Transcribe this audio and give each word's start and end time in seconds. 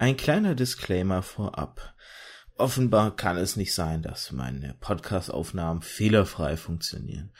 Ein 0.00 0.16
kleiner 0.16 0.54
Disclaimer 0.54 1.22
vorab. 1.22 1.92
Offenbar 2.56 3.16
kann 3.16 3.36
es 3.36 3.56
nicht 3.56 3.74
sein, 3.74 4.00
dass 4.00 4.30
meine 4.30 4.76
Podcast-Aufnahmen 4.78 5.82
fehlerfrei 5.82 6.56
funktionieren. 6.56 7.32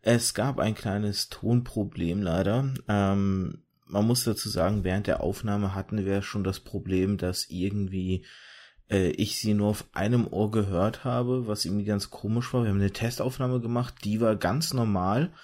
Es 0.00 0.32
gab 0.32 0.58
ein 0.58 0.74
kleines 0.74 1.28
Tonproblem 1.28 2.22
leider. 2.22 2.72
Ähm, 2.88 3.64
man 3.84 4.06
muss 4.06 4.24
dazu 4.24 4.48
sagen, 4.48 4.82
während 4.82 5.08
der 5.08 5.20
Aufnahme 5.20 5.74
hatten 5.74 6.06
wir 6.06 6.22
schon 6.22 6.42
das 6.42 6.60
Problem, 6.60 7.18
dass 7.18 7.50
irgendwie 7.50 8.24
äh, 8.90 9.08
ich 9.10 9.38
sie 9.38 9.52
nur 9.52 9.68
auf 9.68 9.84
einem 9.92 10.26
Ohr 10.26 10.50
gehört 10.50 11.04
habe, 11.04 11.46
was 11.46 11.66
irgendwie 11.66 11.84
ganz 11.84 12.08
komisch 12.08 12.54
war. 12.54 12.62
Wir 12.62 12.70
haben 12.70 12.80
eine 12.80 12.92
Testaufnahme 12.92 13.60
gemacht, 13.60 13.94
die 14.04 14.22
war 14.22 14.36
ganz 14.36 14.72
normal. 14.72 15.34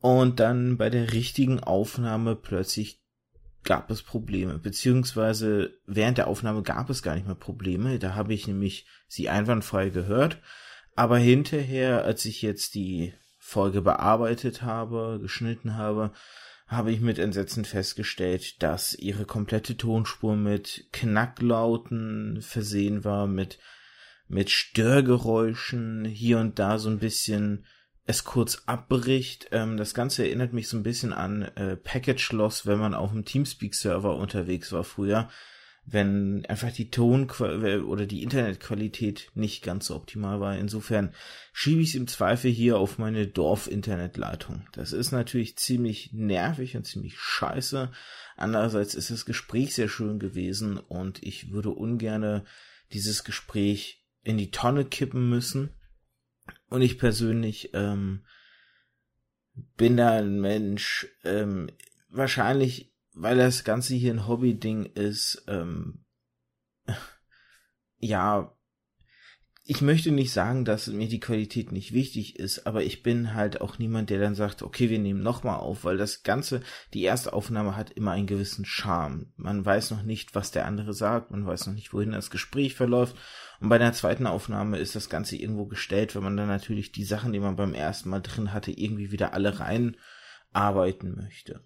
Und 0.00 0.40
dann 0.40 0.78
bei 0.78 0.88
der 0.88 1.12
richtigen 1.12 1.60
Aufnahme 1.60 2.36
plötzlich 2.36 3.02
gab 3.66 3.90
es 3.90 4.02
Probleme, 4.02 4.58
beziehungsweise 4.58 5.78
während 5.86 6.16
der 6.16 6.28
Aufnahme 6.28 6.62
gab 6.62 6.88
es 6.88 7.02
gar 7.02 7.14
nicht 7.14 7.26
mehr 7.26 7.34
Probleme. 7.34 7.98
Da 7.98 8.14
habe 8.14 8.32
ich 8.32 8.46
nämlich 8.46 8.86
sie 9.08 9.28
einwandfrei 9.28 9.90
gehört. 9.90 10.38
Aber 10.94 11.18
hinterher, 11.18 12.04
als 12.04 12.24
ich 12.24 12.40
jetzt 12.40 12.74
die 12.74 13.12
Folge 13.38 13.82
bearbeitet 13.82 14.62
habe, 14.62 15.18
geschnitten 15.20 15.76
habe, 15.76 16.12
habe 16.66 16.90
ich 16.90 17.00
mit 17.00 17.18
Entsetzen 17.18 17.64
festgestellt, 17.64 18.62
dass 18.62 18.94
ihre 18.94 19.24
komplette 19.24 19.76
Tonspur 19.76 20.34
mit 20.34 20.88
Knacklauten 20.92 22.40
versehen 22.40 23.04
war, 23.04 23.26
mit, 23.26 23.58
mit 24.26 24.50
Störgeräuschen, 24.50 26.04
hier 26.04 26.38
und 26.38 26.58
da 26.58 26.78
so 26.78 26.88
ein 26.88 26.98
bisschen 26.98 27.66
es 28.06 28.24
kurz 28.24 28.62
abbricht. 28.66 29.48
Ähm, 29.50 29.76
das 29.76 29.92
Ganze 29.92 30.24
erinnert 30.24 30.52
mich 30.52 30.68
so 30.68 30.76
ein 30.76 30.82
bisschen 30.82 31.12
an 31.12 31.42
äh, 31.42 31.76
Package 31.76 32.32
Loss, 32.32 32.66
wenn 32.66 32.78
man 32.78 32.94
auf 32.94 33.10
dem 33.10 33.24
Teamspeak-Server 33.24 34.16
unterwegs 34.16 34.72
war 34.72 34.84
früher, 34.84 35.28
wenn 35.84 36.44
einfach 36.46 36.72
die 36.72 36.90
Ton- 36.90 37.30
oder 37.30 38.06
die 38.06 38.22
Internetqualität 38.22 39.30
nicht 39.34 39.62
ganz 39.62 39.86
so 39.86 39.96
optimal 39.96 40.40
war. 40.40 40.56
Insofern 40.56 41.14
schiebe 41.52 41.80
ich 41.80 41.90
es 41.90 41.94
im 41.94 42.08
Zweifel 42.08 42.50
hier 42.50 42.78
auf 42.78 42.98
meine 42.98 43.28
Dorf-Internetleitung. 43.28 44.66
Das 44.72 44.92
ist 44.92 45.12
natürlich 45.12 45.56
ziemlich 45.58 46.12
nervig 46.12 46.76
und 46.76 46.86
ziemlich 46.86 47.18
scheiße. 47.18 47.92
Andererseits 48.36 48.94
ist 48.94 49.10
das 49.10 49.26
Gespräch 49.26 49.74
sehr 49.74 49.88
schön 49.88 50.18
gewesen 50.18 50.78
und 50.78 51.22
ich 51.22 51.52
würde 51.52 51.70
ungerne 51.70 52.44
dieses 52.92 53.22
Gespräch 53.22 54.04
in 54.24 54.38
die 54.38 54.50
Tonne 54.50 54.84
kippen 54.84 55.28
müssen 55.28 55.70
und 56.68 56.82
ich 56.82 56.98
persönlich 56.98 57.70
ähm, 57.74 58.24
bin 59.76 59.96
da 59.96 60.12
ein 60.12 60.40
Mensch, 60.40 61.06
ähm, 61.24 61.70
wahrscheinlich, 62.08 62.92
weil 63.12 63.36
das 63.36 63.64
Ganze 63.64 63.94
hier 63.94 64.12
ein 64.12 64.26
Hobby-Ding 64.26 64.86
ist, 64.86 65.44
ähm, 65.48 66.04
ja, 67.98 68.55
ich 69.68 69.80
möchte 69.80 70.12
nicht 70.12 70.32
sagen, 70.32 70.64
dass 70.64 70.86
mir 70.86 71.08
die 71.08 71.18
Qualität 71.18 71.72
nicht 71.72 71.92
wichtig 71.92 72.38
ist, 72.38 72.68
aber 72.68 72.84
ich 72.84 73.02
bin 73.02 73.34
halt 73.34 73.60
auch 73.60 73.78
niemand, 73.78 74.10
der 74.10 74.20
dann 74.20 74.36
sagt, 74.36 74.62
okay, 74.62 74.90
wir 74.90 75.00
nehmen 75.00 75.24
nochmal 75.24 75.58
auf, 75.58 75.84
weil 75.84 75.96
das 75.96 76.22
Ganze, 76.22 76.60
die 76.94 77.02
erste 77.02 77.32
Aufnahme 77.32 77.76
hat 77.76 77.90
immer 77.90 78.12
einen 78.12 78.28
gewissen 78.28 78.64
Charme. 78.64 79.32
Man 79.36 79.64
weiß 79.64 79.90
noch 79.90 80.04
nicht, 80.04 80.36
was 80.36 80.52
der 80.52 80.66
andere 80.66 80.94
sagt, 80.94 81.32
man 81.32 81.44
weiß 81.44 81.66
noch 81.66 81.74
nicht, 81.74 81.92
wohin 81.92 82.12
das 82.12 82.30
Gespräch 82.30 82.76
verläuft. 82.76 83.16
Und 83.60 83.68
bei 83.68 83.78
der 83.78 83.92
zweiten 83.92 84.28
Aufnahme 84.28 84.78
ist 84.78 84.94
das 84.94 85.10
Ganze 85.10 85.36
irgendwo 85.36 85.66
gestellt, 85.66 86.14
wenn 86.14 86.22
man 86.22 86.36
dann 86.36 86.48
natürlich 86.48 86.92
die 86.92 87.04
Sachen, 87.04 87.32
die 87.32 87.40
man 87.40 87.56
beim 87.56 87.74
ersten 87.74 88.08
Mal 88.08 88.20
drin 88.20 88.52
hatte, 88.52 88.70
irgendwie 88.70 89.10
wieder 89.10 89.34
alle 89.34 89.58
rein 89.58 89.96
arbeiten 90.52 91.16
möchte. 91.16 91.60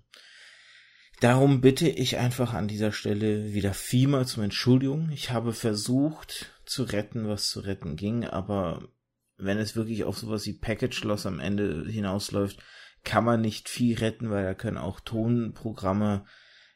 Darum 1.20 1.60
bitte 1.60 1.86
ich 1.86 2.16
einfach 2.16 2.54
an 2.54 2.66
dieser 2.66 2.92
Stelle 2.92 3.52
wieder 3.52 3.74
vielmals 3.74 4.38
um 4.38 4.42
Entschuldigung. 4.42 5.10
Ich 5.12 5.30
habe 5.30 5.52
versucht 5.52 6.50
zu 6.70 6.84
retten, 6.84 7.28
was 7.28 7.48
zu 7.48 7.60
retten 7.60 7.96
ging, 7.96 8.24
aber 8.24 8.88
wenn 9.36 9.58
es 9.58 9.76
wirklich 9.76 10.04
auf 10.04 10.18
sowas 10.18 10.46
wie 10.46 10.52
Package 10.52 11.04
Loss 11.04 11.26
am 11.26 11.40
Ende 11.40 11.84
hinausläuft, 11.88 12.62
kann 13.04 13.24
man 13.24 13.40
nicht 13.40 13.68
viel 13.68 13.98
retten, 13.98 14.30
weil 14.30 14.44
da 14.44 14.54
können 14.54 14.76
auch 14.76 15.00
Tonprogramme 15.00 16.24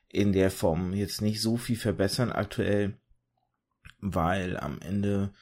in 0.09 0.33
der 0.33 0.51
Form 0.51 0.95
jetzt 0.95 1.21
nicht 1.21 1.43
so 1.43 1.57
viel 1.57 1.77
verbessern 1.77 2.33
aktuell, 2.33 2.99
weil 4.01 4.57
am 4.57 4.81
Ende 4.81 5.33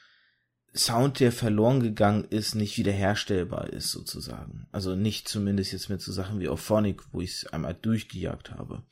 Sound, 0.74 1.20
der 1.20 1.32
verloren 1.32 1.80
gegangen 1.80 2.24
ist, 2.24 2.54
nicht 2.54 2.78
wiederherstellbar 2.78 3.68
ist 3.68 3.90
sozusagen. 3.90 4.68
Also 4.72 4.96
nicht 4.96 5.28
zumindest 5.28 5.72
jetzt 5.72 5.90
mit 5.90 6.00
so 6.00 6.12
Sachen 6.12 6.40
wie 6.40 6.48
Auphonic, 6.48 7.02
wo 7.12 7.20
ich 7.20 7.32
es 7.32 7.46
einmal 7.46 7.74
durchgejagt 7.74 8.52
habe. 8.52 8.82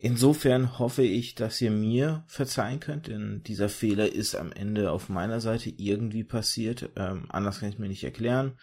Insofern 0.00 0.78
hoffe 0.78 1.02
ich, 1.02 1.34
dass 1.34 1.60
ihr 1.60 1.72
mir 1.72 2.22
verzeihen 2.28 2.78
könnt, 2.78 3.08
denn 3.08 3.42
dieser 3.42 3.68
Fehler 3.68 4.12
ist 4.12 4.36
am 4.36 4.52
Ende 4.52 4.92
auf 4.92 5.08
meiner 5.08 5.40
Seite 5.40 5.70
irgendwie 5.70 6.22
passiert. 6.22 6.90
Ähm, 6.94 7.26
anders 7.30 7.58
kann 7.58 7.70
ich 7.70 7.80
mir 7.80 7.88
nicht 7.88 8.04
erklären. 8.04 8.56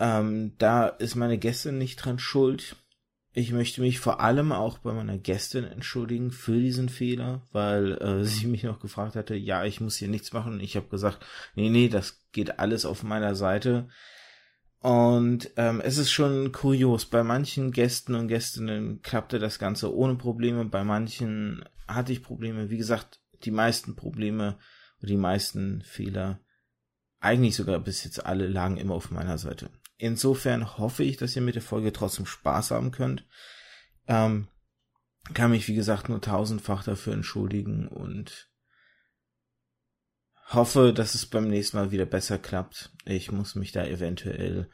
Ähm, 0.00 0.56
da 0.58 0.88
ist 0.88 1.14
meine 1.14 1.38
Gästin 1.38 1.78
nicht 1.78 1.96
dran 1.96 2.18
schuld. 2.18 2.74
Ich 3.32 3.52
möchte 3.52 3.80
mich 3.80 4.00
vor 4.00 4.20
allem 4.20 4.50
auch 4.50 4.78
bei 4.78 4.92
meiner 4.92 5.16
Gästin 5.16 5.62
entschuldigen 5.62 6.32
für 6.32 6.58
diesen 6.58 6.88
Fehler, 6.88 7.46
weil 7.52 7.92
äh, 8.02 8.24
sie 8.24 8.48
mich 8.48 8.64
noch 8.64 8.80
gefragt 8.80 9.14
hatte, 9.14 9.36
ja, 9.36 9.64
ich 9.64 9.80
muss 9.80 9.96
hier 9.96 10.08
nichts 10.08 10.32
machen. 10.32 10.58
Ich 10.58 10.74
habe 10.74 10.88
gesagt, 10.88 11.24
nee, 11.54 11.70
nee, 11.70 11.88
das 11.88 12.20
geht 12.32 12.58
alles 12.58 12.84
auf 12.84 13.04
meiner 13.04 13.36
Seite. 13.36 13.88
Und 14.82 15.50
ähm, 15.56 15.80
es 15.80 15.96
ist 15.96 16.10
schon 16.10 16.50
kurios, 16.50 17.06
bei 17.06 17.22
manchen 17.22 17.70
Gästen 17.70 18.16
und 18.16 18.26
Gästinnen 18.26 19.00
klappte 19.00 19.38
das 19.38 19.60
Ganze 19.60 19.94
ohne 19.94 20.16
Probleme, 20.16 20.64
bei 20.64 20.82
manchen 20.82 21.64
hatte 21.86 22.12
ich 22.12 22.24
Probleme. 22.24 22.68
Wie 22.68 22.78
gesagt, 22.78 23.20
die 23.44 23.52
meisten 23.52 23.94
Probleme 23.94 24.58
oder 24.98 25.06
die 25.06 25.16
meisten 25.16 25.82
Fehler, 25.82 26.40
eigentlich 27.20 27.54
sogar 27.54 27.78
bis 27.78 28.02
jetzt 28.02 28.26
alle, 28.26 28.48
lagen 28.48 28.76
immer 28.76 28.94
auf 28.94 29.12
meiner 29.12 29.38
Seite. 29.38 29.70
Insofern 29.98 30.78
hoffe 30.78 31.04
ich, 31.04 31.16
dass 31.16 31.36
ihr 31.36 31.42
mit 31.42 31.54
der 31.54 31.62
Folge 31.62 31.92
trotzdem 31.92 32.26
Spaß 32.26 32.72
haben 32.72 32.90
könnt. 32.90 33.24
Ähm, 34.08 34.48
kann 35.32 35.52
mich, 35.52 35.68
wie 35.68 35.76
gesagt, 35.76 36.08
nur 36.08 36.20
tausendfach 36.20 36.82
dafür 36.82 37.12
entschuldigen 37.12 37.86
und 37.86 38.51
hoffe, 40.54 40.92
dass 40.92 41.14
es 41.14 41.26
beim 41.26 41.48
nächsten 41.48 41.76
Mal 41.76 41.90
wieder 41.90 42.06
besser 42.06 42.38
klappt. 42.38 42.90
Ich 43.04 43.30
muss 43.30 43.54
mich 43.54 43.72
da 43.72 43.84
eventuell 43.84 44.68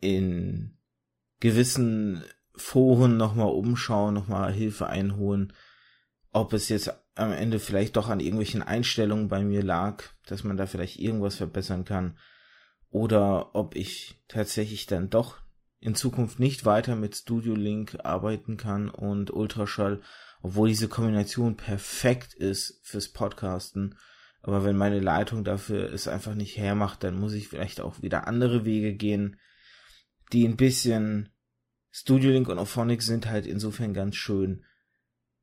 in 0.00 0.78
gewissen 1.40 2.22
Foren 2.54 3.16
nochmal 3.16 3.48
umschauen, 3.48 4.14
nochmal 4.14 4.52
Hilfe 4.52 4.88
einholen, 4.88 5.52
ob 6.32 6.52
es 6.52 6.68
jetzt 6.68 6.92
am 7.14 7.32
Ende 7.32 7.58
vielleicht 7.58 7.96
doch 7.96 8.08
an 8.08 8.20
irgendwelchen 8.20 8.62
Einstellungen 8.62 9.28
bei 9.28 9.42
mir 9.42 9.62
lag, 9.62 10.04
dass 10.26 10.44
man 10.44 10.56
da 10.56 10.66
vielleicht 10.66 10.98
irgendwas 10.98 11.36
verbessern 11.36 11.84
kann 11.84 12.16
oder 12.90 13.54
ob 13.54 13.76
ich 13.76 14.20
tatsächlich 14.28 14.86
dann 14.86 15.10
doch 15.10 15.38
in 15.80 15.94
Zukunft 15.94 16.40
nicht 16.40 16.64
weiter 16.64 16.96
mit 16.96 17.14
Studio 17.14 17.54
Link 17.54 17.98
arbeiten 18.02 18.56
kann 18.56 18.88
und 18.88 19.32
Ultraschall, 19.32 20.00
obwohl 20.42 20.68
diese 20.68 20.88
Kombination 20.88 21.56
perfekt 21.56 22.34
ist 22.34 22.80
fürs 22.82 23.08
Podcasten. 23.08 23.96
Aber 24.48 24.64
wenn 24.64 24.78
meine 24.78 24.98
Leitung 24.98 25.44
dafür 25.44 25.92
es 25.92 26.08
einfach 26.08 26.34
nicht 26.34 26.56
hermacht, 26.56 27.04
dann 27.04 27.20
muss 27.20 27.34
ich 27.34 27.48
vielleicht 27.48 27.82
auch 27.82 28.00
wieder 28.00 28.26
andere 28.26 28.64
Wege 28.64 28.94
gehen, 28.94 29.38
die 30.32 30.48
ein 30.48 30.56
bisschen 30.56 31.28
Studio 31.90 32.30
Link 32.30 32.48
und 32.48 32.58
Auphonic 32.58 33.02
sind 33.02 33.28
halt 33.28 33.44
insofern 33.44 33.92
ganz 33.92 34.16
schön, 34.16 34.64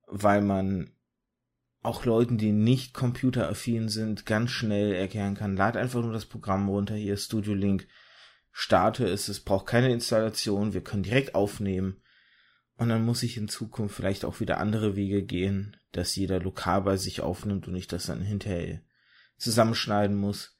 weil 0.07 0.41
man 0.41 0.89
auch 1.83 2.05
Leuten, 2.05 2.39
die 2.39 2.51
nicht 2.51 2.95
computeraffin 2.95 3.89
sind, 3.89 4.25
ganz 4.25 4.49
schnell 4.49 4.93
erklären 4.93 5.35
kann. 5.35 5.55
Lad 5.55 5.77
einfach 5.77 6.01
nur 6.01 6.13
das 6.13 6.25
Programm 6.25 6.67
runter, 6.67 6.95
hier 6.95 7.17
Studio 7.17 7.53
Link, 7.53 7.87
starte 8.51 9.05
es, 9.05 9.27
es 9.27 9.39
braucht 9.39 9.67
keine 9.67 9.93
Installation, 9.93 10.73
wir 10.73 10.83
können 10.83 11.03
direkt 11.03 11.35
aufnehmen. 11.35 12.01
Und 12.75 12.89
dann 12.89 13.05
muss 13.05 13.21
ich 13.21 13.37
in 13.37 13.49
Zukunft 13.49 13.93
vielleicht 13.93 14.25
auch 14.25 14.39
wieder 14.39 14.57
andere 14.57 14.95
Wege 14.95 15.21
gehen, 15.21 15.77
dass 15.91 16.15
jeder 16.15 16.39
lokal 16.39 16.81
bei 16.81 16.97
sich 16.97 17.21
aufnimmt 17.21 17.67
und 17.67 17.75
ich 17.75 17.85
das 17.85 18.07
dann 18.07 18.23
hinterher 18.23 18.81
zusammenschneiden 19.45 20.17
muss. 20.17 20.57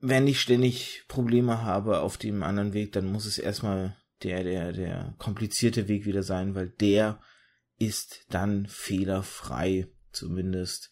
Wenn 0.00 0.26
ich 0.26 0.40
ständig 0.40 1.04
Probleme 1.08 1.62
habe 1.62 2.00
auf 2.00 2.16
dem 2.16 2.42
anderen 2.42 2.72
Weg, 2.72 2.92
dann 2.92 3.06
muss 3.06 3.26
es 3.26 3.38
erstmal 3.38 3.96
der, 4.22 4.42
der, 4.42 4.72
der 4.72 5.14
komplizierte 5.18 5.88
Weg 5.88 6.06
wieder 6.06 6.22
sein, 6.22 6.54
weil 6.54 6.70
der 6.70 7.20
ist 7.76 8.24
dann 8.30 8.66
fehlerfrei, 8.66 9.88
zumindest 10.10 10.90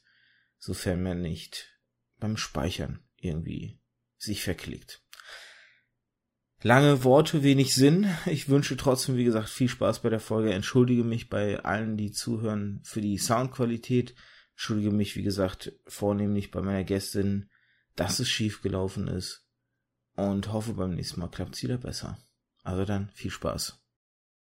sofern 0.59 1.03
man 1.03 1.23
nicht 1.23 1.79
beim 2.19 2.37
Speichern 2.37 3.03
irgendwie 3.17 3.81
sich 4.19 4.43
verklickt. 4.43 5.03
Lange 6.61 7.03
Worte, 7.03 7.43
wenig 7.43 7.75
Sinn. 7.75 8.09
Ich 8.27 8.49
wünsche 8.49 8.77
trotzdem, 8.77 9.17
wie 9.17 9.25
gesagt, 9.25 9.49
viel 9.49 9.69
Spaß 9.69 10.03
bei 10.03 10.11
der 10.11 10.21
Folge. 10.21 10.53
Entschuldige 10.53 11.03
mich 11.03 11.29
bei 11.29 11.59
allen, 11.65 11.97
die 11.97 12.13
zuhören, 12.13 12.81
für 12.85 13.01
die 13.01 13.19
Soundqualität. 13.19 14.15
Entschuldige 14.55 14.91
mich, 14.91 15.17
wie 15.17 15.23
gesagt, 15.23 15.73
vornehmlich 15.87 16.51
bei 16.51 16.61
meiner 16.63 16.85
Gästin, 16.85 17.51
dass 17.97 18.19
es 18.19 18.29
schief 18.29 18.63
gelaufen 18.63 19.09
ist. 19.09 19.47
Und 20.15 20.53
hoffe, 20.53 20.75
beim 20.75 20.95
nächsten 20.95 21.21
Mal 21.21 21.29
klappt 21.29 21.57
es 21.57 21.63
wieder 21.63 21.79
besser. 21.79 22.19
Also 22.63 22.85
dann, 22.85 23.11
viel 23.15 23.31
Spaß. 23.31 23.83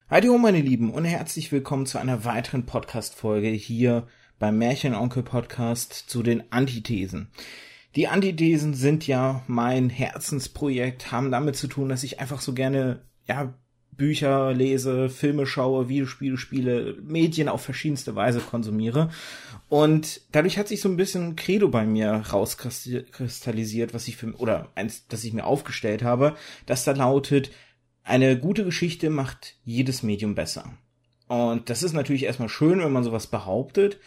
Hallo 0.10 0.38
meine 0.38 0.62
Lieben 0.62 0.92
und 0.92 1.06
herzlich 1.06 1.52
willkommen 1.52 1.86
zu 1.86 1.98
einer 1.98 2.26
weiteren 2.26 2.66
Podcast-Folge 2.66 3.50
hier 3.50 4.08
beim 4.40 4.58
Märchenonkel 4.58 5.24
Podcast 5.24 5.94
zu 5.94 6.22
den 6.22 6.52
Antithesen. 6.52 7.32
Die 7.96 8.08
Antithesen 8.08 8.74
sind 8.74 9.08
ja 9.08 9.44
mein 9.48 9.90
Herzensprojekt, 9.90 11.12
haben 11.12 11.32
damit 11.32 11.56
zu 11.56 11.68
tun, 11.68 11.90
dass 11.90 12.04
ich 12.04 12.20
einfach 12.20 12.42
so 12.42 12.54
gerne, 12.54 13.06
ja, 13.26 13.54
Bücher 13.96 14.54
lese, 14.54 15.10
Filme 15.10 15.46
schaue, 15.46 15.90
Videospiele 15.90 16.38
spiele, 16.38 16.98
Medien 17.02 17.50
auf 17.50 17.62
verschiedenste 17.62 18.16
Weise 18.16 18.40
konsumiere. 18.40 19.10
Und 19.70 20.22
dadurch 20.32 20.58
hat 20.58 20.68
sich 20.68 20.82
so 20.82 20.90
ein 20.90 20.98
bisschen 20.98 21.36
Credo 21.36 21.70
bei 21.70 21.86
mir 21.86 22.12
rauskristallisiert, 22.12 23.94
was 23.94 24.08
ich 24.08 24.18
für, 24.18 24.34
oder 24.36 24.72
eins, 24.76 25.08
das 25.08 25.24
ich 25.24 25.34
mir 25.34 25.46
aufgestellt 25.46 26.04
habe, 26.04 26.36
das 26.66 26.84
da 26.84 26.92
lautet, 26.92 27.52
eine 28.04 28.38
gute 28.38 28.66
Geschichte 28.66 29.10
macht 29.10 29.56
jedes 29.64 30.04
Medium 30.04 30.36
besser. 30.36 30.74
Und 31.28 31.70
das 31.70 31.84
ist 31.84 31.94
natürlich 31.94 32.24
erstmal 32.24 32.50
schön, 32.50 32.80
wenn 32.80 32.92
man 32.92 33.04
sowas 33.04 33.28
behauptet. 33.28 34.00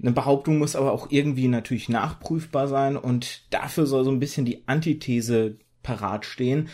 Eine 0.00 0.12
Behauptung 0.12 0.58
muss 0.58 0.76
aber 0.76 0.92
auch 0.92 1.10
irgendwie 1.10 1.48
natürlich 1.48 1.88
nachprüfbar 1.88 2.68
sein 2.68 2.96
und 2.96 3.52
dafür 3.52 3.86
soll 3.86 4.04
so 4.04 4.10
ein 4.10 4.20
bisschen 4.20 4.44
die 4.44 4.68
Antithese 4.68 5.58
parat 5.82 6.26
stehen. 6.26 6.68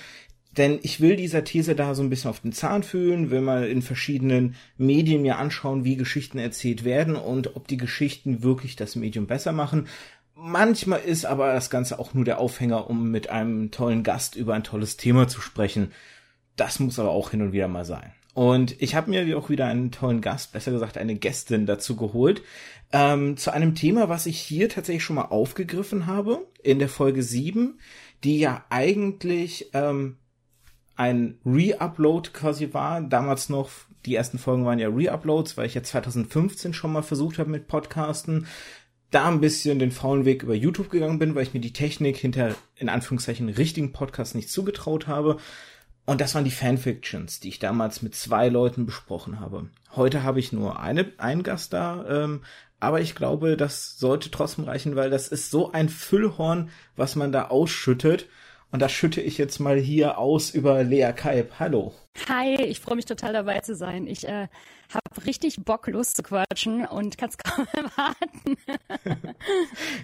Denn 0.56 0.78
ich 0.82 1.00
will 1.00 1.16
dieser 1.16 1.44
These 1.44 1.74
da 1.74 1.94
so 1.94 2.02
ein 2.02 2.10
bisschen 2.10 2.30
auf 2.30 2.40
den 2.40 2.52
Zahn 2.52 2.82
fühlen, 2.82 3.30
will 3.30 3.40
mal 3.40 3.66
in 3.66 3.80
verschiedenen 3.80 4.54
Medien 4.76 5.22
mir 5.22 5.38
anschauen, 5.38 5.84
wie 5.84 5.96
Geschichten 5.96 6.38
erzählt 6.38 6.84
werden 6.84 7.16
und 7.16 7.56
ob 7.56 7.68
die 7.68 7.78
Geschichten 7.78 8.42
wirklich 8.42 8.76
das 8.76 8.94
Medium 8.94 9.26
besser 9.26 9.52
machen. 9.52 9.88
Manchmal 10.34 11.00
ist 11.00 11.24
aber 11.24 11.52
das 11.52 11.70
Ganze 11.70 11.98
auch 11.98 12.14
nur 12.14 12.24
der 12.24 12.38
Aufhänger, 12.38 12.90
um 12.90 13.10
mit 13.10 13.30
einem 13.30 13.70
tollen 13.70 14.02
Gast 14.02 14.36
über 14.36 14.54
ein 14.54 14.64
tolles 14.64 14.96
Thema 14.96 15.26
zu 15.28 15.40
sprechen. 15.40 15.92
Das 16.56 16.80
muss 16.80 16.98
aber 16.98 17.10
auch 17.10 17.30
hin 17.30 17.40
und 17.42 17.52
wieder 17.52 17.68
mal 17.68 17.84
sein. 17.84 18.12
Und 18.34 18.80
ich 18.80 18.94
habe 18.94 19.10
mir 19.10 19.38
auch 19.38 19.50
wieder 19.50 19.66
einen 19.66 19.90
tollen 19.90 20.20
Gast, 20.20 20.52
besser 20.52 20.72
gesagt 20.72 20.96
eine 20.96 21.14
Gästin 21.14 21.66
dazu 21.66 21.96
geholt, 21.96 22.42
ähm, 22.92 23.36
zu 23.36 23.52
einem 23.52 23.74
Thema, 23.74 24.08
was 24.08 24.26
ich 24.26 24.40
hier 24.40 24.68
tatsächlich 24.68 25.04
schon 25.04 25.16
mal 25.16 25.26
aufgegriffen 25.26 26.06
habe, 26.06 26.46
in 26.62 26.78
der 26.78 26.88
Folge 26.88 27.22
7, 27.22 27.78
die 28.24 28.38
ja 28.38 28.64
eigentlich 28.70 29.70
ähm, 29.74 30.16
ein 30.96 31.38
Re-Upload 31.44 32.30
quasi 32.32 32.72
war. 32.72 33.00
Damals 33.00 33.48
noch, 33.48 33.70
die 34.04 34.14
ersten 34.14 34.38
Folgen 34.38 34.64
waren 34.64 34.78
ja 34.78 34.88
Re-Uploads, 34.88 35.56
weil 35.56 35.66
ich 35.66 35.74
ja 35.74 35.82
2015 35.82 36.74
schon 36.74 36.92
mal 36.92 37.02
versucht 37.02 37.38
habe 37.38 37.50
mit 37.50 37.68
Podcasten. 37.68 38.46
Da 39.10 39.28
ein 39.28 39.40
bisschen 39.40 39.78
den 39.78 39.90
faulen 39.90 40.24
Weg 40.24 40.42
über 40.42 40.54
YouTube 40.54 40.90
gegangen 40.90 41.18
bin, 41.18 41.34
weil 41.34 41.42
ich 41.42 41.54
mir 41.54 41.60
die 41.60 41.72
Technik 41.72 42.16
hinter, 42.16 42.54
in 42.76 42.88
Anführungszeichen, 42.88 43.48
richtigen 43.48 43.92
Podcasts 43.92 44.34
nicht 44.34 44.50
zugetraut 44.50 45.06
habe. 45.06 45.36
Und 46.04 46.20
das 46.20 46.34
waren 46.34 46.44
die 46.44 46.50
Fanfictions, 46.50 47.40
die 47.40 47.48
ich 47.48 47.58
damals 47.58 48.02
mit 48.02 48.14
zwei 48.14 48.48
Leuten 48.48 48.86
besprochen 48.86 49.38
habe. 49.38 49.68
Heute 49.94 50.22
habe 50.22 50.40
ich 50.40 50.52
nur 50.52 50.80
eine, 50.80 51.12
einen 51.18 51.42
Gast 51.42 51.72
da, 51.72 52.04
ähm, 52.08 52.42
aber 52.80 53.00
ich 53.00 53.14
glaube, 53.14 53.56
das 53.56 53.96
sollte 53.98 54.30
trotzdem 54.30 54.64
reichen, 54.64 54.96
weil 54.96 55.10
das 55.10 55.28
ist 55.28 55.50
so 55.50 55.70
ein 55.70 55.88
Füllhorn, 55.88 56.70
was 56.96 57.14
man 57.14 57.30
da 57.30 57.48
ausschüttet. 57.48 58.26
Und 58.72 58.80
das 58.80 58.90
schütte 58.90 59.20
ich 59.20 59.36
jetzt 59.36 59.58
mal 59.58 59.78
hier 59.78 60.16
aus 60.16 60.50
über 60.50 60.82
Lea 60.82 61.12
Kalb. 61.14 61.52
Hallo. 61.60 61.92
Hi, 62.26 62.54
ich 62.54 62.80
freue 62.80 62.96
mich 62.96 63.04
total 63.04 63.34
dabei 63.34 63.60
zu 63.60 63.76
sein. 63.76 64.06
Ich 64.06 64.26
äh, 64.26 64.48
habe 64.88 65.26
richtig 65.26 65.56
Bock, 65.62 65.88
loszuquatschen 65.88 66.86
und 66.86 67.18
kann 67.18 67.28
es 67.28 67.36
kaum 67.44 67.66
erwarten. 67.74 68.56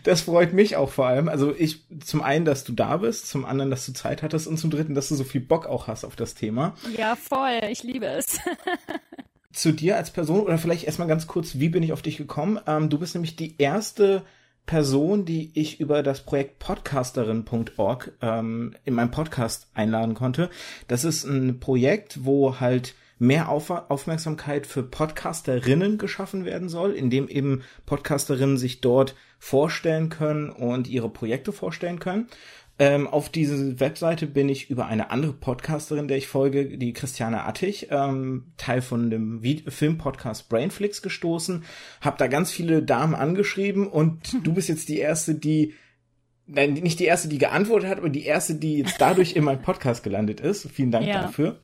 das 0.04 0.20
freut 0.20 0.52
mich 0.52 0.76
auch 0.76 0.90
vor 0.90 1.06
allem. 1.06 1.30
Also 1.30 1.54
ich, 1.56 1.80
zum 2.04 2.20
einen, 2.20 2.44
dass 2.44 2.64
du 2.64 2.74
da 2.74 2.98
bist, 2.98 3.28
zum 3.28 3.46
anderen, 3.46 3.70
dass 3.70 3.86
du 3.86 3.94
Zeit 3.94 4.22
hattest 4.22 4.46
und 4.46 4.58
zum 4.58 4.70
dritten, 4.70 4.94
dass 4.94 5.08
du 5.08 5.14
so 5.14 5.24
viel 5.24 5.40
Bock 5.40 5.66
auch 5.66 5.86
hast 5.86 6.04
auf 6.04 6.14
das 6.14 6.34
Thema. 6.34 6.74
Ja, 6.94 7.16
voll. 7.16 7.60
Ich 7.70 7.82
liebe 7.82 8.06
es. 8.06 8.38
zu 9.52 9.72
dir 9.72 9.96
als 9.96 10.10
Person 10.10 10.40
oder 10.40 10.58
vielleicht 10.58 10.84
erstmal 10.84 11.08
ganz 11.08 11.26
kurz, 11.26 11.58
wie 11.58 11.70
bin 11.70 11.82
ich 11.82 11.94
auf 11.94 12.02
dich 12.02 12.18
gekommen? 12.18 12.60
Ähm, 12.66 12.90
du 12.90 12.98
bist 12.98 13.14
nämlich 13.14 13.34
die 13.34 13.56
erste 13.56 14.24
Person, 14.68 15.24
die 15.24 15.50
ich 15.54 15.80
über 15.80 16.02
das 16.02 16.20
Projekt 16.20 16.58
podcasterin.org 16.58 18.12
ähm, 18.20 18.74
in 18.84 18.94
meinem 18.94 19.10
Podcast 19.10 19.66
einladen 19.72 20.12
konnte. 20.12 20.50
Das 20.88 21.04
ist 21.04 21.24
ein 21.24 21.58
Projekt, 21.58 22.26
wo 22.26 22.60
halt 22.60 22.94
mehr 23.18 23.48
Auf 23.48 23.70
Aufmerksamkeit 23.70 24.66
für 24.66 24.82
Podcasterinnen 24.82 25.96
geschaffen 25.96 26.44
werden 26.44 26.68
soll, 26.68 26.92
indem 26.92 27.28
eben 27.28 27.62
Podcasterinnen 27.86 28.58
sich 28.58 28.82
dort 28.82 29.16
vorstellen 29.38 30.10
können 30.10 30.50
und 30.50 30.86
ihre 30.86 31.08
Projekte 31.08 31.52
vorstellen 31.52 31.98
können. 31.98 32.28
Ähm, 32.80 33.08
auf 33.08 33.28
diese 33.28 33.80
Webseite 33.80 34.26
bin 34.26 34.48
ich 34.48 34.70
über 34.70 34.86
eine 34.86 35.10
andere 35.10 35.32
Podcasterin, 35.32 36.06
der 36.06 36.16
ich 36.16 36.28
folge, 36.28 36.78
die 36.78 36.92
Christiane 36.92 37.44
Attich, 37.44 37.88
ähm, 37.90 38.52
Teil 38.56 38.82
von 38.82 39.10
dem 39.10 39.42
Filmpodcast 39.66 40.48
Brainflix 40.48 41.02
gestoßen, 41.02 41.64
habe 42.00 42.18
da 42.18 42.28
ganz 42.28 42.52
viele 42.52 42.82
Damen 42.84 43.16
angeschrieben 43.16 43.88
und 43.88 44.36
du 44.44 44.54
bist 44.54 44.68
jetzt 44.68 44.88
die 44.88 44.98
erste, 44.98 45.34
die 45.34 45.74
nein, 46.46 46.74
nicht 46.74 47.00
die 47.00 47.06
erste, 47.06 47.28
die 47.28 47.38
geantwortet 47.38 47.90
hat, 47.90 47.98
aber 47.98 48.10
die 48.10 48.24
erste, 48.24 48.54
die 48.54 48.78
jetzt 48.78 49.00
dadurch 49.00 49.34
in 49.34 49.42
meinem 49.42 49.62
Podcast 49.62 50.04
gelandet 50.04 50.40
ist. 50.40 50.70
Vielen 50.70 50.92
Dank 50.92 51.06
ja. 51.06 51.22
dafür. 51.22 51.60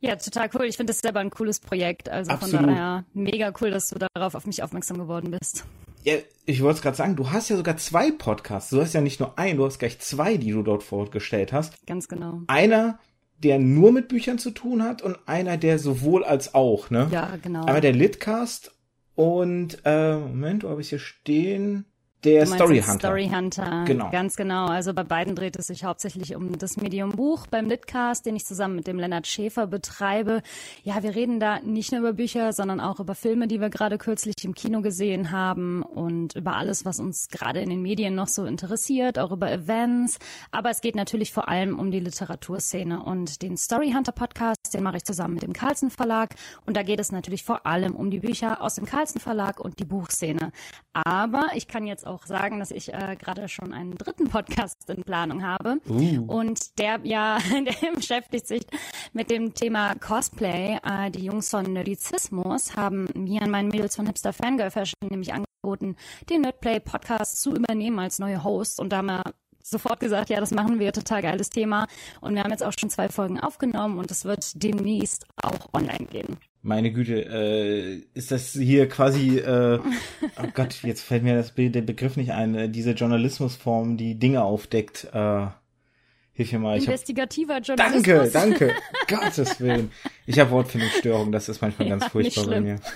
Ja, 0.00 0.16
total 0.16 0.50
cool. 0.54 0.66
Ich 0.66 0.76
finde 0.76 0.92
das 0.92 1.00
selber 1.00 1.20
ein 1.20 1.30
cooles 1.30 1.60
Projekt. 1.60 2.08
Also 2.08 2.32
Absolut. 2.32 2.56
von 2.56 2.66
daher 2.66 3.04
mega 3.14 3.52
cool, 3.60 3.70
dass 3.70 3.88
du 3.88 3.98
darauf 3.98 4.34
auf 4.34 4.46
mich 4.46 4.62
aufmerksam 4.62 4.98
geworden 4.98 5.30
bist. 5.30 5.64
Ja, 6.04 6.14
ich 6.44 6.62
wollte 6.62 6.76
es 6.76 6.82
gerade 6.82 6.96
sagen, 6.96 7.16
du 7.16 7.30
hast 7.30 7.48
ja 7.48 7.56
sogar 7.56 7.78
zwei 7.78 8.10
Podcasts. 8.10 8.70
Du 8.70 8.80
hast 8.80 8.92
ja 8.92 9.00
nicht 9.00 9.20
nur 9.20 9.38
einen, 9.38 9.56
du 9.56 9.64
hast 9.64 9.78
gleich 9.78 9.98
zwei, 9.98 10.36
die 10.36 10.50
du 10.50 10.62
dort 10.62 10.82
vorgestellt 10.82 11.52
hast. 11.52 11.86
Ganz 11.86 12.08
genau. 12.08 12.42
Einer, 12.46 12.98
der 13.38 13.58
nur 13.58 13.90
mit 13.90 14.08
Büchern 14.08 14.38
zu 14.38 14.50
tun 14.50 14.82
hat 14.82 15.00
und 15.00 15.16
einer, 15.26 15.56
der 15.56 15.78
sowohl 15.78 16.22
als 16.22 16.54
auch, 16.54 16.90
ne? 16.90 17.08
Ja, 17.10 17.36
genau. 17.42 17.64
Einmal 17.64 17.80
der 17.80 17.94
Litcast 17.94 18.72
und, 19.14 19.78
äh, 19.84 20.18
Moment, 20.18 20.64
wo 20.64 20.68
habe 20.68 20.82
ich 20.82 20.90
hier 20.90 20.98
stehen? 20.98 21.86
Der 22.24 22.46
Story 22.46 22.80
Hunter. 22.80 22.98
Story 22.98 23.30
Hunter. 23.30 23.84
Genau. 23.86 24.10
Ganz 24.10 24.36
genau. 24.36 24.66
Also 24.66 24.94
bei 24.94 25.04
beiden 25.04 25.34
dreht 25.34 25.56
es 25.56 25.66
sich 25.66 25.84
hauptsächlich 25.84 26.34
um 26.34 26.56
das 26.56 26.78
Medium 26.78 27.10
Buch 27.10 27.46
beim 27.46 27.68
Litcast, 27.68 28.24
den 28.24 28.34
ich 28.34 28.46
zusammen 28.46 28.76
mit 28.76 28.86
dem 28.86 28.98
Lennart 28.98 29.26
Schäfer 29.26 29.66
betreibe. 29.66 30.40
Ja, 30.84 31.02
wir 31.02 31.14
reden 31.14 31.38
da 31.38 31.60
nicht 31.60 31.92
nur 31.92 32.00
über 32.00 32.14
Bücher, 32.14 32.54
sondern 32.54 32.80
auch 32.80 32.98
über 32.98 33.14
Filme, 33.14 33.46
die 33.46 33.60
wir 33.60 33.68
gerade 33.68 33.98
kürzlich 33.98 34.36
im 34.42 34.54
Kino 34.54 34.80
gesehen 34.80 35.32
haben 35.32 35.82
und 35.82 36.34
über 36.34 36.56
alles, 36.56 36.86
was 36.86 36.98
uns 36.98 37.28
gerade 37.28 37.60
in 37.60 37.68
den 37.68 37.82
Medien 37.82 38.14
noch 38.14 38.28
so 38.28 38.46
interessiert, 38.46 39.18
auch 39.18 39.30
über 39.30 39.52
Events. 39.52 40.18
Aber 40.50 40.70
es 40.70 40.80
geht 40.80 40.96
natürlich 40.96 41.30
vor 41.30 41.48
allem 41.48 41.78
um 41.78 41.90
die 41.90 42.00
Literaturszene 42.00 43.02
und 43.02 43.42
den 43.42 43.58
Story 43.58 43.92
Hunter 43.92 44.12
Podcast, 44.12 44.72
den 44.72 44.82
mache 44.82 44.96
ich 44.96 45.04
zusammen 45.04 45.34
mit 45.34 45.42
dem 45.42 45.52
Carlsen 45.52 45.90
Verlag. 45.90 46.36
Und 46.64 46.76
da 46.76 46.82
geht 46.82 47.00
es 47.00 47.12
natürlich 47.12 47.44
vor 47.44 47.66
allem 47.66 47.94
um 47.94 48.10
die 48.10 48.20
Bücher 48.20 48.62
aus 48.62 48.76
dem 48.76 48.86
Carlsen 48.86 49.20
Verlag 49.20 49.60
und 49.60 49.78
die 49.78 49.84
Buchszene. 49.84 50.52
Aber 50.94 51.50
ich 51.54 51.68
kann 51.68 51.86
jetzt 51.86 52.06
auch 52.06 52.13
auch 52.14 52.26
sagen, 52.26 52.58
dass 52.58 52.70
ich 52.70 52.92
äh, 52.92 53.16
gerade 53.18 53.48
schon 53.48 53.72
einen 53.72 53.96
dritten 53.96 54.28
Podcast 54.28 54.88
in 54.88 55.02
Planung 55.02 55.42
habe. 55.42 55.80
Uh. 55.88 56.24
Und 56.26 56.78
der, 56.78 57.00
ja, 57.02 57.38
der 57.82 57.92
beschäftigt 57.92 58.46
sich 58.46 58.62
mit 59.12 59.30
dem 59.30 59.54
Thema 59.54 59.94
Cosplay. 59.96 60.78
Äh, 60.82 61.10
die 61.10 61.24
Jungs 61.24 61.50
von 61.50 61.72
Nerdizismus 61.72 62.76
haben 62.76 63.08
mir 63.14 63.42
an 63.42 63.50
meinen 63.50 63.68
Mädels 63.68 63.96
von 63.96 64.06
Hipster 64.06 64.32
Fangirl 64.32 64.70
Fashion 64.70 65.08
nämlich 65.08 65.32
angeboten, 65.32 65.96
den 66.30 66.42
Nerdplay 66.42 66.80
Podcast 66.80 67.42
zu 67.42 67.54
übernehmen 67.54 67.98
als 67.98 68.18
neue 68.18 68.44
Host. 68.44 68.80
Und 68.80 68.90
da 68.90 68.98
haben 68.98 69.06
wir 69.06 69.22
sofort 69.62 70.00
gesagt, 70.00 70.30
ja, 70.30 70.40
das 70.40 70.52
machen 70.52 70.78
wir, 70.78 70.92
total 70.92 71.22
geiles 71.22 71.50
Thema. 71.50 71.86
Und 72.20 72.34
wir 72.34 72.42
haben 72.42 72.50
jetzt 72.50 72.62
auch 72.62 72.74
schon 72.78 72.90
zwei 72.90 73.08
Folgen 73.08 73.40
aufgenommen 73.40 73.98
und 73.98 74.10
es 74.10 74.24
wird 74.24 74.62
demnächst 74.62 75.26
auch 75.42 75.72
online 75.72 76.06
gehen. 76.06 76.36
Meine 76.66 76.92
Güte, 76.92 77.20
äh, 77.20 78.02
ist 78.14 78.30
das 78.30 78.52
hier 78.52 78.88
quasi, 78.88 79.38
äh, 79.38 79.78
oh 80.42 80.46
Gott, 80.54 80.82
jetzt 80.82 81.02
fällt 81.02 81.22
mir 81.22 81.36
das, 81.36 81.52
der 81.54 81.82
Begriff 81.82 82.16
nicht 82.16 82.32
ein, 82.32 82.54
äh, 82.54 82.68
diese 82.70 82.92
Journalismusform, 82.92 83.98
die 83.98 84.14
Dinge 84.14 84.42
aufdeckt. 84.42 85.06
Äh, 85.12 85.46
hilf 86.32 86.52
mir 86.52 86.58
mal. 86.60 86.78
Ich 86.78 86.84
Investigativer 86.84 87.56
hab, 87.56 87.66
Journalismus. 87.66 88.32
Danke, 88.32 88.68
danke, 88.68 88.74
Gottes 89.08 89.60
Willen. 89.60 89.90
Ich 90.24 90.38
habe 90.38 90.52
Wortfindungsstörungen, 90.52 91.32
das 91.32 91.50
ist 91.50 91.60
manchmal 91.60 91.86
ja, 91.86 91.96
ganz 91.96 92.10
furchtbar 92.10 92.46
bei 92.46 92.60
mir. 92.60 92.76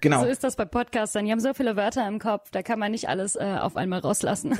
Genau. 0.00 0.22
So 0.22 0.26
ist 0.26 0.42
das 0.42 0.56
bei 0.56 0.64
Podcastern. 0.64 1.26
Die 1.26 1.30
haben 1.30 1.38
so 1.38 1.54
viele 1.54 1.76
Wörter 1.76 2.08
im 2.08 2.18
Kopf, 2.18 2.50
da 2.50 2.64
kann 2.64 2.80
man 2.80 2.90
nicht 2.90 3.08
alles 3.08 3.36
äh, 3.36 3.58
auf 3.60 3.76
einmal 3.76 4.00
rauslassen. 4.00 4.58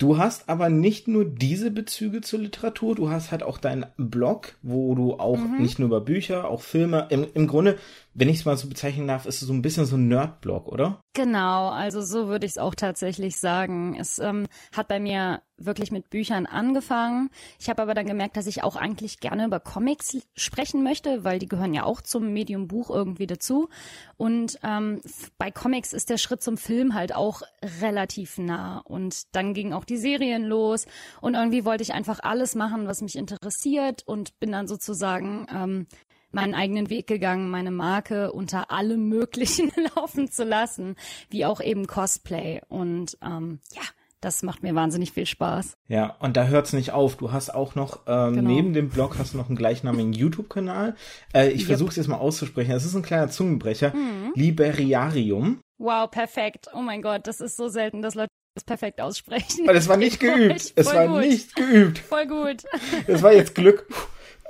Du 0.00 0.16
hast 0.16 0.48
aber 0.48 0.70
nicht 0.70 1.08
nur 1.08 1.26
diese 1.26 1.70
Bezüge 1.70 2.22
zur 2.22 2.38
Literatur, 2.38 2.94
du 2.94 3.10
hast 3.10 3.32
halt 3.32 3.42
auch 3.42 3.58
deinen 3.58 3.84
Blog, 3.98 4.54
wo 4.62 4.94
du 4.94 5.12
auch 5.16 5.36
mhm. 5.36 5.60
nicht 5.60 5.78
nur 5.78 5.88
über 5.88 6.00
Bücher, 6.00 6.48
auch 6.48 6.62
Filme, 6.62 7.06
im, 7.10 7.26
im 7.34 7.46
Grunde 7.46 7.76
wenn 8.20 8.28
ich 8.28 8.40
es 8.40 8.44
mal 8.44 8.58
so 8.58 8.68
bezeichnen 8.68 9.08
darf, 9.08 9.24
ist 9.24 9.40
es 9.40 9.48
so 9.48 9.54
ein 9.54 9.62
bisschen 9.62 9.86
so 9.86 9.96
ein 9.96 10.06
Nerd-Blog, 10.08 10.68
oder? 10.68 11.00
Genau, 11.14 11.70
also 11.70 12.02
so 12.02 12.28
würde 12.28 12.44
ich 12.44 12.52
es 12.52 12.58
auch 12.58 12.74
tatsächlich 12.74 13.38
sagen. 13.38 13.96
Es 13.98 14.18
ähm, 14.18 14.46
hat 14.76 14.88
bei 14.88 15.00
mir 15.00 15.40
wirklich 15.56 15.90
mit 15.90 16.10
Büchern 16.10 16.44
angefangen. 16.44 17.30
Ich 17.58 17.70
habe 17.70 17.80
aber 17.80 17.94
dann 17.94 18.04
gemerkt, 18.04 18.36
dass 18.36 18.46
ich 18.46 18.62
auch 18.62 18.76
eigentlich 18.76 19.20
gerne 19.20 19.46
über 19.46 19.58
Comics 19.58 20.18
sprechen 20.36 20.82
möchte, 20.82 21.24
weil 21.24 21.38
die 21.38 21.48
gehören 21.48 21.72
ja 21.72 21.84
auch 21.84 22.02
zum 22.02 22.30
Medium 22.34 22.68
Buch 22.68 22.90
irgendwie 22.90 23.26
dazu. 23.26 23.70
Und 24.18 24.58
ähm, 24.62 25.00
bei 25.38 25.50
Comics 25.50 25.94
ist 25.94 26.10
der 26.10 26.18
Schritt 26.18 26.42
zum 26.42 26.58
Film 26.58 26.94
halt 26.94 27.14
auch 27.14 27.40
relativ 27.80 28.36
nah. 28.36 28.80
Und 28.80 29.34
dann 29.34 29.54
gingen 29.54 29.72
auch 29.72 29.86
die 29.86 29.96
Serien 29.96 30.44
los. 30.44 30.84
Und 31.22 31.36
irgendwie 31.36 31.64
wollte 31.64 31.82
ich 31.82 31.94
einfach 31.94 32.20
alles 32.22 32.54
machen, 32.54 32.86
was 32.86 33.00
mich 33.00 33.16
interessiert 33.16 34.02
und 34.06 34.38
bin 34.40 34.52
dann 34.52 34.68
sozusagen 34.68 35.46
ähm, 35.50 35.86
meinen 36.32 36.54
eigenen 36.54 36.90
Weg 36.90 37.06
gegangen, 37.06 37.50
meine 37.50 37.70
Marke 37.70 38.32
unter 38.32 38.70
allem 38.70 39.08
Möglichen 39.08 39.72
laufen 39.96 40.30
zu 40.30 40.44
lassen, 40.44 40.96
wie 41.28 41.44
auch 41.44 41.60
eben 41.60 41.86
Cosplay. 41.86 42.60
Und 42.68 43.18
ähm, 43.22 43.60
ja, 43.74 43.82
das 44.20 44.42
macht 44.42 44.62
mir 44.62 44.74
wahnsinnig 44.74 45.12
viel 45.12 45.26
Spaß. 45.26 45.76
Ja, 45.88 46.16
und 46.20 46.36
da 46.36 46.46
hört's 46.46 46.72
nicht 46.72 46.92
auf. 46.92 47.16
Du 47.16 47.32
hast 47.32 47.54
auch 47.54 47.74
noch, 47.74 48.00
ähm, 48.06 48.34
genau. 48.34 48.50
neben 48.50 48.74
dem 48.74 48.90
Blog 48.90 49.16
hast 49.18 49.32
du 49.32 49.38
noch 49.38 49.48
einen 49.48 49.56
gleichnamigen 49.56 50.12
YouTube-Kanal. 50.12 50.94
Äh, 51.32 51.48
ich 51.48 51.60
yep. 51.60 51.68
versuche 51.68 51.90
es 51.90 51.96
jetzt 51.96 52.08
mal 52.08 52.18
auszusprechen. 52.18 52.70
Das 52.70 52.84
ist 52.84 52.94
ein 52.94 53.02
kleiner 53.02 53.28
Zungenbrecher. 53.28 53.94
Mhm. 53.94 54.32
Liberiarium. 54.34 55.60
Wow, 55.78 56.10
perfekt. 56.10 56.68
Oh 56.74 56.82
mein 56.82 57.00
Gott, 57.00 57.26
das 57.26 57.40
ist 57.40 57.56
so 57.56 57.68
selten, 57.68 58.02
dass 58.02 58.14
Leute 58.14 58.28
das 58.54 58.64
perfekt 58.64 59.00
aussprechen. 59.00 59.64
Aber 59.64 59.72
das 59.72 59.88
war 59.88 59.96
nicht 59.96 60.20
geübt. 60.20 60.72
Es 60.76 60.86
war 60.86 61.08
gut. 61.08 61.20
nicht 61.20 61.56
geübt. 61.56 61.98
Voll 61.98 62.26
gut. 62.26 62.64
Das 63.06 63.22
war 63.22 63.32
jetzt 63.32 63.54
Glück. 63.54 63.86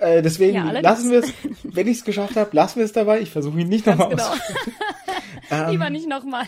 Äh, 0.01 0.23
deswegen 0.23 0.55
ja, 0.55 0.81
lassen 0.81 1.11
wir 1.11 1.21
es, 1.21 1.33
wenn 1.63 1.87
ich 1.87 1.99
es 1.99 2.05
geschafft 2.05 2.37
habe, 2.37 2.51
lassen 2.57 2.79
wir 2.79 2.85
es 2.85 2.93
dabei. 2.93 3.21
Ich 3.21 3.31
versuche 3.31 3.61
ihn 3.61 3.69
nicht 3.69 3.87
nochmal 3.87 4.09
genau. 4.09 4.33
ähm, 5.51 5.71
Lieber 5.71 5.91
nicht 5.91 6.09
nochmal. 6.09 6.47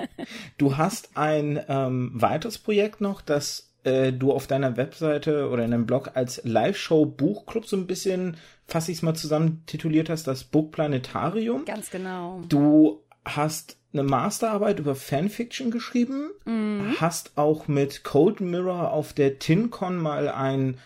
du 0.58 0.76
hast 0.76 1.16
ein 1.16 1.60
ähm, 1.68 2.10
weiteres 2.14 2.58
Projekt 2.58 3.00
noch, 3.00 3.22
das 3.22 3.70
äh, 3.84 4.12
du 4.12 4.32
auf 4.32 4.46
deiner 4.46 4.76
Webseite 4.76 5.48
oder 5.48 5.64
in 5.64 5.70
deinem 5.70 5.86
Blog 5.86 6.10
als 6.14 6.42
Live-Show 6.44 7.06
Buchclub 7.06 7.66
so 7.66 7.76
ein 7.76 7.86
bisschen, 7.86 8.36
fass 8.66 8.88
ich 8.88 8.98
es 8.98 9.02
mal 9.02 9.14
zusammen, 9.14 9.62
tituliert 9.66 10.10
hast, 10.10 10.26
das 10.26 10.44
Bookplanetarium. 10.44 11.64
Ganz 11.64 11.90
genau. 11.90 12.42
Du 12.48 13.02
hast 13.24 13.78
eine 13.92 14.02
Masterarbeit 14.02 14.78
über 14.78 14.94
Fanfiction 14.94 15.70
geschrieben, 15.70 16.30
mhm. 16.44 16.96
hast 17.00 17.36
auch 17.36 17.66
mit 17.66 18.04
Cold 18.04 18.40
Mirror 18.40 18.92
auf 18.92 19.14
der 19.14 19.38
TinCon 19.38 19.96
mal 19.96 20.28
ein 20.28 20.76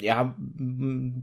ja, 0.00 0.34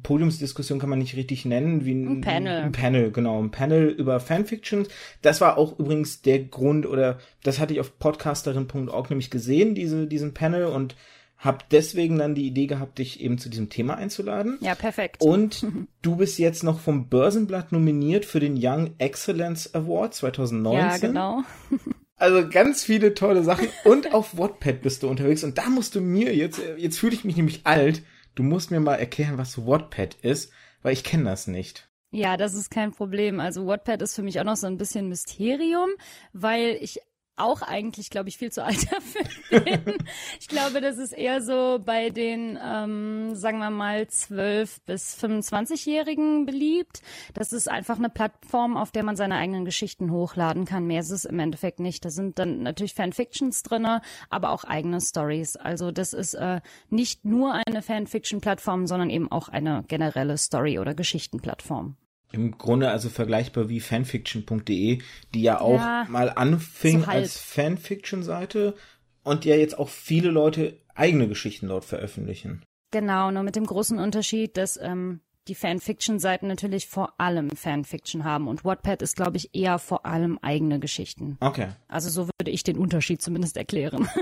Podiumsdiskussion 0.03 0.79
kann 0.79 0.89
man 0.89 1.00
nicht 1.00 1.15
richtig 1.15 1.46
nennen, 1.46 1.86
wie 1.86 1.93
ein, 1.93 2.07
ein, 2.07 2.22
Panel. 2.22 2.63
Ein 2.63 2.72
Panel, 2.72 3.12
genau, 3.12 3.41
ein 3.41 3.51
Panel 3.51 3.89
über 3.89 4.19
Fanfictions. 4.19 4.88
Das 5.22 5.41
war 5.41 5.57
auch 5.57 5.77
übrigens 5.79 6.22
der 6.22 6.39
Grund, 6.39 6.86
oder 6.86 7.19
das 7.43 7.60
hatte 7.60 7.74
ich 7.74 7.79
auf 7.79 8.00
podcasterin.org 8.00 9.10
nämlich 9.10 9.29
gesehen, 9.29 9.75
diese, 9.75 10.07
diesen 10.07 10.34
Panel 10.34 10.65
und 10.65 10.96
habe 11.38 11.60
deswegen 11.69 12.17
dann 12.17 12.34
die 12.34 12.48
Idee 12.48 12.65
gehabt, 12.65 12.98
dich 12.98 13.22
eben 13.22 13.38
zu 13.38 13.50
diesem 13.50 13.69
Thema 13.69 13.96
einzuladen. 13.96 14.57
Ja, 14.62 14.75
perfekt. 14.75 15.22
Und 15.22 15.65
du 16.01 16.15
bist 16.15 16.39
jetzt 16.39 16.63
noch 16.63 16.79
vom 16.79 17.10
Börsenblatt 17.10 17.72
nominiert 17.72 18.25
für 18.25 18.39
den 18.39 18.57
Young 18.60 18.91
Excellence 18.98 19.74
Award 19.74 20.15
2019. 20.15 20.79
Ja, 20.79 20.98
genau. 20.98 21.43
Also 22.19 22.50
ganz 22.50 22.84
viele 22.84 23.13
tolle 23.13 23.43
Sachen. 23.43 23.67
Und 23.84 24.12
auf 24.12 24.39
Wattpad 24.39 24.81
bist 24.81 25.03
du 25.03 25.07
unterwegs. 25.07 25.43
Und 25.43 25.60
da 25.60 25.69
musst 25.69 25.93
du 25.93 26.01
mir 26.01 26.36
jetzt, 26.36 26.60
jetzt 26.77 26.98
fühle 26.98 27.13
ich 27.13 27.24
mich 27.24 27.38
nämlich 27.38 27.62
alt, 27.65 28.01
du 28.38 28.44
musst 28.44 28.72
mir 28.72 28.79
mal 28.79 28.96
erklären, 28.96 29.38
was 29.38 29.65
Wattpad 29.65 30.15
ist, 30.15 30.51
weil 30.82 30.94
ich 30.94 31.03
kenne 31.03 31.25
das 31.25 31.48
nicht. 31.48 31.89
Ja, 32.12 32.38
das 32.38 32.53
ist 32.53 32.72
kein 32.72 32.91
Problem. 32.91 33.39
Also 33.39 33.67
Wattpad 33.67 34.01
ist 34.01 34.15
für 34.15 34.24
mich 34.24 34.39
auch 34.39 34.46
noch 34.46 34.56
so 34.56 34.67
ein 34.67 34.77
bisschen 34.77 35.10
Mysterium, 35.10 35.89
weil 36.32 36.77
ich 36.79 37.01
auch 37.38 37.62
eigentlich, 37.62 38.10
glaube 38.10 38.29
ich, 38.29 38.38
viel 38.38 38.51
zu 38.51 38.63
alt 38.63 38.91
dafür 38.91 39.62
bin. 39.62 39.98
ich 40.39 40.48
glaube, 40.48 40.82
das 40.82 40.98
ist 40.98 41.13
eher 41.13 41.41
so 41.41 41.79
bei 41.84 42.10
den, 42.10 42.60
ähm, 42.63 43.36
sagen 43.36 43.60
wir 43.60 43.70
mal, 43.70 44.08
12 44.08 44.82
bis 44.82 45.15
25-Jährigen 45.24 46.46
beliebt. 46.46 47.01
Das 47.34 47.53
ist 47.53 47.70
einfach 47.70 47.98
eine 47.98 48.10
Plattform, 48.10 48.75
auf 48.75 48.91
der 48.91 49.03
man 49.03 49.15
seine 49.15 49.36
eigenen 49.36 49.65
Geschichten 49.65 50.12
hochladen 50.12 50.65
kann. 50.65 50.88
Mehr 50.88 51.01
ist 51.01 51.12
es 51.12 51.25
im 51.25 51.39
Endeffekt 51.39 51.79
nicht. 51.79 52.03
Da 52.03 52.10
sind 52.10 52.39
dann 52.39 52.63
natürlich 52.63 52.94
Fanfictions 52.94 53.63
drinne, 53.63 54.01
aber 54.29 54.50
auch 54.50 54.63
eigene 54.63 55.00
Stories. 55.00 55.56
Also 55.56 55.91
das 55.91 56.13
ist 56.13 56.34
äh, 56.34 56.62
nicht 56.89 57.24
nur 57.24 57.53
eine 57.53 57.82
Fanfiction-Plattform, 57.82 58.88
sondern 58.88 59.10
eben 59.10 59.32
auch 59.32 59.50
eine 59.50 59.84
generelle 59.88 60.38
Story- 60.38 60.79
oder 60.79 60.96
Geschichtenplattform. 60.96 61.96
Im 62.31 62.57
Grunde 62.57 62.89
also 62.89 63.10
vergleichbar 63.10 63.69
wie 63.69 63.79
fanfiction.de, 63.79 65.00
die 65.34 65.41
ja 65.41 65.62
auch 65.62 65.79
ja, 65.79 66.05
mal 66.10 66.29
anfing 66.29 67.01
so 67.03 67.07
als 67.07 67.38
Fanfiction-Seite 67.38 68.75
und 69.24 69.46
ja 69.46 69.55
jetzt 69.55 69.77
auch 69.77 69.89
viele 69.89 70.29
Leute 70.29 70.77
eigene 70.93 71.27
Geschichten 71.27 71.69
dort 71.69 71.86
veröffentlichen. 71.86 72.63
Genau, 72.91 73.31
nur 73.31 73.43
mit 73.43 73.55
dem 73.55 73.65
großen 73.65 74.00
Unterschied, 74.00 74.57
dass 74.57 74.77
ähm, 74.81 75.22
die 75.48 75.56
Fanfiction-Seiten 75.56 76.48
natürlich 76.48 76.88
vor 76.88 77.20
allem 77.20 77.50
Fanfiction 77.51 78.24
haben 78.24 78.48
und 78.48 78.66
Wattpad 78.66 79.01
ist, 79.01 79.16
glaube 79.16 79.38
ich, 79.38 79.56
eher 79.56 79.80
vor 79.80 80.06
allem 80.06 80.38
eigene 80.42 80.80
Geschichten. 80.80 81.38
Okay. 81.39 81.70
Also 81.88 82.10
so 82.10 82.30
würde 82.39 82.51
ich 82.51 82.63
den 82.63 82.77
Unterschied 82.77 83.22
zumindest 83.22 83.58
erklären. 83.58 84.08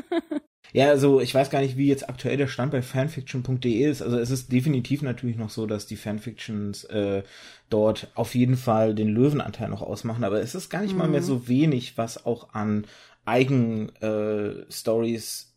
Ja, 0.73 0.89
also 0.89 1.21
ich 1.21 1.33
weiß 1.33 1.49
gar 1.51 1.61
nicht, 1.61 1.77
wie 1.77 1.87
jetzt 1.87 2.09
aktuell 2.09 2.35
der 2.35 2.47
Stand 2.47 2.73
bei 2.73 2.81
fanfiction.de 2.81 3.89
ist. 3.89 4.01
Also 4.01 4.17
es 4.17 4.29
ist 4.29 4.51
definitiv 4.51 5.03
natürlich 5.03 5.37
noch 5.37 5.49
so, 5.49 5.67
dass 5.67 5.85
die 5.85 5.95
Fanfictions 5.95 6.83
äh, 6.85 7.23
dort 7.69 8.11
auf 8.15 8.35
jeden 8.35 8.57
Fall 8.57 8.93
den 8.93 9.07
Löwenanteil 9.07 9.69
noch 9.69 9.81
ausmachen, 9.81 10.25
aber 10.25 10.41
es 10.41 10.53
ist 10.53 10.69
gar 10.69 10.81
nicht 10.81 10.91
mhm. 10.91 10.97
mal 10.97 11.07
mehr 11.07 11.21
mhm. 11.21 11.25
so 11.25 11.47
wenig, 11.47 11.97
was 11.97 12.25
auch 12.25 12.53
an 12.53 12.87
Eigen-Stories 13.23 14.61
äh, 15.41 15.54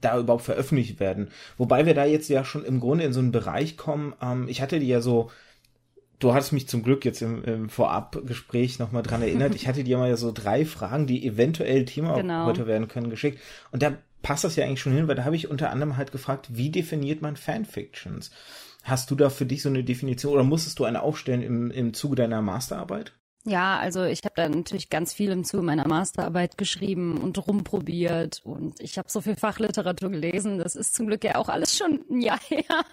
da 0.00 0.18
überhaupt 0.18 0.44
veröffentlicht 0.44 1.00
werden. 1.00 1.28
Wobei 1.56 1.86
wir 1.86 1.94
da 1.94 2.04
jetzt 2.04 2.28
ja 2.28 2.44
schon 2.44 2.64
im 2.64 2.80
Grunde 2.80 3.04
in 3.04 3.12
so 3.12 3.20
einen 3.20 3.32
Bereich 3.32 3.76
kommen. 3.76 4.14
Ähm, 4.22 4.46
ich 4.48 4.62
hatte 4.62 4.80
die 4.80 4.88
ja 4.88 5.00
so 5.00 5.30
du 6.18 6.34
hast 6.34 6.52
mich 6.52 6.68
zum 6.68 6.82
Glück 6.82 7.04
jetzt 7.04 7.22
im, 7.22 7.44
im 7.44 7.68
Vorabgespräch 7.68 8.78
nochmal 8.78 9.02
dran 9.02 9.22
erinnert. 9.22 9.54
Ich 9.54 9.68
hatte 9.68 9.84
dir 9.84 9.98
mal 9.98 10.16
so 10.16 10.32
drei 10.32 10.64
Fragen, 10.64 11.06
die 11.06 11.26
eventuell 11.26 11.84
Thema 11.84 12.14
genau. 12.16 12.46
heute 12.46 12.66
werden 12.66 12.88
können, 12.88 13.10
geschickt. 13.10 13.40
Und 13.70 13.82
da 13.82 13.96
passt 14.22 14.44
das 14.44 14.56
ja 14.56 14.64
eigentlich 14.64 14.80
schon 14.80 14.92
hin, 14.92 15.08
weil 15.08 15.14
da 15.14 15.24
habe 15.24 15.36
ich 15.36 15.48
unter 15.48 15.70
anderem 15.70 15.96
halt 15.96 16.12
gefragt, 16.12 16.48
wie 16.50 16.70
definiert 16.70 17.22
man 17.22 17.36
Fanfictions? 17.36 18.30
Hast 18.82 19.10
du 19.10 19.14
da 19.14 19.30
für 19.30 19.46
dich 19.46 19.62
so 19.62 19.68
eine 19.68 19.84
Definition 19.84 20.32
oder 20.32 20.44
musstest 20.44 20.78
du 20.78 20.84
eine 20.84 21.02
aufstellen 21.02 21.42
im, 21.42 21.70
im 21.70 21.94
Zuge 21.94 22.16
deiner 22.16 22.42
Masterarbeit? 22.42 23.12
Ja, 23.44 23.78
also 23.78 24.04
ich 24.04 24.24
habe 24.24 24.34
da 24.36 24.48
natürlich 24.48 24.90
ganz 24.90 25.14
viel 25.14 25.30
im 25.30 25.44
Zuge 25.44 25.62
meiner 25.62 25.88
Masterarbeit 25.88 26.58
geschrieben 26.58 27.18
und 27.18 27.46
rumprobiert 27.46 28.42
und 28.44 28.78
ich 28.80 28.98
habe 28.98 29.08
so 29.10 29.20
viel 29.20 29.36
Fachliteratur 29.36 30.10
gelesen. 30.10 30.58
Das 30.58 30.76
ist 30.76 30.94
zum 30.94 31.06
Glück 31.06 31.24
ja 31.24 31.36
auch 31.36 31.48
alles 31.48 31.76
schon 31.76 32.04
ein 32.10 32.20
Jahr 32.20 32.40
her. 32.48 32.84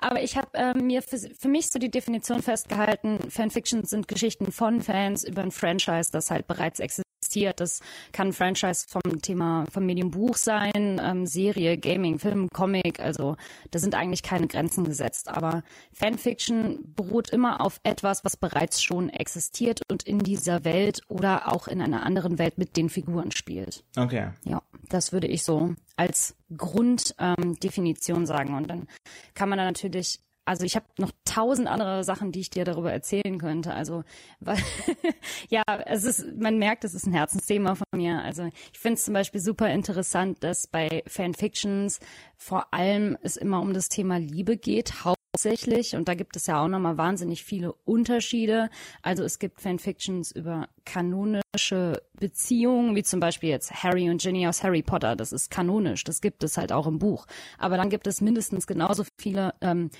Aber 0.00 0.22
ich 0.22 0.36
habe 0.36 0.48
äh, 0.54 0.74
mir 0.74 1.02
für, 1.02 1.18
für 1.18 1.48
mich 1.48 1.70
so 1.70 1.78
die 1.78 1.90
Definition 1.90 2.42
festgehalten, 2.42 3.18
Fanfiction 3.30 3.84
sind 3.84 4.06
Geschichten 4.06 4.52
von 4.52 4.80
Fans 4.80 5.24
über 5.24 5.42
ein 5.42 5.50
Franchise, 5.50 6.10
das 6.12 6.30
halt 6.30 6.46
bereits 6.46 6.78
existiert 6.78 7.03
existiert. 7.24 7.60
Das 7.60 7.80
kann 8.12 8.32
Franchise 8.32 8.86
vom 8.88 9.22
Thema, 9.22 9.64
vom 9.72 9.86
Medium 9.86 10.10
Buch 10.10 10.36
sein, 10.36 11.00
ähm, 11.02 11.26
Serie, 11.26 11.78
Gaming, 11.78 12.18
Film, 12.18 12.48
Comic. 12.52 13.00
Also 13.00 13.36
da 13.70 13.78
sind 13.78 13.94
eigentlich 13.94 14.22
keine 14.22 14.46
Grenzen 14.46 14.84
gesetzt. 14.84 15.28
Aber 15.28 15.62
Fanfiction 15.92 16.80
beruht 16.94 17.30
immer 17.30 17.60
auf 17.60 17.80
etwas, 17.82 18.24
was 18.24 18.36
bereits 18.36 18.82
schon 18.82 19.08
existiert 19.08 19.80
und 19.90 20.02
in 20.02 20.18
dieser 20.18 20.64
Welt 20.64 21.00
oder 21.08 21.50
auch 21.52 21.66
in 21.66 21.80
einer 21.80 22.04
anderen 22.04 22.38
Welt 22.38 22.58
mit 22.58 22.76
den 22.76 22.90
Figuren 22.90 23.30
spielt. 23.30 23.84
Okay. 23.96 24.28
Ja, 24.44 24.62
das 24.88 25.12
würde 25.12 25.26
ich 25.26 25.44
so 25.44 25.74
als 25.96 26.36
Grunddefinition 26.56 28.18
ähm, 28.18 28.26
sagen. 28.26 28.54
Und 28.54 28.68
dann 28.68 28.86
kann 29.34 29.48
man 29.48 29.58
da 29.58 29.64
natürlich 29.64 30.20
also 30.44 30.64
ich 30.64 30.76
habe 30.76 30.86
noch 30.98 31.10
tausend 31.24 31.68
andere 31.68 32.04
Sachen, 32.04 32.32
die 32.32 32.40
ich 32.40 32.50
dir 32.50 32.64
darüber 32.64 32.92
erzählen 32.92 33.38
könnte. 33.38 33.74
Also 33.74 34.04
weil, 34.40 34.58
ja, 35.48 35.62
es 35.86 36.04
ist, 36.04 36.36
man 36.36 36.58
merkt, 36.58 36.84
es 36.84 36.94
ist 36.94 37.06
ein 37.06 37.12
Herzensthema 37.12 37.74
von 37.74 37.86
mir. 37.94 38.22
Also 38.22 38.50
ich 38.72 38.78
finde 38.78 38.94
es 38.94 39.04
zum 39.04 39.14
Beispiel 39.14 39.40
super 39.40 39.70
interessant, 39.70 40.42
dass 40.44 40.66
bei 40.66 41.02
Fanfictions 41.06 42.00
vor 42.36 42.72
allem 42.72 43.16
es 43.22 43.36
immer 43.36 43.60
um 43.60 43.72
das 43.72 43.88
Thema 43.88 44.18
Liebe 44.18 44.56
geht, 44.56 45.04
hauptsächlich. 45.34 45.96
Und 45.96 46.08
da 46.08 46.14
gibt 46.14 46.36
es 46.36 46.46
ja 46.46 46.62
auch 46.62 46.68
nochmal 46.68 46.96
wahnsinnig 46.96 47.44
viele 47.44 47.72
Unterschiede. 47.84 48.70
Also 49.02 49.24
es 49.24 49.38
gibt 49.38 49.60
Fanfictions 49.60 50.30
über 50.30 50.68
kanonische 50.84 52.02
Beziehungen, 52.18 52.94
wie 52.94 53.02
zum 53.02 53.20
Beispiel 53.20 53.48
jetzt 53.48 53.82
Harry 53.82 54.08
und 54.08 54.22
Ginny 54.22 54.46
aus 54.46 54.62
Harry 54.62 54.82
Potter. 54.82 55.16
Das 55.16 55.32
ist 55.32 55.50
kanonisch, 55.50 56.04
das 56.04 56.20
gibt 56.20 56.44
es 56.44 56.56
halt 56.56 56.72
auch 56.72 56.86
im 56.86 56.98
Buch. 56.98 57.26
Aber 57.58 57.76
dann 57.76 57.90
gibt 57.90 58.06
es 58.06 58.20
mindestens 58.20 58.66
genauso 58.66 59.04
viele 59.20 59.54
ähm, 59.60 59.90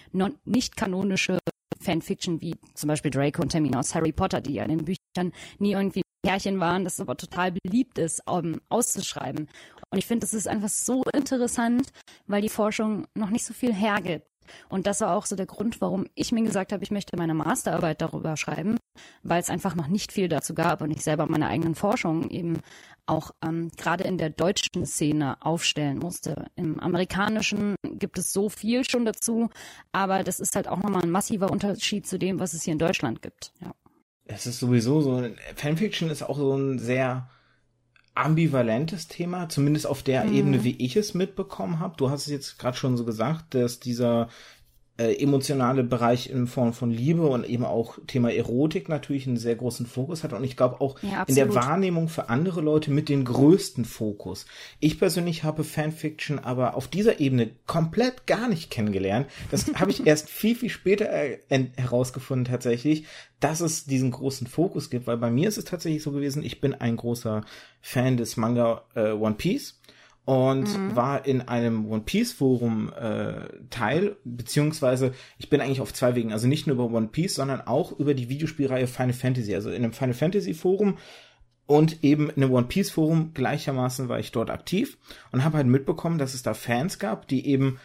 nicht 0.44 0.76
kanonische 0.76 1.38
Fanfiction 1.80 2.40
wie 2.40 2.54
zum 2.74 2.88
Beispiel 2.88 3.10
Draco 3.10 3.42
und 3.42 3.52
Hermine 3.52 3.78
aus 3.78 3.94
Harry 3.94 4.12
Potter, 4.12 4.40
die 4.40 4.54
ja 4.54 4.62
in 4.62 4.70
den 4.70 4.84
Büchern 4.84 5.32
nie 5.58 5.72
irgendwie 5.72 6.02
Pärchen 6.22 6.58
waren, 6.60 6.84
das 6.84 7.00
aber 7.00 7.16
total 7.16 7.52
beliebt 7.52 7.98
ist, 7.98 8.22
um, 8.26 8.60
auszuschreiben. 8.70 9.48
Und 9.90 9.98
ich 9.98 10.06
finde, 10.06 10.20
das 10.20 10.32
ist 10.32 10.48
einfach 10.48 10.70
so 10.70 11.02
interessant, 11.12 11.88
weil 12.26 12.40
die 12.40 12.48
Forschung 12.48 13.06
noch 13.14 13.28
nicht 13.28 13.44
so 13.44 13.52
viel 13.52 13.74
hergibt. 13.74 14.26
Und 14.68 14.86
das 14.86 15.00
war 15.00 15.16
auch 15.16 15.26
so 15.26 15.36
der 15.36 15.46
Grund, 15.46 15.80
warum 15.80 16.06
ich 16.14 16.32
mir 16.32 16.42
gesagt 16.42 16.72
habe, 16.72 16.82
ich 16.82 16.90
möchte 16.90 17.16
meine 17.16 17.34
Masterarbeit 17.34 18.00
darüber 18.00 18.36
schreiben, 18.36 18.76
weil 19.22 19.40
es 19.40 19.50
einfach 19.50 19.74
noch 19.74 19.88
nicht 19.88 20.12
viel 20.12 20.28
dazu 20.28 20.54
gab 20.54 20.80
und 20.80 20.90
ich 20.90 21.02
selber 21.02 21.26
meine 21.26 21.48
eigenen 21.48 21.74
Forschungen 21.74 22.30
eben 22.30 22.60
auch 23.06 23.32
ähm, 23.44 23.70
gerade 23.76 24.04
in 24.04 24.18
der 24.18 24.30
deutschen 24.30 24.86
Szene 24.86 25.36
aufstellen 25.40 25.98
musste. 25.98 26.46
Im 26.56 26.80
amerikanischen 26.80 27.74
gibt 27.82 28.18
es 28.18 28.32
so 28.32 28.48
viel 28.48 28.88
schon 28.88 29.04
dazu, 29.04 29.50
aber 29.92 30.22
das 30.22 30.40
ist 30.40 30.56
halt 30.56 30.68
auch 30.68 30.82
nochmal 30.82 31.02
ein 31.02 31.10
massiver 31.10 31.50
Unterschied 31.50 32.06
zu 32.06 32.18
dem, 32.18 32.40
was 32.40 32.54
es 32.54 32.62
hier 32.62 32.72
in 32.72 32.78
Deutschland 32.78 33.22
gibt. 33.22 33.52
Ja. 33.60 33.74
Es 34.26 34.46
ist 34.46 34.58
sowieso 34.58 35.02
so, 35.02 35.22
Fanfiction 35.56 36.08
ist 36.08 36.22
auch 36.22 36.38
so 36.38 36.56
ein 36.56 36.78
sehr 36.78 37.28
ambivalentes 38.14 39.08
Thema, 39.08 39.48
zumindest 39.48 39.86
auf 39.86 40.02
der 40.02 40.24
mhm. 40.24 40.34
Ebene, 40.34 40.64
wie 40.64 40.76
ich 40.84 40.96
es 40.96 41.14
mitbekommen 41.14 41.80
habe. 41.80 41.94
Du 41.96 42.10
hast 42.10 42.22
es 42.22 42.32
jetzt 42.32 42.58
gerade 42.58 42.76
schon 42.76 42.96
so 42.96 43.04
gesagt, 43.04 43.54
dass 43.54 43.80
dieser 43.80 44.28
äh, 44.96 45.14
emotionale 45.20 45.82
Bereich 45.82 46.30
in 46.30 46.46
Form 46.46 46.72
von 46.72 46.90
Liebe 46.90 47.26
und 47.26 47.44
eben 47.44 47.64
auch 47.64 47.98
Thema 48.06 48.32
Erotik 48.32 48.88
natürlich 48.88 49.26
einen 49.26 49.36
sehr 49.36 49.56
großen 49.56 49.86
Fokus 49.86 50.22
hat 50.22 50.32
und 50.32 50.44
ich 50.44 50.56
glaube 50.56 50.80
auch 50.80 51.00
ja, 51.02 51.24
in 51.24 51.34
der 51.34 51.52
Wahrnehmung 51.52 52.08
für 52.08 52.28
andere 52.28 52.60
Leute 52.60 52.92
mit 52.92 53.08
den 53.08 53.24
größten 53.24 53.84
Fokus. 53.84 54.46
Ich 54.78 55.00
persönlich 55.00 55.42
habe 55.42 55.64
Fanfiction 55.64 56.38
aber 56.38 56.76
auf 56.76 56.86
dieser 56.86 57.18
Ebene 57.18 57.50
komplett 57.66 58.28
gar 58.28 58.48
nicht 58.48 58.70
kennengelernt. 58.70 59.26
Das 59.50 59.66
habe 59.74 59.90
ich 59.90 60.06
erst 60.06 60.30
viel, 60.30 60.54
viel 60.54 60.70
später 60.70 61.06
herausgefunden 61.76 62.44
tatsächlich, 62.44 63.04
dass 63.40 63.60
es 63.60 63.86
diesen 63.86 64.12
großen 64.12 64.46
Fokus 64.46 64.90
gibt, 64.90 65.08
weil 65.08 65.16
bei 65.16 65.30
mir 65.30 65.48
ist 65.48 65.58
es 65.58 65.64
tatsächlich 65.64 66.04
so 66.04 66.12
gewesen, 66.12 66.44
ich 66.44 66.60
bin 66.60 66.72
ein 66.72 66.96
großer 66.96 67.44
Fan 67.80 68.16
des 68.16 68.36
Manga 68.36 68.84
äh, 68.94 69.10
One 69.10 69.34
Piece 69.34 69.80
und 70.24 70.78
mhm. 70.78 70.96
war 70.96 71.26
in 71.26 71.42
einem 71.42 71.90
One 71.90 72.02
Piece 72.02 72.32
Forum 72.32 72.92
äh, 72.98 73.46
Teil, 73.70 74.16
beziehungsweise 74.24 75.12
ich 75.38 75.50
bin 75.50 75.60
eigentlich 75.60 75.80
auf 75.80 75.92
zwei 75.92 76.14
Wegen, 76.14 76.32
also 76.32 76.46
nicht 76.48 76.66
nur 76.66 76.76
über 76.76 76.96
One 76.96 77.08
Piece, 77.08 77.34
sondern 77.34 77.60
auch 77.60 77.92
über 77.92 78.14
die 78.14 78.28
Videospielreihe 78.28 78.86
Final 78.86 79.12
Fantasy, 79.12 79.54
also 79.54 79.70
in 79.70 79.84
einem 79.84 79.92
Final 79.92 80.14
Fantasy 80.14 80.54
Forum 80.54 80.96
und 81.66 82.02
eben 82.02 82.30
in 82.30 82.42
einem 82.42 82.52
One 82.52 82.66
Piece 82.66 82.90
Forum 82.90 83.32
gleichermaßen 83.34 84.08
war 84.08 84.18
ich 84.18 84.32
dort 84.32 84.50
aktiv 84.50 84.98
und 85.32 85.44
habe 85.44 85.58
halt 85.58 85.66
mitbekommen, 85.66 86.18
dass 86.18 86.34
es 86.34 86.42
da 86.42 86.54
Fans 86.54 86.98
gab, 86.98 87.28
die 87.28 87.46
eben 87.46 87.78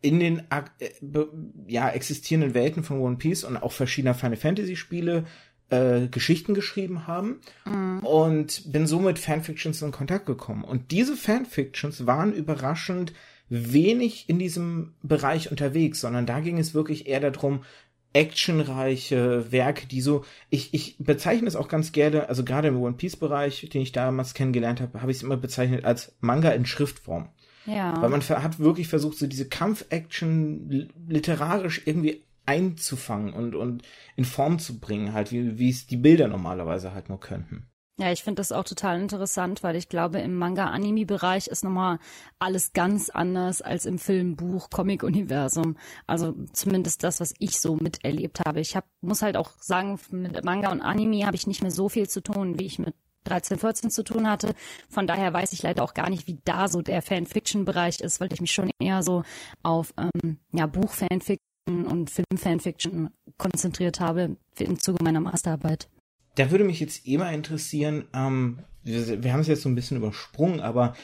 in 0.00 0.20
den 0.20 0.42
äh, 0.50 1.24
ja 1.66 1.90
existierenden 1.90 2.54
Welten 2.54 2.84
von 2.84 3.00
One 3.00 3.16
Piece 3.16 3.44
und 3.44 3.56
auch 3.56 3.72
verschiedener 3.72 4.14
Final 4.14 4.36
Fantasy 4.36 4.76
Spiele 4.76 5.24
äh, 5.70 6.06
Geschichten 6.08 6.54
geschrieben 6.54 7.06
haben 7.06 7.40
mhm. 7.64 8.00
und 8.00 8.72
bin 8.72 8.86
so 8.86 9.00
mit 9.00 9.18
Fanfictions 9.18 9.82
in 9.82 9.92
Kontakt 9.92 10.26
gekommen. 10.26 10.64
Und 10.64 10.90
diese 10.90 11.16
Fanfictions 11.16 12.06
waren 12.06 12.32
überraschend 12.32 13.12
wenig 13.48 14.28
in 14.28 14.38
diesem 14.38 14.94
Bereich 15.02 15.50
unterwegs, 15.50 16.00
sondern 16.00 16.26
da 16.26 16.40
ging 16.40 16.58
es 16.58 16.74
wirklich 16.74 17.06
eher 17.06 17.20
darum, 17.20 17.64
actionreiche 18.12 19.52
Werke, 19.52 19.86
die 19.86 20.00
so, 20.00 20.24
ich, 20.50 20.72
ich 20.72 20.96
bezeichne 20.98 21.46
es 21.46 21.56
auch 21.56 21.68
ganz 21.68 21.92
gerne, 21.92 22.28
also 22.28 22.42
gerade 22.42 22.68
im 22.68 22.80
One 22.80 22.96
Piece 22.96 23.16
Bereich, 23.16 23.68
den 23.72 23.82
ich 23.82 23.92
damals 23.92 24.34
kennengelernt 24.34 24.80
habe, 24.80 25.02
habe 25.02 25.10
ich 25.10 25.18
es 25.18 25.22
immer 25.22 25.36
bezeichnet 25.36 25.84
als 25.84 26.16
Manga 26.20 26.50
in 26.50 26.66
Schriftform. 26.66 27.28
Ja. 27.66 28.00
Weil 28.00 28.08
man 28.08 28.22
hat 28.22 28.58
wirklich 28.58 28.88
versucht, 28.88 29.18
so 29.18 29.26
diese 29.26 29.48
Kampf-Action 29.48 30.88
literarisch 31.06 31.82
irgendwie 31.84 32.22
einzufangen 32.48 33.34
und, 33.34 33.54
und 33.54 33.82
in 34.16 34.24
Form 34.24 34.58
zu 34.58 34.80
bringen, 34.80 35.12
halt, 35.12 35.30
wie, 35.32 35.58
wie 35.58 35.68
es 35.68 35.86
die 35.86 35.98
Bilder 35.98 36.28
normalerweise 36.28 36.94
halt 36.94 37.10
nur 37.10 37.20
könnten. 37.20 37.68
Ja, 38.00 38.12
ich 38.12 38.22
finde 38.22 38.40
das 38.40 38.52
auch 38.52 38.62
total 38.62 39.00
interessant, 39.00 39.64
weil 39.64 39.74
ich 39.74 39.88
glaube, 39.88 40.20
im 40.20 40.36
Manga-Anime-Bereich 40.36 41.48
ist 41.48 41.64
nochmal 41.64 41.98
alles 42.38 42.72
ganz 42.72 43.10
anders 43.10 43.60
als 43.60 43.86
im 43.86 43.98
Film, 43.98 44.36
Buch, 44.36 44.70
Comic-Universum. 44.70 45.76
Also 46.06 46.34
zumindest 46.52 47.02
das, 47.02 47.20
was 47.20 47.34
ich 47.40 47.58
so 47.58 47.74
miterlebt 47.74 48.40
habe. 48.46 48.60
Ich 48.60 48.76
hab, 48.76 48.84
muss 49.00 49.20
halt 49.20 49.36
auch 49.36 49.50
sagen, 49.60 49.98
mit 50.12 50.44
Manga 50.44 50.70
und 50.70 50.80
Anime 50.80 51.26
habe 51.26 51.36
ich 51.36 51.48
nicht 51.48 51.60
mehr 51.60 51.72
so 51.72 51.88
viel 51.88 52.08
zu 52.08 52.22
tun, 52.22 52.58
wie 52.58 52.66
ich 52.66 52.78
mit 52.78 52.94
13, 53.24 53.58
14 53.58 53.90
zu 53.90 54.04
tun 54.04 54.30
hatte. 54.30 54.54
Von 54.88 55.08
daher 55.08 55.32
weiß 55.32 55.52
ich 55.52 55.62
leider 55.62 55.82
auch 55.82 55.92
gar 55.92 56.08
nicht, 56.08 56.28
wie 56.28 56.38
da 56.44 56.68
so 56.68 56.82
der 56.82 57.02
Fanfiction-Bereich 57.02 58.00
ist, 58.00 58.20
weil 58.20 58.32
ich 58.32 58.40
mich 58.40 58.52
schon 58.52 58.70
eher 58.80 59.02
so 59.02 59.24
auf 59.64 59.92
ähm, 59.98 60.38
ja, 60.52 60.66
Buch-Fanfiction 60.66 61.47
und 61.68 62.10
Film-Fanfiction 62.10 63.10
konzentriert 63.36 64.00
habe 64.00 64.36
im 64.58 64.78
Zuge 64.78 65.02
meiner 65.02 65.20
Masterarbeit. 65.20 65.88
Da 66.34 66.50
würde 66.50 66.64
mich 66.64 66.80
jetzt 66.80 67.06
immer 67.06 67.32
interessieren, 67.32 68.04
ähm, 68.14 68.60
wir, 68.84 69.22
wir 69.22 69.32
haben 69.32 69.40
es 69.40 69.48
jetzt 69.48 69.62
so 69.62 69.68
ein 69.68 69.74
bisschen 69.74 69.96
übersprungen, 69.96 70.60
aber 70.60 70.94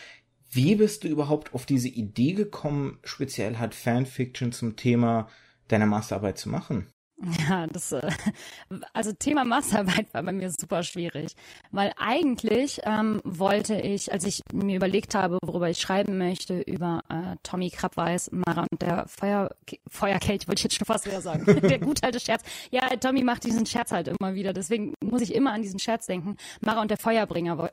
wie 0.51 0.77
bist 0.77 1.05
du 1.05 1.09
überhaupt 1.09 1.53
auf 1.55 1.67
diese 1.67 1.89
Idee 1.89 2.33
gekommen, 2.33 2.99
speziell 3.03 3.59
halt 3.59 3.75
Fanfiction 3.75 4.53
zum 4.53 4.77
Thema 4.77 5.29
deiner 5.69 5.87
Masterarbeit 5.87 6.39
zu 6.39 6.49
machen? 6.49 6.87
Ja, 7.49 7.69
das, 7.69 7.93
äh, 7.93 8.11
also 8.93 9.13
Thema 9.13 9.45
Masterarbeit 9.45 10.13
war 10.13 10.25
bei 10.25 10.33
mir 10.33 10.51
super 10.51 10.83
schwierig, 10.83 11.37
weil 11.71 11.93
eigentlich 11.97 12.81
ähm, 12.85 13.21
wollte 13.25 13.77
ich, 13.77 14.13
als 14.13 14.25
ich 14.25 14.43
mir 14.53 14.75
überlegt 14.75 15.15
habe, 15.15 15.39
worüber 15.43 15.71
ich 15.71 15.79
schreiben 15.79 16.19
möchte, 16.19 16.61
über 16.63 17.03
äh, 17.09 17.37
Tommy 17.45 17.71
Krabweis, 17.71 18.31
Mara 18.33 18.67
und 18.69 18.83
der 18.83 19.07
Feuer, 19.07 19.51
Feuerkelch, 19.89 20.49
wollte 20.49 20.59
ich 20.59 20.65
jetzt 20.65 20.77
schon 20.77 20.87
fast 20.87 21.07
wieder 21.07 21.21
sagen, 21.21 21.45
der 21.61 21.79
gut 21.79 22.03
alte 22.03 22.19
Scherz. 22.19 22.43
Ja, 22.73 22.89
Tommy 22.97 23.23
macht 23.23 23.45
diesen 23.45 23.65
Scherz 23.65 23.93
halt 23.93 24.09
immer 24.09 24.35
wieder, 24.35 24.53
deswegen 24.53 24.95
muss 25.01 25.23
ich 25.23 25.35
immer 25.35 25.53
an 25.53 25.63
diesen 25.63 25.79
Scherz 25.79 26.07
denken. 26.07 26.37
Mara 26.63 26.83
und 26.83 26.91
der 26.91 26.99
Feuerbringer, 26.99 27.71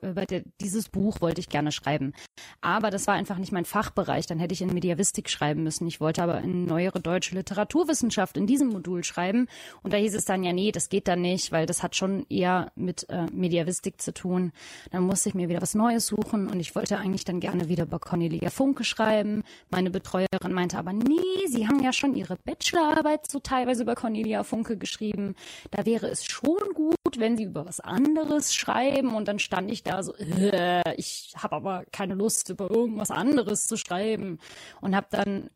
dieses 0.62 0.89
Buch 0.89 1.19
wollte 1.19 1.41
ich 1.41 1.49
gerne 1.49 1.71
schreiben. 1.71 2.13
Aber 2.62 2.91
das 2.91 3.08
war 3.08 3.15
einfach 3.15 3.39
nicht 3.39 3.51
mein 3.51 3.65
Fachbereich, 3.65 4.27
dann 4.27 4.39
hätte 4.39 4.54
ich 4.54 4.62
in 4.62 4.71
Mediavistik 4.71 5.30
schreiben 5.30 5.63
müssen. 5.63 5.88
Ich 5.88 5.99
wollte 5.99 6.21
aber 6.21 6.41
in 6.41 6.65
neuere 6.65 6.99
deutsche 6.99 7.34
Literaturwissenschaft 7.34 8.38
in 8.38 8.45
diesem 8.45 8.69
Modul 8.69 9.04
schreiben 9.04 9.30
schreiben. 9.31 9.47
Und 9.83 9.93
da 9.93 9.97
hieß 9.97 10.15
es 10.15 10.25
dann, 10.25 10.43
ja, 10.43 10.53
nee, 10.53 10.71
das 10.71 10.89
geht 10.89 11.07
dann 11.07 11.21
nicht, 11.21 11.51
weil 11.51 11.65
das 11.65 11.83
hat 11.83 11.95
schon 11.95 12.25
eher 12.29 12.71
mit 12.75 13.09
äh, 13.09 13.25
Mediavistik 13.31 14.01
zu 14.01 14.13
tun. 14.13 14.51
Dann 14.91 15.03
musste 15.03 15.29
ich 15.29 15.35
mir 15.35 15.49
wieder 15.49 15.61
was 15.61 15.75
Neues 15.75 16.07
suchen 16.07 16.47
und 16.49 16.59
ich 16.59 16.75
wollte 16.75 16.97
eigentlich 16.97 17.25
dann 17.25 17.39
gerne 17.39 17.69
wieder 17.69 17.83
über 17.83 17.99
Cornelia 17.99 18.49
Funke 18.49 18.83
schreiben. 18.83 19.43
Meine 19.69 19.89
Betreuerin 19.89 20.53
meinte 20.53 20.77
aber, 20.77 20.93
nee, 20.93 21.47
Sie 21.47 21.67
haben 21.67 21.81
ja 21.81 21.93
schon 21.93 22.15
Ihre 22.15 22.37
Bachelorarbeit 22.37 23.29
so 23.29 23.39
teilweise 23.39 23.83
über 23.83 23.95
Cornelia 23.95 24.43
Funke 24.43 24.77
geschrieben. 24.77 25.35
Da 25.71 25.85
wäre 25.85 26.07
es 26.07 26.25
schon 26.25 26.59
gut, 26.73 26.95
wenn 27.17 27.37
Sie 27.37 27.43
über 27.43 27.65
was 27.65 27.79
anderes 27.79 28.53
schreiben. 28.53 29.15
Und 29.15 29.27
dann 29.27 29.39
stand 29.39 29.71
ich 29.71 29.83
da 29.83 30.03
so, 30.03 30.13
äh, 30.15 30.95
ich 30.95 31.33
habe 31.37 31.55
aber 31.55 31.85
keine 31.91 32.15
Lust, 32.15 32.49
über 32.49 32.69
irgendwas 32.69 33.11
anderes 33.11 33.67
zu 33.67 33.77
schreiben. 33.77 34.39
Und 34.81 34.95
habe 34.95 35.07
dann 35.11 35.49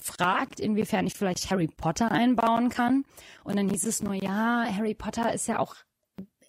fragt, 0.00 0.60
inwiefern 0.60 1.06
ich 1.06 1.14
vielleicht 1.14 1.50
Harry 1.50 1.68
Potter 1.68 2.10
einbauen 2.10 2.68
kann. 2.68 3.04
Und 3.44 3.56
dann 3.56 3.68
hieß 3.68 3.84
es 3.84 4.02
nur, 4.02 4.14
ja, 4.14 4.64
Harry 4.64 4.94
Potter 4.94 5.32
ist 5.32 5.46
ja 5.46 5.58
auch 5.58 5.76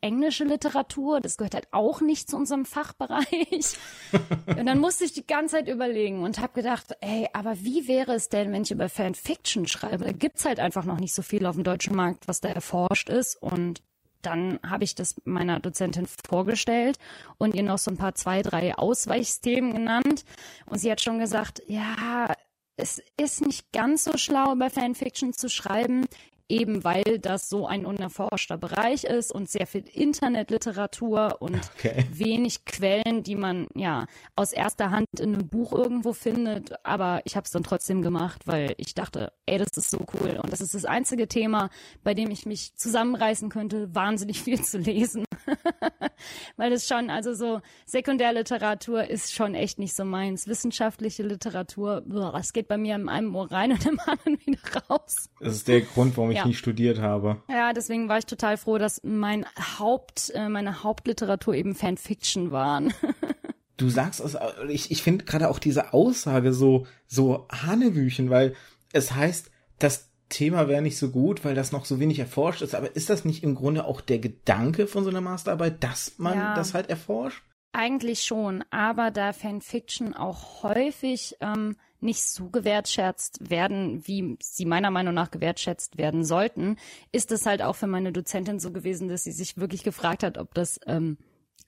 englische 0.02 0.44
Literatur, 0.44 1.22
das 1.22 1.38
gehört 1.38 1.54
halt 1.54 1.68
auch 1.72 2.02
nicht 2.02 2.30
zu 2.30 2.36
unserem 2.36 2.66
Fachbereich. 2.66 3.78
und 4.48 4.66
dann 4.66 4.80
musste 4.80 5.06
ich 5.06 5.14
die 5.14 5.26
ganze 5.26 5.58
Zeit 5.58 5.68
überlegen 5.68 6.24
und 6.24 6.40
habe 6.40 6.54
gedacht, 6.54 6.96
ey, 7.02 7.28
aber 7.34 7.60
wie 7.64 7.88
wäre 7.88 8.14
es 8.14 8.30
denn, 8.30 8.52
wenn 8.52 8.64
ich 8.64 8.72
über 8.72 8.90
Fanfiction 8.90 9.68
schreibe? 9.68 10.06
Da 10.06 10.12
gibt's 10.12 10.46
halt 10.46 10.60
einfach 10.60 10.86
noch 10.86 11.00
nicht 11.00 11.14
so 11.14 11.22
viel 11.22 11.46
auf 11.46 11.56
dem 11.56 11.64
deutschen 11.64 11.96
Markt, 11.96 12.28
was 12.28 12.42
da 12.42 12.50
erforscht 12.50 13.10
ist. 13.10 13.36
Und 13.42 13.84
dann 14.22 14.60
habe 14.68 14.84
ich 14.84 14.96
das 14.96 15.16
meiner 15.24 15.60
Dozentin 15.60 16.08
vorgestellt 16.28 16.98
und 17.38 17.56
ihr 17.56 17.64
noch 17.64 17.78
so 17.78 17.92
ein 17.92 17.98
paar 17.98 18.16
zwei, 18.16 18.42
drei 18.42 18.76
Ausweichsthemen 18.76 19.74
genannt. 19.74 20.26
Und 20.66 20.80
sie 20.80 20.92
hat 20.92 21.02
schon 21.02 21.20
gesagt, 21.20 21.62
ja, 21.68 22.34
es 22.77 23.01
ist 23.19 23.41
nicht 23.41 23.71
ganz 23.71 24.03
so 24.03 24.17
schlau, 24.17 24.53
über 24.53 24.69
Fanfiction 24.69 25.34
zu 25.34 25.49
schreiben, 25.49 26.05
eben 26.51 26.84
weil 26.84 27.19
das 27.19 27.49
so 27.49 27.65
ein 27.65 27.86
unerforschter 27.86 28.57
Bereich 28.57 29.05
ist 29.05 29.31
und 29.31 29.49
sehr 29.49 29.65
viel 29.65 29.86
Internetliteratur 29.88 31.38
und 31.39 31.60
okay. 31.77 32.05
wenig 32.12 32.65
Quellen, 32.65 33.23
die 33.23 33.36
man 33.36 33.67
ja 33.73 34.05
aus 34.36 34.51
erster 34.51 34.91
Hand 34.91 35.07
in 35.19 35.34
einem 35.34 35.47
Buch 35.47 35.71
irgendwo 35.71 36.13
findet. 36.13 36.86
Aber 36.86 37.21
ich 37.23 37.36
habe 37.36 37.45
es 37.45 37.51
dann 37.51 37.63
trotzdem 37.63 38.01
gemacht, 38.01 38.45
weil 38.45 38.73
ich 38.77 38.93
dachte, 38.93 39.31
ey, 39.45 39.57
das 39.57 39.69
ist 39.77 39.89
so 39.89 40.05
cool. 40.13 40.39
Und 40.43 40.51
das 40.51 40.62
ist 40.62 40.75
das 40.75 40.86
einzige 40.86 41.27
Thema, 41.27 41.69
bei 42.03 42.13
dem 42.13 42.29
ich 42.29 42.45
mich 42.45 42.75
zusammenreißen 42.75 43.49
könnte, 43.49 43.95
wahnsinnig 43.95 44.41
viel 44.41 44.62
zu 44.62 44.77
lesen. 44.77 45.23
weil 46.57 46.71
es 46.73 46.88
schon, 46.88 47.10
also 47.10 47.34
so 47.34 47.62
Sekundärliteratur 47.86 49.10
ist 49.10 49.34
schon 49.34 49.55
echt 49.55 49.79
nicht 49.79 49.95
so 49.95 50.05
meins. 50.05 50.47
Wissenschaftliche 50.47 51.23
Literatur, 51.23 52.03
es 52.39 52.53
geht 52.53 52.67
bei 52.67 52.77
mir 52.77 52.95
in 52.95 53.10
einem 53.10 53.36
Ohr 53.36 53.51
rein 53.51 53.71
und 53.71 53.86
im 53.86 53.99
anderen 53.99 54.39
wieder 54.45 54.60
raus. 54.89 55.29
Das 55.39 55.55
ist 55.55 55.67
der 55.67 55.81
Grund, 55.81 56.17
warum 56.17 56.31
ich 56.31 56.38
ja. 56.38 56.45
nie 56.45 56.53
studiert 56.53 56.99
habe. 56.99 57.41
Ja, 57.49 57.73
deswegen 57.73 58.10
war 58.10 58.17
ich 58.17 58.25
total 58.25 58.57
froh, 58.57 58.77
dass 58.77 59.01
mein 59.03 59.45
Haupt, 59.79 60.31
äh, 60.36 60.49
meine 60.49 60.84
Hauptliteratur 60.84 61.55
eben 61.55 61.75
Fanfiction 61.75 62.51
waren. 62.51 62.93
du 63.77 63.89
sagst, 63.89 64.21
also, 64.21 64.38
ich, 64.69 64.91
ich 64.91 65.01
finde 65.01 65.25
gerade 65.25 65.49
auch 65.49 65.60
diese 65.60 65.93
Aussage 65.93 66.53
so, 66.53 66.86
so 67.07 67.47
Hanebüchen, 67.51 68.29
weil 68.29 68.55
es 68.93 69.13
heißt, 69.13 69.51
das 69.79 70.11
Thema 70.32 70.67
wäre 70.67 70.82
nicht 70.82 70.98
so 70.98 71.12
gut, 71.12 71.46
weil 71.46 71.54
das 71.54 71.72
noch 71.72 71.86
so 71.86 72.00
wenig 72.00 72.17
erforscht 72.17 72.63
ist. 72.63 72.74
Aber 72.74 72.96
ist 72.96 73.12
das 73.12 73.26
nicht 73.26 73.44
im 73.44 73.54
Grunde 73.54 73.86
auch 73.86 74.02
der 74.02 74.17
Gedanke 74.17 74.88
von 74.88 75.04
so 75.04 75.12
einer 75.12 75.22
Masterarbeit, 75.22 75.84
dass 75.84 76.17
man 76.17 76.38
ja. 76.38 76.56
das 76.56 76.74
halt 76.74 76.89
erforscht? 76.89 77.44
Eigentlich 77.74 78.24
schon, 78.24 78.65
aber 78.70 79.12
da 79.12 79.32
Fanfiction 79.32 80.13
auch 80.13 80.63
häufig 80.63 81.38
ähm, 81.39 81.78
nicht 82.02 82.24
so 82.24 82.50
gewertschätzt 82.50 83.50
werden, 83.50 84.06
wie 84.06 84.38
sie 84.41 84.65
meiner 84.65 84.91
Meinung 84.91 85.13
nach 85.13 85.32
gewertschätzt 85.32 85.98
werden 85.98 86.26
sollten, 86.26 86.78
ist 87.13 87.32
es 87.32 87.46
halt 87.46 87.62
auch 87.62 87.76
für 87.76 87.88
meine 87.88 88.12
Dozentin 88.12 88.60
so 88.60 88.72
gewesen, 88.72 89.08
dass 89.08 89.24
sie 89.24 89.32
sich 89.32 89.58
wirklich 89.58 89.84
gefragt 89.84 90.24
hat, 90.24 90.38
ob 90.38 90.54
das 90.54 90.82
ähm, 90.86 91.17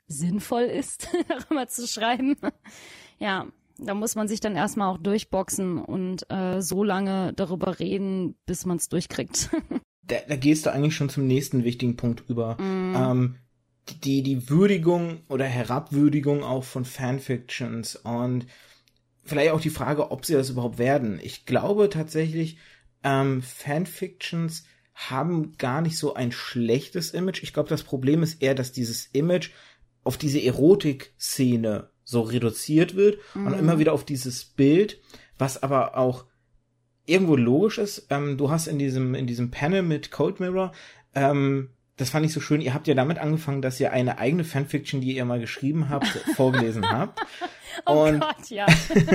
sinnvoll 0.08 0.64
ist, 0.64 1.08
darüber 1.28 1.68
zu 1.68 1.88
schreiben. 1.88 2.36
ja, 3.20 3.48
da 3.78 3.94
muss 3.94 4.16
man 4.16 4.28
sich 4.28 4.40
dann 4.40 4.56
erstmal 4.56 4.94
auch 4.94 4.98
durchboxen 4.98 5.80
und 5.80 6.30
äh, 6.32 6.62
so 6.62 6.84
lange 6.84 7.34
darüber 7.34 7.80
reden, 7.80 8.36
bis 8.46 8.66
man 8.66 8.78
es 8.78 8.90
durchkriegt. 8.90 9.50
da, 10.04 10.18
da 10.28 10.36
gehst 10.36 10.66
du 10.66 10.72
eigentlich 10.72 10.96
schon 10.96 11.10
zum 11.10 11.28
nächsten 11.28 11.64
wichtigen 11.64 11.96
Punkt 11.96 12.24
über. 12.30 12.56
Mm. 12.62 12.96
Ähm, 12.96 13.36
die, 14.04 14.24
die 14.24 14.50
Würdigung 14.50 15.22
oder 15.28 15.46
Herabwürdigung 15.46 16.44
auch 16.44 16.64
von 16.64 16.86
Fanfictions 16.86 17.98
und 17.98 18.46
vielleicht 19.24 19.52
auch 19.52 19.62
die 19.62 19.70
Frage, 19.70 20.12
ob 20.12 20.26
sie 20.26 20.34
das 20.34 20.50
überhaupt 20.50 20.78
werden. 20.78 21.20
Ich 21.22 21.46
glaube 21.46 21.90
tatsächlich, 21.90 22.58
ähm, 23.04 23.42
Fanfictions 23.42 24.64
haben 24.94 25.58
gar 25.58 25.82
nicht 25.82 25.98
so 25.98 26.14
ein 26.14 26.32
schlechtes 26.32 27.12
Image. 27.12 27.44
Ich 27.44 27.54
glaube, 27.54 27.70
das 27.70 27.84
Problem 27.84 28.24
ist 28.24 28.42
eher, 28.42 28.56
dass 28.56 28.72
dieses 28.72 29.08
Image 29.08 29.50
auf 30.04 30.18
diese 30.18 30.42
Erotik-Szene 30.42 31.90
so 32.04 32.22
reduziert 32.22 32.96
wird 32.96 33.18
mhm. 33.34 33.48
und 33.48 33.60
immer 33.60 33.80
wieder 33.80 33.94
auf 33.94 34.06
dieses 34.06 34.46
Bild, 34.46 35.00
was 35.38 35.62
aber 35.62 35.98
auch 35.98 36.26
irgendwo 37.06 37.36
logisch 37.36 37.78
ist. 37.78 38.08
Ähm, 38.10 38.38
du 38.38 38.50
hast 38.50 38.68
in 38.68 38.80
diesem, 38.80 39.16
in 39.16 39.28
diesem 39.28 39.52
Panel 39.52 39.82
mit 39.82 40.12
Cold 40.12 40.40
Mirror 40.40 40.72
ähm, 41.16 41.70
das 41.98 42.10
fand 42.10 42.26
ich 42.26 42.34
so 42.34 42.42
schön. 42.42 42.62
Ihr 42.62 42.74
habt 42.74 42.88
ja 42.88 42.96
damit 42.96 43.20
angefangen, 43.20 43.62
dass 43.62 43.80
ihr 43.80 43.94
eine 43.94 44.18
eigene 44.18 44.44
Fanfiction, 44.44 45.00
die 45.00 45.16
ihr 45.16 45.26
mal 45.26 45.40
geschrieben 45.40 45.90
habt, 45.90 46.08
vorgelesen 46.36 46.90
habt. 46.90 47.22
oh 47.86 48.06
Und 48.06 48.20
Gott, 48.22 48.50
ja. 48.50 48.66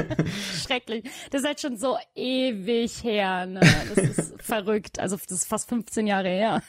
Schrecklich. 0.65 1.05
Das 1.31 1.43
ist 1.43 1.47
halt 1.47 1.61
schon 1.61 1.77
so 1.77 1.99
ewig 2.15 3.03
her. 3.03 3.47
Ne? 3.47 3.61
Das 3.95 3.99
ist 3.99 4.35
verrückt. 4.43 5.01
Also 5.01 5.17
das 5.17 5.39
ist 5.39 5.49
fast 5.49 5.69
15 5.69 6.07
Jahre 6.07 6.29
her. 6.29 6.63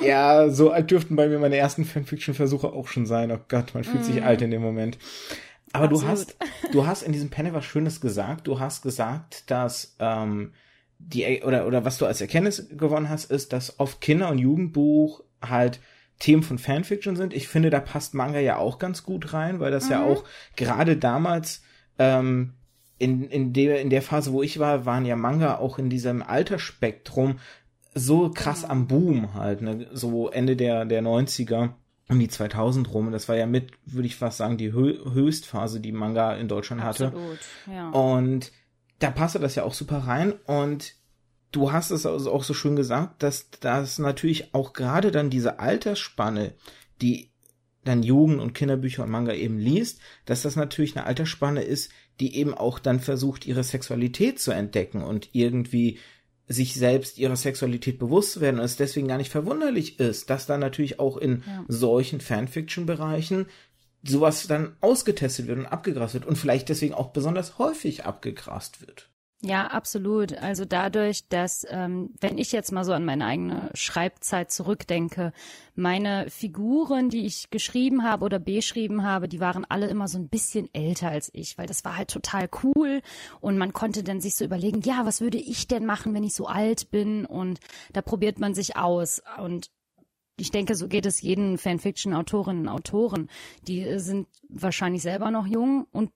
Ja, 0.00 0.50
so 0.50 0.70
alt 0.70 0.90
dürften 0.90 1.16
bei 1.16 1.28
mir 1.28 1.38
meine 1.38 1.56
ersten 1.56 1.84
Fanfiction-Versuche 1.84 2.68
auch 2.72 2.88
schon 2.88 3.06
sein. 3.06 3.32
Oh 3.32 3.38
Gott, 3.48 3.74
man 3.74 3.84
fühlt 3.84 4.02
mm. 4.02 4.04
sich 4.04 4.16
mhm. 4.16 4.22
alt 4.22 4.42
in 4.42 4.50
dem 4.50 4.62
Moment. 4.62 4.98
Aber 5.72 5.84
Absolut. 5.84 6.04
du 6.04 6.08
hast, 6.08 6.36
du 6.72 6.86
hast 6.86 7.02
in 7.02 7.12
diesem 7.12 7.30
Panel 7.30 7.52
was 7.52 7.64
Schönes 7.64 8.00
gesagt. 8.00 8.46
Du 8.46 8.60
hast 8.60 8.82
gesagt, 8.82 9.50
dass 9.50 9.96
ähm, 9.98 10.52
die 10.98 11.42
oder 11.42 11.66
oder 11.66 11.84
was 11.84 11.98
du 11.98 12.06
als 12.06 12.20
Erkenntnis 12.20 12.68
gewonnen 12.70 13.08
hast, 13.08 13.30
ist, 13.30 13.52
dass 13.52 13.78
oft 13.78 14.00
Kinder- 14.00 14.30
und 14.30 14.38
Jugendbuch 14.38 15.22
halt 15.42 15.80
Themen 16.18 16.42
von 16.42 16.58
Fanfiction 16.58 17.16
sind. 17.16 17.32
Ich 17.32 17.48
finde, 17.48 17.70
da 17.70 17.80
passt 17.80 18.14
Manga 18.14 18.40
ja 18.40 18.56
auch 18.56 18.78
ganz 18.78 19.04
gut 19.04 19.32
rein, 19.32 19.60
weil 19.60 19.70
das 19.70 19.86
mhm. 19.86 19.92
ja 19.92 20.04
auch 20.04 20.24
gerade 20.56 20.96
damals 20.96 21.62
ähm, 21.98 22.54
in, 22.98 23.24
in, 23.28 23.52
der, 23.52 23.80
in 23.80 23.90
der 23.90 24.02
Phase, 24.02 24.32
wo 24.32 24.42
ich 24.42 24.58
war, 24.58 24.84
waren 24.84 25.04
ja 25.04 25.14
Manga 25.14 25.58
auch 25.58 25.78
in 25.78 25.88
diesem 25.88 26.22
Altersspektrum 26.22 27.38
so 27.98 28.30
krass 28.30 28.62
mhm. 28.62 28.70
am 28.70 28.86
Boom 28.86 29.34
halt, 29.34 29.62
ne? 29.62 29.86
so 29.92 30.28
Ende 30.28 30.56
der, 30.56 30.84
der 30.84 31.02
90er 31.02 31.70
um 32.08 32.18
die 32.18 32.28
2000 32.28 32.92
rum. 32.92 33.12
Das 33.12 33.28
war 33.28 33.36
ja 33.36 33.46
mit, 33.46 33.72
würde 33.84 34.06
ich 34.06 34.16
fast 34.16 34.38
sagen, 34.38 34.56
die 34.56 34.72
Hö 34.72 35.12
Höchstphase, 35.12 35.80
die 35.80 35.92
Manga 35.92 36.34
in 36.34 36.48
Deutschland 36.48 36.82
Absolut, 36.82 37.14
hatte. 37.14 37.72
Ja. 37.72 37.90
Und 37.90 38.52
da 38.98 39.10
passte 39.10 39.38
das 39.38 39.54
ja 39.54 39.64
auch 39.64 39.74
super 39.74 39.98
rein 39.98 40.32
und 40.46 40.94
du 41.52 41.72
hast 41.72 41.90
es 41.90 42.04
also 42.04 42.32
auch 42.32 42.44
so 42.44 42.54
schön 42.54 42.76
gesagt, 42.76 43.22
dass 43.22 43.50
das 43.60 43.98
natürlich 43.98 44.54
auch 44.54 44.72
gerade 44.72 45.10
dann 45.10 45.30
diese 45.30 45.60
Altersspanne, 45.60 46.54
die 47.00 47.30
dann 47.84 48.02
Jugend- 48.02 48.40
und 48.40 48.54
Kinderbücher 48.54 49.04
und 49.04 49.10
Manga 49.10 49.32
eben 49.32 49.58
liest, 49.58 50.00
dass 50.26 50.42
das 50.42 50.56
natürlich 50.56 50.96
eine 50.96 51.06
Altersspanne 51.06 51.62
ist, 51.62 51.92
die 52.20 52.36
eben 52.36 52.54
auch 52.54 52.78
dann 52.78 53.00
versucht, 53.00 53.46
ihre 53.46 53.62
Sexualität 53.62 54.40
zu 54.40 54.50
entdecken 54.50 55.02
und 55.02 55.30
irgendwie 55.32 55.98
sich 56.48 56.74
selbst 56.74 57.18
ihrer 57.18 57.36
Sexualität 57.36 57.98
bewusst 57.98 58.32
zu 58.32 58.40
werden 58.40 58.58
und 58.58 58.64
es 58.64 58.76
deswegen 58.76 59.08
gar 59.08 59.18
nicht 59.18 59.30
verwunderlich 59.30 60.00
ist, 60.00 60.30
dass 60.30 60.46
dann 60.46 60.60
natürlich 60.60 60.98
auch 60.98 61.16
in 61.18 61.44
ja. 61.46 61.64
solchen 61.68 62.20
Fanfiction-Bereichen 62.20 63.46
sowas 64.02 64.46
dann 64.46 64.76
ausgetestet 64.80 65.46
wird 65.46 65.58
und 65.58 65.66
abgegrast 65.66 66.14
wird 66.14 66.26
und 66.26 66.36
vielleicht 66.36 66.68
deswegen 66.68 66.94
auch 66.94 67.10
besonders 67.10 67.58
häufig 67.58 68.04
abgegrast 68.04 68.80
wird. 68.80 69.07
Ja, 69.40 69.68
absolut. 69.68 70.36
Also 70.36 70.64
dadurch, 70.64 71.28
dass, 71.28 71.64
ähm, 71.70 72.10
wenn 72.20 72.38
ich 72.38 72.50
jetzt 72.50 72.72
mal 72.72 72.84
so 72.84 72.92
an 72.92 73.04
meine 73.04 73.24
eigene 73.24 73.70
Schreibzeit 73.72 74.50
zurückdenke, 74.50 75.32
meine 75.76 76.28
Figuren, 76.28 77.08
die 77.08 77.24
ich 77.24 77.48
geschrieben 77.50 78.02
habe 78.02 78.24
oder 78.24 78.40
beschrieben 78.40 79.04
habe, 79.04 79.28
die 79.28 79.38
waren 79.38 79.64
alle 79.64 79.86
immer 79.86 80.08
so 80.08 80.18
ein 80.18 80.28
bisschen 80.28 80.68
älter 80.74 81.10
als 81.10 81.30
ich, 81.34 81.56
weil 81.56 81.68
das 81.68 81.84
war 81.84 81.96
halt 81.96 82.10
total 82.10 82.48
cool 82.64 83.00
und 83.40 83.58
man 83.58 83.72
konnte 83.72 84.02
dann 84.02 84.20
sich 84.20 84.34
so 84.34 84.44
überlegen, 84.44 84.80
ja, 84.82 85.06
was 85.06 85.20
würde 85.20 85.38
ich 85.38 85.68
denn 85.68 85.86
machen, 85.86 86.14
wenn 86.14 86.24
ich 86.24 86.34
so 86.34 86.48
alt 86.48 86.90
bin? 86.90 87.24
Und 87.24 87.60
da 87.92 88.02
probiert 88.02 88.40
man 88.40 88.54
sich 88.54 88.76
aus. 88.76 89.22
Und 89.40 89.70
ich 90.36 90.50
denke, 90.50 90.74
so 90.74 90.88
geht 90.88 91.06
es 91.06 91.22
jeden 91.22 91.58
Fanfiction-Autorinnen 91.58 92.62
und 92.62 92.68
Autoren. 92.68 93.28
Die 93.68 94.00
sind 94.00 94.26
wahrscheinlich 94.48 95.02
selber 95.02 95.30
noch 95.30 95.46
jung 95.46 95.86
und 95.92 96.10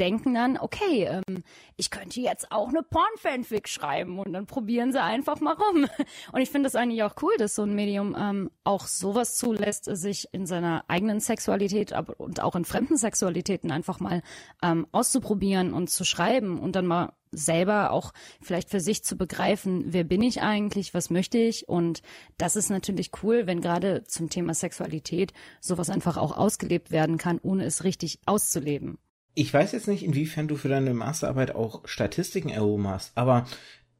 denken 0.00 0.34
dann, 0.34 0.58
okay, 0.58 1.04
ähm, 1.04 1.44
ich 1.76 1.90
könnte 1.90 2.20
jetzt 2.20 2.50
auch 2.50 2.68
eine 2.68 2.82
Porn-Fanfic 2.82 3.68
schreiben 3.68 4.18
und 4.18 4.32
dann 4.32 4.46
probieren 4.46 4.92
sie 4.92 5.02
einfach 5.02 5.40
mal 5.40 5.54
rum. 5.54 5.86
Und 6.32 6.40
ich 6.40 6.50
finde 6.50 6.68
es 6.68 6.74
eigentlich 6.74 7.02
auch 7.02 7.14
cool, 7.22 7.32
dass 7.38 7.54
so 7.54 7.62
ein 7.62 7.74
Medium 7.74 8.16
ähm, 8.18 8.50
auch 8.64 8.86
sowas 8.86 9.36
zulässt, 9.36 9.84
sich 9.84 10.28
in 10.32 10.46
seiner 10.46 10.84
eigenen 10.88 11.20
Sexualität 11.20 11.92
aber, 11.92 12.18
und 12.18 12.42
auch 12.42 12.56
in 12.56 12.64
fremden 12.64 12.96
Sexualitäten 12.96 13.70
einfach 13.70 14.00
mal 14.00 14.22
ähm, 14.62 14.86
auszuprobieren 14.92 15.72
und 15.72 15.90
zu 15.90 16.04
schreiben 16.04 16.58
und 16.58 16.76
dann 16.76 16.86
mal 16.86 17.12
selber 17.30 17.90
auch 17.90 18.12
vielleicht 18.40 18.70
für 18.70 18.80
sich 18.80 19.04
zu 19.04 19.16
begreifen, 19.16 19.84
wer 19.88 20.04
bin 20.04 20.22
ich 20.22 20.40
eigentlich, 20.42 20.94
was 20.94 21.10
möchte 21.10 21.38
ich 21.38 21.68
und 21.68 22.02
das 22.38 22.56
ist 22.56 22.70
natürlich 22.70 23.10
cool, 23.22 23.46
wenn 23.46 23.60
gerade 23.60 24.04
zum 24.04 24.30
Thema 24.30 24.54
Sexualität 24.54 25.32
sowas 25.60 25.90
einfach 25.90 26.16
auch 26.16 26.36
ausgelebt 26.36 26.90
werden 26.90 27.18
kann, 27.18 27.38
ohne 27.42 27.64
es 27.64 27.84
richtig 27.84 28.20
auszuleben. 28.24 28.98
Ich 29.38 29.54
weiß 29.54 29.70
jetzt 29.70 29.86
nicht, 29.86 30.02
inwiefern 30.02 30.48
du 30.48 30.56
für 30.56 30.68
deine 30.68 30.92
Masterarbeit 30.94 31.54
auch 31.54 31.86
Statistiken 31.86 32.48
erhoben 32.48 32.88
hast, 32.88 33.16
aber 33.16 33.46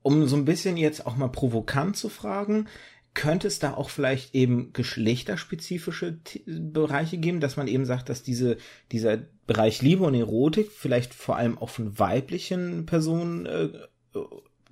um 0.03 0.27
so 0.27 0.35
ein 0.35 0.44
bisschen 0.44 0.77
jetzt 0.77 1.07
auch 1.07 1.16
mal 1.16 1.29
provokant 1.29 1.96
zu 1.96 2.09
fragen, 2.09 2.66
könnte 3.14 3.46
es 3.46 3.61
da 3.61 3.74
auch 3.74 3.88
vielleicht 3.88 4.35
eben 4.35 4.72
geschlechterspezifische 4.72 6.18
Bereiche 6.44 7.18
geben, 7.18 7.38
dass 7.38 7.57
man 7.57 7.68
eben 7.68 7.85
sagt, 7.85 8.09
dass 8.09 8.24
diese, 8.24 8.57
dieser 8.90 9.18
Bereich 9.46 9.81
Liebe 9.81 10.03
und 10.03 10.14
Erotik 10.14 10.72
vielleicht 10.72 11.14
vor 11.14 11.37
allem 11.37 11.57
auch 11.57 11.68
von 11.68 12.01
weiblichen 12.01 12.85
Personen 12.87 13.46
äh, 13.46 13.68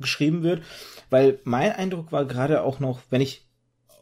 geschrieben 0.00 0.42
wird? 0.42 0.64
Weil 1.10 1.38
mein 1.44 1.70
Eindruck 1.70 2.10
war 2.10 2.24
gerade 2.24 2.62
auch 2.62 2.80
noch, 2.80 3.02
wenn 3.10 3.20
ich, 3.20 3.46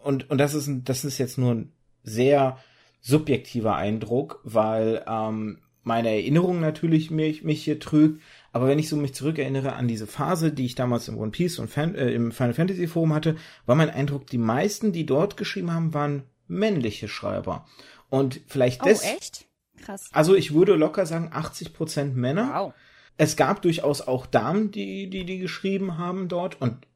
und, 0.03 0.31
und 0.31 0.39
das 0.39 0.55
ist, 0.55 0.71
das 0.85 1.05
ist 1.05 1.19
jetzt 1.19 1.37
nur 1.37 1.55
ein 1.55 1.73
sehr 2.03 2.57
subjektiver 3.03 3.77
Eindruck, 3.77 4.41
weil 4.45 5.05
ähm, 5.07 5.59
meine 5.85 6.09
Erinnerung 6.09 6.61
natürlich 6.61 7.11
mich, 7.11 7.45
mich 7.45 7.63
hier 7.63 7.79
trügt, 7.79 8.21
aber 8.53 8.67
wenn 8.67 8.79
ich 8.79 8.89
so 8.89 8.97
mich 8.97 9.15
zurückerinnere 9.15 9.75
an 9.75 9.87
diese 9.87 10.07
Phase, 10.07 10.53
die 10.53 10.67
ich 10.67 10.75
damals 10.75 11.09
im 11.09 11.19
One 11.19 11.31
Piece 11.31 11.59
und 11.59 11.69
Fan, 11.69 11.95
äh, 11.95 12.11
im 12.11 12.33
Final 12.33 12.55
Fantasy 12.55 12.87
Forum 12.87 13.15
hatte, 13.15 13.37
war 13.67 13.77
mein 13.77 13.91
Eindruck, 13.91 14.27
die 14.27 14.39
meisten, 14.39 14.93
die 14.93 15.07
dort 15.07 15.37
geschrieben 15.37 15.73
haben, 15.73 15.95
waren 15.95 16.25
männliche 16.49 17.09
Schreiber. 17.09 17.67
Und 18.09 18.41
vielleicht 18.47 18.83
oh, 18.83 18.89
echt? 18.89 19.47
Krass. 19.83 20.09
Also 20.13 20.35
ich 20.35 20.55
würde 20.55 20.75
locker 20.75 21.05
sagen 21.05 21.31
80 21.33 21.75
Prozent 21.75 22.17
Männer. 22.17 22.51
Wow. 22.55 22.75
Es 23.17 23.37
gab 23.37 23.63
durchaus 23.63 24.01
auch 24.01 24.27
Damen, 24.27 24.71
die, 24.71 25.09
die, 25.11 25.25
die 25.25 25.39
geschrieben 25.39 25.99
haben 25.99 26.29
dort 26.29 26.61
und 26.61 26.87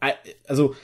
äh, 0.00 0.12
also 0.46 0.74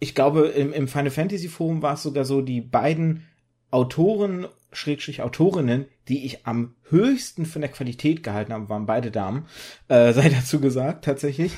ich 0.00 0.14
glaube, 0.14 0.48
im, 0.48 0.72
im 0.72 0.88
Final 0.88 1.10
Fantasy 1.10 1.48
Forum 1.48 1.80
war 1.80 1.94
es 1.94 2.02
sogar 2.02 2.24
so, 2.24 2.42
die 2.42 2.60
beiden 2.60 3.26
Autoren 3.70 4.46
Schrägstrich 4.76 5.22
Autorinnen, 5.22 5.86
die 6.08 6.24
ich 6.24 6.46
am 6.46 6.74
höchsten 6.88 7.46
von 7.46 7.62
der 7.62 7.70
Qualität 7.70 8.22
gehalten 8.22 8.52
habe, 8.52 8.68
waren 8.68 8.86
beide 8.86 9.10
Damen, 9.10 9.46
äh, 9.88 10.12
sei 10.14 10.28
dazu 10.28 10.60
gesagt, 10.60 11.04
tatsächlich. 11.04 11.52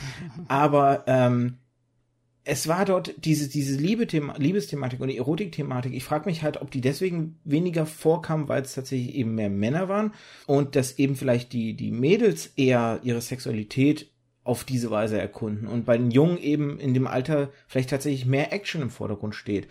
Aber 0.49 1.05
ähm, 1.07 1.59
es 2.49 2.69
war 2.69 2.85
dort 2.85 3.13
diese, 3.25 3.49
diese 3.49 3.77
Liebe-Thema, 3.77 4.37
Liebesthematik 4.39 5.01
und 5.01 5.09
die 5.09 5.17
Erotik-Thematik. 5.17 5.93
Ich 5.93 6.05
frage 6.05 6.27
mich 6.27 6.45
halt, 6.45 6.63
ob 6.63 6.71
die 6.71 6.81
deswegen 6.81 7.41
weniger 7.43 7.87
vorkam, 7.87 8.49
weil 8.49 8.63
es 8.63 8.75
tatsächlich 8.75 9.17
eben 9.17 9.35
mehr 9.35 9.51
Männer 9.51 9.89
waren 9.89 10.13
und 10.47 10.77
dass 10.77 10.99
eben 10.99 11.17
vielleicht 11.17 11.53
die, 11.53 11.75
die 11.75 11.91
Mädels 11.91 12.53
eher 12.57 13.01
ihre 13.03 13.21
Sexualität 13.21 14.13
auf 14.45 14.63
diese 14.63 14.93
Weise 14.93 15.21
erkunden 15.21 15.67
und 15.67 15.85
bei 15.85 15.99
den 15.99 16.13
Jungen 16.13 16.39
eben 16.39 16.79
in 16.79 16.95
dem 16.95 17.09
Alter 17.09 17.51
vielleicht 17.67 17.91
tatsächlich 17.91 18.27
mehr 18.27 18.53
Action 18.53 18.81
im 18.81 18.91
Vordergrund 18.91 19.35
steht. 19.35 19.67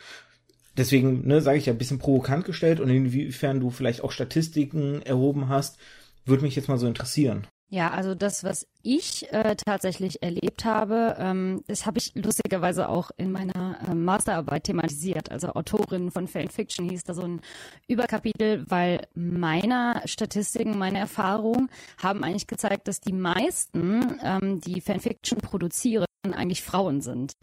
Deswegen, 0.78 1.26
ne, 1.28 1.42
sage 1.42 1.58
ich 1.58 1.66
ja, 1.66 1.74
ein 1.74 1.78
bisschen 1.78 2.00
provokant 2.00 2.46
gestellt 2.46 2.80
und 2.80 2.90
inwiefern 2.90 3.60
du 3.60 3.70
vielleicht 3.70 4.04
auch 4.04 4.12
Statistiken 4.12 5.02
erhoben 5.02 5.50
hast, 5.50 5.78
würde 6.26 6.44
mich 6.44 6.56
jetzt 6.56 6.68
mal 6.68 6.78
so 6.78 6.88
interessieren. 6.88 7.48
Ja, 7.68 7.92
also 7.92 8.14
das, 8.14 8.44
was 8.44 8.68
ich 8.84 9.32
äh, 9.34 9.56
tatsächlich 9.56 10.22
erlebt 10.22 10.66
habe, 10.66 11.16
ähm, 11.18 11.64
das 11.68 11.88
habe 11.88 11.98
ich 11.98 12.14
lustigerweise 12.14 12.88
auch 12.88 13.10
in 13.18 13.32
meiner 13.32 13.80
äh, 13.90 13.96
Masterarbeit 13.96 14.66
thematisiert. 14.66 15.32
Also 15.32 15.50
Autorin 15.50 16.12
von 16.12 16.28
Fanfiction 16.28 16.88
hieß 16.88 17.04
da 17.06 17.16
so 17.16 17.24
ein 17.24 17.42
Überkapitel, 17.88 18.64
weil 18.70 19.08
meiner 19.16 20.04
Statistiken, 20.06 20.78
meine 20.78 21.00
Erfahrungen 21.00 21.70
haben 21.98 22.24
eigentlich 22.24 22.46
gezeigt, 22.46 22.88
dass 22.88 23.02
die 23.02 23.14
meisten, 23.14 24.20
ähm, 24.24 24.62
die 24.62 24.80
Fanfiction 24.80 25.40
produzieren, 25.40 26.06
eigentlich 26.34 26.62
Frauen 26.62 27.02
sind. 27.02 27.34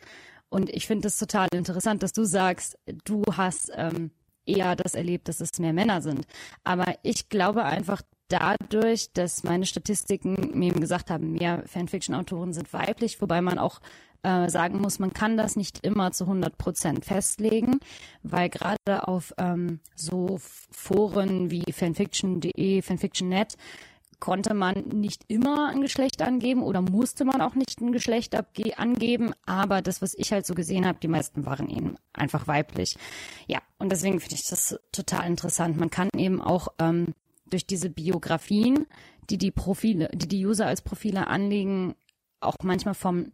Und 0.53 0.69
ich 0.69 0.87
finde 0.87 1.09
es 1.09 1.17
total 1.17 1.49
interessant, 1.55 2.03
dass 2.03 2.13
du 2.13 2.25
sagst, 2.25 2.79
du 3.05 3.23
hast 3.35 3.73
ähm, 3.75 4.11
eher 4.45 4.77
das 4.77 4.95
erlebt, 4.95 5.29
dass 5.29 5.41
es 5.41 5.59
mehr 5.59 5.73
Männer 5.73 6.03
sind. 6.03 6.27
Aber 6.63 6.95
ich 7.03 7.31
glaube 7.31 7.65
einfach, 7.65 8.03
dadurch, 8.29 9.15
dass 9.15 9.45
meine 9.45 9.65
Statistiken 9.65 10.51
mir 10.53 10.75
gesagt 10.75 11.11
haben, 11.11 11.33
mehr 11.33 11.63
Fanfiction-Autoren 11.67 12.53
sind 12.53 12.71
weiblich, 12.75 13.23
wobei 13.23 13.41
man 13.41 13.59
auch 13.59 13.81
äh, 14.25 14.51
sagen 14.51 14.79
muss, 14.79 14.99
man 14.99 15.15
kann 15.15 15.39
das 15.39 15.57
nicht 15.57 15.87
immer 15.87 16.13
zu 16.13 16.25
100 16.25 16.59
Prozent 16.59 17.07
festlegen, 17.07 17.81
weil 18.23 18.51
gerade 18.51 19.09
auf 19.09 19.33
ähm, 19.39 19.81
so 19.95 20.39
Foren 20.39 21.51
wie 21.51 21.73
fanfiction.de, 21.73 22.83
fanfiction.net 22.83 23.57
konnte 24.23 24.55
man 24.55 24.85
nicht 24.95 25.25
immer 25.27 25.71
ein 25.71 25.81
Geschlecht 25.81 26.23
angeben 26.23 26.63
oder 26.63 26.81
musste 26.81 27.25
man 27.25 27.41
auch 27.41 27.57
nicht 27.57 27.81
ein 27.81 27.91
Geschlecht 27.91 28.37
angeben, 28.77 29.33
aber 29.47 29.83
das, 29.83 30.01
was 30.01 30.15
ich 30.15 30.31
halt 30.31 30.47
so 30.47 30.55
gesehen 30.55 30.87
habe, 30.87 31.01
die 31.03 31.09
meisten 31.09 31.45
waren 31.45 31.69
eben 31.69 31.97
einfach 32.13 32.47
weiblich. 32.47 32.97
Ja, 33.49 33.59
und 33.79 33.91
deswegen 33.91 34.21
finde 34.21 34.37
ich 34.37 34.47
das 34.47 34.79
total 34.93 35.27
interessant. 35.27 35.77
Man 35.77 35.91
kann 35.91 36.09
eben 36.17 36.41
auch 36.41 36.69
ähm, 36.79 37.15
durch 37.47 37.67
diese 37.67 37.91
Biografien, 37.91 38.87
die 39.29 39.39
die 39.39 39.51
Profile, 39.51 40.09
die 40.15 40.29
die 40.29 40.47
User 40.47 40.69
als 40.69 40.83
Profile 40.83 41.27
anlegen, 41.27 41.97
auch 42.39 42.55
manchmal 42.63 42.95
vom 42.95 43.33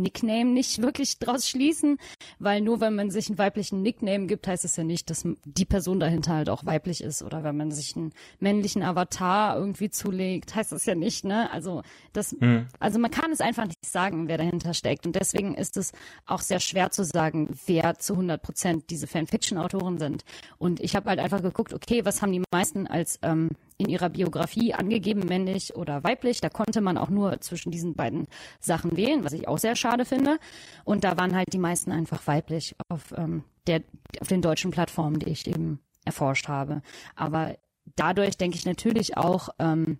Nickname 0.00 0.46
nicht 0.46 0.82
wirklich 0.82 1.18
draus 1.18 1.48
schließen, 1.48 1.98
weil 2.38 2.60
nur 2.60 2.80
wenn 2.80 2.94
man 2.94 3.10
sich 3.10 3.28
einen 3.28 3.38
weiblichen 3.38 3.82
Nickname 3.82 4.26
gibt, 4.26 4.46
heißt 4.46 4.64
es 4.64 4.76
ja 4.76 4.84
nicht, 4.84 5.10
dass 5.10 5.26
die 5.44 5.64
Person 5.64 6.00
dahinter 6.00 6.34
halt 6.34 6.50
auch 6.50 6.64
weiblich 6.64 7.02
ist 7.02 7.22
oder 7.22 7.44
wenn 7.44 7.56
man 7.56 7.70
sich 7.70 7.96
einen 7.96 8.12
männlichen 8.40 8.82
Avatar 8.82 9.56
irgendwie 9.56 9.90
zulegt, 9.90 10.54
heißt 10.54 10.72
das 10.72 10.86
ja 10.86 10.94
nicht, 10.94 11.24
ne? 11.24 11.50
Also 11.52 11.82
das, 12.12 12.32
mhm. 12.32 12.66
also 12.78 12.98
man 12.98 13.10
kann 13.10 13.32
es 13.32 13.40
einfach 13.40 13.66
nicht 13.66 13.84
sagen, 13.84 14.28
wer 14.28 14.38
dahinter 14.38 14.74
steckt 14.74 15.06
und 15.06 15.14
deswegen 15.14 15.54
ist 15.54 15.76
es 15.76 15.92
auch 16.26 16.40
sehr 16.40 16.60
schwer 16.60 16.90
zu 16.90 17.04
sagen, 17.04 17.58
wer 17.66 17.98
zu 17.98 18.14
100 18.14 18.42
Prozent 18.42 18.90
diese 18.90 19.06
Fanfiction-Autoren 19.06 19.98
sind. 19.98 20.24
Und 20.58 20.80
ich 20.80 20.96
habe 20.96 21.08
halt 21.10 21.18
einfach 21.18 21.42
geguckt, 21.42 21.72
okay, 21.74 22.04
was 22.04 22.22
haben 22.22 22.32
die 22.32 22.42
meisten 22.52 22.86
als 22.86 23.18
ähm, 23.22 23.50
in 23.78 23.88
ihrer 23.88 24.10
Biografie 24.10 24.74
angegeben, 24.74 25.20
männlich 25.26 25.74
oder 25.76 26.04
weiblich. 26.04 26.40
Da 26.40 26.50
konnte 26.50 26.80
man 26.80 26.98
auch 26.98 27.08
nur 27.08 27.40
zwischen 27.40 27.70
diesen 27.70 27.94
beiden 27.94 28.26
Sachen 28.60 28.96
wählen, 28.96 29.24
was 29.24 29.32
ich 29.32 29.48
auch 29.48 29.58
sehr 29.58 29.76
schade 29.76 30.04
finde. 30.04 30.38
Und 30.84 31.04
da 31.04 31.16
waren 31.16 31.34
halt 31.34 31.52
die 31.52 31.58
meisten 31.58 31.92
einfach 31.92 32.26
weiblich 32.26 32.74
auf, 32.88 33.14
ähm, 33.16 33.44
der, 33.66 33.82
auf 34.20 34.28
den 34.28 34.42
deutschen 34.42 34.72
Plattformen, 34.72 35.20
die 35.20 35.30
ich 35.30 35.46
eben 35.46 35.80
erforscht 36.04 36.48
habe. 36.48 36.82
Aber 37.14 37.56
dadurch 37.96 38.36
denke 38.36 38.56
ich 38.56 38.66
natürlich 38.66 39.16
auch, 39.16 39.50
ähm, 39.58 39.98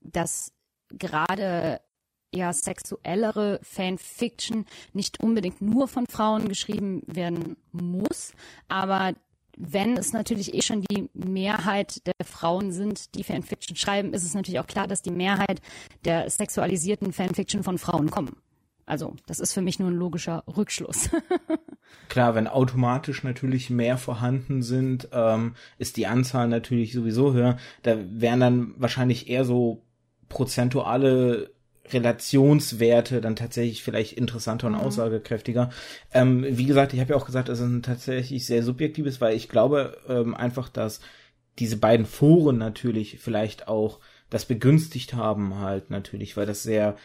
dass 0.00 0.52
gerade 0.90 1.80
ja 2.34 2.52
sexuellere 2.52 3.60
Fanfiction 3.62 4.66
nicht 4.92 5.22
unbedingt 5.22 5.60
nur 5.60 5.86
von 5.86 6.06
Frauen 6.06 6.48
geschrieben 6.48 7.02
werden 7.06 7.56
muss, 7.72 8.32
aber 8.68 9.14
wenn 9.56 9.96
es 9.96 10.12
natürlich 10.12 10.54
eh 10.54 10.62
schon 10.62 10.82
die 10.82 11.08
Mehrheit 11.12 12.06
der 12.06 12.26
Frauen 12.26 12.72
sind, 12.72 13.14
die 13.14 13.24
Fanfiction 13.24 13.76
schreiben, 13.76 14.12
ist 14.12 14.24
es 14.24 14.34
natürlich 14.34 14.60
auch 14.60 14.66
klar, 14.66 14.86
dass 14.86 15.02
die 15.02 15.10
Mehrheit 15.10 15.60
der 16.04 16.28
sexualisierten 16.30 17.12
Fanfiction 17.12 17.62
von 17.62 17.78
Frauen 17.78 18.10
kommen. 18.10 18.36
Also, 18.86 19.16
das 19.26 19.40
ist 19.40 19.52
für 19.54 19.62
mich 19.62 19.78
nur 19.78 19.90
ein 19.90 19.96
logischer 19.96 20.44
Rückschluss. 20.46 21.08
Klar, 22.08 22.34
wenn 22.34 22.46
automatisch 22.46 23.22
natürlich 23.22 23.70
mehr 23.70 23.96
vorhanden 23.96 24.62
sind, 24.62 25.08
ähm, 25.12 25.54
ist 25.78 25.96
die 25.96 26.06
Anzahl 26.06 26.48
natürlich 26.48 26.92
sowieso 26.92 27.32
höher. 27.32 27.56
Da 27.82 27.96
wären 28.10 28.40
dann 28.40 28.74
wahrscheinlich 28.76 29.28
eher 29.30 29.44
so 29.44 29.82
prozentuale 30.28 31.53
Relationswerte 31.92 33.20
dann 33.20 33.36
tatsächlich 33.36 33.82
vielleicht 33.82 34.14
interessanter 34.14 34.66
und 34.68 34.74
mhm. 34.74 34.80
aussagekräftiger. 34.80 35.70
Ähm, 36.12 36.44
wie 36.48 36.66
gesagt, 36.66 36.94
ich 36.94 37.00
habe 37.00 37.10
ja 37.10 37.16
auch 37.16 37.26
gesagt, 37.26 37.48
es 37.48 37.60
ist 37.60 37.66
ein 37.66 37.82
tatsächlich 37.82 38.46
sehr 38.46 38.62
subjektives, 38.62 39.20
weil 39.20 39.36
ich 39.36 39.48
glaube 39.48 39.98
ähm, 40.08 40.34
einfach, 40.34 40.68
dass 40.68 41.00
diese 41.58 41.76
beiden 41.76 42.06
Foren 42.06 42.58
natürlich 42.58 43.18
vielleicht 43.20 43.68
auch 43.68 44.00
das 44.30 44.46
begünstigt 44.46 45.14
haben 45.14 45.58
halt 45.58 45.90
natürlich, 45.90 46.36
weil 46.36 46.46
das 46.46 46.62
sehr 46.62 46.96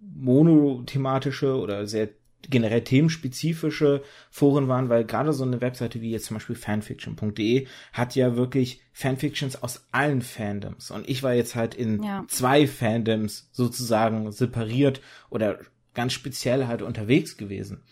monothematische 0.00 1.58
oder 1.58 1.86
sehr 1.86 2.08
generell 2.48 2.82
themenspezifische 2.82 4.02
Foren 4.30 4.68
waren, 4.68 4.88
weil 4.88 5.04
gerade 5.04 5.32
so 5.32 5.44
eine 5.44 5.60
Webseite 5.60 6.00
wie 6.00 6.10
jetzt 6.10 6.26
zum 6.26 6.36
Beispiel 6.36 6.56
fanfiction.de 6.56 7.66
hat 7.92 8.14
ja 8.14 8.36
wirklich 8.36 8.80
Fanfictions 8.92 9.62
aus 9.62 9.86
allen 9.92 10.22
Fandoms. 10.22 10.90
Und 10.90 11.08
ich 11.08 11.22
war 11.22 11.34
jetzt 11.34 11.54
halt 11.54 11.74
in 11.74 12.02
ja. 12.02 12.24
zwei 12.28 12.66
Fandoms 12.66 13.48
sozusagen 13.52 14.30
separiert 14.32 15.00
oder 15.30 15.58
ganz 15.94 16.12
speziell 16.12 16.66
halt 16.66 16.82
unterwegs 16.82 17.36
gewesen. 17.36 17.82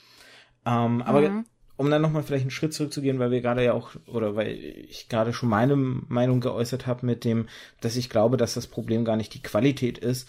Ähm, 0.64 1.02
aber 1.02 1.28
mhm. 1.28 1.44
um 1.76 1.90
dann 1.90 2.02
nochmal 2.02 2.22
vielleicht 2.22 2.42
einen 2.42 2.50
Schritt 2.50 2.72
zurückzugehen, 2.72 3.18
weil 3.18 3.30
wir 3.30 3.40
gerade 3.40 3.64
ja 3.64 3.72
auch, 3.72 3.90
oder 4.06 4.36
weil 4.36 4.52
ich 4.52 5.08
gerade 5.08 5.32
schon 5.32 5.48
meine 5.48 5.76
Meinung 5.76 6.40
geäußert 6.40 6.86
habe 6.86 7.04
mit 7.04 7.24
dem, 7.24 7.48
dass 7.80 7.96
ich 7.96 8.08
glaube, 8.08 8.36
dass 8.36 8.54
das 8.54 8.68
Problem 8.68 9.04
gar 9.04 9.16
nicht 9.16 9.34
die 9.34 9.42
Qualität 9.42 9.98
ist. 9.98 10.28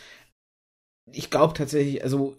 Ich 1.11 1.29
glaube 1.29 1.53
tatsächlich, 1.53 2.03
also 2.03 2.35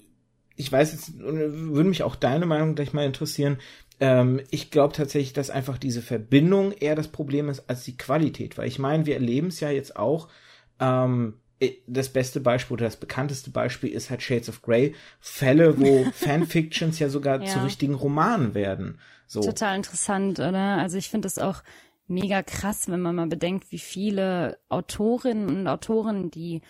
ich 0.59 0.71
weiß 0.71 0.93
jetzt, 0.93 1.19
würde 1.19 1.89
mich 1.89 2.03
auch 2.03 2.17
deine 2.17 2.45
Meinung 2.45 2.75
gleich 2.75 2.93
mal 2.93 3.07
interessieren. 3.07 3.59
Ähm, 4.01 4.41
ich 4.51 4.71
glaube 4.71 4.93
tatsächlich, 4.93 5.33
dass 5.33 5.51
einfach 5.51 5.79
diese 5.79 6.03
Verbindung 6.03 6.73
eher 6.73 6.97
das 6.97 7.09
Problem 7.09 7.49
ist 7.49 7.71
als 7.71 7.85
die 7.85 7.97
Qualität, 7.97 8.59
weil 8.59 8.67
ich 8.67 8.79
meine, 8.81 9.07
wir 9.07 9.15
erleben 9.15 9.49
es 9.49 9.61
ja 9.61 9.71
jetzt 9.71 9.97
auch. 9.97 10.29
Ähm, 10.81 11.35
das 11.87 12.09
beste 12.09 12.41
Beispiel 12.41 12.75
oder 12.75 12.85
das 12.85 12.97
bekannteste 12.97 13.51
Beispiel 13.51 13.91
ist 13.91 14.11
halt 14.11 14.23
Shades 14.23 14.49
of 14.49 14.63
Grey. 14.63 14.95
Fälle, 15.21 15.81
wo 15.81 16.05
Fanfictions 16.13 16.99
ja 16.99 17.09
sogar 17.09 17.41
ja. 17.41 17.47
zu 17.47 17.65
richtigen 17.65 17.95
Romanen 17.95 18.55
werden. 18.55 18.99
So. 19.27 19.41
Total 19.41 19.77
interessant, 19.77 20.39
oder? 20.39 20.79
Also 20.79 20.99
ich 20.99 21.09
finde 21.09 21.27
es 21.27 21.39
auch 21.39 21.63
mega 22.09 22.43
krass, 22.43 22.89
wenn 22.89 23.01
man 23.01 23.15
mal 23.15 23.27
bedenkt, 23.27 23.71
wie 23.71 23.79
viele 23.79 24.59
Autorinnen 24.69 25.49
und 25.49 25.67
Autoren, 25.69 26.31
die 26.31 26.63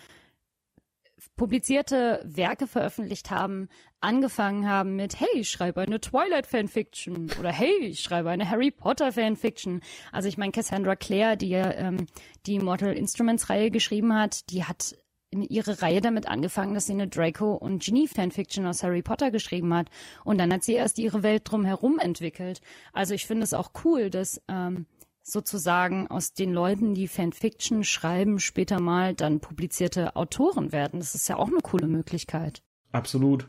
publizierte 1.39 2.21
Werke 2.27 2.67
veröffentlicht 2.67 3.31
haben, 3.31 3.69
angefangen 4.01 4.69
haben 4.69 4.97
mit, 4.97 5.19
hey, 5.19 5.29
ich 5.35 5.49
schreibe 5.49 5.81
eine 5.81 6.01
Twilight 6.01 6.47
Fanfiction 6.47 7.31
oder 7.41 7.51
hey, 7.51 7.75
ich 7.81 8.01
schreibe 8.01 8.29
eine 8.29 8.51
Harry 8.51 8.71
Potter 8.71 9.13
Fanfiction. 9.13 9.81
Also 10.13 10.29
ich 10.29 10.37
meine, 10.37 10.53
Cassandra 10.53 10.97
Clare, 10.97 11.39
die 11.39 11.55
ähm, 11.55 12.07
die 12.45 12.59
Mortal 12.59 12.93
Instruments 12.93 13.49
Reihe 13.49 13.71
geschrieben 13.71 14.15
hat, 14.15 14.51
die 14.51 14.65
hat 14.65 14.97
ihre 15.31 15.83
Reihe 15.83 16.01
damit 16.01 16.27
angefangen, 16.27 16.75
dass 16.75 16.87
sie 16.87 16.95
eine 16.95 17.09
Draco 17.09 17.55
und 17.55 17.83
Ginny 17.83 18.09
Fanfiction 18.09 18.67
aus 18.67 18.83
Harry 18.83 19.03
Potter 19.03 19.31
geschrieben 19.31 19.73
hat. 19.75 19.89
Und 20.25 20.39
dann 20.39 20.53
hat 20.53 20.65
sie 20.65 20.75
erst 20.75 20.99
ihre 20.99 21.23
Welt 21.23 21.43
drumherum 21.45 21.99
entwickelt. 21.99 22.61
Also 22.93 23.15
ich 23.15 23.27
finde 23.27 23.45
es 23.45 23.55
auch 23.55 23.71
cool, 23.85 24.11
dass 24.11 24.41
ähm, 24.49 24.87
sozusagen 25.31 26.09
aus 26.09 26.33
den 26.33 26.53
Leuten, 26.53 26.95
die 26.95 27.09
Fanfiction 27.09 27.85
schreiben, 27.85 28.39
später 28.39 28.81
mal 28.81 29.15
dann 29.15 29.41
publizierte 29.41 30.17
Autoren 30.17 30.73
werden. 30.73 31.01
Das 31.01 31.15
ist 31.15 31.29
ja 31.29 31.37
auch 31.37 31.49
eine 31.49 31.61
coole 31.63 31.87
Möglichkeit. 31.87 32.63
Absolut. 32.93 33.49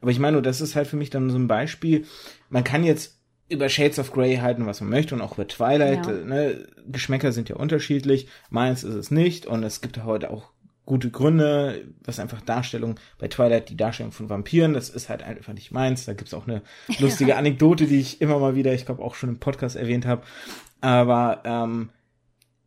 Aber 0.00 0.10
ich 0.10 0.18
meine, 0.18 0.42
das 0.42 0.60
ist 0.60 0.76
halt 0.76 0.86
für 0.86 0.96
mich 0.96 1.10
dann 1.10 1.30
so 1.30 1.38
ein 1.38 1.48
Beispiel. 1.48 2.04
Man 2.50 2.64
kann 2.64 2.84
jetzt 2.84 3.18
über 3.48 3.68
Shades 3.68 3.98
of 3.98 4.12
Grey 4.12 4.36
halten, 4.36 4.66
was 4.66 4.80
man 4.80 4.90
möchte 4.90 5.14
und 5.14 5.20
auch 5.20 5.34
über 5.34 5.46
Twilight. 5.46 6.06
Ja. 6.06 6.12
Ne? 6.12 6.68
Geschmäcker 6.86 7.32
sind 7.32 7.48
ja 7.48 7.56
unterschiedlich. 7.56 8.28
Meins 8.50 8.84
ist 8.84 8.94
es 8.94 9.10
nicht 9.10 9.46
und 9.46 9.62
es 9.62 9.80
gibt 9.80 10.02
heute 10.04 10.30
auch 10.30 10.50
gute 10.86 11.10
Gründe, 11.10 11.86
was 12.04 12.18
einfach 12.18 12.42
Darstellung 12.42 13.00
bei 13.18 13.28
Twilight, 13.28 13.70
die 13.70 13.76
Darstellung 13.76 14.12
von 14.12 14.28
Vampiren, 14.28 14.74
das 14.74 14.90
ist 14.90 15.08
halt 15.08 15.22
einfach 15.22 15.54
nicht 15.54 15.72
meins. 15.72 16.04
Da 16.04 16.12
gibt's 16.12 16.34
auch 16.34 16.46
eine 16.46 16.62
lustige 16.98 17.30
ja. 17.30 17.36
Anekdote, 17.36 17.86
die 17.86 18.00
ich 18.00 18.20
immer 18.20 18.38
mal 18.38 18.54
wieder, 18.54 18.74
ich 18.74 18.84
glaube 18.86 19.02
auch 19.02 19.14
schon 19.14 19.30
im 19.30 19.38
Podcast 19.38 19.76
erwähnt 19.76 20.06
habe. 20.06 20.22
Aber 20.80 21.42
ähm, 21.44 21.90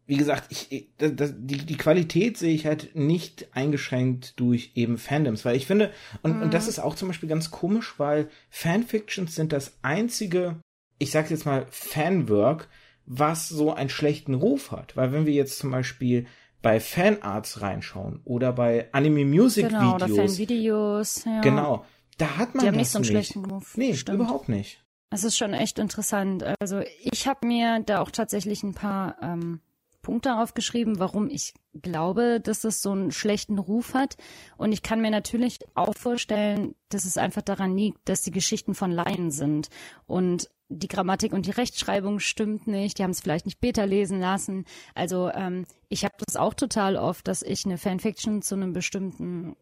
wie 0.08 0.18
gesagt, 0.18 0.46
ich, 0.50 0.90
das, 0.98 1.16
das, 1.16 1.34
die, 1.38 1.58
die 1.58 1.78
Qualität 1.78 2.38
sehe 2.38 2.54
ich 2.54 2.66
halt 2.66 2.96
nicht 2.96 3.50
eingeschränkt 3.54 4.40
durch 4.40 4.72
eben 4.76 4.98
Fandoms, 4.98 5.44
weil 5.44 5.58
ich 5.58 5.68
finde, 5.68 5.92
und, 6.22 6.38
mhm. 6.38 6.44
und 6.44 6.54
das 6.54 6.64
mhm. 6.64 6.70
ist 6.70 6.80
auch 6.80 6.96
zum 6.96 7.10
Beispiel 7.10 7.30
ganz 7.30 7.52
komisch, 7.52 7.96
weil 7.98 8.30
Fanfictions 8.50 9.36
sind 9.36 9.52
das 9.52 9.78
einzige, 9.82 10.62
ich 10.98 11.12
sag 11.12 11.30
jetzt 11.30 11.46
mal, 11.46 11.68
Fanwork, 11.70 12.70
was 13.06 13.50
so 13.50 13.74
einen 13.74 13.90
schlechten 13.90 14.34
Ruf 14.34 14.72
hat. 14.72 14.96
Weil 14.96 15.12
wenn 15.12 15.26
wir 15.26 15.34
jetzt 15.34 15.60
zum 15.60 15.72
Beispiel 15.72 16.26
bei 16.62 16.80
Fanarts 16.80 17.62
reinschauen 17.62 18.22
oder 18.24 18.54
bei 18.54 18.88
Anime 18.94 19.26
Music 19.26 19.70
genau, 19.70 19.96
Videos. 19.96 20.12
Oder 20.12 20.28
Fanvideos, 20.28 21.26
ja. 21.26 21.42
Genau. 21.42 21.86
Da 22.18 22.38
hat 22.38 22.56
man 22.56 22.64
Die 22.64 22.68
haben 22.70 22.78
nicht 22.78 22.90
so 22.90 22.98
einen 22.98 23.04
nicht. 23.04 23.12
schlechten 23.12 23.46
Ruf. 23.46 23.78
Nee, 23.78 23.94
Stimmt. 23.94 24.22
überhaupt 24.22 24.50
nicht. 24.50 24.84
Es 25.10 25.24
ist 25.24 25.38
schon 25.38 25.54
echt 25.54 25.80
interessant. 25.80 26.44
Also 26.60 26.82
ich 27.02 27.28
habe 27.28 27.48
mir 27.48 27.82
da 27.86 28.02
auch 28.02 28.12
tatsächlich 28.12 28.64
ein 28.64 28.74
paar 28.74 29.16
ähm, 29.22 29.62
Punkte 30.02 30.38
aufgeschrieben, 30.38 31.00
warum 31.00 31.30
ich 31.30 31.54
glaube, 31.74 32.40
dass 32.42 32.62
das 32.62 32.82
so 32.82 32.92
einen 32.92 33.12
schlechten 33.12 33.58
Ruf 33.58 33.94
hat. 33.94 34.16
Und 34.58 34.72
ich 34.72 34.82
kann 34.82 35.02
mir 35.02 35.12
natürlich 35.12 35.60
auch 35.76 35.96
vorstellen, 35.96 36.76
dass 36.90 37.06
es 37.06 37.18
einfach 37.18 37.42
daran 37.42 37.76
liegt, 37.76 38.00
dass 38.08 38.22
die 38.22 38.32
Geschichten 38.32 38.74
von 38.74 38.92
Laien 38.92 39.32
sind. 39.32 39.70
Und 40.06 40.50
die 40.70 40.88
Grammatik 40.88 41.32
und 41.34 41.46
die 41.46 41.52
Rechtschreibung 41.52 42.20
stimmt 42.20 42.68
nicht, 42.68 43.00
die 43.00 43.04
haben 43.04 43.12
es 43.12 43.22
vielleicht 43.22 43.46
nicht 43.46 43.60
beta 43.60 43.86
lesen 43.86 44.20
lassen. 44.20 44.66
Also 44.96 45.30
ähm, 45.30 45.66
ich 45.90 46.04
habe 46.04 46.16
das 46.26 46.36
auch 46.36 46.54
total 46.54 46.98
oft, 46.98 47.28
dass 47.28 47.42
ich 47.42 47.66
eine 47.66 47.78
Fanfiction 47.78 48.42
zu 48.42 48.56
einem 48.56 48.74
bestimmten 48.74 49.56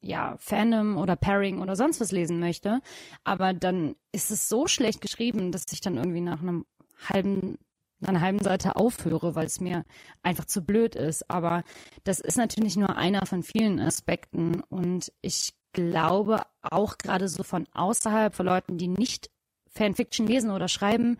ja, 0.00 0.36
Fandom 0.38 0.96
oder 0.96 1.16
Pairing 1.16 1.60
oder 1.60 1.76
sonst 1.76 2.00
was 2.00 2.12
lesen 2.12 2.40
möchte. 2.40 2.80
Aber 3.24 3.52
dann 3.52 3.96
ist 4.12 4.30
es 4.30 4.48
so 4.48 4.66
schlecht 4.66 5.00
geschrieben, 5.00 5.52
dass 5.52 5.66
ich 5.72 5.80
dann 5.80 5.96
irgendwie 5.96 6.20
nach 6.20 6.40
einem 6.40 6.64
halben 7.08 7.58
nach 8.00 8.08
einer 8.08 8.22
halben 8.22 8.42
Seite 8.42 8.76
aufhöre, 8.76 9.34
weil 9.34 9.44
es 9.44 9.60
mir 9.60 9.84
einfach 10.22 10.46
zu 10.46 10.62
blöd 10.62 10.94
ist. 10.94 11.30
Aber 11.30 11.64
das 12.04 12.18
ist 12.18 12.38
natürlich 12.38 12.76
nur 12.76 12.96
einer 12.96 13.26
von 13.26 13.42
vielen 13.42 13.78
Aspekten. 13.78 14.62
Und 14.70 15.12
ich 15.20 15.54
glaube 15.72 16.42
auch 16.62 16.96
gerade 16.98 17.28
so 17.28 17.42
von 17.42 17.66
außerhalb, 17.74 18.34
von 18.34 18.46
Leuten, 18.46 18.78
die 18.78 18.88
nicht 18.88 19.30
Fanfiction 19.68 20.26
lesen 20.26 20.50
oder 20.50 20.68
schreiben, 20.68 21.18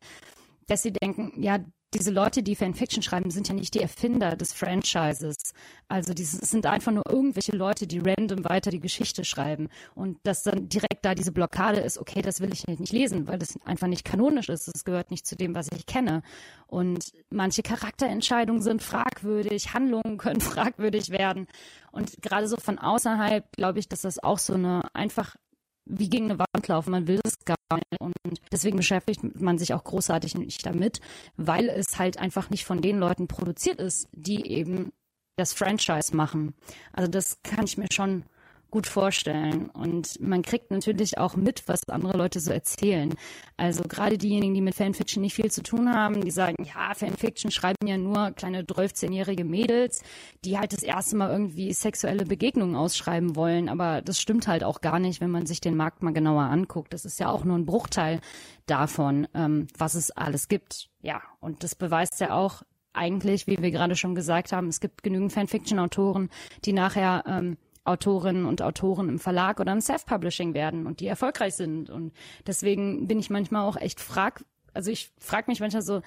dass 0.66 0.82
sie 0.82 0.92
denken, 0.92 1.32
ja, 1.42 1.58
diese 1.94 2.12
Leute, 2.12 2.42
die 2.42 2.54
Fanfiction 2.54 3.02
schreiben, 3.02 3.30
sind 3.30 3.48
ja 3.48 3.54
nicht 3.54 3.74
die 3.74 3.80
Erfinder 3.80 4.36
des 4.36 4.52
Franchises. 4.52 5.54
Also 5.88 6.14
die 6.14 6.24
sind 6.24 6.66
einfach 6.66 6.92
nur 6.92 7.02
irgendwelche 7.08 7.56
Leute, 7.56 7.86
die 7.86 7.98
random 7.98 8.44
weiter 8.44 8.70
die 8.70 8.78
Geschichte 8.80 9.24
schreiben. 9.24 9.68
Und 9.94 10.18
dass 10.22 10.44
dann 10.44 10.68
direkt 10.68 11.04
da 11.04 11.14
diese 11.14 11.32
Blockade 11.32 11.80
ist, 11.80 11.98
okay, 11.98 12.22
das 12.22 12.40
will 12.40 12.52
ich 12.52 12.66
nicht 12.66 12.92
lesen, 12.92 13.26
weil 13.26 13.38
das 13.38 13.58
einfach 13.64 13.88
nicht 13.88 14.04
kanonisch 14.04 14.48
ist. 14.48 14.68
Das 14.72 14.84
gehört 14.84 15.10
nicht 15.10 15.26
zu 15.26 15.34
dem, 15.34 15.54
was 15.54 15.68
ich 15.72 15.86
kenne. 15.86 16.22
Und 16.68 17.12
manche 17.28 17.62
Charakterentscheidungen 17.62 18.62
sind 18.62 18.82
fragwürdig, 18.82 19.74
Handlungen 19.74 20.16
können 20.16 20.40
fragwürdig 20.40 21.10
werden. 21.10 21.48
Und 21.90 22.22
gerade 22.22 22.46
so 22.46 22.56
von 22.56 22.78
außerhalb 22.78 23.50
glaube 23.56 23.80
ich, 23.80 23.88
dass 23.88 24.02
das 24.02 24.22
auch 24.22 24.38
so 24.38 24.54
eine 24.54 24.94
einfach 24.94 25.36
wie 25.84 26.08
gegen 26.08 26.30
eine 26.30 26.38
Wand 26.38 26.68
laufen. 26.68 26.90
Man 26.90 27.06
will 27.06 27.20
es 27.24 27.38
gar 27.44 27.56
nicht. 27.72 28.00
Und 28.00 28.14
deswegen 28.52 28.76
beschäftigt 28.76 29.40
man 29.40 29.58
sich 29.58 29.74
auch 29.74 29.84
großartig 29.84 30.34
nicht 30.36 30.64
damit, 30.64 31.00
weil 31.36 31.68
es 31.68 31.98
halt 31.98 32.18
einfach 32.18 32.50
nicht 32.50 32.64
von 32.64 32.80
den 32.80 32.98
Leuten 32.98 33.28
produziert 33.28 33.78
ist, 33.78 34.08
die 34.12 34.50
eben 34.50 34.92
das 35.36 35.52
Franchise 35.52 36.14
machen. 36.14 36.54
Also 36.92 37.10
das 37.10 37.38
kann 37.42 37.64
ich 37.64 37.78
mir 37.78 37.88
schon 37.90 38.24
gut 38.70 38.86
vorstellen. 38.86 39.68
Und 39.70 40.20
man 40.20 40.42
kriegt 40.42 40.70
natürlich 40.70 41.18
auch 41.18 41.36
mit, 41.36 41.66
was 41.66 41.88
andere 41.88 42.16
Leute 42.16 42.40
so 42.40 42.52
erzählen. 42.52 43.14
Also 43.56 43.82
gerade 43.82 44.18
diejenigen, 44.18 44.54
die 44.54 44.60
mit 44.60 44.74
Fanfiction 44.74 45.22
nicht 45.22 45.34
viel 45.34 45.50
zu 45.50 45.62
tun 45.62 45.92
haben, 45.92 46.20
die 46.22 46.30
sagen, 46.30 46.64
ja, 46.64 46.94
Fanfiction 46.94 47.50
schreiben 47.50 47.86
ja 47.86 47.96
nur 47.96 48.30
kleine 48.32 48.62
12-jährige 48.62 49.44
Mädels, 49.44 50.02
die 50.44 50.58
halt 50.58 50.72
das 50.72 50.82
erste 50.82 51.16
Mal 51.16 51.30
irgendwie 51.30 51.72
sexuelle 51.72 52.24
Begegnungen 52.24 52.76
ausschreiben 52.76 53.36
wollen. 53.36 53.68
Aber 53.68 54.02
das 54.02 54.20
stimmt 54.20 54.48
halt 54.48 54.64
auch 54.64 54.80
gar 54.80 54.98
nicht, 54.98 55.20
wenn 55.20 55.30
man 55.30 55.46
sich 55.46 55.60
den 55.60 55.76
Markt 55.76 56.02
mal 56.02 56.12
genauer 56.12 56.42
anguckt. 56.42 56.92
Das 56.92 57.04
ist 57.04 57.20
ja 57.20 57.28
auch 57.28 57.44
nur 57.44 57.56
ein 57.56 57.66
Bruchteil 57.66 58.20
davon, 58.66 59.26
ähm, 59.34 59.66
was 59.76 59.94
es 59.94 60.10
alles 60.10 60.48
gibt. 60.48 60.88
Ja, 61.02 61.22
und 61.40 61.64
das 61.64 61.74
beweist 61.74 62.20
ja 62.20 62.34
auch 62.34 62.62
eigentlich, 62.92 63.46
wie 63.46 63.58
wir 63.60 63.70
gerade 63.70 63.96
schon 63.96 64.14
gesagt 64.14 64.52
haben, 64.52 64.68
es 64.68 64.80
gibt 64.80 65.02
genügend 65.02 65.32
Fanfiction-Autoren, 65.32 66.30
die 66.64 66.72
nachher 66.72 67.24
ähm, 67.26 67.56
Autorinnen 67.84 68.44
und 68.44 68.62
Autoren 68.62 69.08
im 69.08 69.18
Verlag 69.18 69.60
oder 69.60 69.72
im 69.72 69.80
Self-Publishing 69.80 70.54
werden 70.54 70.86
und 70.86 71.00
die 71.00 71.06
erfolgreich 71.06 71.54
sind. 71.54 71.90
Und 71.90 72.12
deswegen 72.46 73.06
bin 73.06 73.18
ich 73.18 73.30
manchmal 73.30 73.66
auch 73.66 73.76
echt 73.76 74.00
frag, 74.00 74.44
also 74.74 74.90
ich 74.90 75.12
frage 75.18 75.50
mich 75.50 75.60
manchmal 75.60 75.82
so, 75.82 76.02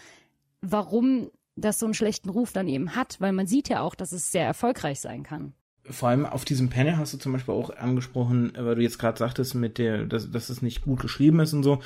warum 0.62 1.30
das 1.56 1.80
so 1.80 1.86
einen 1.86 1.94
schlechten 1.94 2.30
Ruf 2.30 2.54
dann 2.54 2.68
eben 2.68 2.96
hat, 2.96 3.20
weil 3.20 3.32
man 3.32 3.48
sieht 3.48 3.70
ja 3.70 3.82
auch, 3.82 3.96
dass 3.96 4.12
es 4.12 4.32
sehr 4.32 4.46
erfolgreich 4.46 5.00
sein 5.00 5.24
kann. 5.24 5.54
Vor 5.90 6.10
allem 6.10 6.26
auf 6.26 6.46
diesem 6.46 6.70
Panel 6.70 6.98
hast 6.98 7.14
du 7.14 7.18
zum 7.18 7.34
Beispiel 7.34 7.54
auch 7.54 7.70
angesprochen, 7.76 8.54
weil 8.58 8.76
du 8.76 8.82
jetzt 8.82 9.00
gerade 9.00 9.20
sagtest, 9.20 9.54
mit 9.54 9.78
der, 9.78 10.06
dass, 10.06 10.32
dass 10.32 10.50
es 10.50 10.62
nicht 10.62 10.82
gut 10.84 11.02
geschrieben 11.02 11.42
ist 11.42 11.54
und 11.54 11.64
so. 11.64 11.80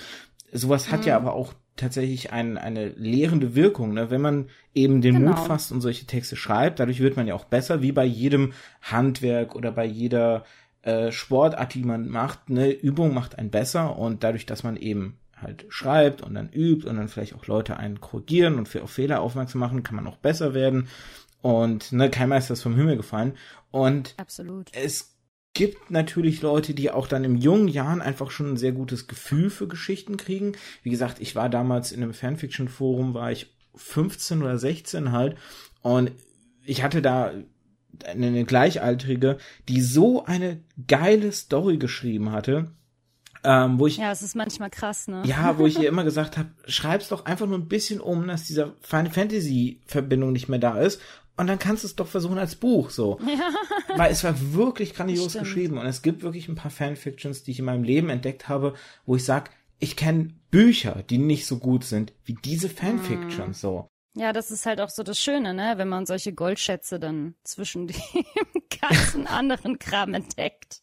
Sowas 0.53 0.91
hat 0.91 1.01
mhm. 1.01 1.07
ja 1.07 1.15
aber 1.15 1.33
auch 1.33 1.53
tatsächlich 1.77 2.31
ein, 2.33 2.57
eine 2.57 2.89
lehrende 2.89 3.55
Wirkung, 3.55 3.93
ne? 3.93 4.09
wenn 4.09 4.21
man 4.21 4.49
eben 4.73 5.01
den 5.01 5.15
genau. 5.15 5.31
Mut 5.31 5.39
fasst 5.39 5.71
und 5.71 5.81
solche 5.81 6.05
Texte 6.05 6.35
schreibt. 6.35 6.79
Dadurch 6.79 6.99
wird 6.99 7.15
man 7.15 7.27
ja 7.27 7.35
auch 7.35 7.45
besser, 7.45 7.81
wie 7.81 7.91
bei 7.91 8.05
jedem 8.05 8.53
Handwerk 8.81 9.55
oder 9.55 9.71
bei 9.71 9.85
jeder 9.85 10.43
äh, 10.81 11.11
Sportart, 11.11 11.73
die 11.73 11.83
man 11.83 12.09
macht. 12.09 12.49
Ne? 12.49 12.71
Übung 12.71 13.13
macht 13.13 13.37
einen 13.37 13.49
besser 13.49 13.97
und 13.97 14.23
dadurch, 14.23 14.45
dass 14.45 14.63
man 14.63 14.77
eben 14.77 15.17
halt 15.41 15.65
schreibt 15.69 16.21
und 16.21 16.33
dann 16.33 16.49
übt 16.49 16.87
und 16.87 16.97
dann 16.97 17.07
vielleicht 17.07 17.35
auch 17.35 17.45
Leute 17.45 17.77
einen 17.77 18.01
korrigieren 18.01 18.55
und 18.55 18.67
für 18.67 18.83
auf 18.83 18.91
Fehler 18.91 19.21
aufmerksam 19.21 19.59
machen, 19.59 19.83
kann 19.83 19.95
man 19.95 20.07
auch 20.07 20.17
besser 20.17 20.53
werden. 20.53 20.87
Und 21.41 21.91
ne, 21.91 22.09
kein 22.09 22.29
Meister 22.29 22.53
ist 22.53 22.63
vom 22.63 22.75
Himmel 22.75 22.97
gefallen. 22.97 23.33
Und 23.69 24.15
Absolut. 24.17 24.69
es 24.73 25.16
gibt 25.57 25.89
natürlich 25.89 26.43
Leute, 26.43 26.75
die 26.75 26.91
auch 26.91 27.07
dann 27.07 27.23
im 27.23 27.35
jungen 27.35 27.67
Jahren 27.67 27.99
einfach 27.99 28.29
schon 28.29 28.53
ein 28.53 28.57
sehr 28.57 28.73
gutes 28.73 29.07
Gefühl 29.07 29.49
für 29.49 29.67
Geschichten 29.67 30.15
kriegen. 30.15 30.51
Wie 30.83 30.91
gesagt, 30.91 31.19
ich 31.19 31.35
war 31.35 31.49
damals 31.49 31.91
in 31.91 32.03
einem 32.03 32.13
Fanfiction-Forum, 32.13 33.15
war 33.15 33.31
ich 33.31 33.51
15 33.73 34.43
oder 34.43 34.59
16 34.59 35.11
halt 35.11 35.35
und 35.81 36.11
ich 36.63 36.83
hatte 36.83 37.01
da 37.01 37.31
eine, 38.05 38.45
Gleichaltrige, 38.45 39.39
die 39.67 39.81
so 39.81 40.23
eine 40.25 40.61
geile 40.87 41.31
Story 41.31 41.77
geschrieben 41.77 42.31
hatte, 42.31 42.71
ähm, 43.43 43.79
wo 43.79 43.87
ich 43.87 43.97
ja, 43.97 44.11
es 44.11 44.21
ist 44.21 44.35
manchmal 44.35 44.69
krass, 44.69 45.07
ne? 45.07 45.23
Ja, 45.25 45.57
wo 45.57 45.65
ich 45.65 45.79
ihr 45.79 45.89
immer 45.89 46.03
gesagt 46.03 46.37
habe, 46.37 46.49
schreib's 46.67 47.09
doch 47.09 47.25
einfach 47.25 47.47
nur 47.47 47.57
ein 47.57 47.67
bisschen 47.67 47.99
um, 47.99 48.27
dass 48.27 48.43
dieser 48.43 48.73
Final 48.81 49.11
Fantasy 49.11 49.81
Verbindung 49.87 50.33
nicht 50.33 50.49
mehr 50.49 50.59
da 50.59 50.79
ist 50.79 51.01
und 51.37 51.47
dann 51.47 51.59
kannst 51.59 51.83
du 51.83 51.87
es 51.87 51.95
doch 51.95 52.07
versuchen 52.07 52.39
als 52.39 52.55
Buch, 52.55 52.89
so. 52.89 53.19
Ja. 53.21 53.51
Weil 53.95 54.11
es 54.11 54.23
war 54.23 54.35
wirklich 54.53 54.95
grandios 54.95 55.33
geschrieben. 55.33 55.77
Und 55.77 55.85
es 55.85 56.01
gibt 56.01 56.23
wirklich 56.23 56.47
ein 56.47 56.55
paar 56.55 56.71
Fanfictions, 56.71 57.43
die 57.43 57.51
ich 57.51 57.59
in 57.59 57.65
meinem 57.65 57.83
Leben 57.83 58.09
entdeckt 58.09 58.49
habe, 58.49 58.73
wo 59.05 59.15
ich 59.15 59.23
sag, 59.23 59.51
ich 59.79 59.95
kenne 59.95 60.33
Bücher, 60.49 61.03
die 61.09 61.19
nicht 61.19 61.45
so 61.45 61.59
gut 61.59 61.83
sind 61.83 62.13
wie 62.25 62.33
diese 62.33 62.69
Fanfictions, 62.69 63.57
mm. 63.57 63.61
so. 63.61 63.87
Ja, 64.15 64.33
das 64.33 64.49
ist 64.49 64.65
halt 64.65 64.81
auch 64.81 64.89
so 64.89 65.03
das 65.03 65.19
Schöne, 65.19 65.53
ne? 65.53 65.73
Wenn 65.77 65.89
man 65.89 66.07
solche 66.07 66.33
Goldschätze 66.33 66.99
dann 66.99 67.35
zwischen 67.43 67.87
dem 67.87 68.01
ganzen 68.81 69.27
anderen 69.27 69.77
Kram 69.77 70.15
entdeckt. 70.15 70.81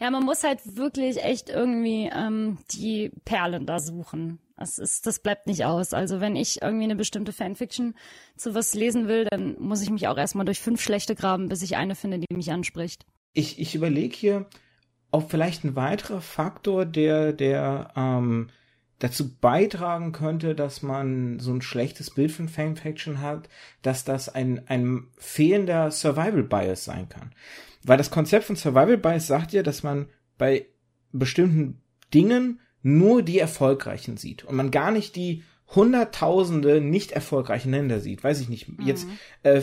Ja, 0.00 0.10
man 0.10 0.24
muss 0.24 0.42
halt 0.42 0.76
wirklich 0.76 1.22
echt 1.22 1.50
irgendwie 1.50 2.10
ähm, 2.12 2.58
die 2.72 3.12
Perlen 3.24 3.64
da 3.66 3.78
suchen. 3.78 4.40
Das 4.56 4.78
ist, 4.78 5.06
das 5.06 5.18
bleibt 5.18 5.46
nicht 5.46 5.64
aus. 5.64 5.92
Also 5.92 6.20
wenn 6.20 6.36
ich 6.36 6.62
irgendwie 6.62 6.84
eine 6.84 6.96
bestimmte 6.96 7.32
Fanfiction 7.32 7.94
zu 8.36 8.54
was 8.54 8.74
lesen 8.74 9.08
will, 9.08 9.24
dann 9.24 9.56
muss 9.58 9.82
ich 9.82 9.90
mich 9.90 10.06
auch 10.06 10.16
erstmal 10.16 10.46
durch 10.46 10.60
fünf 10.60 10.80
schlechte 10.80 11.14
graben, 11.14 11.48
bis 11.48 11.62
ich 11.62 11.76
eine 11.76 11.94
finde, 11.94 12.20
die 12.20 12.34
mich 12.34 12.52
anspricht. 12.52 13.04
Ich, 13.32 13.58
ich 13.58 13.74
überlege 13.74 14.14
hier, 14.14 14.46
ob 15.10 15.30
vielleicht 15.30 15.64
ein 15.64 15.74
weiterer 15.74 16.20
Faktor, 16.20 16.86
der, 16.86 17.32
der 17.32 17.92
ähm, 17.96 18.48
dazu 19.00 19.36
beitragen 19.36 20.12
könnte, 20.12 20.54
dass 20.54 20.82
man 20.82 21.40
so 21.40 21.52
ein 21.52 21.62
schlechtes 21.62 22.10
Bild 22.10 22.30
von 22.30 22.48
Fanfiction 22.48 23.20
hat, 23.20 23.48
dass 23.82 24.04
das 24.04 24.28
ein, 24.28 24.68
ein 24.68 25.08
fehlender 25.18 25.90
Survival 25.90 26.44
Bias 26.44 26.84
sein 26.84 27.08
kann. 27.08 27.32
Weil 27.84 27.98
das 27.98 28.10
Konzept 28.10 28.44
von 28.44 28.56
Survival 28.56 28.98
Bias 28.98 29.26
sagt 29.26 29.52
ja, 29.52 29.62
dass 29.62 29.82
man 29.82 30.06
bei 30.38 30.66
bestimmten 31.12 31.82
Dingen 32.12 32.60
nur 32.84 33.22
die 33.22 33.40
Erfolgreichen 33.40 34.16
sieht 34.16 34.44
und 34.44 34.54
man 34.54 34.70
gar 34.70 34.92
nicht 34.92 35.16
die 35.16 35.42
hunderttausende 35.74 36.80
nicht 36.80 37.12
erfolgreichen 37.12 37.70
Länder 37.70 37.98
sieht. 37.98 38.22
Weiß 38.22 38.40
ich 38.40 38.48
nicht. 38.48 38.68
Jetzt 38.84 39.06
mhm. 39.08 39.18
äh, 39.42 39.62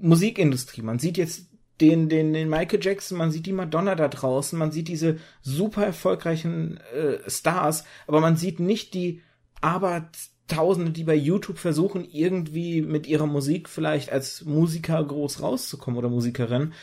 Musikindustrie. 0.00 0.82
Man 0.82 0.98
sieht 0.98 1.16
jetzt 1.16 1.46
den, 1.80 2.08
den, 2.08 2.32
den 2.32 2.50
Michael 2.50 2.80
Jackson, 2.82 3.16
man 3.16 3.30
sieht 3.30 3.46
die 3.46 3.52
Madonna 3.52 3.94
da 3.94 4.08
draußen, 4.08 4.58
man 4.58 4.72
sieht 4.72 4.88
diese 4.88 5.18
super 5.40 5.86
erfolgreichen 5.86 6.78
äh, 6.94 7.18
Stars, 7.30 7.84
aber 8.06 8.20
man 8.20 8.36
sieht 8.36 8.60
nicht 8.60 8.92
die 8.92 9.22
aber 9.60 10.10
Tausende, 10.48 10.90
die 10.90 11.04
bei 11.04 11.14
YouTube 11.14 11.56
versuchen, 11.56 12.04
irgendwie 12.04 12.82
mit 12.82 13.06
ihrer 13.06 13.26
Musik 13.26 13.70
vielleicht 13.70 14.10
als 14.10 14.44
Musiker 14.44 15.02
groß 15.02 15.40
rauszukommen 15.40 15.96
oder 15.96 16.10
Musikerin, 16.10 16.74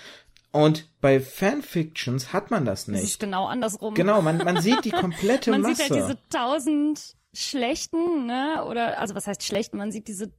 und 0.51 0.89
bei 1.01 1.19
Fanfictions 1.19 2.33
hat 2.33 2.51
man 2.51 2.65
das 2.65 2.87
nicht. 2.87 3.03
Das 3.03 3.09
ist 3.11 3.19
genau 3.19 3.45
andersrum. 3.45 3.93
Genau, 3.93 4.21
man, 4.21 4.37
man 4.37 4.61
sieht 4.61 4.85
die 4.85 4.91
komplette 4.91 5.51
man 5.51 5.61
Masse. 5.61 5.71
Man 5.71 5.87
sieht 5.87 5.91
halt 5.91 6.03
diese 6.03 6.29
tausend 6.29 7.15
schlechten, 7.33 8.25
ne, 8.25 8.65
oder, 8.65 8.99
also 8.99 9.15
was 9.15 9.27
heißt 9.27 9.43
schlechten? 9.43 9.77
Man 9.77 9.91
sieht 9.91 10.07
diese 10.07 10.31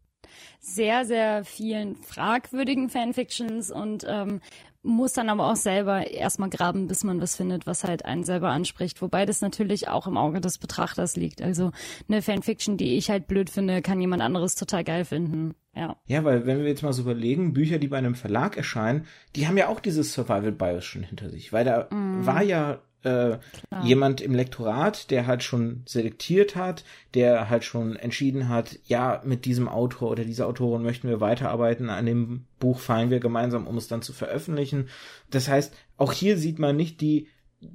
sehr, 0.61 1.05
sehr 1.05 1.45
vielen 1.45 1.97
fragwürdigen 2.03 2.91
Fanfictions 2.91 3.71
und 3.71 4.05
ähm, 4.09 4.41
muss 4.83 5.13
dann 5.13 5.29
aber 5.29 5.51
auch 5.51 5.57
selber 5.57 6.11
erstmal 6.11 6.49
graben, 6.49 6.87
bis 6.87 7.05
man 7.05 7.21
was 7.21 7.37
findet, 7.37 7.67
was 7.67 7.85
halt 7.85 8.05
einen 8.05 8.25
selber 8.25 8.51
anspricht. 8.51 9.03
Wobei 9.03 9.27
das 9.27 9.41
natürlich 9.41 9.89
auch 9.89 10.07
im 10.07 10.17
Auge 10.17 10.41
des 10.41 10.59
Betrachters 10.59 11.17
liegt. 11.17 11.43
Also 11.43 11.73
eine 12.09 12.23
Fanfiction, 12.23 12.77
die 12.77 12.97
ich 12.97 13.11
halt 13.11 13.27
blöd 13.27 13.51
finde, 13.51 13.83
kann 13.83 14.01
jemand 14.01 14.23
anderes 14.23 14.55
total 14.55 14.85
geil 14.85 15.05
finden. 15.05 15.55
Ja. 15.75 15.97
Ja, 16.07 16.25
weil 16.25 16.47
wenn 16.47 16.59
wir 16.59 16.67
jetzt 16.67 16.83
mal 16.83 16.93
so 16.93 17.03
überlegen, 17.03 17.53
Bücher, 17.53 17.79
die 17.79 17.89
bei 17.89 17.99
einem 17.99 18.15
Verlag 18.15 18.57
erscheinen, 18.57 19.07
die 19.37 19.47
haben 19.47 19.57
ja 19.57 19.69
auch 19.69 19.81
dieses 19.81 20.13
Survival 20.13 20.53
Bias 20.53 20.85
schon 20.85 21.03
hinter 21.03 21.31
sich, 21.31 21.53
weil 21.53 21.65
da 21.65 21.89
mm. 21.91 22.27
war 22.27 22.43
ja 22.43 22.81
äh, 23.03 23.39
jemand 23.83 24.21
im 24.21 24.35
Lektorat, 24.35 25.11
der 25.11 25.27
halt 25.27 25.43
schon 25.43 25.83
selektiert 25.87 26.57
hat, 26.57 26.85
der 27.15 27.49
halt 27.49 27.65
schon 27.65 27.97
entschieden 27.97 28.49
hat, 28.49 28.79
ja, 28.85 29.23
mit 29.25 29.45
diesem 29.45 29.69
Autor 29.69 30.11
oder 30.11 30.25
dieser 30.25 30.47
Autorin 30.47 30.83
möchten 30.83 31.09
wir 31.09 31.21
weiterarbeiten, 31.21 31.89
an 31.89 32.07
dem 32.07 32.45
Buch 32.59 32.79
fallen 32.79 33.11
wir 33.11 33.21
gemeinsam, 33.21 33.67
um 33.67 33.77
es 33.77 33.89
dann 33.89 34.03
zu 34.03 34.13
veröffentlichen. 34.13 34.89
Das 35.31 35.49
heißt, 35.49 35.75
auch 35.97 36.13
hier 36.13 36.37
sieht 36.37 36.59
man 36.59 36.77
nicht 36.77 37.01
die 37.01 37.29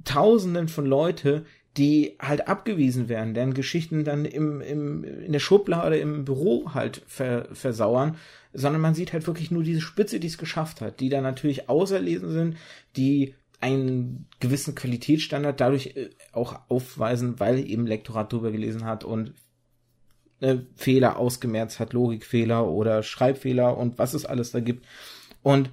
Tausenden 0.04 0.68
von 0.68 0.86
Leute, 0.86 1.44
die 1.76 2.16
halt 2.20 2.48
abgewiesen 2.48 3.08
werden, 3.08 3.34
deren 3.34 3.54
Geschichten 3.54 4.04
dann 4.04 4.24
im, 4.24 4.60
im, 4.60 5.04
in 5.04 5.32
der 5.32 5.40
Schublade 5.40 5.98
im 5.98 6.24
Büro 6.24 6.72
halt 6.72 7.02
ver, 7.06 7.48
versauern, 7.52 8.16
sondern 8.52 8.80
man 8.80 8.94
sieht 8.94 9.12
halt 9.12 9.26
wirklich 9.26 9.50
nur 9.50 9.62
diese 9.62 9.82
Spitze, 9.82 10.18
die 10.18 10.28
es 10.28 10.38
geschafft 10.38 10.80
hat, 10.80 11.00
die 11.00 11.10
dann 11.10 11.22
natürlich 11.22 11.68
auserlesen 11.68 12.30
sind, 12.32 12.56
die 12.96 13.34
einen 13.60 14.28
gewissen 14.40 14.74
Qualitätsstandard 14.74 15.60
dadurch 15.60 15.96
äh, 15.96 16.10
auch 16.32 16.60
aufweisen, 16.68 17.40
weil 17.40 17.68
eben 17.68 17.86
Lektorat 17.86 18.32
drüber 18.32 18.50
gelesen 18.50 18.84
hat 18.84 19.04
und 19.04 19.34
äh, 20.40 20.58
Fehler 20.74 21.18
ausgemerzt 21.18 21.80
hat, 21.80 21.92
Logikfehler 21.92 22.68
oder 22.68 23.02
Schreibfehler 23.02 23.76
und 23.76 23.98
was 23.98 24.14
es 24.14 24.26
alles 24.26 24.52
da 24.52 24.60
gibt. 24.60 24.86
Und 25.42 25.70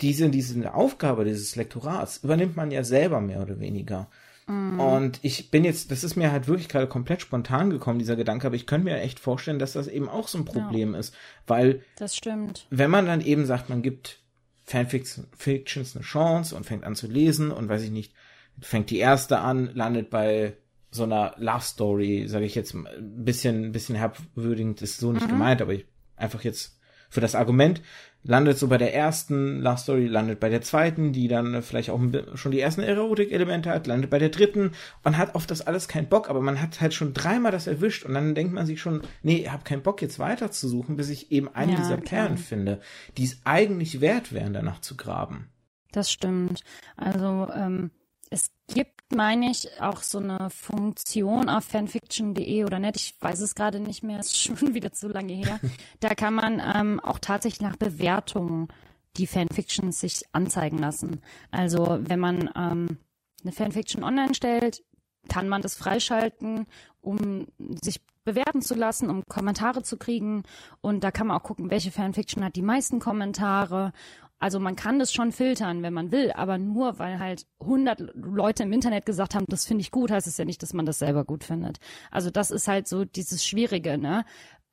diese, 0.00 0.28
diese 0.28 0.74
Aufgabe 0.74 1.24
dieses 1.24 1.56
Lektorats 1.56 2.18
übernimmt 2.18 2.56
man 2.56 2.70
ja 2.70 2.84
selber 2.84 3.20
mehr 3.20 3.42
oder 3.42 3.58
weniger. 3.58 4.08
Mm. 4.46 4.78
Und 4.78 5.18
ich 5.22 5.50
bin 5.50 5.64
jetzt, 5.64 5.90
das 5.90 6.04
ist 6.04 6.16
mir 6.16 6.30
halt 6.30 6.48
wirklich 6.48 6.68
gerade 6.68 6.86
komplett 6.86 7.22
spontan 7.22 7.70
gekommen, 7.70 7.98
dieser 7.98 8.16
Gedanke, 8.16 8.46
aber 8.46 8.56
ich 8.56 8.66
könnte 8.66 8.84
mir 8.84 9.00
echt 9.00 9.18
vorstellen, 9.18 9.58
dass 9.58 9.72
das 9.72 9.88
eben 9.88 10.08
auch 10.08 10.28
so 10.28 10.38
ein 10.38 10.44
Problem 10.44 10.92
ja. 10.92 11.00
ist, 11.00 11.14
weil 11.46 11.82
das 11.96 12.16
stimmt. 12.16 12.66
Wenn 12.70 12.90
man 12.90 13.06
dann 13.06 13.20
eben 13.20 13.46
sagt, 13.46 13.68
man 13.70 13.82
gibt 13.82 14.20
Fanfictions 14.66 15.96
eine 15.96 16.04
Chance 16.04 16.54
und 16.54 16.64
fängt 16.66 16.84
an 16.84 16.96
zu 16.96 17.06
lesen 17.06 17.50
und 17.50 17.68
weiß 17.68 17.82
ich 17.82 17.90
nicht, 17.90 18.12
fängt 18.60 18.90
die 18.90 18.98
erste 18.98 19.38
an, 19.38 19.70
landet 19.74 20.10
bei 20.10 20.56
so 20.90 21.04
einer 21.04 21.34
Love 21.38 21.62
Story, 21.62 22.24
sage 22.26 22.46
ich 22.46 22.54
jetzt 22.54 22.74
ein 22.74 23.24
bisschen, 23.24 23.66
ein 23.66 23.72
bisschen 23.72 23.96
herabwürdigend, 23.96 24.82
ist 24.82 24.98
so 24.98 25.12
nicht 25.12 25.26
mhm. 25.26 25.30
gemeint, 25.30 25.62
aber 25.62 25.74
ich 25.74 25.86
einfach 26.16 26.42
jetzt 26.42 26.75
für 27.08 27.20
das 27.20 27.34
Argument, 27.34 27.82
landet 28.22 28.58
so 28.58 28.68
bei 28.68 28.78
der 28.78 28.94
ersten 28.94 29.60
Love 29.60 29.78
Story, 29.78 30.06
landet 30.06 30.40
bei 30.40 30.48
der 30.48 30.62
zweiten, 30.62 31.12
die 31.12 31.28
dann 31.28 31.62
vielleicht 31.62 31.90
auch 31.90 32.00
schon 32.34 32.52
die 32.52 32.60
ersten 32.60 32.82
Erotik-Elemente 32.82 33.70
hat, 33.70 33.86
landet 33.86 34.10
bei 34.10 34.18
der 34.18 34.30
dritten. 34.30 34.72
Man 35.04 35.16
hat 35.16 35.34
auf 35.34 35.46
das 35.46 35.62
alles 35.62 35.88
keinen 35.88 36.08
Bock, 36.08 36.28
aber 36.28 36.40
man 36.40 36.60
hat 36.60 36.80
halt 36.80 36.94
schon 36.94 37.14
dreimal 37.14 37.52
das 37.52 37.66
erwischt 37.66 38.04
und 38.04 38.14
dann 38.14 38.34
denkt 38.34 38.52
man 38.52 38.66
sich 38.66 38.80
schon, 38.80 39.02
nee, 39.22 39.42
ich 39.42 39.52
habe 39.52 39.64
keinen 39.64 39.82
Bock 39.82 40.02
jetzt 40.02 40.18
weiter 40.18 40.50
zu 40.50 40.68
suchen, 40.68 40.96
bis 40.96 41.08
ich 41.08 41.30
eben 41.30 41.48
einen 41.54 41.72
ja, 41.72 41.78
dieser 41.78 41.96
Perlen 41.98 42.38
finde, 42.38 42.80
die 43.16 43.24
es 43.24 43.40
eigentlich 43.44 44.00
wert 44.00 44.32
wären, 44.32 44.52
danach 44.52 44.80
zu 44.80 44.96
graben. 44.96 45.48
Das 45.92 46.10
stimmt. 46.10 46.62
Also 46.96 47.48
ähm, 47.54 47.90
es 48.30 48.50
gibt, 48.68 49.14
meine 49.14 49.50
ich, 49.50 49.80
auch 49.80 50.02
so 50.02 50.18
eine 50.18 50.50
Funktion 50.50 51.48
auf 51.48 51.64
fanfiction.de 51.64 52.64
oder 52.64 52.78
nicht, 52.78 52.96
ich 52.96 53.14
weiß 53.20 53.40
es 53.40 53.54
gerade 53.54 53.80
nicht 53.80 54.02
mehr, 54.02 54.20
ist 54.20 54.36
schon 54.36 54.56
wieder 54.74 54.92
zu 54.92 55.08
lange 55.08 55.32
her. 55.32 55.60
Da 56.00 56.14
kann 56.14 56.34
man 56.34 56.60
ähm, 56.74 57.00
auch 57.00 57.18
tatsächlich 57.18 57.60
nach 57.60 57.76
Bewertungen 57.76 58.68
die 59.16 59.26
Fanfictions 59.26 60.00
sich 60.00 60.24
anzeigen 60.32 60.78
lassen. 60.78 61.22
Also 61.50 61.98
wenn 62.00 62.20
man 62.20 62.50
ähm, 62.54 62.98
eine 63.42 63.52
Fanfiction 63.52 64.04
online 64.04 64.34
stellt, 64.34 64.82
kann 65.28 65.48
man 65.48 65.62
das 65.62 65.74
freischalten, 65.74 66.66
um 67.00 67.46
sich 67.82 68.00
bewerten 68.24 68.60
zu 68.60 68.74
lassen, 68.74 69.08
um 69.08 69.24
Kommentare 69.26 69.82
zu 69.82 69.96
kriegen. 69.96 70.42
Und 70.80 71.02
da 71.02 71.10
kann 71.10 71.28
man 71.28 71.36
auch 71.36 71.42
gucken, 71.42 71.70
welche 71.70 71.90
Fanfiction 71.92 72.44
hat 72.44 72.56
die 72.56 72.62
meisten 72.62 73.00
Kommentare 73.00 73.92
also 74.38 74.60
man 74.60 74.76
kann 74.76 74.98
das 74.98 75.12
schon 75.12 75.32
filtern, 75.32 75.82
wenn 75.82 75.94
man 75.94 76.12
will, 76.12 76.30
aber 76.32 76.58
nur 76.58 76.98
weil 76.98 77.18
halt 77.18 77.46
100 77.60 78.12
Leute 78.14 78.64
im 78.64 78.72
Internet 78.72 79.06
gesagt 79.06 79.34
haben, 79.34 79.46
das 79.48 79.66
finde 79.66 79.80
ich 79.80 79.90
gut, 79.90 80.10
heißt 80.10 80.26
es 80.26 80.36
ja 80.36 80.44
nicht, 80.44 80.62
dass 80.62 80.74
man 80.74 80.86
das 80.86 80.98
selber 80.98 81.24
gut 81.24 81.44
findet. 81.44 81.78
Also 82.10 82.30
das 82.30 82.50
ist 82.50 82.68
halt 82.68 82.86
so 82.86 83.04
dieses 83.04 83.46
Schwierige, 83.46 83.96
ne? 83.98 84.24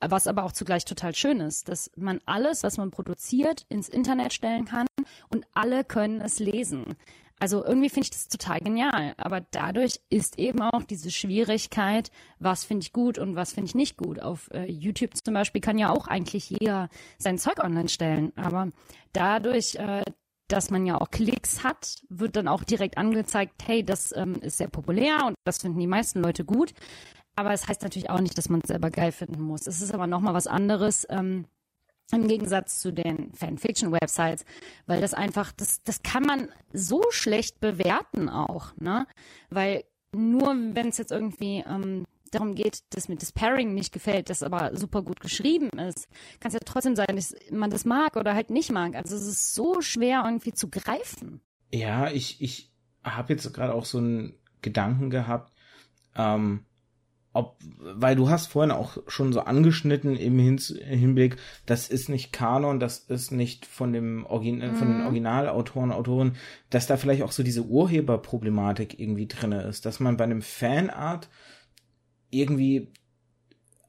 Was 0.06 0.28
aber 0.28 0.44
auch 0.44 0.52
zugleich 0.52 0.84
total 0.84 1.16
schön 1.16 1.40
ist, 1.40 1.70
dass 1.70 1.90
man 1.96 2.20
alles, 2.26 2.64
was 2.64 2.78
man 2.78 2.92
produziert, 2.92 3.66
ins 3.70 3.88
Internet 3.88 4.34
stellen 4.34 4.66
kann 4.66 4.86
und 5.30 5.46
alle 5.54 5.86
können 5.86 6.20
es 6.20 6.40
lesen. 6.40 6.96
Also 7.44 7.62
irgendwie 7.62 7.90
finde 7.90 8.06
ich 8.06 8.12
das 8.12 8.30
total 8.30 8.62
genial. 8.62 9.16
Aber 9.18 9.42
dadurch 9.52 10.00
ist 10.10 10.40
eben 10.40 10.62
auch 10.62 10.82
diese 10.84 11.12
Schwierigkeit, 11.12 12.10
was 12.40 12.64
finde 12.64 12.84
ich 12.84 12.94
gut 12.94 13.18
und 13.18 13.36
was 13.36 13.52
finde 13.52 13.68
ich 13.68 13.76
nicht 13.76 13.98
gut. 13.98 14.22
Auf 14.22 14.50
äh, 14.54 14.64
YouTube 14.72 15.12
zum 15.22 15.34
Beispiel 15.34 15.60
kann 15.60 15.78
ja 15.78 15.90
auch 15.90 16.08
eigentlich 16.08 16.52
jeder 16.52 16.88
sein 17.18 17.38
Zeug 17.38 17.62
online 17.62 17.90
stellen. 17.90 18.32
Aber 18.38 18.70
dadurch, 19.12 19.76
äh, 19.76 20.06
dass 20.48 20.70
man 20.70 20.86
ja 20.86 21.02
auch 21.02 21.12
Klicks 21.12 21.66
hat, 21.66 21.98
wird 22.08 22.38
dann 22.38 22.48
auch 22.48 22.64
direkt 22.64 22.98
angezeigt, 22.98 23.62
hey, 23.66 23.84
das 23.84 24.16
ähm, 24.16 24.36
ist 24.36 24.58
sehr 24.58 24.70
populär 24.70 25.26
und 25.28 25.36
das 25.44 25.58
finden 25.58 25.82
die 25.82 25.88
meisten 25.88 26.22
Leute 26.22 26.46
gut. 26.46 26.74
Aber 27.36 27.52
es 27.52 27.60
das 27.60 27.72
heißt 27.72 27.82
natürlich 27.82 28.10
auch 28.10 28.22
nicht, 28.22 28.38
dass 28.38 28.48
man 28.48 28.62
es 28.64 28.70
selber 28.70 28.90
geil 28.90 29.12
finden 29.12 29.42
muss. 29.42 29.68
Es 29.68 29.82
ist 29.82 29.94
aber 29.94 30.08
nochmal 30.08 30.34
was 30.34 30.48
anderes, 30.48 31.06
ähm, 31.10 31.44
im 32.12 32.28
Gegensatz 32.28 32.80
zu 32.80 32.92
den 32.92 33.34
Fanfiction-Websites, 33.34 34.46
weil 34.86 35.02
das 35.02 35.14
einfach, 35.14 35.52
das, 35.52 35.82
das 35.84 36.04
kann 36.04 36.24
man 36.24 36.50
so 36.72 37.02
schlecht 37.10 37.60
bewerten 37.60 38.30
auch, 38.30 38.76
ne? 38.78 39.08
Weil 39.50 39.84
nur 40.12 40.56
wenn 40.74 40.90
es 40.90 40.98
jetzt 40.98 41.12
irgendwie 41.12 41.64
ähm, 41.68 42.06
darum 42.32 42.56
geht, 42.56 42.84
dass 42.92 43.10
mir 43.10 43.16
das 43.16 43.32
Pairing 43.32 43.74
nicht 43.74 43.94
gefällt, 43.94 44.30
das 44.30 44.44
aber 44.44 44.76
super 44.76 45.02
gut 45.02 45.20
geschrieben 45.20 45.70
ist, 45.80 46.08
kann 46.40 46.50
es 46.50 46.54
ja 46.54 46.60
trotzdem 46.64 46.96
sein, 46.96 47.16
dass 47.16 47.36
man 47.52 47.70
das 47.70 47.86
mag 47.86 48.16
oder 48.16 48.36
halt 48.36 48.50
nicht 48.50 48.72
mag. 48.72 48.96
Also 48.96 49.16
es 49.16 49.26
ist 49.26 49.56
so 49.56 49.82
schwer 49.82 50.24
irgendwie 50.26 50.54
zu 50.54 50.70
greifen. 50.70 51.42
Ja, 51.72 52.12
ich, 52.12 52.42
ich 52.42 52.72
habe 53.04 53.34
jetzt 53.34 53.52
gerade 53.54 53.74
auch 53.74 53.86
so 53.86 53.98
einen 53.98 54.36
Gedanken 54.62 55.10
gehabt, 55.10 55.54
ähm, 56.16 56.66
ob, 57.34 57.58
weil 57.80 58.16
du 58.16 58.30
hast 58.30 58.48
vorhin 58.48 58.72
auch 58.72 58.98
schon 59.08 59.34
so 59.34 59.42
angeschnitten 59.42 60.16
im 60.16 60.38
Hinblick, 60.38 61.38
das 61.66 61.90
ist 61.90 62.08
nicht 62.08 62.32
Kanon, 62.32 62.80
das 62.80 63.00
ist 63.00 63.32
nicht 63.32 63.66
von 63.66 63.92
dem 63.92 64.26
Origin 64.26 64.60
mhm. 64.60 64.76
von 64.76 64.88
den 64.88 64.98
mhm. 65.00 65.06
Originalautoren, 65.06 65.92
Autoren, 65.92 66.36
dass 66.70 66.86
da 66.86 66.96
vielleicht 66.96 67.24
auch 67.24 67.32
so 67.32 67.42
diese 67.42 67.66
Urheberproblematik 67.66 69.00
irgendwie 69.00 69.28
drinne 69.28 69.64
ist, 69.64 69.86
dass 69.86 70.00
man 70.00 70.16
bei 70.16 70.26
einem 70.26 70.44
Fanart 70.44 71.28
irgendwie 72.30 72.92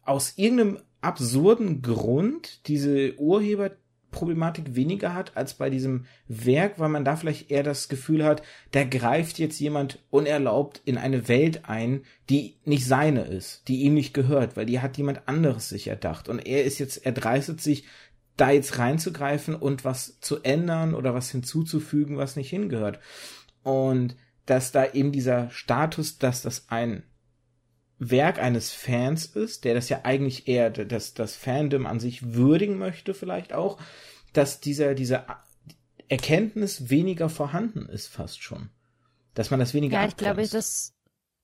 aus 0.02 0.34
irgendeinem 0.36 0.78
absurden 1.02 1.82
Grund 1.82 2.66
diese 2.66 3.18
Urheber 3.18 3.72
Problematik 4.14 4.74
weniger 4.74 5.12
hat 5.12 5.36
als 5.36 5.54
bei 5.54 5.68
diesem 5.68 6.06
Werk, 6.28 6.78
weil 6.78 6.88
man 6.88 7.04
da 7.04 7.16
vielleicht 7.16 7.50
eher 7.50 7.62
das 7.62 7.88
Gefühl 7.88 8.24
hat, 8.24 8.42
da 8.70 8.84
greift 8.84 9.38
jetzt 9.38 9.60
jemand 9.60 9.98
unerlaubt 10.10 10.80
in 10.84 10.96
eine 10.96 11.28
Welt 11.28 11.68
ein, 11.68 12.02
die 12.30 12.56
nicht 12.64 12.86
seine 12.86 13.24
ist, 13.24 13.68
die 13.68 13.82
ihm 13.82 13.94
nicht 13.94 14.14
gehört, 14.14 14.56
weil 14.56 14.66
die 14.66 14.80
hat 14.80 14.96
jemand 14.96 15.28
anderes 15.28 15.68
sich 15.68 15.88
erdacht 15.88 16.28
und 16.28 16.38
er 16.38 16.64
ist 16.64 16.78
jetzt, 16.78 17.04
er 17.04 17.12
dreistet 17.12 17.60
sich, 17.60 17.84
da 18.36 18.50
jetzt 18.50 18.78
reinzugreifen 18.78 19.54
und 19.54 19.84
was 19.84 20.18
zu 20.20 20.42
ändern 20.42 20.94
oder 20.94 21.14
was 21.14 21.30
hinzuzufügen, 21.30 22.16
was 22.16 22.36
nicht 22.36 22.50
hingehört. 22.50 22.98
Und 23.62 24.16
dass 24.46 24.72
da 24.72 24.92
eben 24.92 25.12
dieser 25.12 25.50
Status, 25.50 26.18
dass 26.18 26.42
das 26.42 26.66
ein 26.68 27.04
Werk 28.10 28.38
eines 28.38 28.72
Fans 28.72 29.26
ist, 29.26 29.64
der 29.64 29.74
das 29.74 29.88
ja 29.88 30.00
eigentlich 30.04 30.48
eher 30.48 30.70
das, 30.70 31.14
das 31.14 31.36
Fandom 31.36 31.86
an 31.86 32.00
sich 32.00 32.34
würdigen 32.34 32.78
möchte, 32.78 33.14
vielleicht 33.14 33.52
auch, 33.52 33.78
dass 34.32 34.60
dieser, 34.60 34.94
diese 34.94 35.24
Erkenntnis 36.08 36.90
weniger 36.90 37.28
vorhanden 37.28 37.86
ist, 37.86 38.08
fast 38.08 38.42
schon. 38.42 38.70
Dass 39.34 39.50
man 39.50 39.60
das 39.60 39.74
weniger 39.74 40.00
Ja, 40.00 40.06
ich 40.06 40.16
glaube, 40.16 40.46
das, 40.46 40.94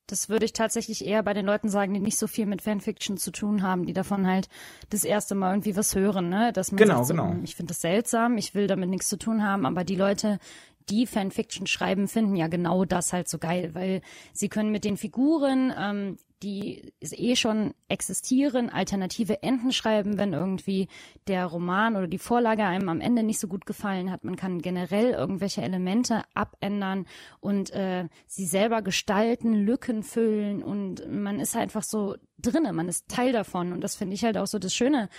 das 0.06 0.28
würde 0.28 0.44
ich 0.44 0.52
tatsächlich 0.52 1.04
eher 1.04 1.22
bei 1.22 1.34
den 1.34 1.46
Leuten 1.46 1.68
sagen, 1.68 1.94
die 1.94 2.00
nicht 2.00 2.18
so 2.18 2.26
viel 2.26 2.46
mit 2.46 2.62
Fanfiction 2.62 3.16
zu 3.16 3.30
tun 3.30 3.62
haben, 3.62 3.86
die 3.86 3.92
davon 3.92 4.26
halt 4.26 4.48
das 4.90 5.04
erste 5.04 5.34
Mal 5.34 5.52
irgendwie 5.52 5.76
was 5.76 5.94
hören, 5.94 6.28
ne? 6.28 6.52
Dass 6.52 6.72
man 6.72 6.78
genau, 6.78 6.96
sagt, 6.96 7.06
so, 7.06 7.14
genau. 7.14 7.30
Hm, 7.30 7.44
ich 7.44 7.56
finde 7.56 7.70
das 7.70 7.80
seltsam, 7.80 8.36
ich 8.36 8.54
will 8.54 8.66
damit 8.66 8.90
nichts 8.90 9.08
zu 9.08 9.18
tun 9.18 9.42
haben, 9.42 9.66
aber 9.66 9.84
die 9.84 9.96
Leute, 9.96 10.38
die 10.88 11.06
Fanfiction 11.06 11.66
schreiben, 11.66 12.08
finden 12.08 12.36
ja 12.36 12.48
genau 12.48 12.84
das 12.84 13.12
halt 13.12 13.28
so 13.28 13.38
geil, 13.38 13.74
weil 13.74 14.00
sie 14.32 14.48
können 14.48 14.72
mit 14.72 14.84
den 14.84 14.96
Figuren 14.96 15.72
ähm, 15.76 16.16
die 16.42 16.92
eh 17.02 17.36
schon 17.36 17.74
existieren, 17.88 18.70
alternative 18.70 19.42
Enden 19.42 19.72
schreiben, 19.72 20.16
wenn 20.16 20.32
irgendwie 20.32 20.88
der 21.26 21.44
Roman 21.44 21.96
oder 21.96 22.06
die 22.06 22.18
Vorlage 22.18 22.64
einem 22.64 22.88
am 22.88 23.00
Ende 23.00 23.22
nicht 23.22 23.38
so 23.38 23.46
gut 23.46 23.66
gefallen 23.66 24.10
hat. 24.10 24.24
Man 24.24 24.36
kann 24.36 24.62
generell 24.62 25.10
irgendwelche 25.10 25.60
Elemente 25.60 26.22
abändern 26.34 27.06
und 27.40 27.70
äh, 27.72 28.08
sie 28.26 28.46
selber 28.46 28.80
gestalten, 28.80 29.52
Lücken 29.52 30.02
füllen 30.02 30.62
und 30.62 31.10
man 31.10 31.40
ist 31.40 31.56
einfach 31.56 31.82
so 31.82 32.16
drinne, 32.38 32.72
man 32.72 32.88
ist 32.88 33.08
Teil 33.08 33.32
davon 33.32 33.72
und 33.72 33.84
das 33.84 33.96
finde 33.96 34.14
ich 34.14 34.24
halt 34.24 34.38
auch 34.38 34.46
so 34.46 34.58
das 34.58 34.74
Schöne 34.74 35.10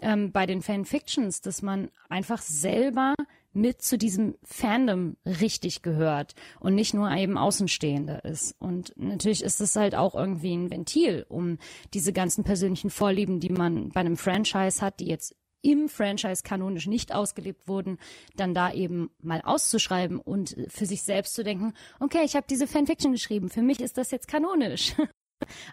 ähm, 0.00 0.30
bei 0.30 0.44
den 0.44 0.60
Fanfictions, 0.60 1.40
dass 1.40 1.62
man 1.62 1.90
einfach 2.10 2.42
selber 2.42 3.14
mit 3.56 3.80
zu 3.82 3.96
diesem 3.96 4.36
Fandom 4.44 5.16
richtig 5.24 5.82
gehört 5.82 6.34
und 6.60 6.74
nicht 6.74 6.94
nur 6.94 7.10
eben 7.10 7.38
Außenstehender 7.38 8.24
ist. 8.24 8.54
Und 8.60 8.92
natürlich 8.96 9.42
ist 9.42 9.60
es 9.60 9.74
halt 9.76 9.94
auch 9.94 10.14
irgendwie 10.14 10.54
ein 10.54 10.70
Ventil, 10.70 11.24
um 11.28 11.58
diese 11.94 12.12
ganzen 12.12 12.44
persönlichen 12.44 12.90
Vorlieben, 12.90 13.40
die 13.40 13.48
man 13.48 13.88
bei 13.88 14.00
einem 14.00 14.16
Franchise 14.16 14.80
hat, 14.82 15.00
die 15.00 15.06
jetzt 15.06 15.34
im 15.62 15.88
Franchise 15.88 16.42
kanonisch 16.44 16.86
nicht 16.86 17.14
ausgelebt 17.14 17.66
wurden, 17.66 17.98
dann 18.36 18.54
da 18.54 18.72
eben 18.72 19.10
mal 19.20 19.40
auszuschreiben 19.40 20.20
und 20.20 20.54
für 20.68 20.86
sich 20.86 21.02
selbst 21.02 21.34
zu 21.34 21.42
denken, 21.42 21.72
okay, 21.98 22.24
ich 22.24 22.36
habe 22.36 22.46
diese 22.48 22.66
Fanfiction 22.66 23.12
geschrieben, 23.12 23.48
für 23.48 23.62
mich 23.62 23.80
ist 23.80 23.96
das 23.98 24.10
jetzt 24.10 24.28
kanonisch. 24.28 24.94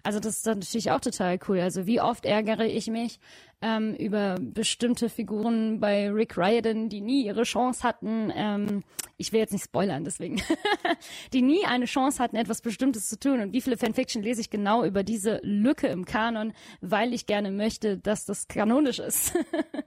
Also 0.04 0.20
das 0.20 0.38
ist 0.38 0.46
natürlich 0.46 0.92
auch 0.92 1.00
total 1.00 1.40
cool. 1.48 1.60
Also 1.60 1.86
wie 1.86 2.02
oft 2.02 2.26
ärgere 2.26 2.66
ich 2.66 2.88
mich 2.88 3.20
ähm, 3.62 3.96
über 3.96 4.36
bestimmte 4.40 5.10
Figuren 5.10 5.80
bei 5.80 6.10
Rick 6.10 6.38
Riordan, 6.38 6.90
die 6.90 7.02
nie 7.02 7.26
ihre 7.26 7.44
Chance 7.44 7.84
hatten. 7.84 8.32
Ähm, 8.36 8.84
ich 9.18 9.32
will 9.32 9.40
jetzt 9.40 9.54
nicht 9.54 9.66
spoilern, 9.66 10.04
deswegen. 10.04 10.42
die 11.34 11.42
nie 11.42 11.66
eine 11.66 11.86
Chance 11.86 12.22
hatten, 12.22 12.36
etwas 12.36 12.62
Bestimmtes 12.62 13.08
zu 13.08 13.20
tun. 13.20 13.40
Und 13.40 13.54
wie 13.54 13.62
viele 13.62 13.78
Fanfiction 13.78 14.22
lese 14.22 14.42
ich 14.42 14.50
genau 14.50 14.84
über 14.84 15.04
diese 15.04 15.40
Lücke 15.44 15.88
im 15.88 16.06
Kanon, 16.06 16.54
weil 16.82 17.14
ich 17.14 17.26
gerne 17.26 17.52
möchte, 17.52 17.98
dass 17.98 18.26
das 18.26 18.48
kanonisch 18.48 19.00
ist. 19.00 19.34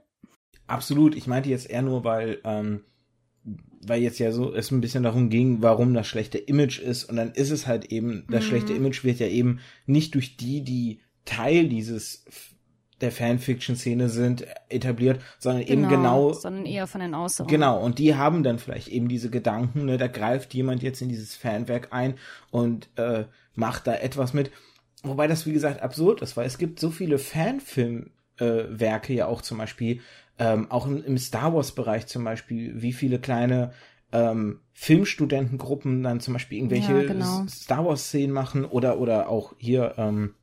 Absolut. 0.67 1.15
Ich 1.15 1.27
meinte 1.27 1.49
jetzt 1.49 1.69
eher 1.69 1.81
nur, 1.81 2.03
weil 2.03 2.41
ähm, 2.43 2.83
weil 3.87 4.01
jetzt 4.01 4.19
ja 4.19 4.31
so 4.31 4.53
es 4.53 4.71
ein 4.71 4.81
bisschen 4.81 5.03
darum 5.03 5.29
ging, 5.29 5.61
warum 5.61 5.93
das 5.93 6.07
schlechte 6.07 6.37
Image 6.37 6.79
ist 6.79 7.05
und 7.05 7.15
dann 7.15 7.31
ist 7.31 7.51
es 7.51 7.67
halt 7.67 7.85
eben, 7.85 8.25
das 8.29 8.43
mhm. 8.43 8.49
schlechte 8.49 8.73
Image 8.73 9.03
wird 9.03 9.19
ja 9.19 9.27
eben 9.27 9.59
nicht 9.85 10.15
durch 10.15 10.37
die, 10.37 10.63
die 10.63 10.99
Teil 11.25 11.67
dieses 11.67 12.25
der 13.01 13.11
Fanfiction-Szene 13.11 14.09
sind, 14.09 14.45
etabliert, 14.69 15.21
sondern 15.37 15.65
genau, 15.65 15.79
eben 15.79 15.89
genau. 15.89 16.33
Sondern 16.33 16.65
eher 16.65 16.87
von 16.87 17.01
den 17.01 17.13
Äußerungen. 17.13 17.51
Genau, 17.51 17.79
und 17.79 17.99
die 17.99 18.15
haben 18.15 18.41
dann 18.43 18.57
vielleicht 18.57 18.87
eben 18.87 19.07
diese 19.07 19.29
Gedanken, 19.29 19.85
ne, 19.85 19.97
da 19.97 20.07
greift 20.07 20.53
jemand 20.53 20.81
jetzt 20.81 21.01
in 21.01 21.09
dieses 21.09 21.35
Fanwerk 21.35 21.89
ein 21.91 22.15
und 22.49 22.89
äh, 22.95 23.25
macht 23.53 23.85
da 23.87 23.93
etwas 23.95 24.33
mit. 24.33 24.51
Wobei 25.03 25.27
das, 25.27 25.45
wie 25.45 25.53
gesagt, 25.53 25.81
absurd 25.83 26.21
ist, 26.21 26.37
weil 26.37 26.47
es 26.47 26.57
gibt 26.57 26.79
so 26.79 26.89
viele 26.89 27.19
Fanfilmwerke 27.19 29.13
äh, 29.13 29.15
ja 29.15 29.27
auch 29.27 29.43
zum 29.43 29.59
Beispiel, 29.59 30.01
ähm, 30.39 30.69
auch 30.71 30.85
im, 30.85 31.03
im 31.03 31.17
Star 31.17 31.53
Wars-Bereich 31.53 32.07
zum 32.07 32.23
Beispiel, 32.23 32.81
wie 32.81 32.93
viele 32.93 33.19
kleine 33.19 33.71
ähm, 34.11 34.61
Filmstudentengruppen 34.73 36.03
dann 36.03 36.19
zum 36.19 36.33
Beispiel 36.33 36.59
irgendwelche 36.59 36.93
ja, 36.93 37.03
genau. 37.03 37.45
Star 37.47 37.85
Wars-Szenen 37.85 38.31
machen 38.31 38.65
oder 38.65 38.99
oder 38.99 39.29
auch 39.29 39.53
hier, 39.57 39.95
ähm, 39.97 40.35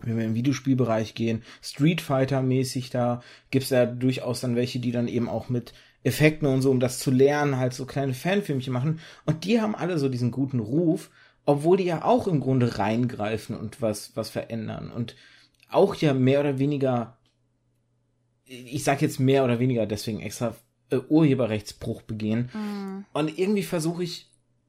wenn 0.00 0.16
wir 0.16 0.24
im 0.24 0.34
Videospielbereich 0.34 1.14
gehen, 1.14 1.42
Street 1.62 2.00
Fighter-mäßig, 2.00 2.90
da 2.90 3.22
gibt's 3.50 3.70
ja 3.70 3.86
durchaus 3.86 4.40
dann 4.40 4.56
welche, 4.56 4.80
die 4.80 4.90
dann 4.90 5.08
eben 5.08 5.28
auch 5.28 5.48
mit 5.48 5.74
Effekten 6.04 6.48
und 6.48 6.62
so, 6.62 6.70
um 6.70 6.80
das 6.80 6.98
zu 6.98 7.10
lernen, 7.10 7.58
halt 7.58 7.74
so 7.74 7.86
kleine 7.86 8.14
Fanfilmchen 8.14 8.72
machen. 8.72 8.98
Und 9.24 9.44
die 9.44 9.60
haben 9.60 9.76
alle 9.76 9.98
so 9.98 10.08
diesen 10.08 10.32
guten 10.32 10.58
Ruf, 10.58 11.10
obwohl 11.44 11.76
die 11.76 11.84
ja 11.84 12.04
auch 12.04 12.26
im 12.26 12.40
Grunde 12.40 12.78
reingreifen 12.78 13.56
und 13.56 13.80
was, 13.80 14.16
was 14.16 14.30
verändern. 14.30 14.90
Und 14.90 15.14
auch 15.70 15.94
ja 15.94 16.12
mehr 16.12 16.40
oder 16.40 16.58
weniger 16.58 17.16
ich 18.44 18.84
sag 18.84 19.02
jetzt 19.02 19.20
mehr 19.20 19.44
oder 19.44 19.58
weniger 19.58 19.86
deswegen 19.86 20.20
extra 20.20 20.54
äh, 20.90 20.98
Urheberrechtsbruch 21.08 22.02
begehen. 22.02 22.50
Mhm. 22.52 23.04
Und 23.12 23.38
irgendwie 23.38 23.62
versuche 23.62 24.04
ich 24.04 24.28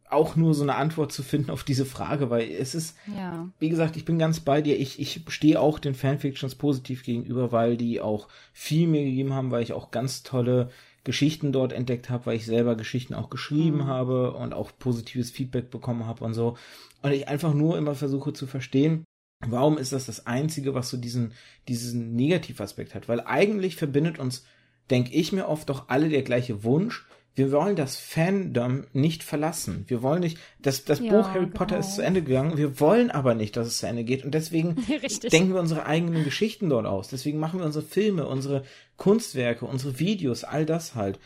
auch 0.09 0.35
nur 0.35 0.53
so 0.53 0.63
eine 0.63 0.75
Antwort 0.75 1.11
zu 1.11 1.23
finden 1.23 1.49
auf 1.49 1.63
diese 1.63 1.85
Frage, 1.85 2.29
weil 2.29 2.49
es 2.49 2.75
ist, 2.75 2.95
ja. 3.07 3.49
wie 3.59 3.69
gesagt, 3.69 3.97
ich 3.97 4.05
bin 4.05 4.19
ganz 4.19 4.39
bei 4.39 4.61
dir. 4.61 4.79
Ich, 4.79 4.99
ich 4.99 5.21
stehe 5.27 5.59
auch 5.59 5.79
den 5.79 5.95
Fanfictions 5.95 6.55
positiv 6.55 7.03
gegenüber, 7.03 7.51
weil 7.51 7.77
die 7.77 7.99
auch 7.99 8.27
viel 8.53 8.87
mir 8.87 9.03
gegeben 9.03 9.33
haben, 9.33 9.51
weil 9.51 9.63
ich 9.63 9.73
auch 9.73 9.91
ganz 9.91 10.23
tolle 10.23 10.69
Geschichten 11.03 11.51
dort 11.51 11.73
entdeckt 11.73 12.09
habe, 12.09 12.27
weil 12.27 12.37
ich 12.37 12.45
selber 12.45 12.75
Geschichten 12.75 13.13
auch 13.13 13.29
geschrieben 13.29 13.79
mhm. 13.79 13.87
habe 13.87 14.33
und 14.33 14.53
auch 14.53 14.71
positives 14.77 15.31
Feedback 15.31 15.69
bekommen 15.69 16.05
habe 16.05 16.23
und 16.23 16.33
so. 16.33 16.57
Und 17.01 17.11
ich 17.11 17.27
einfach 17.27 17.53
nur 17.53 17.77
immer 17.77 17.95
versuche 17.95 18.33
zu 18.33 18.47
verstehen, 18.47 19.03
Warum 19.49 19.77
ist 19.77 19.93
das 19.93 20.05
das 20.05 20.25
Einzige, 20.25 20.73
was 20.73 20.89
so 20.89 20.97
diesen, 20.97 21.33
diesen 21.67 22.15
Negativaspekt 22.15 22.95
hat? 22.95 23.07
Weil 23.07 23.21
eigentlich 23.21 23.75
verbindet 23.75 24.19
uns, 24.19 24.45
denke 24.89 25.11
ich 25.13 25.31
mir 25.31 25.47
oft, 25.47 25.69
doch 25.69 25.89
alle 25.89 26.09
der 26.09 26.23
gleiche 26.23 26.63
Wunsch. 26.63 27.05
Wir 27.35 27.51
wollen 27.51 27.75
das 27.75 27.95
Fandom 27.95 28.85
nicht 28.93 29.23
verlassen. 29.23 29.85
Wir 29.87 30.03
wollen 30.03 30.21
nicht, 30.21 30.37
das, 30.61 30.85
das 30.85 30.99
ja, 30.99 31.11
Buch 31.11 31.29
Harry 31.29 31.45
genau. 31.45 31.57
Potter 31.57 31.79
ist 31.79 31.95
zu 31.95 32.03
Ende 32.03 32.21
gegangen. 32.21 32.57
Wir 32.57 32.79
wollen 32.79 33.09
aber 33.09 33.33
nicht, 33.33 33.57
dass 33.57 33.67
es 33.67 33.79
zu 33.79 33.87
Ende 33.87 34.03
geht. 34.03 34.23
Und 34.23 34.35
deswegen 34.35 34.75
denken 35.31 35.53
wir 35.53 35.59
unsere 35.59 35.87
eigenen 35.87 36.23
Geschichten 36.23 36.69
dort 36.69 36.85
aus. 36.85 37.07
Deswegen 37.07 37.39
machen 37.39 37.59
wir 37.59 37.65
unsere 37.65 37.83
Filme, 37.83 38.27
unsere 38.27 38.63
Kunstwerke, 38.97 39.65
unsere 39.65 39.97
Videos, 39.97 40.43
all 40.43 40.67
das 40.67 40.93
halt. 40.93 41.19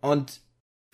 Und 0.00 0.40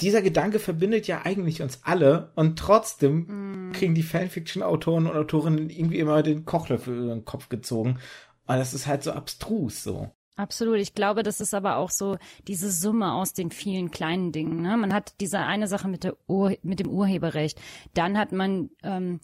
dieser 0.00 0.20
Gedanke 0.22 0.58
verbindet 0.58 1.06
ja 1.06 1.22
eigentlich 1.24 1.62
uns 1.62 1.80
alle 1.82 2.30
und 2.34 2.58
trotzdem 2.58 3.68
mm. 3.68 3.72
kriegen 3.72 3.94
die 3.94 4.02
Fanfiction-Autoren 4.02 5.06
und 5.06 5.16
Autorinnen 5.16 5.70
irgendwie 5.70 5.98
immer 5.98 6.22
den 6.22 6.44
Kochlöffel 6.44 6.96
über 6.96 7.14
den 7.14 7.24
Kopf 7.24 7.48
gezogen. 7.48 7.98
Und 8.46 8.56
das 8.56 8.74
ist 8.74 8.86
halt 8.86 9.02
so 9.02 9.12
abstrus 9.12 9.82
so. 9.82 10.10
Absolut. 10.36 10.76
Ich 10.76 10.94
glaube, 10.94 11.22
das 11.22 11.40
ist 11.40 11.54
aber 11.54 11.76
auch 11.76 11.90
so 11.90 12.18
diese 12.46 12.70
Summe 12.70 13.14
aus 13.14 13.32
den 13.32 13.50
vielen 13.50 13.90
kleinen 13.90 14.32
Dingen. 14.32 14.60
Ne? 14.60 14.76
Man 14.76 14.92
hat 14.92 15.14
diese 15.20 15.38
eine 15.38 15.66
Sache 15.66 15.88
mit, 15.88 16.04
der 16.04 16.14
Ur 16.28 16.54
mit 16.62 16.78
dem 16.78 16.90
Urheberrecht. 16.90 17.58
Dann 17.94 18.18
hat 18.18 18.32
man 18.32 18.68
ähm, 18.82 19.20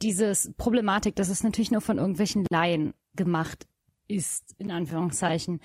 dieses 0.00 0.52
Problematik, 0.56 1.16
dass 1.16 1.28
es 1.28 1.44
natürlich 1.44 1.70
nur 1.70 1.82
von 1.82 1.98
irgendwelchen 1.98 2.46
Laien 2.50 2.94
gemacht 3.14 3.66
ist, 4.08 4.54
in 4.58 4.70
Anführungszeichen. 4.70 5.60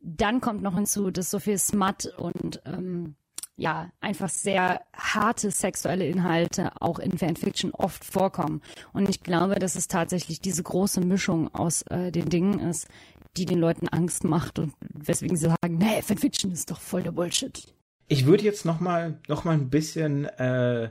Dann 0.00 0.40
kommt 0.40 0.62
noch 0.62 0.74
hinzu, 0.74 1.12
dass 1.12 1.30
so 1.30 1.38
viel 1.38 1.58
Smut 1.58 2.06
und 2.18 2.60
ähm, 2.64 3.14
ja, 3.60 3.90
einfach 4.00 4.30
sehr 4.30 4.80
harte 4.96 5.50
sexuelle 5.50 6.06
Inhalte 6.06 6.72
auch 6.80 6.98
in 6.98 7.18
Fanfiction 7.18 7.72
oft 7.72 8.04
vorkommen. 8.06 8.62
Und 8.94 9.08
ich 9.10 9.22
glaube, 9.22 9.56
dass 9.56 9.74
es 9.74 9.86
tatsächlich 9.86 10.40
diese 10.40 10.62
große 10.62 11.02
Mischung 11.02 11.54
aus 11.54 11.82
äh, 11.82 12.10
den 12.10 12.30
Dingen 12.30 12.58
ist, 12.58 12.88
die 13.36 13.44
den 13.44 13.58
Leuten 13.58 13.86
Angst 13.88 14.24
macht 14.24 14.58
und 14.58 14.72
weswegen 14.80 15.36
sie 15.36 15.46
sagen, 15.46 15.76
nee, 15.76 16.00
Fanfiction 16.00 16.50
ist 16.50 16.70
doch 16.70 16.80
voll 16.80 17.02
der 17.02 17.12
Bullshit. 17.12 17.62
Ich 18.08 18.24
würde 18.24 18.44
jetzt 18.44 18.64
noch 18.64 18.80
mal, 18.80 19.18
noch 19.28 19.44
mal 19.44 19.52
ein 19.52 19.68
bisschen 19.68 20.24
äh, 20.24 20.90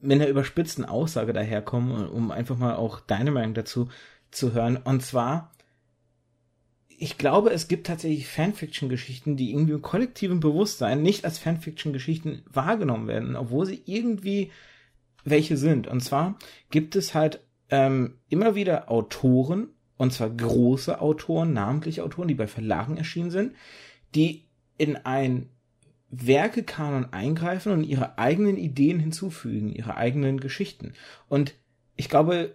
mit 0.00 0.20
einer 0.20 0.28
überspitzten 0.28 0.84
Aussage 0.84 1.32
daherkommen, 1.32 2.08
um 2.08 2.32
einfach 2.32 2.56
mal 2.56 2.74
auch 2.74 2.98
deine 2.98 3.30
Meinung 3.30 3.54
dazu 3.54 3.88
zu 4.32 4.52
hören. 4.52 4.78
Und 4.78 5.04
zwar, 5.04 5.52
ich 7.00 7.16
glaube, 7.16 7.50
es 7.50 7.68
gibt 7.68 7.86
tatsächlich 7.86 8.26
Fanfiction-Geschichten, 8.26 9.36
die 9.36 9.52
irgendwie 9.52 9.72
im 9.72 9.82
kollektiven 9.82 10.40
Bewusstsein 10.40 11.00
nicht 11.00 11.24
als 11.24 11.38
Fanfiction-Geschichten 11.38 12.42
wahrgenommen 12.50 13.06
werden, 13.06 13.36
obwohl 13.36 13.66
sie 13.66 13.82
irgendwie 13.86 14.50
welche 15.24 15.56
sind. 15.56 15.86
Und 15.86 16.00
zwar 16.00 16.36
gibt 16.70 16.96
es 16.96 17.14
halt 17.14 17.40
ähm, 17.70 18.18
immer 18.28 18.56
wieder 18.56 18.90
Autoren, 18.90 19.68
und 19.96 20.12
zwar 20.12 20.30
große 20.30 21.00
Autoren, 21.00 21.52
namentlich 21.52 22.00
Autoren, 22.00 22.28
die 22.28 22.34
bei 22.34 22.48
Verlagen 22.48 22.96
erschienen 22.96 23.30
sind, 23.30 23.54
die 24.16 24.48
in 24.76 24.96
ein 24.96 25.50
Werkekanon 26.10 27.12
eingreifen 27.12 27.72
und 27.72 27.84
ihre 27.84 28.18
eigenen 28.18 28.56
Ideen 28.56 28.98
hinzufügen, 28.98 29.68
ihre 29.68 29.96
eigenen 29.96 30.40
Geschichten. 30.40 30.94
Und 31.28 31.54
ich 31.94 32.08
glaube, 32.08 32.54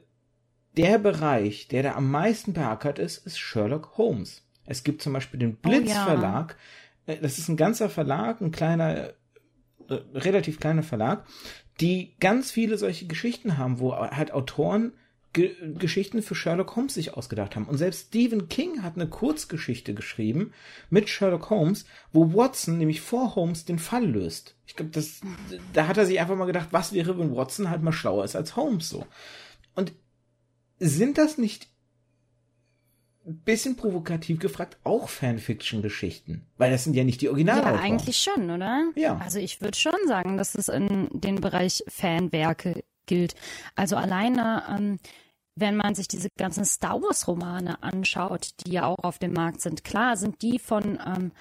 der 0.78 0.98
Bereich, 1.00 1.68
der 1.68 1.84
da 1.84 1.96
am 1.96 2.10
meisten 2.10 2.54
beackert 2.54 3.00
ist, 3.00 3.26
ist 3.26 3.40
Sherlock 3.40 3.98
Holmes. 3.98 4.44
Es 4.66 4.84
gibt 4.84 5.02
zum 5.02 5.14
Beispiel 5.14 5.40
den 5.40 5.56
Blitz 5.56 5.90
oh, 5.90 5.94
ja. 5.94 6.06
Verlag. 6.06 6.58
Äh, 7.06 7.18
das 7.18 7.38
ist 7.38 7.50
ein 7.50 7.58
ganzer 7.58 7.90
Verlag, 7.90 8.42
ein 8.42 8.52
kleiner, 8.52 9.10
äh, 9.90 9.94
relativ 10.14 10.60
kleiner 10.60 10.84
Verlag, 10.84 11.26
die 11.80 12.16
ganz 12.20 12.52
viele 12.52 12.78
solche 12.78 13.08
Geschichten 13.08 13.58
haben, 13.58 13.80
wo 13.80 13.96
halt 13.96 14.32
Autoren 14.32 14.94
Ge 15.34 15.56
Geschichten 15.80 16.22
für 16.22 16.36
Sherlock 16.36 16.76
Holmes 16.76 16.94
sich 16.94 17.16
ausgedacht 17.16 17.56
haben. 17.56 17.66
Und 17.66 17.80
selbst 17.80 18.10
Stephen 18.10 18.50
King 18.50 18.84
hat 18.84 18.96
eine 18.96 19.08
Kurzgeschichte 19.08 19.96
geschrieben 19.96 20.54
mit 20.92 21.10
Sherlock 21.10 21.50
Holmes, 21.50 21.86
wo 22.12 22.36
Watson 22.36 22.78
nämlich 22.78 23.02
vor 23.02 23.34
Holmes 23.34 23.66
den 23.66 23.80
Fall 23.80 24.06
löst. 24.06 24.56
Ich 24.68 24.76
glaube, 24.76 24.92
das, 24.92 25.22
da 25.74 25.88
hat 25.88 25.98
er 25.98 26.06
sich 26.06 26.20
einfach 26.20 26.36
mal 26.36 26.46
gedacht, 26.46 26.68
was 26.70 26.94
wäre, 26.94 27.18
wenn 27.18 27.36
Watson 27.36 27.72
halt 27.72 27.82
mal 27.82 27.92
schlauer 27.92 28.24
ist 28.24 28.36
als 28.36 28.56
Holmes 28.56 28.88
so. 28.88 29.08
Und 29.74 29.92
sind 30.84 31.18
das 31.18 31.38
nicht 31.38 31.68
bisschen 33.26 33.76
provokativ 33.78 34.40
gefragt 34.40 34.78
auch 34.84 35.08
Fanfiction-Geschichten? 35.08 36.46
Weil 36.58 36.72
das 36.72 36.84
sind 36.84 36.96
ja 36.96 37.04
nicht 37.04 37.22
die 37.22 37.30
Originalautoren. 37.30 37.76
Ja, 37.76 37.82
eigentlich 37.82 38.18
schon, 38.18 38.50
oder? 38.50 38.92
Ja. 38.96 39.18
Also 39.18 39.40
ich 39.40 39.62
würde 39.62 39.78
schon 39.78 40.08
sagen, 40.08 40.38
dass 40.38 40.56
es 40.56 40.68
in 40.68 41.08
den 41.12 41.36
Bereich 41.36 41.84
Fanwerke 41.88 42.84
gilt. 43.06 43.36
Also 43.76 43.96
alleine, 43.96 44.64
ähm, 44.70 45.00
wenn 45.56 45.78
man 45.78 45.96
sich 45.96 46.08
diese 46.08 46.30
ganzen 46.38 46.66
Star 46.66 47.02
Wars-Romane 47.02 47.82
anschaut, 47.82 48.50
die 48.66 48.72
ja 48.72 48.86
auch 48.86 49.04
auf 49.04 49.20
dem 49.20 49.34
Markt 49.34 49.62
sind, 49.62 49.84
klar 49.84 50.18
sind 50.18 50.42
die 50.42 50.60
von 50.60 51.00
ähm, 51.06 51.32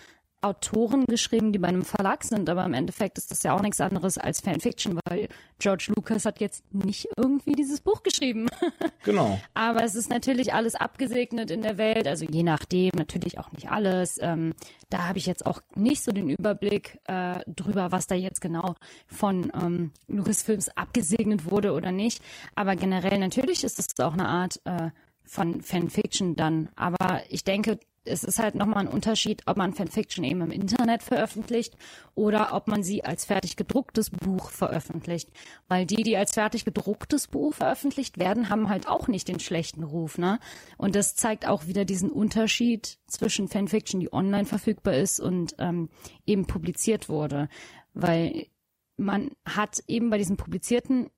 Autoren 0.42 1.04
geschrieben, 1.06 1.52
die 1.52 1.58
bei 1.58 1.68
einem 1.68 1.84
Verlag 1.84 2.24
sind, 2.24 2.50
aber 2.50 2.64
im 2.64 2.74
Endeffekt 2.74 3.18
ist 3.18 3.30
das 3.30 3.42
ja 3.42 3.54
auch 3.54 3.62
nichts 3.62 3.80
anderes 3.80 4.18
als 4.18 4.40
Fanfiction, 4.40 4.98
weil 5.06 5.28
George 5.58 5.92
Lucas 5.94 6.24
hat 6.24 6.40
jetzt 6.40 6.64
nicht 6.74 7.08
irgendwie 7.16 7.52
dieses 7.52 7.80
Buch 7.80 8.02
geschrieben. 8.02 8.48
Genau. 9.04 9.40
aber 9.52 9.82
es 9.82 9.96
ist 9.96 10.10
natürlich 10.10 10.54
alles 10.54 10.76
abgesegnet 10.76 11.50
in 11.50 11.62
der 11.62 11.76
Welt, 11.76 12.06
also 12.06 12.24
je 12.24 12.44
nachdem, 12.44 12.92
natürlich 12.94 13.38
auch 13.38 13.50
nicht 13.50 13.68
alles. 13.68 14.16
Ähm, 14.20 14.54
da 14.90 15.08
habe 15.08 15.18
ich 15.18 15.26
jetzt 15.26 15.44
auch 15.44 15.60
nicht 15.74 16.04
so 16.04 16.12
den 16.12 16.28
Überblick 16.28 17.00
äh, 17.06 17.40
drüber, 17.46 17.90
was 17.90 18.06
da 18.06 18.14
jetzt 18.14 18.40
genau 18.40 18.76
von 19.08 19.50
ähm, 19.60 19.90
Lucasfilms 20.06 20.68
abgesegnet 20.76 21.50
wurde 21.50 21.72
oder 21.72 21.90
nicht. 21.90 22.22
Aber 22.54 22.76
generell 22.76 23.18
natürlich 23.18 23.64
ist 23.64 23.80
es 23.80 23.98
auch 23.98 24.12
eine 24.12 24.28
Art 24.28 24.60
äh, 24.64 24.90
von 25.24 25.62
Fanfiction 25.62 26.36
dann. 26.36 26.68
Aber 26.76 27.22
ich 27.28 27.44
denke, 27.44 27.78
es 28.04 28.24
ist 28.24 28.38
halt 28.38 28.54
nochmal 28.54 28.78
ein 28.78 28.92
Unterschied, 28.92 29.42
ob 29.46 29.56
man 29.56 29.74
Fanfiction 29.74 30.24
eben 30.24 30.40
im 30.40 30.50
Internet 30.50 31.02
veröffentlicht 31.02 31.76
oder 32.14 32.52
ob 32.52 32.66
man 32.66 32.82
sie 32.82 33.04
als 33.04 33.24
fertig 33.24 33.56
gedrucktes 33.56 34.10
Buch 34.10 34.50
veröffentlicht. 34.50 35.30
Weil 35.68 35.86
die, 35.86 36.02
die 36.02 36.16
als 36.16 36.32
fertig 36.32 36.64
gedrucktes 36.64 37.28
Buch 37.28 37.54
veröffentlicht 37.54 38.18
werden, 38.18 38.48
haben 38.48 38.68
halt 38.68 38.88
auch 38.88 39.08
nicht 39.08 39.28
den 39.28 39.40
schlechten 39.40 39.84
Ruf, 39.84 40.18
ne? 40.18 40.40
Und 40.78 40.96
das 40.96 41.14
zeigt 41.14 41.46
auch 41.46 41.66
wieder 41.66 41.84
diesen 41.84 42.10
Unterschied 42.10 42.98
zwischen 43.06 43.48
Fanfiction, 43.48 44.00
die 44.00 44.12
online 44.12 44.46
verfügbar 44.46 44.94
ist 44.94 45.20
und 45.20 45.54
ähm, 45.58 45.88
eben 46.26 46.46
publiziert 46.46 47.08
wurde. 47.08 47.48
Weil 47.94 48.46
man 48.96 49.30
hat 49.44 49.82
eben 49.86 50.10
bei 50.10 50.18
diesen 50.18 50.36
publizierten 50.36 51.10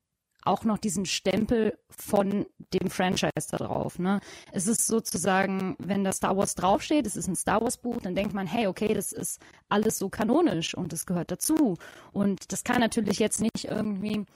auch 0.44 0.64
noch 0.64 0.78
diesen 0.78 1.06
Stempel 1.06 1.78
von 1.90 2.46
dem 2.72 2.90
Franchise 2.90 3.48
da 3.50 3.58
drauf. 3.58 3.98
Ne? 3.98 4.20
Es 4.52 4.66
ist 4.66 4.86
sozusagen, 4.86 5.76
wenn 5.78 6.04
da 6.04 6.12
Star 6.12 6.36
Wars 6.36 6.54
draufsteht, 6.54 7.06
es 7.06 7.16
ist 7.16 7.28
ein 7.28 7.36
Star 7.36 7.62
Wars 7.62 7.78
Buch, 7.78 7.98
dann 8.02 8.14
denkt 8.14 8.34
man, 8.34 8.46
hey, 8.46 8.66
okay, 8.66 8.94
das 8.94 9.12
ist 9.12 9.40
alles 9.68 9.98
so 9.98 10.08
kanonisch 10.08 10.74
und 10.74 10.92
das 10.92 11.06
gehört 11.06 11.30
dazu. 11.30 11.76
Und 12.12 12.52
das 12.52 12.64
kann 12.64 12.80
natürlich 12.80 13.18
jetzt 13.18 13.40
nicht 13.40 13.64
irgendwie 13.64 14.26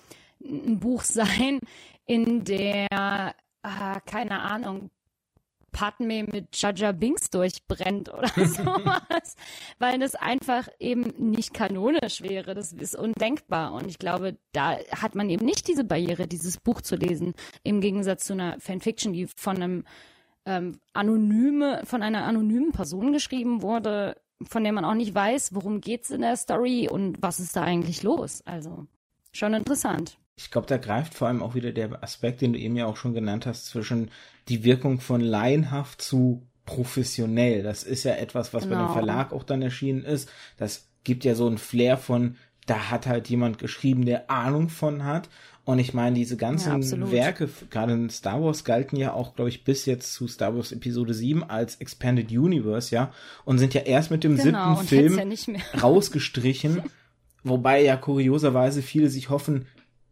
ein 0.42 0.80
Buch 0.80 1.02
sein, 1.04 1.61
in 2.06 2.44
der, 2.44 3.34
äh, 3.62 4.00
keine 4.06 4.40
Ahnung, 4.40 4.90
Padme 5.79 6.24
mit 6.24 6.61
Jaja 6.61 6.91
Binks 6.91 7.31
durchbrennt 7.31 8.12
oder 8.12 8.29
sowas, 8.35 9.37
weil 9.79 10.01
das 10.01 10.16
einfach 10.16 10.68
eben 10.81 11.14
nicht 11.18 11.55
kanonisch 11.55 12.20
wäre. 12.20 12.55
Das 12.57 12.72
ist 12.72 12.97
undenkbar. 12.97 13.72
Und 13.74 13.87
ich 13.87 14.01
glaube, 14.01 14.37
da 14.51 14.76
hat 14.91 15.14
man 15.14 15.31
eben 15.31 15.47
nicht 15.47 15.68
diese 15.68 15.85
Barriere, 15.85 16.26
dieses 16.26 16.57
Buch 16.57 16.81
zu 16.81 16.97
lesen, 16.97 17.35
im 17.62 17.81
Gegensatz 17.81 18.24
zu 18.24 18.33
einer 18.33 18.59
Fanfiction, 18.59 19.12
die 19.12 19.29
von 19.37 19.55
einem 19.55 19.85
ähm, 20.47 20.81
anonyme, 20.95 21.83
von 21.85 22.03
einer 22.03 22.24
anonymen 22.24 22.72
Person 22.72 23.12
geschrieben 23.12 23.62
wurde, 23.62 24.20
von 24.49 24.64
der 24.64 24.72
man 24.72 24.85
auch 24.85 24.95
nicht 24.95 25.14
weiß, 25.14 25.55
worum 25.55 25.81
geht's 25.81 26.11
in 26.11 26.22
der 26.22 26.37
Story 26.37 26.89
und 26.91 27.22
was 27.22 27.39
ist 27.39 27.55
da 27.55 27.62
eigentlich 27.62 28.03
los. 28.03 28.43
Also 28.45 28.89
schon 29.31 29.55
interessant 29.55 30.18
ich 30.39 30.53
glaube, 30.53 30.68
da 30.68 30.76
greift 30.76 31.14
vor 31.14 31.26
allem 31.26 31.43
auch 31.43 31.57
wieder 31.57 31.72
der 31.72 32.01
Aspekt, 32.03 32.41
den 32.41 32.53
du 32.53 32.61
eben 32.61 32.76
ja 32.76 32.86
auch 32.86 32.97
schon 32.97 33.12
genannt 33.12 33.45
hast, 33.45 33.66
zwischen 33.66 34.12
die 34.49 34.62
Wirkung 34.62 35.01
von 35.01 35.20
laienhaft 35.20 36.01
zu 36.01 36.47
professionell. 36.64 37.64
Das 37.64 37.82
ist 37.82 38.05
ja 38.05 38.14
etwas, 38.14 38.55
was 38.55 38.62
genau. 38.62 38.74
bei 38.74 38.80
dem 38.80 38.86
genau. 38.86 38.95
Verlag 38.95 39.32
auch 39.32 39.43
dann 39.43 39.62
erschienen 39.62 40.05
ist. 40.05 40.30
Das 40.57 40.91
gibt 41.03 41.24
ja 41.24 41.34
so 41.34 41.49
ein 41.49 41.59
Flair 41.59 41.97
von, 41.97 42.36
da 42.66 42.89
hat 42.91 43.09
halt 43.09 43.28
jemand 43.28 43.59
geschrieben, 43.59 44.07
der 44.07 44.30
Ahnung 44.30 44.68
von 44.68 45.03
hat. 45.03 45.28
Und 45.64 45.80
ich 45.80 45.93
meine, 45.93 46.14
diese 46.14 46.36
ganzen 46.36 46.82
ja, 46.82 47.11
Werke, 47.11 47.49
gerade 47.68 47.95
in 47.95 48.09
Star 48.09 48.41
Wars, 48.41 48.62
galten 48.62 48.97
ja 48.97 49.14
auch, 49.14 49.34
glaube 49.34 49.49
ich, 49.49 49.64
bis 49.64 49.86
jetzt 49.86 50.14
zu 50.14 50.28
Star 50.28 50.55
Wars 50.55 50.70
Episode 50.70 51.14
7 51.14 51.43
als 51.43 51.76
Expanded 51.76 52.30
Universe, 52.30 52.95
ja, 52.95 53.12
und 53.45 53.59
sind 53.59 53.74
ja 53.74 53.80
erst 53.80 54.12
mit 54.12 54.22
dem 54.22 54.36
genau, 54.36 54.76
siebten 54.76 54.86
Film 54.86 55.57
ja 55.57 55.80
rausgestrichen. 55.80 56.82
Wobei 57.45 57.82
ja 57.82 57.97
kurioserweise 57.97 58.82
viele 58.82 59.11
sich 59.11 59.30
hoffen, 59.30 59.66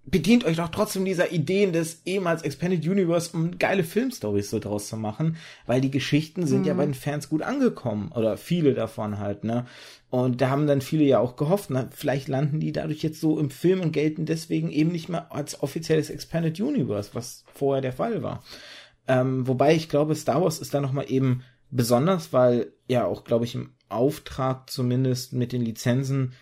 bedient 0.06 0.44
euch 0.44 0.56
doch 0.56 0.68
trotzdem 0.68 1.04
dieser 1.04 1.32
Ideen 1.32 1.72
des 1.72 2.02
ehemals 2.04 2.42
Expanded 2.42 2.86
Universe, 2.86 3.30
um 3.32 3.58
geile 3.58 3.82
Filmstories 3.82 4.50
so 4.50 4.60
draus 4.60 4.88
zu 4.88 4.96
machen, 4.96 5.36
weil 5.66 5.80
die 5.80 5.90
Geschichten 5.90 6.46
sind 6.46 6.60
mhm. 6.60 6.66
ja 6.66 6.74
bei 6.74 6.84
den 6.84 6.94
Fans 6.94 7.28
gut 7.28 7.42
angekommen 7.42 8.12
oder 8.14 8.36
viele 8.36 8.72
davon 8.74 9.18
halt, 9.18 9.44
ne? 9.44 9.66
Und 10.08 10.40
da 10.40 10.50
haben 10.50 10.68
dann 10.68 10.80
viele 10.80 11.04
ja 11.04 11.18
auch 11.18 11.34
gehofft, 11.34 11.70
na, 11.70 11.88
vielleicht 11.90 12.28
landen 12.28 12.60
die 12.60 12.70
dadurch 12.70 13.02
jetzt 13.02 13.20
so 13.20 13.38
im 13.38 13.50
Film 13.50 13.80
und 13.80 13.92
gelten 13.92 14.24
deswegen 14.24 14.70
eben 14.70 14.92
nicht 14.92 15.08
mehr 15.08 15.34
als 15.34 15.60
offizielles 15.60 16.10
Expanded 16.10 16.60
Universe, 16.60 17.10
was 17.12 17.44
vorher 17.52 17.82
der 17.82 17.92
Fall 17.92 18.22
war. 18.22 18.44
Ähm, 19.08 19.46
wobei 19.48 19.74
ich 19.74 19.88
glaube, 19.88 20.14
Star 20.14 20.42
Wars 20.42 20.60
ist 20.60 20.72
da 20.72 20.80
nochmal 20.80 21.10
eben 21.10 21.42
besonders, 21.70 22.32
weil 22.32 22.72
ja 22.88 23.04
auch, 23.04 23.24
glaube 23.24 23.44
ich, 23.44 23.56
im 23.56 23.70
Auftrag 23.88 24.70
zumindest 24.70 25.32
mit 25.32 25.52
den 25.52 25.62
Lizenzen 25.62 26.32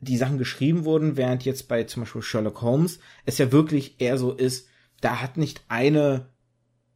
die 0.00 0.16
Sachen 0.16 0.38
geschrieben 0.38 0.84
wurden, 0.84 1.16
während 1.16 1.44
jetzt 1.44 1.68
bei 1.68 1.84
zum 1.84 2.02
Beispiel 2.02 2.22
Sherlock 2.22 2.62
Holmes 2.62 3.00
es 3.26 3.38
ja 3.38 3.52
wirklich 3.52 4.00
eher 4.00 4.18
so 4.18 4.32
ist, 4.32 4.68
da 5.00 5.20
hat 5.20 5.36
nicht 5.36 5.62
eine 5.68 6.30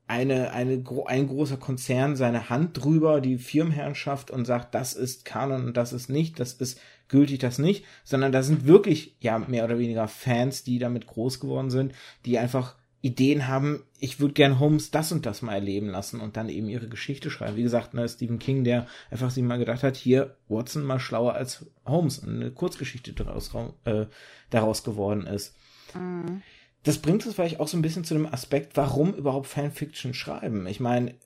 eine, 0.06 0.52
eine, 0.52 0.84
ein 1.06 1.28
großer 1.28 1.56
Konzern 1.56 2.14
seine 2.14 2.50
Hand 2.50 2.82
drüber, 2.82 3.20
die 3.20 3.38
Firmenherrschaft 3.38 4.30
und 4.30 4.44
sagt, 4.44 4.74
das 4.74 4.92
ist 4.92 5.24
Kanon 5.24 5.66
und 5.66 5.76
das 5.76 5.94
ist 5.94 6.10
nicht, 6.10 6.38
das 6.38 6.52
ist 6.52 6.78
gültig, 7.08 7.38
das 7.38 7.58
nicht, 7.58 7.86
sondern 8.04 8.30
da 8.30 8.42
sind 8.42 8.66
wirklich, 8.66 9.16
ja, 9.20 9.38
mehr 9.38 9.64
oder 9.64 9.78
weniger 9.78 10.08
Fans, 10.08 10.62
die 10.62 10.78
damit 10.78 11.06
groß 11.06 11.40
geworden 11.40 11.70
sind, 11.70 11.94
die 12.26 12.38
einfach 12.38 12.76
Ideen 13.04 13.48
haben, 13.48 13.82
ich 14.00 14.18
würde 14.18 14.32
gern 14.32 14.58
Holmes 14.58 14.90
das 14.90 15.12
und 15.12 15.26
das 15.26 15.42
mal 15.42 15.52
erleben 15.52 15.88
lassen 15.90 16.20
und 16.20 16.38
dann 16.38 16.48
eben 16.48 16.70
ihre 16.70 16.88
Geschichte 16.88 17.30
schreiben. 17.30 17.58
Wie 17.58 17.62
gesagt, 17.62 17.92
ne, 17.92 18.08
Stephen 18.08 18.38
King, 18.38 18.64
der 18.64 18.86
einfach 19.10 19.30
sich 19.30 19.44
mal 19.44 19.58
gedacht 19.58 19.82
hat, 19.82 19.94
hier, 19.94 20.38
Watson 20.48 20.84
mal 20.84 20.98
schlauer 20.98 21.34
als 21.34 21.66
Holmes 21.84 22.20
und 22.20 22.30
eine 22.30 22.50
Kurzgeschichte 22.50 23.12
daraus, 23.12 23.54
äh, 23.84 24.06
daraus 24.48 24.84
geworden 24.84 25.26
ist. 25.26 25.54
Mhm. 25.94 26.40
Das 26.82 26.96
bringt 26.96 27.26
uns 27.26 27.34
vielleicht 27.34 27.60
auch 27.60 27.68
so 27.68 27.76
ein 27.76 27.82
bisschen 27.82 28.04
zu 28.04 28.14
dem 28.14 28.24
Aspekt, 28.26 28.74
warum 28.78 29.12
überhaupt 29.12 29.48
Fanfiction 29.48 30.14
schreiben. 30.14 30.66
Ich 30.66 30.80
meine, 30.80 31.10
ein 31.10 31.16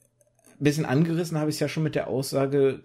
bisschen 0.59 0.85
angerissen 0.85 1.39
habe 1.39 1.51
ich 1.51 1.57
es 1.57 1.61
ja 1.61 1.69
schon 1.69 1.85
mit 1.85 1.95
der 1.95 2.09
Aussage, 2.09 2.83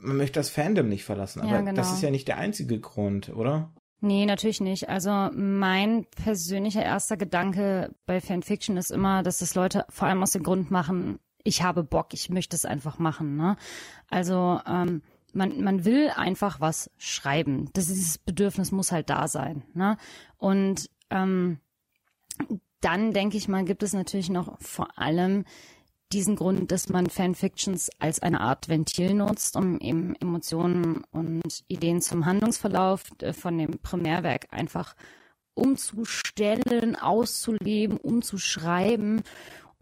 man 0.00 0.16
möchte 0.16 0.40
das 0.40 0.50
Fandom 0.50 0.88
nicht 0.88 1.04
verlassen, 1.04 1.40
aber 1.40 1.52
ja, 1.52 1.60
genau. 1.60 1.74
das 1.74 1.92
ist 1.92 2.02
ja 2.02 2.10
nicht 2.10 2.26
der 2.26 2.38
einzige 2.38 2.80
Grund, 2.80 3.28
oder? 3.28 3.72
Nee, 4.04 4.26
natürlich 4.26 4.60
nicht. 4.60 4.90
Also 4.90 5.30
mein 5.32 6.04
persönlicher 6.22 6.82
erster 6.82 7.16
Gedanke 7.16 7.94
bei 8.04 8.20
Fanfiction 8.20 8.76
ist 8.76 8.90
immer, 8.90 9.22
dass 9.22 9.38
das 9.38 9.54
Leute 9.54 9.86
vor 9.88 10.06
allem 10.08 10.22
aus 10.22 10.32
dem 10.32 10.42
Grund 10.42 10.70
machen, 10.70 11.20
ich 11.42 11.62
habe 11.62 11.84
Bock, 11.84 12.12
ich 12.12 12.28
möchte 12.28 12.54
es 12.54 12.66
einfach 12.66 12.98
machen. 12.98 13.36
Ne? 13.36 13.56
Also 14.10 14.60
ähm, 14.66 15.00
man, 15.32 15.58
man 15.62 15.86
will 15.86 16.10
einfach 16.14 16.60
was 16.60 16.90
schreiben. 16.98 17.70
Das, 17.72 17.86
dieses 17.86 18.18
Bedürfnis 18.18 18.72
muss 18.72 18.92
halt 18.92 19.08
da 19.08 19.26
sein. 19.26 19.62
Ne? 19.72 19.96
Und 20.36 20.90
ähm, 21.08 21.60
dann 22.82 23.14
denke 23.14 23.38
ich 23.38 23.48
mal, 23.48 23.64
gibt 23.64 23.82
es 23.82 23.94
natürlich 23.94 24.28
noch 24.28 24.60
vor 24.60 24.98
allem 24.98 25.46
diesen 26.14 26.36
Grund, 26.36 26.70
dass 26.70 26.88
man 26.88 27.10
Fanfictions 27.10 27.90
als 27.98 28.22
eine 28.22 28.40
Art 28.40 28.68
Ventil 28.68 29.14
nutzt, 29.14 29.56
um 29.56 29.78
eben 29.80 30.14
Emotionen 30.20 31.02
und 31.10 31.64
Ideen 31.66 32.00
zum 32.00 32.24
Handlungsverlauf 32.24 33.04
äh, 33.20 33.32
von 33.32 33.58
dem 33.58 33.78
Primärwerk 33.82 34.46
einfach 34.50 34.94
umzustellen, 35.54 36.96
auszuleben, 36.96 37.96
umzuschreiben 37.96 39.22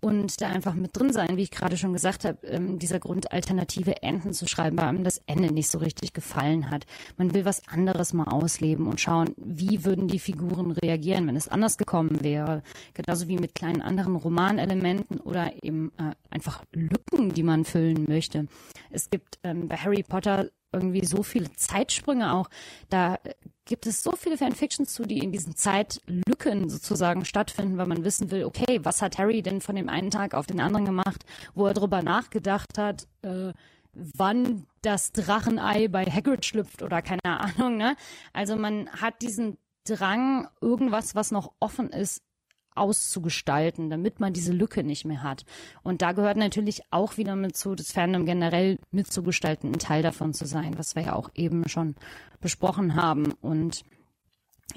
und 0.02 0.40
da 0.40 0.48
einfach 0.48 0.74
mit 0.74 0.96
drin 0.96 1.12
sein, 1.12 1.36
wie 1.36 1.44
ich 1.44 1.52
gerade 1.52 1.76
schon 1.76 1.92
gesagt 1.92 2.24
habe, 2.24 2.44
ähm, 2.46 2.80
dieser 2.80 2.98
Grund, 2.98 3.30
alternative 3.30 4.02
Enden 4.02 4.32
zu 4.32 4.48
schreiben, 4.48 4.76
weil 4.76 4.88
einem 4.88 5.04
das 5.04 5.22
Ende 5.26 5.52
nicht 5.52 5.68
so 5.68 5.78
richtig 5.78 6.12
gefallen 6.12 6.70
hat. 6.70 6.86
Man 7.16 7.32
will 7.32 7.44
was 7.44 7.68
anderes 7.68 8.12
mal 8.12 8.24
ausleben 8.24 8.88
und 8.88 9.00
schauen, 9.00 9.32
wie 9.36 9.84
würden 9.84 10.08
die 10.08 10.18
Figuren 10.18 10.72
reagieren, 10.72 11.28
wenn 11.28 11.36
es 11.36 11.48
anders 11.48 11.78
gekommen 11.78 12.22
wäre. 12.22 12.64
Genauso 12.94 13.28
wie 13.28 13.36
mit 13.36 13.54
kleinen 13.54 13.80
anderen 13.80 14.16
Romanelementen 14.16 15.20
oder 15.20 15.52
eben 15.62 15.92
äh, 15.98 16.14
einfach 16.30 16.64
Lücken, 16.72 17.32
die 17.32 17.44
man 17.44 17.64
füllen 17.64 18.04
möchte. 18.08 18.48
Es 18.90 19.08
gibt 19.08 19.38
ähm, 19.44 19.68
bei 19.68 19.76
Harry 19.76 20.02
Potter 20.02 20.48
irgendwie 20.72 21.04
so 21.04 21.22
viele 21.22 21.52
Zeitsprünge 21.52 22.32
auch. 22.32 22.48
Da 22.88 23.18
gibt 23.64 23.86
es 23.86 24.02
so 24.02 24.12
viele 24.16 24.36
Fanfictions 24.36 24.92
zu, 24.92 25.04
die 25.04 25.18
in 25.18 25.32
diesen 25.32 25.56
Zeitlücken 25.56 26.68
sozusagen 26.68 27.24
stattfinden, 27.24 27.78
weil 27.78 27.86
man 27.86 28.04
wissen 28.04 28.30
will, 28.30 28.44
okay, 28.44 28.80
was 28.82 29.02
hat 29.02 29.18
Harry 29.18 29.42
denn 29.42 29.60
von 29.60 29.76
dem 29.76 29.88
einen 29.88 30.10
Tag 30.10 30.34
auf 30.34 30.46
den 30.46 30.60
anderen 30.60 30.84
gemacht, 30.84 31.24
wo 31.54 31.66
er 31.66 31.74
drüber 31.74 32.02
nachgedacht 32.02 32.78
hat, 32.78 33.06
äh, 33.22 33.52
wann 33.92 34.66
das 34.80 35.12
Drachenei 35.12 35.88
bei 35.88 36.04
Hagrid 36.04 36.44
schlüpft 36.44 36.82
oder 36.82 37.02
keine 37.02 37.20
Ahnung, 37.24 37.76
ne? 37.76 37.96
Also 38.32 38.56
man 38.56 38.88
hat 38.90 39.22
diesen 39.22 39.58
Drang, 39.84 40.48
irgendwas, 40.60 41.14
was 41.14 41.30
noch 41.30 41.52
offen 41.60 41.90
ist, 41.90 42.22
auszugestalten, 42.74 43.90
damit 43.90 44.20
man 44.20 44.32
diese 44.32 44.52
Lücke 44.52 44.82
nicht 44.82 45.04
mehr 45.04 45.22
hat. 45.22 45.44
Und 45.82 46.02
da 46.02 46.12
gehört 46.12 46.36
natürlich 46.36 46.82
auch 46.90 47.16
wieder 47.16 47.36
mit 47.36 47.56
zu, 47.56 47.74
das 47.74 47.92
Fandom 47.92 48.26
generell 48.26 48.78
mitzugestalten, 48.90 49.72
ein 49.72 49.78
Teil 49.78 50.02
davon 50.02 50.34
zu 50.34 50.46
sein, 50.46 50.78
was 50.78 50.94
wir 50.94 51.02
ja 51.02 51.12
auch 51.14 51.30
eben 51.34 51.68
schon 51.68 51.94
besprochen 52.40 52.94
haben. 52.94 53.32
Und 53.40 53.84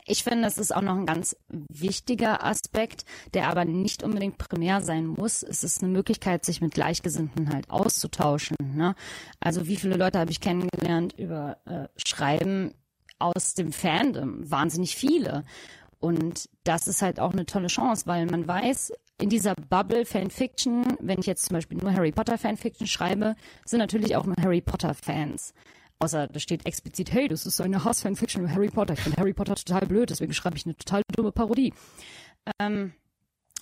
ich 0.06 0.24
finde, 0.24 0.48
es 0.48 0.58
ist 0.58 0.76
auch 0.76 0.82
noch 0.82 0.96
ein 0.96 1.06
ganz 1.06 1.36
wichtiger 1.48 2.44
Aspekt, 2.44 3.06
der 3.34 3.48
aber 3.48 3.66
nicht 3.66 4.04
unbedingt 4.04 4.38
primär 4.38 4.82
sein 4.82 5.08
muss. 5.08 5.44
Es 5.44 5.64
ist 5.64 5.82
eine 5.82 5.92
Möglichkeit, 5.92 6.44
sich 6.44 6.62
mit 6.62 6.74
Gleichgesinnten 6.74 7.54
halt 7.54 7.70
auszutauschen. 7.70 8.58
Ne? 8.76 8.96
Also 9.40 9.68
wie 9.68 9.78
viele 9.78 9.96
Leute 9.96 10.20
habe 10.20 10.32
ich 10.32 10.42
kennengelernt 10.42 11.14
über 11.18 11.58
äh, 11.66 11.88
Schreiben 11.96 12.74
aus 13.20 13.54
dem 13.54 13.72
Fandom? 13.72 14.50
Wahnsinnig 14.50 14.96
viele. 14.96 15.46
Und 16.06 16.50
das 16.64 16.88
ist 16.88 17.02
halt 17.02 17.20
auch 17.20 17.34
eine 17.34 17.48
tolle 17.48 17.66
Chance, 17.66 18.06
weil 18.06 18.28
man 18.28 18.48
weiß, 18.48 18.94
in 19.20 19.30
dieser 19.30 19.56
Bubble 19.56 20.06
Fanfiction, 20.06 20.86
wenn 21.00 21.20
ich 21.20 21.26
jetzt 21.26 21.46
zum 21.46 21.56
Beispiel 21.56 21.80
nur 21.80 21.92
Harry 21.94 22.12
Potter 22.12 22.38
Fanfiction 22.38 22.86
schreibe, 22.86 23.36
sind 23.66 23.80
natürlich 23.80 24.16
auch 24.16 24.28
nur 24.28 24.36
Harry 24.38 24.62
Potter 24.62 24.94
Fans. 24.94 25.56
Außer 25.98 26.28
da 26.28 26.40
steht 26.40 26.68
explizit, 26.68 27.12
hey, 27.12 27.28
das 27.28 27.48
ist 27.48 27.60
eine 27.60 27.84
Hass-Fanfiction 27.84 28.44
über 28.44 28.54
Harry 28.54 28.70
Potter. 28.70 28.94
Ich 28.94 29.00
finde 29.00 29.18
Harry 29.18 29.34
Potter 29.34 29.56
total 29.56 29.88
blöd, 29.88 30.12
deswegen 30.12 30.34
schreibe 30.34 30.58
ich 30.58 30.66
eine 30.66 30.76
total 30.78 31.02
dumme 31.16 31.32
Parodie. 31.32 31.74
Ähm, 32.60 32.94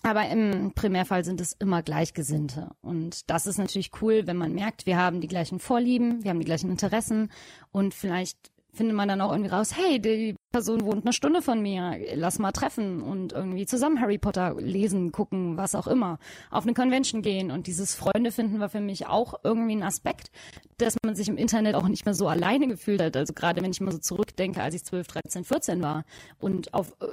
Aber 0.01 0.27
im 0.27 0.73
Primärfall 0.75 1.23
sind 1.23 1.39
es 1.39 1.53
immer 1.53 1.81
Gleichgesinnte. 1.81 2.71
Und 2.81 3.29
das 3.29 3.47
ist 3.47 3.57
natürlich 3.57 3.91
cool, 4.01 4.27
wenn 4.27 4.35
man 4.35 4.53
merkt, 4.53 4.85
wir 4.85 4.97
haben 4.97 5.21
die 5.21 5.29
gleichen 5.29 5.59
Vorlieben, 5.59 6.23
wir 6.23 6.31
haben 6.31 6.39
die 6.39 6.45
gleichen 6.45 6.69
Interessen 6.69 7.31
und 7.71 7.93
vielleicht 7.93 8.51
findet 8.73 8.95
man 8.95 9.07
dann 9.07 9.21
auch 9.21 9.31
irgendwie 9.31 9.51
raus, 9.51 9.73
hey, 9.75 9.99
die 9.99 10.35
Person 10.51 10.83
wohnt 10.83 11.05
eine 11.05 11.13
Stunde 11.13 11.41
von 11.41 11.61
mir, 11.61 11.97
lass 12.15 12.39
mal 12.39 12.51
treffen 12.51 13.01
und 13.01 13.33
irgendwie 13.33 13.65
zusammen 13.65 13.99
Harry 13.99 14.17
Potter 14.17 14.55
lesen, 14.59 15.11
gucken, 15.11 15.57
was 15.57 15.75
auch 15.75 15.87
immer, 15.87 16.19
auf 16.51 16.63
eine 16.63 16.73
Convention 16.73 17.21
gehen 17.21 17.51
und 17.51 17.67
dieses 17.67 17.95
Freunde 17.95 18.31
finden 18.31 18.59
war 18.59 18.69
für 18.69 18.79
mich 18.79 19.07
auch 19.07 19.35
irgendwie 19.43 19.75
ein 19.75 19.83
Aspekt, 19.83 20.31
dass 20.77 20.95
man 21.03 21.15
sich 21.15 21.27
im 21.27 21.37
Internet 21.37 21.75
auch 21.75 21.87
nicht 21.87 22.05
mehr 22.05 22.13
so 22.13 22.27
alleine 22.27 22.67
gefühlt 22.67 23.01
hat. 23.01 23.15
Also 23.15 23.33
gerade 23.33 23.61
wenn 23.61 23.71
ich 23.71 23.81
mal 23.81 23.91
so 23.91 23.99
zurückdenke, 23.99 24.61
als 24.61 24.75
ich 24.75 24.83
12, 24.83 25.07
13, 25.07 25.43
14 25.43 25.81
war 25.81 26.03
und 26.39 26.73
auf 26.73 26.91
äh, 27.01 27.05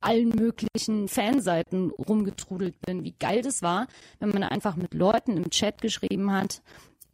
allen 0.00 0.30
möglichen 0.30 1.08
Fanseiten 1.08 1.90
rumgetrudelt 1.90 2.80
bin, 2.82 3.04
wie 3.04 3.14
geil 3.18 3.42
das 3.42 3.62
war, 3.62 3.86
wenn 4.20 4.30
man 4.30 4.42
einfach 4.42 4.76
mit 4.76 4.94
Leuten 4.94 5.36
im 5.36 5.50
Chat 5.50 5.80
geschrieben 5.80 6.32
hat, 6.32 6.62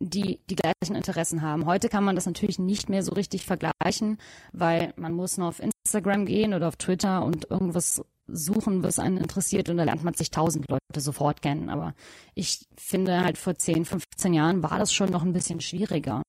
die 0.00 0.40
die 0.48 0.56
gleichen 0.56 0.96
Interessen 0.96 1.42
haben. 1.42 1.66
Heute 1.66 1.88
kann 1.88 2.04
man 2.04 2.16
das 2.16 2.26
natürlich 2.26 2.58
nicht 2.58 2.88
mehr 2.88 3.02
so 3.02 3.12
richtig 3.12 3.46
vergleichen, 3.46 4.18
weil 4.52 4.92
man 4.96 5.12
muss 5.12 5.38
nur 5.38 5.48
auf 5.48 5.60
Instagram 5.60 6.26
gehen 6.26 6.54
oder 6.54 6.68
auf 6.68 6.76
Twitter 6.76 7.22
und 7.22 7.50
irgendwas 7.50 8.02
suchen, 8.32 8.82
was 8.82 8.98
einen 8.98 9.18
interessiert 9.18 9.68
und 9.68 9.76
da 9.76 9.84
lernt 9.84 10.04
man 10.04 10.14
sich 10.14 10.30
tausend 10.30 10.66
Leute 10.68 11.00
sofort 11.00 11.42
kennen. 11.42 11.68
Aber 11.68 11.94
ich 12.34 12.66
finde 12.76 13.20
halt 13.20 13.38
vor 13.38 13.54
10, 13.54 13.84
15 13.84 14.32
Jahren 14.32 14.62
war 14.62 14.78
das 14.78 14.92
schon 14.92 15.10
noch 15.10 15.22
ein 15.22 15.32
bisschen 15.32 15.60
schwieriger. 15.60 16.22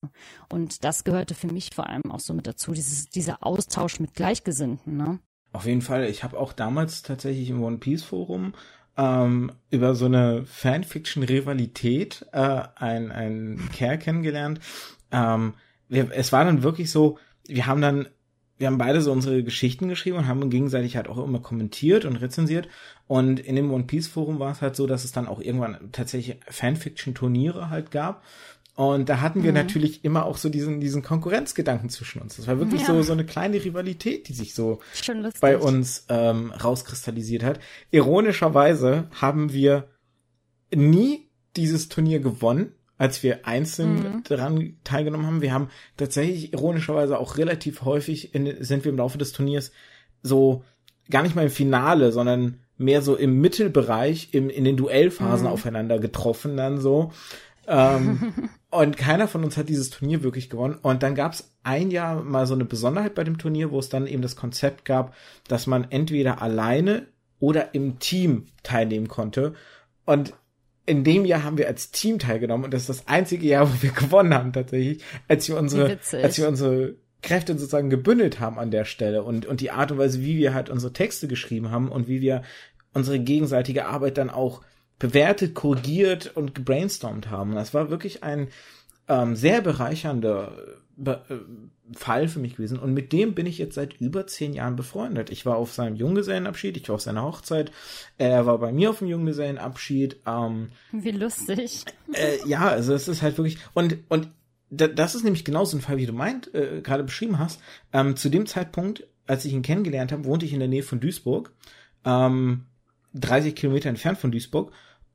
Und 0.49 0.83
das 0.83 1.03
gehörte 1.03 1.35
für 1.35 1.47
mich 1.47 1.69
vor 1.73 1.87
allem 1.87 2.11
auch 2.11 2.19
so 2.19 2.33
mit 2.33 2.47
dazu, 2.47 2.73
dieses, 2.73 3.05
dieser 3.05 3.45
Austausch 3.45 3.99
mit 3.99 4.13
Gleichgesinnten. 4.13 4.97
Ne? 4.97 5.19
Auf 5.53 5.65
jeden 5.65 5.81
Fall. 5.81 6.05
Ich 6.05 6.23
habe 6.23 6.39
auch 6.39 6.53
damals 6.53 7.03
tatsächlich 7.03 7.49
im 7.49 7.61
One 7.61 7.77
Piece 7.77 8.03
Forum 8.03 8.53
ähm, 8.97 9.51
über 9.69 9.95
so 9.95 10.05
eine 10.05 10.45
Fanfiction-Rivalität 10.45 12.25
äh, 12.33 12.61
ein, 12.75 13.11
ein 13.11 13.69
Kerl 13.73 13.97
kennengelernt. 13.97 14.59
Ähm, 15.11 15.53
wir, 15.87 16.11
es 16.11 16.31
war 16.31 16.45
dann 16.45 16.63
wirklich 16.63 16.91
so, 16.91 17.17
wir 17.47 17.67
haben 17.67 17.81
dann, 17.81 18.07
wir 18.57 18.67
haben 18.67 18.77
beide 18.77 19.01
so 19.01 19.11
unsere 19.11 19.43
Geschichten 19.43 19.89
geschrieben 19.89 20.17
und 20.17 20.27
haben 20.27 20.49
gegenseitig 20.49 20.95
halt 20.95 21.07
auch 21.07 21.17
immer 21.17 21.39
kommentiert 21.39 22.05
und 22.05 22.17
rezensiert. 22.17 22.67
Und 23.07 23.39
in 23.39 23.55
dem 23.55 23.71
One 23.71 23.85
Piece 23.85 24.07
Forum 24.07 24.39
war 24.39 24.51
es 24.51 24.61
halt 24.61 24.75
so, 24.75 24.87
dass 24.87 25.03
es 25.03 25.11
dann 25.11 25.27
auch 25.27 25.41
irgendwann 25.41 25.91
tatsächlich 25.91 26.37
Fanfiction-Turniere 26.47 27.69
halt 27.69 27.91
gab. 27.91 28.23
Und 28.75 29.09
da 29.09 29.19
hatten 29.19 29.43
wir 29.43 29.51
mhm. 29.51 29.57
natürlich 29.57 30.05
immer 30.05 30.25
auch 30.25 30.37
so 30.37 30.49
diesen, 30.49 30.79
diesen 30.79 31.03
Konkurrenzgedanken 31.03 31.89
zwischen 31.89 32.21
uns. 32.21 32.37
Das 32.37 32.47
war 32.47 32.57
wirklich 32.57 32.81
ja. 32.81 32.87
so, 32.87 33.01
so 33.01 33.11
eine 33.13 33.25
kleine 33.25 33.63
Rivalität, 33.63 34.27
die 34.29 34.33
sich 34.33 34.53
so 34.53 34.79
bei 35.41 35.57
uns 35.57 36.05
ähm, 36.09 36.51
rauskristallisiert 36.51 37.43
hat. 37.43 37.59
Ironischerweise 37.91 39.07
haben 39.19 39.51
wir 39.51 39.89
nie 40.73 41.27
dieses 41.57 41.89
Turnier 41.89 42.19
gewonnen, 42.19 42.73
als 42.97 43.23
wir 43.23 43.45
einzeln 43.45 43.95
mhm. 43.95 44.23
daran 44.23 44.77
teilgenommen 44.83 45.25
haben. 45.25 45.41
Wir 45.41 45.53
haben 45.53 45.69
tatsächlich 45.97 46.53
ironischerweise 46.53 47.17
auch 47.19 47.37
relativ 47.37 47.81
häufig 47.81 48.33
in, 48.33 48.63
sind 48.63 48.85
wir 48.85 48.91
im 48.91 48.97
Laufe 48.97 49.17
des 49.17 49.33
Turniers 49.33 49.71
so 50.23 50.63
gar 51.09 51.23
nicht 51.23 51.35
mal 51.35 51.45
im 51.45 51.51
Finale, 51.51 52.11
sondern 52.11 52.59
mehr 52.77 53.01
so 53.01 53.15
im 53.15 53.39
Mittelbereich, 53.41 54.29
im, 54.33 54.49
in 54.49 54.63
den 54.63 54.77
Duellphasen 54.77 55.47
mhm. 55.47 55.53
aufeinander 55.53 55.99
getroffen 55.99 56.57
dann 56.57 56.79
so. 56.79 57.11
Ähm, 57.67 58.33
und 58.69 58.97
keiner 58.97 59.27
von 59.27 59.43
uns 59.43 59.57
hat 59.57 59.69
dieses 59.69 59.89
Turnier 59.89 60.23
wirklich 60.23 60.49
gewonnen. 60.49 60.79
Und 60.81 61.03
dann 61.03 61.15
gab 61.15 61.33
es 61.33 61.55
ein 61.63 61.91
Jahr 61.91 62.21
mal 62.23 62.47
so 62.47 62.53
eine 62.53 62.65
Besonderheit 62.65 63.15
bei 63.15 63.23
dem 63.23 63.37
Turnier, 63.37 63.71
wo 63.71 63.79
es 63.79 63.89
dann 63.89 64.07
eben 64.07 64.21
das 64.21 64.35
Konzept 64.35 64.85
gab, 64.85 65.13
dass 65.47 65.67
man 65.67 65.89
entweder 65.89 66.41
alleine 66.41 67.07
oder 67.39 67.73
im 67.73 67.99
Team 67.99 68.47
teilnehmen 68.63 69.07
konnte. 69.07 69.53
Und 70.05 70.33
in 70.85 71.03
dem 71.03 71.25
Jahr 71.25 71.43
haben 71.43 71.57
wir 71.57 71.67
als 71.67 71.91
Team 71.91 72.19
teilgenommen 72.19 72.65
und 72.65 72.73
das 72.73 72.81
ist 72.81 72.89
das 72.89 73.07
einzige 73.07 73.47
Jahr, 73.47 73.69
wo 73.71 73.81
wir 73.81 73.91
gewonnen 73.91 74.33
haben 74.33 74.53
tatsächlich, 74.53 75.03
als 75.27 75.47
wir 75.47 75.57
unsere, 75.57 75.99
als 76.13 76.37
wir 76.37 76.47
unsere 76.47 76.95
Kräfte 77.21 77.53
sozusagen 77.53 77.89
gebündelt 77.89 78.39
haben 78.39 78.57
an 78.57 78.71
der 78.71 78.85
Stelle 78.85 79.23
und, 79.23 79.45
und 79.45 79.61
die 79.61 79.71
Art 79.71 79.91
und 79.91 79.99
Weise, 79.99 80.21
wie 80.21 80.37
wir 80.37 80.53
halt 80.53 80.69
unsere 80.69 80.91
Texte 80.91 81.27
geschrieben 81.27 81.69
haben 81.69 81.89
und 81.89 82.07
wie 82.07 82.21
wir 82.21 82.41
unsere 82.93 83.19
gegenseitige 83.19 83.85
Arbeit 83.85 84.17
dann 84.17 84.29
auch 84.29 84.61
bewertet, 85.01 85.55
korrigiert 85.55 86.31
und 86.35 86.53
gebrainstormt 86.53 87.29
haben. 87.29 87.55
das 87.55 87.73
war 87.73 87.89
wirklich 87.89 88.23
ein 88.23 88.49
ähm, 89.07 89.35
sehr 89.35 89.61
bereichernder 89.61 90.55
Be 90.95 91.23
äh, 91.29 91.97
Fall 91.97 92.27
für 92.27 92.39
mich 92.39 92.55
gewesen. 92.55 92.79
Und 92.79 92.93
mit 92.93 93.11
dem 93.11 93.33
bin 93.33 93.47
ich 93.47 93.57
jetzt 93.57 93.75
seit 93.75 93.99
über 93.99 94.27
zehn 94.27 94.53
Jahren 94.53 94.75
befreundet. 94.75 95.29
Ich 95.29 95.45
war 95.45 95.57
auf 95.57 95.73
seinem 95.73 95.95
Junggesellenabschied, 95.95 96.77
ich 96.77 96.87
war 96.87 96.95
auf 96.95 97.01
seiner 97.01 97.23
Hochzeit, 97.23 97.71
er 98.17 98.45
war 98.45 98.59
bei 98.59 98.71
mir 98.71 98.91
auf 98.91 98.99
dem 98.99 99.07
Junggesellenabschied. 99.07 100.21
Ähm, 100.25 100.69
Wie 100.91 101.11
lustig. 101.11 101.83
Äh, 102.13 102.47
ja, 102.47 102.67
also 102.67 102.93
es 102.93 103.07
ist 103.07 103.23
halt 103.23 103.37
wirklich 103.37 103.57
und 103.73 103.97
und 104.07 104.29
das 104.69 105.15
ist 105.15 105.23
nämlich 105.23 105.43
genauso 105.43 105.75
ein 105.75 105.81
Fall, 105.81 105.97
wie 105.97 106.05
du 106.05 106.13
meint, 106.13 106.53
äh, 106.53 106.81
gerade 106.81 107.03
beschrieben 107.03 107.39
hast. 107.39 107.59
Ähm, 107.91 108.15
zu 108.15 108.29
dem 108.29 108.45
Zeitpunkt, 108.45 109.05
als 109.27 109.43
ich 109.43 109.51
ihn 109.51 109.63
kennengelernt 109.63 110.13
habe, 110.13 110.23
wohnte 110.23 110.45
ich 110.45 110.53
in 110.53 110.59
der 110.59 110.69
Nähe 110.69 110.83
von 110.83 111.01
Duisburg, 111.01 111.51
ähm, 112.05 112.65
30 113.13 113.55
Kilometer 113.55 113.89
entfernt 113.89 114.17
von 114.17 114.31
Duisburg 114.31 114.71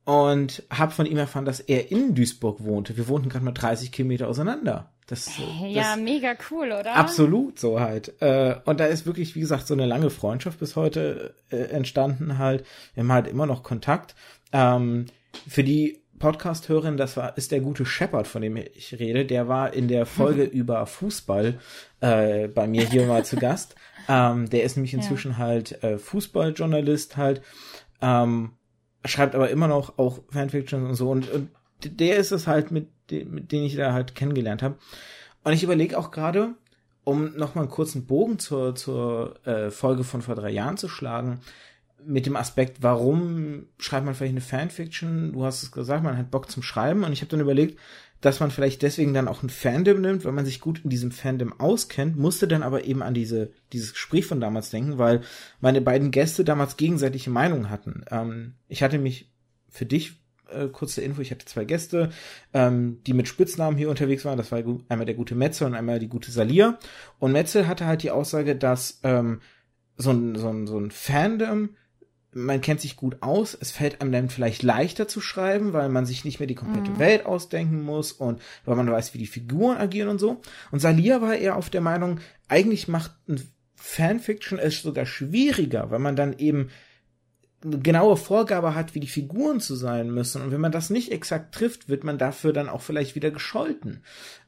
und 0.07 0.63
habe 0.71 0.93
von 0.93 1.05
ihm 1.05 1.19
erfahren, 1.19 1.45
dass 1.45 1.59
er 1.59 1.91
in 1.91 2.15
Duisburg 2.15 2.63
wohnte. 2.63 2.97
Wir 2.97 3.09
wohnten 3.09 3.29
gerade 3.29 3.45
mal 3.45 3.51
30 3.51 3.91
Kilometer 3.91 4.29
auseinander. 4.29 4.93
Das, 5.09 5.29
ja, 5.67 5.95
das 5.95 6.01
mega 6.01 6.35
cool, 6.51 6.67
oder? 6.67 6.95
Absolut, 6.95 7.59
so 7.59 7.81
halt. 7.81 8.21
Äh, 8.23 8.55
und 8.65 8.79
da 8.79 8.87
ist 8.87 9.05
wirklich, 9.05 9.35
wie 9.35 9.41
gesagt, 9.41 9.67
so 9.67 9.75
eine 9.75 9.85
lange 9.85 10.11
Freundschaft 10.11 10.61
bis 10.61 10.77
heute 10.77 11.35
äh, 11.51 11.57
entstanden 11.57 12.39
halt. 12.39 12.65
Wir 12.95 13.03
haben 13.03 13.13
halt 13.13 13.27
immer 13.27 13.47
noch 13.47 13.65
Kontakt. 13.65 14.15
Ähm, 14.53 15.07
für 15.49 15.65
die 15.65 16.03
Podcast-Hörerin, 16.21 16.97
das 16.97 17.17
war, 17.17 17.37
ist 17.37 17.51
der 17.51 17.61
gute 17.61 17.85
Shepard, 17.85 18.29
von 18.29 18.43
dem 18.43 18.57
ich 18.57 18.97
rede. 18.99 19.27
Der 19.27 19.49
war 19.49 19.75
in 19.75 19.89
der 19.89 20.07
Folge 20.07 20.45
über 20.45 20.87
Fußball 20.87 21.59
äh, 22.01 22.47
bei 22.47 22.69
mir 22.69 22.89
hier 22.89 23.07
mal 23.07 23.25
zu 23.25 23.37
Gast. 23.37 23.75
Ähm, 24.09 24.49
der 24.49 24.63
ist 24.63 24.77
nämlich 24.77 24.95
inzwischen 24.95 25.33
ja. 25.33 25.39
halt 25.39 25.83
äh, 25.83 25.99
Fußballjournalist 25.99 27.17
halt. 27.17 27.43
Ähm, 28.01 28.53
schreibt 29.09 29.35
aber 29.35 29.51
immer 29.51 29.69
noch 29.69 29.99
auch 29.99 30.21
Fanfiction 30.31 30.87
und 30.87 30.95
so. 30.95 31.11
Und, 31.11 31.31
und 31.31 31.51
der 31.85 32.17
ist 32.17 32.33
es 32.33 32.47
halt, 32.47 32.71
mit, 32.71 32.89
dem, 33.11 33.33
mit 33.33 33.53
dem 33.53 33.65
ich 33.65 33.77
da 33.77 33.93
halt 33.93 34.15
kennengelernt 34.15 34.63
habe. 34.63 34.77
Und 35.45 35.53
ich 35.53 35.63
überlege 35.63 35.99
auch 35.99 36.11
gerade, 36.11 36.55
um 37.05 37.37
nochmal 37.37 37.65
einen 37.65 37.73
kurzen 37.73 38.07
Bogen 38.07 38.39
zur, 38.39 38.75
zur 38.75 39.47
äh, 39.47 39.71
Folge 39.71 40.03
von 40.03 40.23
vor 40.23 40.35
drei 40.35 40.51
Jahren 40.51 40.77
zu 40.77 40.89
schlagen, 40.89 41.41
mit 42.05 42.27
dem 42.27 42.37
Aspekt, 42.37 42.83
warum 42.83 43.67
schreibt 43.79 44.05
man 44.07 44.15
vielleicht 44.15 44.33
eine 44.33 44.41
Fanfiction? 44.41 45.33
Du 45.33 45.45
hast 45.45 45.63
es 45.63 45.73
gesagt, 45.73 46.05
man 46.05 46.17
hat 46.17 46.31
Bock 46.31 46.51
zum 46.51 46.63
Schreiben. 46.63 47.05
Und 47.05 47.13
ich 47.13 47.21
habe 47.21 47.31
dann 47.31 47.41
überlegt, 47.41 47.79
dass 48.21 48.41
man 48.41 48.51
vielleicht 48.51 48.83
deswegen 48.83 49.15
dann 49.15 49.29
auch 49.29 49.43
ein 49.43 49.51
Fandom 49.51 50.01
nimmt, 50.01 50.25
weil 50.25 50.33
man 50.33 50.47
sich 50.47 50.61
gut 50.61 50.81
in 50.85 50.91
diesem 50.91 51.11
Fandom 51.11 51.59
auskennt, 51.59 52.17
musste 52.17 52.49
dann 52.49 52.63
aber 52.63 52.85
eben 52.85 53.03
an 53.03 53.15
diese, 53.15 53.53
dieses 53.73 53.93
Gespräch 53.93 54.27
von 54.27 54.41
damals 54.41 54.71
denken, 54.71 54.99
weil 54.99 55.21
meine 55.61 55.81
beiden 55.81 56.11
Gäste 56.11 56.45
damals 56.45 56.77
gegenseitige 56.77 57.31
Meinungen 57.31 57.71
hatten. 57.71 58.05
Ähm, 58.11 58.55
ich 58.69 58.83
hatte 58.83 58.99
mich 58.99 59.31
für 59.69 59.87
dich, 59.87 60.15
äh, 60.49 60.69
kurze 60.69 61.03
Info, 61.03 61.21
ich 61.21 61.31
hatte 61.31 61.47
zwei 61.47 61.65
Gäste, 61.65 62.11
ähm, 62.55 63.01
die 63.07 63.13
mit 63.13 63.29
Spitznamen 63.29 63.77
hier 63.77 63.91
unterwegs 63.91 64.25
waren. 64.25 64.39
Das 64.39 64.53
war 64.53 64.63
einmal 64.89 65.07
der 65.07 65.15
gute 65.15 65.35
Metze 65.35 65.67
und 65.67 65.75
einmal 65.75 65.99
die 65.99 66.09
gute 66.09 66.31
Salir. 66.31 66.79
Und 67.19 67.33
Metze 67.33 67.69
hatte 67.69 67.87
halt 67.87 68.03
die 68.03 68.11
Aussage, 68.11 68.57
dass 68.57 69.01
ähm, 69.03 69.41
so 69.97 70.11
ein, 70.11 70.37
so 70.37 70.49
ein, 70.49 70.67
so 70.67 70.79
ein 70.79 70.91
Fandom 70.91 71.71
man 72.37 72.61
kennt 72.61 72.83
sich 72.83 72.97
gut 72.97 73.23
aus, 73.23 73.57
es 73.59 73.71
fällt 73.71 74.01
einem 74.01 74.13
dann 74.13 74.29
vielleicht 74.29 74.63
leichter 74.63 75.09
zu 75.09 75.23
schreiben, 75.23 75.73
weil 75.73 75.89
man 75.89 76.05
sich 76.05 76.25
nicht 76.25 76.39
mehr 76.39 76.47
die 76.47 76.55
komplette 76.55 76.91
mhm. 76.91 76.99
Welt 76.99 77.25
ausdenken 77.25 77.83
muss 77.83 78.13
und 78.13 78.43
weil 78.67 78.77
man 78.77 78.91
weiß, 78.91 79.15
wie 79.15 79.19
die 79.19 79.27
Figuren 79.27 79.79
agieren 79.79 80.11
und 80.11 80.19
so. 80.19 80.43
Und 80.71 80.81
Salia 80.81 81.23
war 81.23 81.35
eher 81.35 81.57
auf 81.57 81.71
der 81.71 81.81
Meinung, 81.81 82.21
eigentlich 82.47 82.89
macht 82.89 83.13
ein 83.27 83.41
Fanfiction 83.75 84.59
es 84.59 84.83
sogar 84.83 85.07
schwieriger, 85.07 85.91
weil 85.91 85.99
man 85.99 86.17
dann 86.17 86.39
eben 86.39 86.69
eine 87.65 87.79
genaue 87.79 88.19
Vorgabe 88.19 88.75
hat, 88.75 88.95
wie 88.95 89.01
die 89.01 89.07
Figuren 89.07 89.61
zu 89.61 89.75
sein 89.75 90.11
müssen. 90.11 90.43
Und 90.43 90.51
wenn 90.51 90.61
man 90.61 90.73
das 90.73 90.91
nicht 90.91 91.13
exakt 91.13 91.55
trifft, 91.55 91.89
wird 91.89 92.05
man 92.05 92.19
dafür 92.19 92.53
dann 92.53 92.69
auch 92.69 92.83
vielleicht 92.83 93.15
wieder 93.15 93.31
gescholten. 93.31 94.03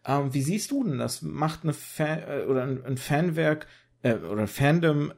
Ähm, 0.04 0.34
wie 0.34 0.42
siehst 0.42 0.70
du 0.70 0.84
denn 0.84 0.98
das? 0.98 1.22
Macht 1.22 1.62
eine 1.62 1.72
Fan 1.72 2.22
äh, 2.28 2.44
oder 2.46 2.64
ein, 2.64 2.84
ein 2.84 2.96
Fanwerk 2.98 3.66
äh, 4.02 4.14
oder 4.14 4.46
Fandom 4.46 5.12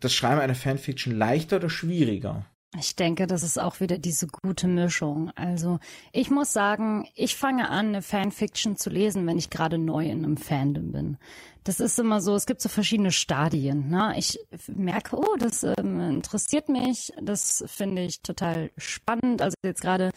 das 0.00 0.14
Schreiben 0.14 0.40
einer 0.40 0.54
Fanfiction 0.54 1.16
leichter 1.16 1.56
oder 1.56 1.70
schwieriger? 1.70 2.46
Ich 2.78 2.96
denke, 2.96 3.26
das 3.26 3.42
ist 3.42 3.58
auch 3.58 3.80
wieder 3.80 3.96
diese 3.96 4.26
gute 4.26 4.66
Mischung. 4.66 5.30
Also 5.34 5.78
ich 6.12 6.30
muss 6.30 6.52
sagen, 6.52 7.08
ich 7.14 7.36
fange 7.36 7.70
an, 7.70 7.88
eine 7.88 8.02
Fanfiction 8.02 8.76
zu 8.76 8.90
lesen, 8.90 9.26
wenn 9.26 9.38
ich 9.38 9.50
gerade 9.50 9.78
neu 9.78 10.04
in 10.06 10.24
einem 10.24 10.36
Fandom 10.36 10.92
bin. 10.92 11.16
Das 11.64 11.80
ist 11.80 11.98
immer 11.98 12.20
so, 12.20 12.34
es 12.34 12.46
gibt 12.46 12.60
so 12.60 12.68
verschiedene 12.68 13.12
Stadien. 13.12 13.88
Ne? 13.88 14.14
Ich 14.18 14.38
merke, 14.68 15.16
oh, 15.16 15.36
das 15.38 15.62
ähm, 15.62 16.00
interessiert 16.00 16.68
mich, 16.68 17.12
das 17.20 17.64
finde 17.66 18.02
ich 18.02 18.20
total 18.20 18.70
spannend. 18.76 19.42
Also 19.42 19.54
jetzt 19.64 19.80
gerade 19.80 20.10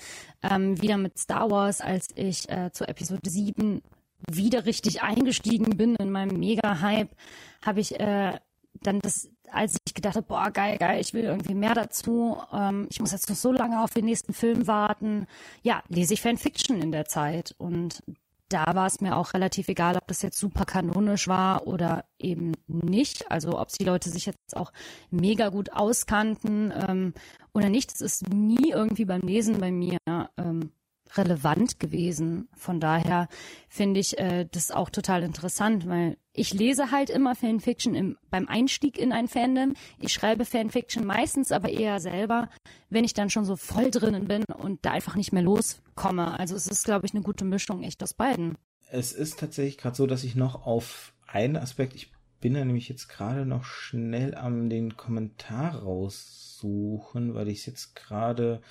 ähm, 0.43 0.81
wieder 0.81 0.97
mit 0.97 1.17
Star 1.17 1.49
Wars, 1.49 1.81
als 1.81 2.09
ich 2.15 2.49
äh, 2.49 2.71
zur 2.71 2.89
Episode 2.89 3.29
7 3.29 3.81
wieder 4.29 4.65
richtig 4.65 5.01
eingestiegen 5.01 5.77
bin 5.77 5.95
in 5.95 6.11
meinem 6.11 6.37
Mega-Hype, 6.37 7.15
habe 7.63 7.79
ich 7.79 7.99
äh, 7.99 8.37
dann 8.81 8.99
das 8.99 9.29
als 9.51 9.77
ich 9.85 9.93
gedacht 9.93 10.15
habe, 10.15 10.27
boah, 10.27 10.51
geil, 10.51 10.77
geil, 10.77 10.99
ich 11.01 11.13
will 11.13 11.23
irgendwie 11.23 11.53
mehr 11.53 11.73
dazu, 11.73 12.37
ähm, 12.53 12.87
ich 12.89 12.99
muss 12.99 13.11
jetzt 13.11 13.29
noch 13.29 13.35
so 13.35 13.51
lange 13.51 13.83
auf 13.83 13.91
den 13.91 14.05
nächsten 14.05 14.33
Film 14.33 14.67
warten, 14.67 15.27
ja, 15.61 15.83
lese 15.89 16.13
ich 16.13 16.21
Fanfiction 16.21 16.81
in 16.81 16.91
der 16.91 17.05
Zeit. 17.05 17.55
Und 17.57 18.03
da 18.49 18.73
war 18.73 18.87
es 18.87 18.99
mir 18.99 19.15
auch 19.15 19.33
relativ 19.33 19.69
egal, 19.69 19.95
ob 19.95 20.07
das 20.07 20.21
jetzt 20.21 20.39
super 20.39 20.65
kanonisch 20.65 21.27
war 21.27 21.67
oder 21.67 22.05
eben 22.17 22.53
nicht. 22.67 23.31
Also 23.31 23.59
ob 23.59 23.69
die 23.69 23.85
Leute 23.85 24.09
sich 24.09 24.25
jetzt 24.25 24.57
auch 24.57 24.71
mega 25.11 25.49
gut 25.49 25.71
auskannten 25.71 26.73
ähm, 26.75 27.13
oder 27.53 27.69
nicht. 27.69 27.91
Das 27.91 28.01
ist 28.01 28.27
nie 28.27 28.71
irgendwie 28.71 29.05
beim 29.05 29.21
Lesen 29.21 29.59
bei 29.59 29.71
mir 29.71 29.99
ähm, 30.37 30.71
relevant 31.15 31.79
gewesen. 31.79 32.47
Von 32.55 32.79
daher 32.79 33.27
finde 33.67 33.99
ich 33.99 34.17
äh, 34.17 34.47
das 34.51 34.71
auch 34.71 34.89
total 34.89 35.23
interessant, 35.23 35.87
weil 35.87 36.17
ich 36.33 36.53
lese 36.53 36.91
halt 36.91 37.09
immer 37.09 37.35
Fanfiction 37.35 37.95
im, 37.95 38.17
beim 38.29 38.47
Einstieg 38.47 38.97
in 38.97 39.11
ein 39.11 39.27
Fandom. 39.27 39.73
Ich 39.99 40.13
schreibe 40.13 40.45
Fanfiction 40.45 41.05
meistens 41.05 41.51
aber 41.51 41.69
eher 41.69 41.99
selber, 41.99 42.49
wenn 42.89 43.03
ich 43.03 43.13
dann 43.13 43.29
schon 43.29 43.45
so 43.45 43.55
voll 43.55 43.91
drinnen 43.91 44.27
bin 44.27 44.43
und 44.45 44.85
da 44.85 44.91
einfach 44.91 45.15
nicht 45.15 45.33
mehr 45.33 45.43
loskomme. 45.43 46.39
Also 46.39 46.55
es 46.55 46.67
ist, 46.67 46.85
glaube 46.85 47.05
ich, 47.05 47.13
eine 47.13 47.23
gute 47.23 47.45
Mischung 47.45 47.83
echt 47.83 48.01
aus 48.03 48.13
beiden. 48.13 48.57
Es 48.91 49.11
ist 49.11 49.39
tatsächlich 49.39 49.77
gerade 49.77 49.95
so, 49.95 50.07
dass 50.07 50.23
ich 50.23 50.35
noch 50.35 50.65
auf 50.65 51.13
einen 51.27 51.57
Aspekt, 51.57 51.95
ich 51.95 52.11
bin 52.41 52.53
da 52.53 52.63
nämlich 52.63 52.89
jetzt 52.89 53.09
gerade 53.09 53.45
noch 53.45 53.65
schnell 53.65 54.33
am 54.33 54.69
den 54.69 54.95
Kommentar 54.95 55.75
raussuchen, 55.75 57.33
weil 57.33 57.49
ich 57.49 57.59
es 57.59 57.65
jetzt 57.65 57.95
gerade 57.95 58.61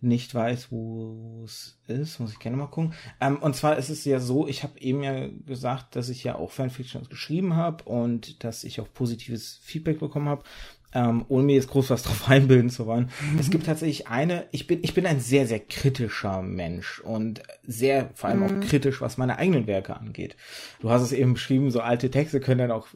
nicht 0.00 0.34
weiß, 0.34 0.68
wo 0.70 1.42
es 1.44 1.78
ist, 1.86 2.20
muss 2.20 2.32
ich 2.32 2.38
gerne 2.38 2.56
mal 2.56 2.66
gucken. 2.66 2.94
Ähm, 3.20 3.36
und 3.36 3.54
zwar 3.54 3.76
ist 3.76 3.90
es 3.90 4.04
ja 4.04 4.18
so, 4.18 4.48
ich 4.48 4.62
habe 4.62 4.78
eben 4.80 5.02
ja 5.02 5.28
gesagt, 5.46 5.96
dass 5.96 6.08
ich 6.08 6.24
ja 6.24 6.36
auch 6.36 6.50
Fanfiction 6.50 7.06
geschrieben 7.08 7.56
habe 7.56 7.84
und 7.84 8.42
dass 8.44 8.64
ich 8.64 8.80
auch 8.80 8.92
positives 8.92 9.60
Feedback 9.62 10.00
bekommen 10.00 10.28
habe. 10.28 10.44
Ähm, 10.92 11.24
ohne 11.28 11.44
mir 11.44 11.54
jetzt 11.54 11.68
groß 11.68 11.90
was 11.90 12.02
drauf 12.02 12.28
einbilden 12.28 12.68
zu 12.68 12.84
wollen. 12.84 13.10
Es 13.38 13.50
gibt 13.50 13.66
tatsächlich 13.66 14.08
eine, 14.08 14.46
ich 14.50 14.66
bin, 14.66 14.80
ich 14.82 14.92
bin 14.92 15.06
ein 15.06 15.20
sehr, 15.20 15.46
sehr 15.46 15.60
kritischer 15.60 16.42
Mensch 16.42 16.98
und 16.98 17.42
sehr, 17.62 18.10
vor 18.14 18.28
allem 18.28 18.42
auch 18.42 18.50
mhm. 18.50 18.60
kritisch, 18.60 19.00
was 19.00 19.16
meine 19.16 19.38
eigenen 19.38 19.68
Werke 19.68 19.96
angeht. 19.96 20.34
Du 20.80 20.90
hast 20.90 21.02
es 21.02 21.12
eben 21.12 21.34
beschrieben, 21.34 21.70
so 21.70 21.80
alte 21.80 22.10
Texte 22.10 22.40
können 22.40 22.58
dann 22.58 22.72
auch 22.72 22.88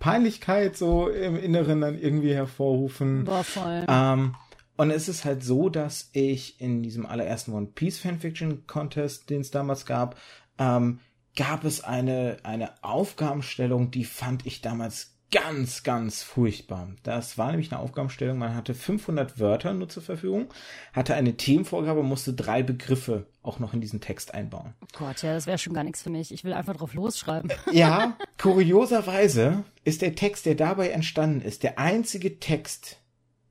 Peinlichkeit 0.00 0.76
so 0.76 1.08
im 1.08 1.36
Inneren 1.36 1.82
dann 1.82 1.96
irgendwie 1.96 2.34
hervorrufen. 2.34 3.22
Boah, 3.24 3.44
voll. 3.44 3.86
Ähm, 3.88 4.34
und 4.76 4.90
es 4.90 5.08
ist 5.08 5.24
halt 5.24 5.42
so, 5.42 5.68
dass 5.68 6.10
ich 6.12 6.60
in 6.60 6.82
diesem 6.82 7.06
allerersten 7.06 7.52
One 7.52 7.66
Piece 7.66 7.98
Fanfiction 7.98 8.66
Contest, 8.66 9.30
den 9.30 9.40
es 9.40 9.50
damals 9.50 9.86
gab, 9.86 10.16
ähm, 10.58 11.00
gab 11.36 11.64
es 11.64 11.84
eine, 11.84 12.38
eine 12.42 12.82
Aufgabenstellung, 12.82 13.90
die 13.90 14.04
fand 14.04 14.46
ich 14.46 14.62
damals 14.62 15.16
ganz, 15.32 15.82
ganz 15.82 16.22
furchtbar. 16.22 16.88
Das 17.02 17.36
war 17.36 17.50
nämlich 17.50 17.72
eine 17.72 17.80
Aufgabenstellung, 17.80 18.38
man 18.38 18.54
hatte 18.54 18.74
500 18.74 19.38
Wörter 19.40 19.74
nur 19.74 19.88
zur 19.88 20.02
Verfügung, 20.02 20.52
hatte 20.92 21.14
eine 21.14 21.36
Themenvorgabe, 21.36 22.02
musste 22.02 22.32
drei 22.32 22.62
Begriffe 22.62 23.26
auch 23.42 23.58
noch 23.58 23.74
in 23.74 23.80
diesen 23.80 24.00
Text 24.00 24.34
einbauen. 24.34 24.74
Oh 24.82 24.98
Gott, 24.98 25.22
ja, 25.22 25.34
das 25.34 25.46
wäre 25.46 25.58
schon 25.58 25.74
gar 25.74 25.84
nichts 25.84 26.02
für 26.02 26.10
mich. 26.10 26.32
Ich 26.32 26.44
will 26.44 26.52
einfach 26.52 26.76
drauf 26.76 26.94
losschreiben. 26.94 27.52
Ja, 27.72 28.16
kurioserweise 28.38 29.64
ist 29.84 30.00
der 30.02 30.14
Text, 30.14 30.46
der 30.46 30.54
dabei 30.54 30.90
entstanden 30.90 31.40
ist, 31.40 31.62
der 31.62 31.78
einzige 31.78 32.38
Text, 32.38 33.00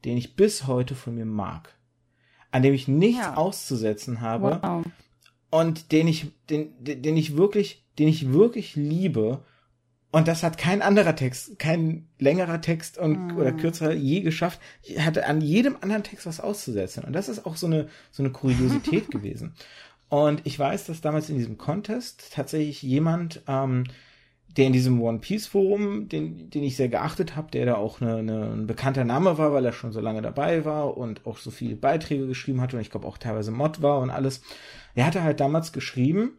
den 0.05 0.17
ich 0.17 0.35
bis 0.35 0.67
heute 0.67 0.95
von 0.95 1.15
mir 1.15 1.25
mag, 1.25 1.75
an 2.51 2.63
dem 2.63 2.73
ich 2.73 2.87
nichts 2.87 3.21
ja. 3.21 3.35
auszusetzen 3.35 4.21
habe 4.21 4.59
wow. 4.61 4.85
und 5.49 5.91
den 5.91 6.07
ich, 6.07 6.27
den, 6.49 6.71
den 6.79 7.17
ich 7.17 7.35
wirklich, 7.35 7.83
den 7.97 8.07
ich 8.07 8.31
wirklich 8.31 8.75
liebe. 8.75 9.43
Und 10.11 10.29
das 10.29 10.43
hat 10.43 10.57
kein 10.57 10.81
anderer 10.81 11.15
Text, 11.15 11.59
kein 11.59 12.07
längerer 12.19 12.61
Text 12.61 12.97
und 12.97 13.33
mm. 13.33 13.37
oder 13.37 13.51
kürzerer 13.51 13.91
je 13.91 14.21
geschafft. 14.21 14.61
Ich 14.81 15.01
hatte 15.01 15.25
an 15.25 15.41
jedem 15.41 15.75
anderen 15.81 16.03
Text 16.03 16.25
was 16.25 16.39
auszusetzen. 16.39 17.03
Und 17.03 17.11
das 17.11 17.27
ist 17.27 17.45
auch 17.45 17.57
so 17.57 17.67
eine, 17.67 17.89
so 18.11 18.23
eine 18.23 18.31
Kuriosität 18.31 19.11
gewesen. 19.11 19.55
Und 20.07 20.41
ich 20.45 20.57
weiß, 20.57 20.85
dass 20.85 21.01
damals 21.01 21.29
in 21.29 21.37
diesem 21.37 21.57
Contest 21.57 22.31
tatsächlich 22.33 22.81
jemand 22.81 23.41
ähm, 23.47 23.85
der 24.57 24.67
in 24.67 24.73
diesem 24.73 25.01
One 25.01 25.19
Piece 25.19 25.47
Forum, 25.47 26.07
den, 26.07 26.49
den 26.49 26.63
ich 26.63 26.77
sehr 26.77 26.87
geachtet 26.87 27.35
habe, 27.35 27.51
der 27.51 27.65
da 27.65 27.75
auch 27.75 27.99
eine, 27.99 28.17
eine, 28.17 28.53
ein 28.53 28.67
bekannter 28.67 29.03
Name 29.03 29.37
war, 29.37 29.51
weil 29.51 29.65
er 29.65 29.73
schon 29.73 29.91
so 29.91 29.99
lange 29.99 30.21
dabei 30.21 30.63
war 30.63 30.97
und 30.97 31.25
auch 31.25 31.37
so 31.37 31.51
viele 31.51 31.75
Beiträge 31.75 32.25
geschrieben 32.27 32.61
hat 32.61 32.73
und 32.73 32.79
ich 32.79 32.89
glaube 32.89 33.07
auch 33.07 33.17
teilweise 33.17 33.51
Mod 33.51 33.81
war 33.81 33.99
und 33.99 34.09
alles. 34.09 34.41
Er 34.93 35.05
hatte 35.05 35.23
halt 35.23 35.41
damals 35.41 35.73
geschrieben, 35.73 36.37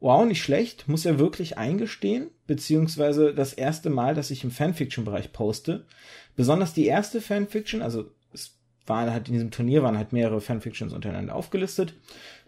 wow, 0.00 0.24
nicht 0.24 0.42
schlecht, 0.42 0.88
muss 0.88 1.04
er 1.04 1.18
wirklich 1.18 1.58
eingestehen, 1.58 2.30
beziehungsweise 2.46 3.34
das 3.34 3.52
erste 3.52 3.90
Mal, 3.90 4.14
dass 4.14 4.30
ich 4.30 4.44
im 4.44 4.50
Fanfiction-Bereich 4.50 5.32
poste. 5.32 5.86
Besonders 6.36 6.74
die 6.74 6.86
erste 6.86 7.20
Fanfiction, 7.20 7.82
also 7.82 8.10
es 8.32 8.58
waren 8.86 9.10
halt 9.10 9.28
in 9.28 9.34
diesem 9.34 9.50
Turnier 9.50 9.82
waren 9.82 9.96
halt 9.96 10.12
mehrere 10.12 10.40
Fanfictions 10.40 10.92
untereinander 10.92 11.34
aufgelistet. 11.34 11.94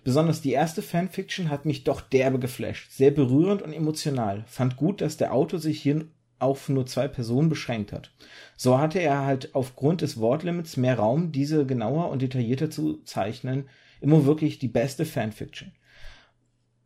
Besonders 0.07 0.41
die 0.41 0.53
erste 0.53 0.83
Fanfiction 0.83 1.51
hat 1.51 1.65
mich 1.65 1.83
doch 1.83 2.01
derbe 2.01 2.39
geflasht. 2.39 2.93
Sehr 2.93 3.11
berührend 3.11 3.61
und 3.61 3.73
emotional. 3.73 4.45
Fand 4.47 4.77
gut, 4.77 5.01
dass 5.01 5.17
der 5.17 5.35
Autor 5.35 5.59
sich 5.59 5.83
hier 5.83 6.07
auf 6.39 6.69
nur 6.69 6.87
zwei 6.87 7.09
Personen 7.09 7.49
beschränkt 7.49 7.93
hat. 7.93 8.13
So 8.57 8.79
hatte 8.79 9.01
er 9.01 9.27
halt 9.27 9.57
aufgrund 9.57 10.03
des 10.03 10.21
Wortlimits 10.21 10.77
mehr 10.77 10.97
Raum, 10.97 11.33
diese 11.33 11.67
genauer 11.67 12.11
und 12.11 12.23
detaillierter 12.23 12.71
zu 12.71 13.03
zeichnen. 13.03 13.69
Immer 14.01 14.27
wirklich 14.27 14.61
die 14.61 14.69
beste 14.69 15.07
Fanfiction. 15.07 15.73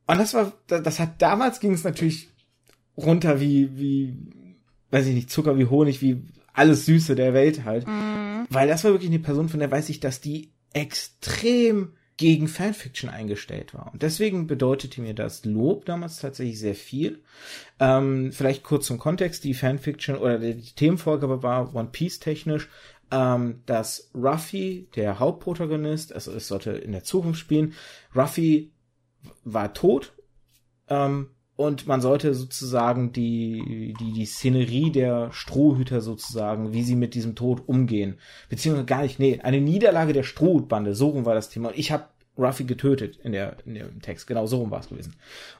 Und 0.06 0.16
das 0.16 0.32
war, 0.32 0.54
das 0.68 0.98
hat 0.98 1.20
damals 1.20 1.60
ging 1.60 1.74
es 1.74 1.84
natürlich 1.84 2.30
runter 2.96 3.38
wie, 3.38 3.76
wie, 3.78 4.16
weiß 4.92 5.06
ich 5.06 5.14
nicht, 5.14 5.28
Zucker 5.28 5.58
wie 5.58 5.66
Honig, 5.66 6.00
wie 6.00 6.22
alles 6.54 6.86
Süße 6.86 7.16
der 7.16 7.34
Welt 7.34 7.66
halt. 7.66 7.86
Mhm. 7.86 8.46
Weil 8.48 8.66
das 8.66 8.82
war 8.82 8.92
wirklich 8.92 9.10
eine 9.10 9.18
Person, 9.18 9.50
von 9.50 9.60
der 9.60 9.70
weiß 9.70 9.90
ich, 9.90 10.00
dass 10.00 10.22
die 10.22 10.54
extrem 10.72 11.92
gegen 12.20 12.48
Fanfiction 12.48 13.08
eingestellt 13.08 13.72
war. 13.72 13.88
Und 13.94 14.02
deswegen 14.02 14.46
bedeutete 14.46 15.00
mir 15.00 15.14
das 15.14 15.46
Lob 15.46 15.86
damals 15.86 16.20
tatsächlich 16.20 16.58
sehr 16.58 16.74
viel. 16.74 17.22
Ähm, 17.78 18.30
vielleicht 18.30 18.62
kurz 18.62 18.84
zum 18.84 18.98
Kontext, 18.98 19.42
die 19.42 19.54
Fanfiction 19.54 20.18
oder 20.18 20.38
die 20.38 20.74
Themenvorgabe 20.74 21.42
war 21.42 21.74
One 21.74 21.88
Piece 21.90 22.20
technisch, 22.20 22.68
ähm, 23.10 23.62
dass 23.64 24.10
Ruffy, 24.14 24.90
der 24.96 25.18
Hauptprotagonist, 25.18 26.12
also 26.12 26.30
es 26.32 26.46
sollte 26.46 26.72
in 26.72 26.92
der 26.92 27.04
Zukunft 27.04 27.40
spielen, 27.40 27.72
Ruffy 28.14 28.70
war 29.44 29.72
tot 29.72 30.12
ähm, 30.88 31.30
und 31.60 31.86
man 31.86 32.00
sollte 32.00 32.32
sozusagen 32.32 33.12
die, 33.12 33.94
die, 34.00 34.12
die 34.12 34.24
Szenerie 34.24 34.90
der 34.90 35.30
Strohhüter 35.30 36.00
sozusagen, 36.00 36.72
wie 36.72 36.82
sie 36.82 36.96
mit 36.96 37.14
diesem 37.14 37.34
Tod 37.34 37.68
umgehen. 37.68 38.16
Beziehungsweise 38.48 38.86
gar 38.86 39.02
nicht, 39.02 39.18
nee, 39.18 39.40
eine 39.42 39.60
Niederlage 39.60 40.14
der 40.14 40.22
Strohhutbande, 40.22 40.94
so 40.94 41.10
rum 41.10 41.26
war 41.26 41.34
das 41.34 41.50
Thema. 41.50 41.68
Und 41.68 41.78
ich 41.78 41.92
habe 41.92 42.04
Ruffy 42.38 42.64
getötet 42.64 43.18
in, 43.22 43.32
der, 43.32 43.58
in 43.66 43.74
dem 43.74 44.00
Text, 44.00 44.26
genau 44.26 44.46
so 44.46 44.56
rum 44.56 44.70
war 44.70 44.80
es 44.80 44.88
gewesen. 44.88 45.16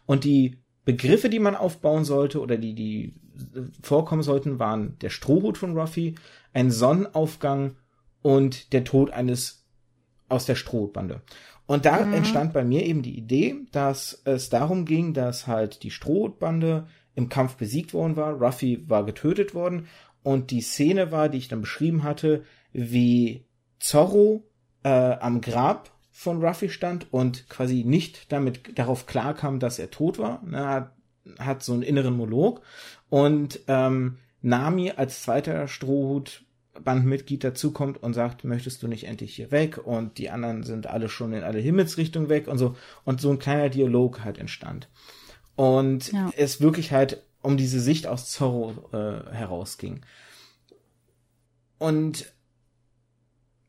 Und 0.07 0.24
die 0.24 0.57
Begriffe, 0.86 1.28
die 1.28 1.38
man 1.38 1.55
aufbauen 1.55 2.07
sollte 2.07 2.40
oder 2.40 2.57
die, 2.57 2.74
die 2.74 3.12
vorkommen 3.82 4.22
sollten, 4.22 4.59
waren 4.59 4.98
der 5.01 5.11
Strohhut 5.11 5.59
von 5.59 5.76
Ruffy, 5.76 6.14
ein 6.55 6.70
Sonnenaufgang 6.70 7.76
und 8.22 8.72
der 8.72 8.84
Tod 8.84 9.11
eines 9.11 9.66
aus 10.30 10.46
der 10.46 10.55
Strohhutbande. 10.55 11.20
Und 11.71 11.87
da 11.87 12.05
mhm. 12.05 12.14
entstand 12.14 12.53
bei 12.53 12.64
mir 12.64 12.85
eben 12.85 13.03
die 13.03 13.16
Idee, 13.16 13.55
dass 13.71 14.23
es 14.25 14.49
darum 14.51 14.87
ging, 14.87 15.14
dass 15.14 15.47
halt 15.47 15.85
die 15.85 15.93
Strohbande 15.93 16.89
im 17.14 17.29
Kampf 17.29 17.55
besiegt 17.55 17.95
worden 17.95 18.16
war, 18.16 18.33
Ruffy 18.33 18.83
war 18.89 19.07
getötet 19.07 19.55
worden 19.55 19.87
und 20.25 20.51
die 20.51 20.62
Szene 20.62 21.12
war, 21.12 21.29
die 21.29 21.39
ich 21.39 21.47
dann 21.47 21.61
beschrieben 21.61 22.03
hatte, 22.03 22.43
wie 22.73 23.45
Zorro 23.79 24.43
äh, 24.83 24.89
am 24.89 25.41
Grab 25.41 25.93
von 26.11 26.45
Ruffy 26.45 26.71
stand 26.71 27.07
und 27.12 27.49
quasi 27.49 27.85
nicht 27.85 28.33
damit 28.33 28.77
darauf 28.77 29.07
klarkam, 29.07 29.61
dass 29.61 29.79
er 29.79 29.93
tot 29.93 30.18
war. 30.18 30.43
Er 30.51 30.66
hat, 30.66 30.93
hat 31.39 31.62
so 31.62 31.73
einen 31.73 31.83
inneren 31.83 32.16
Monolog 32.16 32.62
und 33.11 33.61
ähm, 33.68 34.18
Nami 34.43 34.91
als 34.97 35.23
zweiter 35.23 35.68
Strohhut 35.68 36.43
Bandmitglied 36.85 37.45
dazukommt 37.45 38.03
und 38.03 38.14
sagt, 38.14 38.45
möchtest 38.45 38.83
du 38.83 38.89
nicht 38.89 39.05
endlich 39.05 39.35
hier 39.35 39.51
weg? 39.51 39.78
Und 39.78 40.18
die 40.18 40.31
anderen 40.31 40.62
sind 40.62 40.87
alle 40.87 41.09
schon 41.09 41.33
in 41.33 41.43
alle 41.43 41.59
Himmelsrichtungen 41.59 42.28
weg 42.28 42.49
und 42.49 42.59
so. 42.59 42.76
Und 43.05 43.20
so 43.20 43.31
ein 43.31 43.39
kleiner 43.39 43.68
Dialog 43.68 44.24
halt 44.24 44.39
entstand. 44.39 44.89
Und 45.57 46.12
ja. 46.12 46.31
es 46.37 46.61
wirklich 46.61 46.93
halt 46.93 47.22
um 47.43 47.57
diese 47.57 47.81
Sicht 47.81 48.07
aus 48.07 48.31
Zorro 48.31 48.89
äh, 48.93 49.33
herausging. 49.33 50.01
Und 51.78 52.33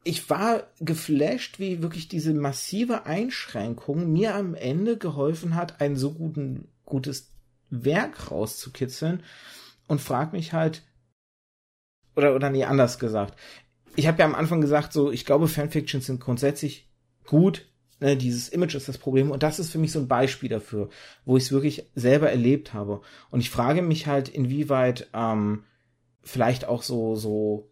ich 0.04 0.30
war 0.30 0.68
geflasht, 0.80 1.60
wie 1.60 1.82
wirklich 1.82 2.08
diese 2.08 2.34
massive 2.34 3.06
Einschränkung 3.06 4.12
mir 4.12 4.36
am 4.36 4.56
Ende 4.56 4.98
geholfen 4.98 5.56
hat, 5.56 5.80
ein 5.80 5.96
so 5.96 6.14
guten, 6.14 6.68
gutes 6.86 7.30
Werk 7.70 8.32
rauszukitzeln 8.32 9.24
und 9.88 10.02
frag 10.02 10.34
mich 10.34 10.54
halt, 10.54 10.84
oder, 12.16 12.36
oder 12.36 12.50
nee, 12.50 12.64
anders 12.64 13.00
gesagt. 13.00 13.38
Ich 13.96 14.08
habe 14.08 14.20
ja 14.20 14.26
am 14.26 14.36
Anfang 14.36 14.62
gesagt, 14.62 14.94
so, 14.94 15.12
ich 15.12 15.26
glaube, 15.26 15.48
Fanfictions 15.48 16.06
sind 16.06 16.22
grundsätzlich 16.22 16.90
gut. 17.26 17.68
Ne, 18.00 18.18
dieses 18.18 18.50
Image 18.50 18.76
ist 18.76 18.88
das 18.88 18.98
Problem. 18.98 19.32
Und 19.32 19.44
das 19.44 19.60
ist 19.60 19.72
für 19.72 19.78
mich 19.78 19.92
so 19.92 20.00
ein 20.00 20.08
Beispiel 20.08 20.50
dafür, 20.50 20.90
wo 21.26 21.38
ich 21.38 21.44
es 21.44 21.52
wirklich 21.52 21.86
selber 21.94 22.30
erlebt 22.30 22.74
habe. 22.74 23.02
Und 23.30 23.42
ich 23.42 23.50
frage 23.50 23.82
mich 23.82 24.08
halt, 24.08 24.30
inwieweit 24.30 25.08
ähm, 25.14 25.64
vielleicht 26.22 26.66
auch 26.66 26.84
so, 26.84 27.16
so 27.16 27.70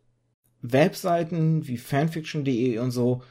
Webseiten 0.61 1.67
wie 1.67 1.77
fanfiction.de 1.77 2.77
und 2.79 2.91
so 2.91 3.23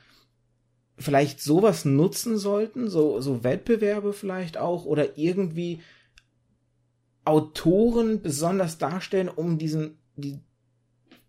vielleicht 0.98 1.40
sowas 1.40 1.84
nutzen 1.84 2.38
sollten, 2.38 2.88
so, 2.88 3.20
so 3.20 3.44
Wettbewerbe 3.44 4.12
vielleicht 4.12 4.58
auch 4.58 4.84
oder 4.84 5.16
irgendwie 5.16 5.80
Autoren 7.24 8.22
besonders 8.22 8.78
darstellen, 8.78 9.28
um 9.28 9.58
diesen, 9.58 9.98
die, 10.16 10.40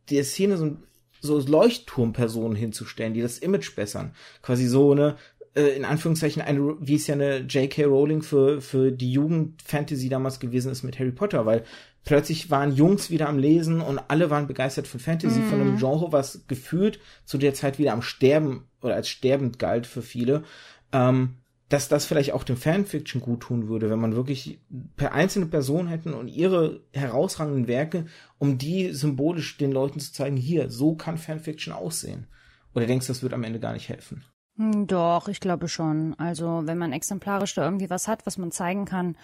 der 0.09 0.23
Szene 0.23 0.57
so, 0.57 0.77
so 1.21 1.39
Leuchtturmpersonen 1.39 2.55
hinzustellen, 2.55 3.13
die 3.13 3.21
das 3.21 3.37
Image 3.37 3.75
bessern. 3.75 4.13
Quasi 4.41 4.67
so 4.67 4.91
eine, 4.91 5.17
äh, 5.55 5.75
in 5.75 5.85
Anführungszeichen, 5.85 6.41
eine, 6.41 6.75
wie 6.79 6.95
es 6.95 7.07
ja 7.07 7.15
eine 7.15 7.39
J.K. 7.39 7.85
Rowling 7.85 8.21
für, 8.21 8.61
für 8.61 8.91
die 8.91 9.11
Jugend-Fantasy 9.11 10.09
damals 10.09 10.39
gewesen 10.39 10.71
ist 10.71 10.83
mit 10.83 10.99
Harry 10.99 11.11
Potter, 11.11 11.45
weil 11.45 11.63
plötzlich 12.05 12.49
waren 12.49 12.73
Jungs 12.73 13.09
wieder 13.09 13.27
am 13.27 13.37
Lesen 13.37 13.81
und 13.81 13.99
alle 14.07 14.29
waren 14.29 14.47
begeistert 14.47 14.87
von 14.87 14.99
Fantasy, 14.99 15.39
mhm. 15.39 15.49
von 15.49 15.61
einem 15.61 15.73
mhm. 15.73 15.79
Genre, 15.79 16.11
was 16.11 16.45
gefühlt 16.47 16.99
zu 17.25 17.37
der 17.37 17.53
Zeit 17.53 17.79
wieder 17.79 17.93
am 17.93 18.01
Sterben 18.01 18.67
oder 18.81 18.95
als 18.95 19.09
sterbend 19.09 19.59
galt 19.59 19.87
für 19.87 20.01
viele. 20.01 20.43
Ähm, 20.91 21.35
dass 21.69 21.87
das 21.87 22.05
vielleicht 22.05 22.33
auch 22.33 22.43
dem 22.43 22.57
Fanfiction 22.57 23.21
gut 23.21 23.41
tun 23.41 23.67
würde, 23.67 23.89
wenn 23.89 23.99
man 23.99 24.15
wirklich 24.15 24.59
per 24.95 25.13
einzelne 25.13 25.45
Personen 25.45 25.87
hätten 25.87 26.13
und 26.13 26.27
ihre 26.27 26.81
herausragenden 26.93 27.67
Werke, 27.67 28.07
um 28.39 28.57
die 28.57 28.91
symbolisch 28.91 29.57
den 29.57 29.71
Leuten 29.71 29.99
zu 29.99 30.11
zeigen, 30.11 30.35
hier, 30.35 30.71
so 30.71 30.95
kann 30.95 31.19
Fanfiction 31.19 31.73
aussehen. 31.73 32.27
Oder 32.73 32.87
denkst 32.87 33.05
du, 33.07 33.13
das 33.13 33.23
wird 33.23 33.33
am 33.33 33.43
Ende 33.43 33.59
gar 33.59 33.73
nicht 33.73 33.87
helfen? 33.87 34.23
Hm, 34.57 34.87
doch, 34.87 35.27
ich 35.27 35.39
glaube 35.39 35.67
schon. 35.67 36.15
Also, 36.17 36.63
wenn 36.65 36.77
man 36.77 36.91
exemplarisch 36.91 37.53
da 37.53 37.63
irgendwie 37.63 37.89
was 37.89 38.07
hat, 38.07 38.25
was 38.25 38.37
man 38.37 38.51
zeigen 38.51 38.85
kann, 38.85 39.15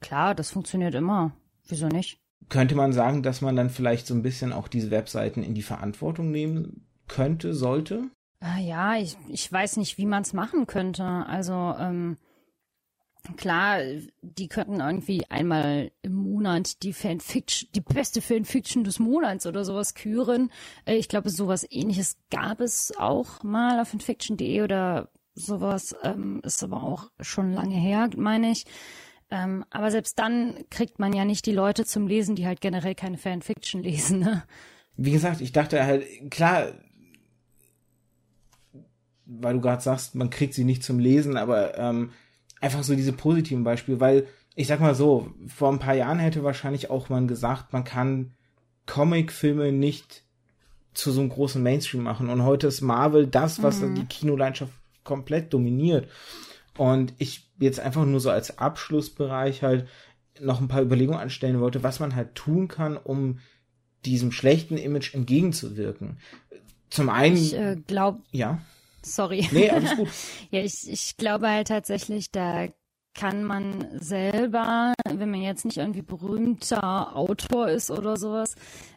klar, 0.00 0.34
das 0.34 0.50
funktioniert 0.50 0.94
immer. 0.94 1.32
Wieso 1.68 1.86
nicht? 1.86 2.18
Könnte 2.48 2.74
man 2.74 2.92
sagen, 2.92 3.22
dass 3.22 3.40
man 3.40 3.54
dann 3.54 3.70
vielleicht 3.70 4.08
so 4.08 4.14
ein 4.14 4.22
bisschen 4.22 4.52
auch 4.52 4.66
diese 4.66 4.90
Webseiten 4.90 5.44
in 5.44 5.54
die 5.54 5.62
Verantwortung 5.62 6.32
nehmen 6.32 6.84
könnte, 7.06 7.54
sollte? 7.54 8.10
Ah, 8.44 8.58
ja, 8.58 8.96
ich, 8.96 9.16
ich 9.28 9.52
weiß 9.52 9.76
nicht, 9.76 9.98
wie 9.98 10.06
man 10.06 10.22
es 10.22 10.32
machen 10.32 10.66
könnte. 10.66 11.04
Also 11.04 11.52
ähm, 11.78 12.16
klar, 13.36 13.78
die 14.20 14.48
könnten 14.48 14.80
irgendwie 14.80 15.24
einmal 15.30 15.92
im 16.02 16.14
Monat 16.14 16.82
die 16.82 16.92
Fanfiction, 16.92 17.70
die 17.72 17.80
beste 17.80 18.20
Fanfiction 18.20 18.82
des 18.82 18.98
Monats 18.98 19.46
oder 19.46 19.64
sowas 19.64 19.94
küren. 19.94 20.50
Äh, 20.86 20.96
ich 20.96 21.08
glaube, 21.08 21.30
sowas 21.30 21.64
ähnliches 21.70 22.16
gab 22.32 22.60
es 22.60 22.92
auch 22.98 23.44
mal 23.44 23.78
auf 23.80 23.90
fanfiction.de 23.90 24.62
oder 24.62 25.10
sowas. 25.36 25.94
Ähm, 26.02 26.40
ist 26.42 26.64
aber 26.64 26.82
auch 26.82 27.12
schon 27.20 27.52
lange 27.52 27.76
her, 27.76 28.10
meine 28.16 28.50
ich. 28.50 28.64
Ähm, 29.30 29.64
aber 29.70 29.92
selbst 29.92 30.18
dann 30.18 30.64
kriegt 30.68 30.98
man 30.98 31.12
ja 31.12 31.24
nicht 31.24 31.46
die 31.46 31.52
Leute 31.52 31.84
zum 31.84 32.08
Lesen, 32.08 32.34
die 32.34 32.48
halt 32.48 32.60
generell 32.60 32.96
keine 32.96 33.18
Fanfiction 33.18 33.84
lesen. 33.84 34.18
Ne? 34.18 34.42
Wie 34.96 35.12
gesagt, 35.12 35.40
ich 35.40 35.52
dachte 35.52 35.84
halt, 35.84 36.04
klar, 36.32 36.72
weil 39.26 39.54
du 39.54 39.60
gerade 39.60 39.82
sagst, 39.82 40.14
man 40.14 40.30
kriegt 40.30 40.54
sie 40.54 40.64
nicht 40.64 40.82
zum 40.82 40.98
Lesen, 40.98 41.36
aber 41.36 41.78
ähm, 41.78 42.10
einfach 42.60 42.82
so 42.82 42.94
diese 42.94 43.12
positiven 43.12 43.64
Beispiele, 43.64 44.00
weil 44.00 44.26
ich 44.54 44.66
sag 44.66 44.80
mal 44.80 44.94
so, 44.94 45.32
vor 45.48 45.72
ein 45.72 45.78
paar 45.78 45.94
Jahren 45.94 46.18
hätte 46.18 46.44
wahrscheinlich 46.44 46.90
auch 46.90 47.08
man 47.08 47.28
gesagt, 47.28 47.72
man 47.72 47.84
kann 47.84 48.32
Comicfilme 48.86 49.72
nicht 49.72 50.24
zu 50.94 51.10
so 51.10 51.20
einem 51.20 51.30
großen 51.30 51.62
Mainstream 51.62 52.02
machen 52.02 52.28
und 52.28 52.44
heute 52.44 52.66
ist 52.66 52.82
Marvel 52.82 53.26
das, 53.26 53.62
was 53.62 53.80
mhm. 53.80 53.94
die 53.94 54.04
Kinolandschaft 54.04 54.72
komplett 55.04 55.52
dominiert. 55.52 56.08
Und 56.76 57.14
ich 57.18 57.50
jetzt 57.58 57.80
einfach 57.80 58.04
nur 58.04 58.20
so 58.20 58.30
als 58.30 58.58
Abschlussbereich 58.58 59.62
halt 59.62 59.86
noch 60.40 60.60
ein 60.60 60.68
paar 60.68 60.82
Überlegungen 60.82 61.20
anstellen 61.20 61.60
wollte, 61.60 61.82
was 61.82 62.00
man 62.00 62.14
halt 62.14 62.34
tun 62.34 62.68
kann, 62.68 62.96
um 62.96 63.38
diesem 64.04 64.32
schlechten 64.32 64.76
Image 64.76 65.14
entgegenzuwirken. 65.14 66.18
Zum 66.90 67.08
einen. 67.08 67.36
Ich 67.36 67.54
äh, 67.54 67.76
glaube. 67.86 68.20
Ja. 68.32 68.60
Sorry. 69.04 69.48
Nee, 69.52 69.70
alles 69.70 69.96
gut. 69.96 70.08
ja, 70.50 70.60
ich, 70.60 70.90
ich 70.90 71.16
glaube 71.16 71.48
halt 71.48 71.68
tatsächlich, 71.68 72.30
da 72.30 72.68
kann 73.14 73.44
man 73.44 73.86
selber, 73.98 74.94
wenn 75.06 75.30
man 75.30 75.42
jetzt 75.42 75.64
nicht 75.64 75.76
irgendwie 75.76 76.02
berühmter 76.02 77.14
Autor 77.16 77.68
ist 77.68 77.90
oder 77.90 78.16
sowas, 78.16 78.54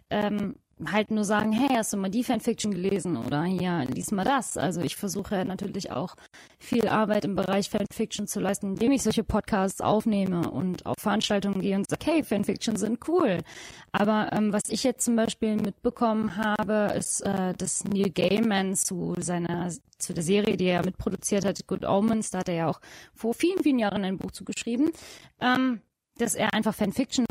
ähm, 0.09 0.55
halt 0.91 1.09
nur 1.09 1.23
sagen, 1.23 1.53
hey, 1.53 1.69
hast 1.75 1.93
du 1.93 1.97
mal 1.97 2.09
die 2.09 2.23
Fanfiction 2.23 2.71
gelesen 2.71 3.15
oder 3.15 3.45
ja, 3.45 3.83
lies 3.83 4.11
mal 4.11 4.25
das. 4.25 4.57
Also 4.57 4.81
ich 4.81 4.97
versuche 4.97 5.45
natürlich 5.45 5.91
auch 5.91 6.15
viel 6.59 6.87
Arbeit 6.87 7.23
im 7.23 7.35
Bereich 7.35 7.69
Fanfiction 7.69 8.27
zu 8.27 8.39
leisten, 8.41 8.71
indem 8.73 8.91
ich 8.91 9.03
solche 9.03 9.23
Podcasts 9.23 9.79
aufnehme 9.79 10.51
und 10.51 10.85
auf 10.85 10.97
Veranstaltungen 10.99 11.61
gehe 11.61 11.75
und 11.75 11.89
sage, 11.89 12.05
hey, 12.05 12.23
Fanfiction 12.23 12.75
sind 12.75 13.07
cool. 13.07 13.39
Aber 13.93 14.31
ähm, 14.33 14.51
was 14.51 14.63
ich 14.69 14.83
jetzt 14.83 15.05
zum 15.05 15.15
Beispiel 15.15 15.55
mitbekommen 15.55 16.35
habe, 16.35 16.93
ist, 16.97 17.21
äh, 17.21 17.53
dass 17.53 17.85
Neil 17.85 18.09
Gaiman 18.09 18.75
zu 18.75 19.15
seiner 19.17 19.71
zu 19.97 20.13
der 20.13 20.23
Serie, 20.23 20.57
die 20.57 20.65
er 20.65 20.83
mitproduziert 20.83 21.45
hat, 21.45 21.67
Good 21.67 21.85
Omens, 21.85 22.31
da 22.31 22.39
hat 22.39 22.49
er 22.49 22.55
ja 22.55 22.67
auch 22.67 22.81
vor 23.13 23.33
vielen, 23.33 23.63
vielen 23.63 23.79
Jahren 23.79 24.03
ein 24.03 24.17
Buch 24.17 24.31
zugeschrieben, 24.31 24.91
ähm, 25.39 25.79
dass 26.17 26.35
er 26.35 26.53
einfach 26.53 26.75
Fanfiction 26.75 27.25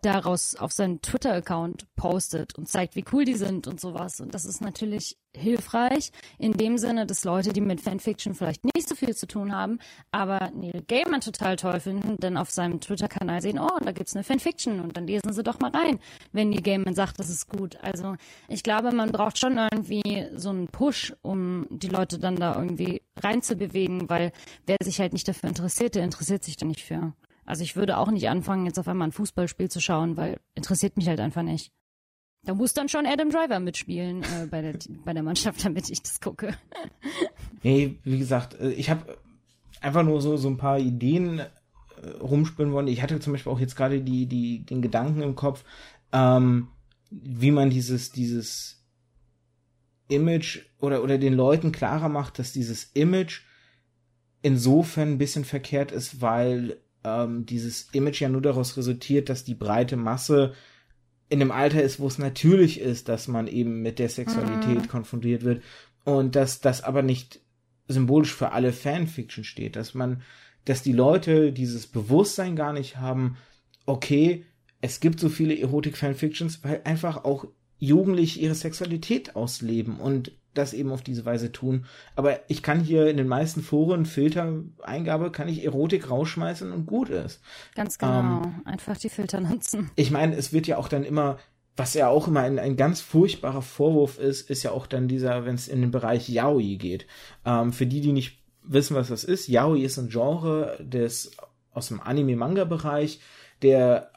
daraus 0.00 0.56
auf 0.56 0.72
seinen 0.72 1.02
Twitter-Account 1.02 1.86
postet 1.96 2.56
und 2.56 2.68
zeigt, 2.68 2.96
wie 2.96 3.04
cool 3.12 3.24
die 3.24 3.34
sind 3.34 3.66
und 3.66 3.80
sowas. 3.80 4.20
Und 4.20 4.34
das 4.34 4.44
ist 4.46 4.60
natürlich 4.60 5.18
hilfreich 5.34 6.10
in 6.38 6.52
dem 6.52 6.78
Sinne, 6.78 7.06
dass 7.06 7.24
Leute, 7.24 7.52
die 7.52 7.60
mit 7.60 7.80
Fanfiction 7.80 8.34
vielleicht 8.34 8.64
nicht 8.64 8.88
so 8.88 8.94
viel 8.94 9.14
zu 9.14 9.26
tun 9.26 9.54
haben, 9.54 9.78
aber 10.10 10.50
Neil 10.54 10.82
Gaiman 10.86 11.20
total 11.20 11.56
toll 11.56 11.80
finden, 11.80 12.16
denn 12.18 12.36
auf 12.36 12.50
seinem 12.50 12.80
Twitter-Kanal 12.80 13.40
sehen, 13.40 13.58
oh, 13.58 13.78
da 13.82 13.92
gibt's 13.92 14.14
eine 14.14 14.24
Fanfiction 14.24 14.80
und 14.80 14.96
dann 14.96 15.06
lesen 15.06 15.32
sie 15.32 15.42
doch 15.42 15.58
mal 15.60 15.70
rein, 15.70 16.00
wenn 16.32 16.50
Neil 16.50 16.62
Gaiman 16.62 16.94
sagt, 16.94 17.18
das 17.18 17.30
ist 17.30 17.48
gut. 17.48 17.76
Also 17.82 18.16
ich 18.48 18.62
glaube, 18.62 18.92
man 18.92 19.12
braucht 19.12 19.38
schon 19.38 19.58
irgendwie 19.58 20.26
so 20.34 20.50
einen 20.50 20.68
Push, 20.68 21.14
um 21.22 21.66
die 21.70 21.88
Leute 21.88 22.18
dann 22.18 22.36
da 22.36 22.56
irgendwie 22.56 23.02
reinzubewegen, 23.16 24.08
weil 24.08 24.32
wer 24.66 24.76
sich 24.82 25.00
halt 25.00 25.12
nicht 25.12 25.28
dafür 25.28 25.48
interessiert, 25.48 25.94
der 25.94 26.04
interessiert 26.04 26.44
sich 26.44 26.56
da 26.56 26.66
nicht 26.66 26.82
für. 26.82 27.12
Also 27.44 27.62
ich 27.62 27.76
würde 27.76 27.98
auch 27.98 28.10
nicht 28.10 28.28
anfangen, 28.28 28.66
jetzt 28.66 28.78
auf 28.78 28.88
einmal 28.88 29.08
ein 29.08 29.12
Fußballspiel 29.12 29.70
zu 29.70 29.80
schauen, 29.80 30.16
weil 30.16 30.38
interessiert 30.54 30.96
mich 30.96 31.08
halt 31.08 31.20
einfach 31.20 31.42
nicht. 31.42 31.72
Da 32.44 32.54
muss 32.54 32.74
dann 32.74 32.88
schon 32.88 33.06
Adam 33.06 33.30
Driver 33.30 33.60
mitspielen 33.60 34.22
äh, 34.22 34.46
bei, 34.50 34.62
der, 34.62 34.74
bei 35.04 35.12
der 35.12 35.22
Mannschaft, 35.22 35.64
damit 35.64 35.90
ich 35.90 36.02
das 36.02 36.20
gucke. 36.20 36.56
nee, 37.62 37.98
wie 38.04 38.18
gesagt, 38.18 38.58
äh, 38.60 38.70
ich 38.72 38.90
habe 38.90 39.18
einfach 39.80 40.02
nur 40.02 40.20
so, 40.20 40.36
so 40.36 40.48
ein 40.48 40.56
paar 40.56 40.78
Ideen 40.78 41.40
äh, 41.40 41.46
rumspinnen 42.20 42.72
wollen. 42.72 42.88
Ich 42.88 43.02
hatte 43.02 43.20
zum 43.20 43.32
Beispiel 43.32 43.52
auch 43.52 43.60
jetzt 43.60 43.76
gerade 43.76 44.00
die, 44.00 44.26
die, 44.26 44.64
den 44.64 44.82
Gedanken 44.82 45.22
im 45.22 45.36
Kopf, 45.36 45.64
ähm, 46.12 46.68
wie 47.10 47.50
man 47.50 47.70
dieses, 47.70 48.10
dieses 48.10 48.84
Image 50.08 50.60
oder, 50.78 51.02
oder 51.02 51.18
den 51.18 51.34
Leuten 51.34 51.72
klarer 51.72 52.08
macht, 52.08 52.38
dass 52.38 52.52
dieses 52.52 52.84
Image 52.94 53.42
insofern 54.42 55.12
ein 55.12 55.18
bisschen 55.18 55.44
verkehrt 55.44 55.92
ist, 55.92 56.20
weil 56.20 56.80
ähm, 57.04 57.46
dieses 57.46 57.88
Image 57.92 58.20
ja 58.20 58.28
nur 58.28 58.42
daraus 58.42 58.76
resultiert, 58.76 59.28
dass 59.28 59.44
die 59.44 59.54
breite 59.54 59.96
Masse 59.96 60.54
in 61.28 61.40
einem 61.40 61.50
Alter 61.50 61.82
ist, 61.82 61.98
wo 61.98 62.06
es 62.06 62.18
natürlich 62.18 62.80
ist, 62.80 63.08
dass 63.08 63.26
man 63.28 63.46
eben 63.46 63.80
mit 63.80 63.98
der 63.98 64.08
Sexualität 64.08 64.82
mhm. 64.82 64.88
konfrontiert 64.88 65.44
wird 65.44 65.62
und 66.04 66.36
dass 66.36 66.60
das 66.60 66.82
aber 66.84 67.02
nicht 67.02 67.40
symbolisch 67.88 68.34
für 68.34 68.52
alle 68.52 68.72
Fanfiction 68.72 69.44
steht, 69.44 69.76
dass 69.76 69.94
man, 69.94 70.22
dass 70.64 70.82
die 70.82 70.92
Leute 70.92 71.52
dieses 71.52 71.86
Bewusstsein 71.86 72.54
gar 72.54 72.72
nicht 72.72 72.98
haben, 72.98 73.36
okay, 73.86 74.44
es 74.80 75.00
gibt 75.00 75.20
so 75.20 75.28
viele 75.28 75.58
Erotik-Fanfictions, 75.58 76.62
weil 76.64 76.82
einfach 76.84 77.24
auch 77.24 77.46
Jugendliche 77.78 78.40
ihre 78.40 78.54
Sexualität 78.54 79.34
ausleben 79.34 79.98
und 79.98 80.32
das 80.54 80.72
eben 80.74 80.90
auf 80.92 81.02
diese 81.02 81.24
Weise 81.24 81.52
tun. 81.52 81.86
Aber 82.16 82.40
ich 82.48 82.62
kann 82.62 82.80
hier 82.80 83.08
in 83.08 83.16
den 83.16 83.28
meisten 83.28 83.62
Foren 83.62 84.06
Filter-Eingabe, 84.06 85.30
kann 85.30 85.48
ich 85.48 85.64
Erotik 85.64 86.10
rausschmeißen 86.10 86.72
und 86.72 86.86
gut 86.86 87.08
ist. 87.08 87.40
Ganz 87.74 87.98
genau. 87.98 88.42
Ähm, 88.42 88.62
Einfach 88.64 88.96
die 88.96 89.08
Filter 89.08 89.40
nutzen. 89.40 89.90
Ich 89.96 90.10
meine, 90.10 90.36
es 90.36 90.52
wird 90.52 90.66
ja 90.66 90.76
auch 90.76 90.88
dann 90.88 91.04
immer, 91.04 91.38
was 91.76 91.94
ja 91.94 92.08
auch 92.08 92.28
immer 92.28 92.40
ein, 92.40 92.58
ein 92.58 92.76
ganz 92.76 93.00
furchtbarer 93.00 93.62
Vorwurf 93.62 94.18
ist, 94.18 94.50
ist 94.50 94.62
ja 94.62 94.72
auch 94.72 94.86
dann 94.86 95.08
dieser, 95.08 95.44
wenn 95.46 95.54
es 95.54 95.68
in 95.68 95.80
den 95.80 95.90
Bereich 95.90 96.28
Yaoi 96.28 96.76
geht. 96.76 97.06
Ähm, 97.44 97.72
für 97.72 97.86
die, 97.86 98.00
die 98.00 98.12
nicht 98.12 98.42
wissen, 98.62 98.94
was 98.94 99.08
das 99.08 99.24
ist, 99.24 99.48
Yaoi 99.48 99.82
ist 99.82 99.98
ein 99.98 100.08
Genre 100.08 100.78
des, 100.80 101.32
aus 101.72 101.88
dem 101.88 102.00
Anime-Manga-Bereich, 102.00 103.20
der 103.62 104.10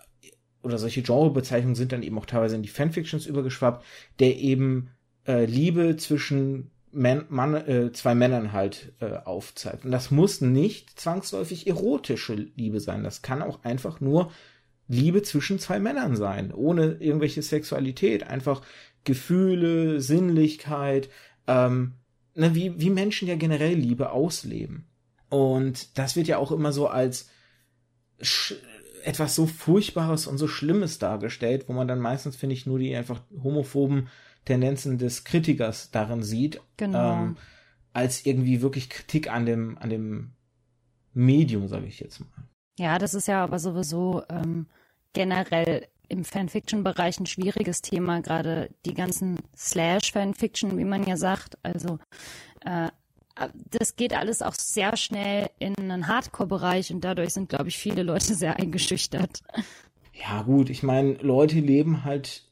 oder 0.65 0.79
solche 0.79 1.03
Genrebezeichnungen 1.03 1.75
sind 1.75 1.91
dann 1.91 2.03
eben 2.03 2.17
auch 2.17 2.25
teilweise 2.25 2.55
in 2.55 2.63
die 2.63 2.69
Fanfictions 2.69 3.27
übergeschwappt, 3.27 3.85
der 4.19 4.35
eben 4.37 4.89
äh, 5.27 5.45
Liebe 5.45 5.97
zwischen 5.97 6.71
Man, 6.91 7.25
Mann, 7.29 7.55
äh, 7.55 7.91
zwei 7.91 8.15
Männern 8.15 8.53
halt 8.53 8.93
äh, 8.99 9.17
aufzeigt. 9.17 9.85
Und 9.85 9.91
das 9.91 10.11
muss 10.11 10.41
nicht 10.41 10.99
zwangsläufig 10.99 11.67
erotische 11.67 12.33
Liebe 12.33 12.79
sein. 12.79 13.03
Das 13.03 13.21
kann 13.21 13.41
auch 13.41 13.63
einfach 13.63 13.99
nur 13.99 14.31
Liebe 14.87 15.21
zwischen 15.23 15.59
zwei 15.59 15.79
Männern 15.79 16.15
sein, 16.15 16.53
ohne 16.53 16.97
irgendwelche 16.99 17.41
Sexualität. 17.41 18.27
Einfach 18.27 18.61
Gefühle, 19.03 19.99
Sinnlichkeit, 19.99 21.09
ähm, 21.47 21.93
ne, 22.33 22.55
wie, 22.55 22.79
wie 22.79 22.89
Menschen 22.89 23.27
ja 23.27 23.35
generell 23.35 23.75
Liebe 23.75 24.11
ausleben. 24.11 24.87
Und 25.29 25.97
das 25.97 26.15
wird 26.15 26.27
ja 26.27 26.37
auch 26.37 26.51
immer 26.51 26.71
so 26.71 26.87
als 26.87 27.29
etwas 29.03 29.35
so 29.35 29.45
Furchtbares 29.45 30.27
und 30.27 30.37
so 30.37 30.47
Schlimmes 30.47 30.99
dargestellt, 30.99 31.65
wo 31.67 31.73
man 31.73 31.87
dann 31.87 31.99
meistens, 31.99 32.35
finde 32.35 32.53
ich, 32.53 32.65
nur 32.65 32.79
die 32.79 32.95
einfach 32.95 33.21
homophoben 33.43 34.07
Tendenzen 34.45 34.97
des 34.97 35.23
Kritikers 35.23 35.91
darin 35.91 36.23
sieht, 36.23 36.61
genau. 36.77 37.13
ähm, 37.13 37.37
als 37.93 38.25
irgendwie 38.25 38.61
wirklich 38.61 38.89
Kritik 38.89 39.31
an 39.31 39.45
dem, 39.45 39.77
an 39.77 39.89
dem 39.89 40.31
Medium, 41.13 41.67
sage 41.67 41.87
ich 41.87 41.99
jetzt 41.99 42.19
mal. 42.19 42.29
Ja, 42.77 42.99
das 42.99 43.13
ist 43.13 43.27
ja 43.27 43.43
aber 43.43 43.59
sowieso 43.59 44.23
ähm, 44.29 44.67
generell 45.13 45.87
im 46.07 46.23
Fanfiction-Bereich 46.23 47.19
ein 47.19 47.25
schwieriges 47.25 47.81
Thema, 47.81 48.21
gerade 48.21 48.69
die 48.85 48.93
ganzen 48.93 49.39
Slash-Fanfiction, 49.55 50.77
wie 50.77 50.83
man 50.83 51.03
ja 51.05 51.17
sagt. 51.17 51.57
Also 51.63 51.99
äh, 52.63 52.89
das 53.71 53.95
geht 53.95 54.13
alles 54.13 54.41
auch 54.41 54.53
sehr 54.53 54.95
schnell 54.97 55.49
in 55.59 55.75
einen 55.77 56.07
Hardcore-Bereich 56.07 56.93
und 56.93 57.03
dadurch 57.03 57.33
sind, 57.33 57.49
glaube 57.49 57.69
ich, 57.69 57.77
viele 57.77 58.03
Leute 58.03 58.35
sehr 58.35 58.57
eingeschüchtert. 58.57 59.41
Ja, 60.13 60.43
gut, 60.43 60.69
ich 60.69 60.83
meine, 60.83 61.13
Leute 61.15 61.59
leben 61.59 62.03
halt 62.03 62.44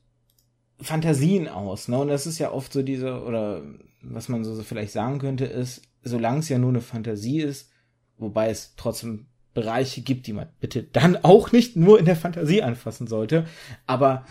Fantasien 0.82 1.48
aus, 1.48 1.88
ne? 1.88 1.98
Und 2.00 2.08
das 2.10 2.28
ist 2.28 2.40
ja 2.40 2.52
oft 2.52 2.74
so 2.74 2.82
diese, 2.82 3.22
oder 3.24 3.64
was 4.02 4.30
man 4.30 4.44
so, 4.44 4.62
vielleicht 4.64 4.92
sagen 4.92 5.20
könnte, 5.20 5.46
ist, 5.46 5.82
solange 6.04 6.40
es 6.40 6.50
ja 6.50 6.58
nur 6.58 6.70
eine 6.70 6.82
Fantasie 6.82 7.40
ist, 7.40 7.72
wobei 8.18 8.50
es 8.50 8.76
trotzdem 8.76 9.28
Bereiche 9.54 10.02
gibt, 10.02 10.28
die 10.28 10.34
man 10.34 10.48
bitte 10.60 10.84
dann 10.84 11.18
auch 11.18 11.52
nicht 11.52 11.76
nur 11.76 12.00
in 12.00 12.06
der 12.06 12.16
Fantasie 12.16 12.64
anfassen 12.64 13.08
sollte. 13.08 13.46
Aber 13.86 14.26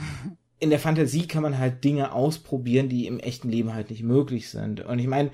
in 0.58 0.70
der 0.70 0.78
Fantasie 0.78 1.26
kann 1.26 1.42
man 1.42 1.58
halt 1.58 1.84
Dinge 1.84 2.12
ausprobieren, 2.12 2.88
die 2.88 3.06
im 3.06 3.20
echten 3.20 3.48
Leben 3.48 3.74
halt 3.74 3.90
nicht 3.90 4.02
möglich 4.02 4.50
sind. 4.50 4.80
Und 4.80 4.98
ich 4.98 5.06
meine, 5.06 5.30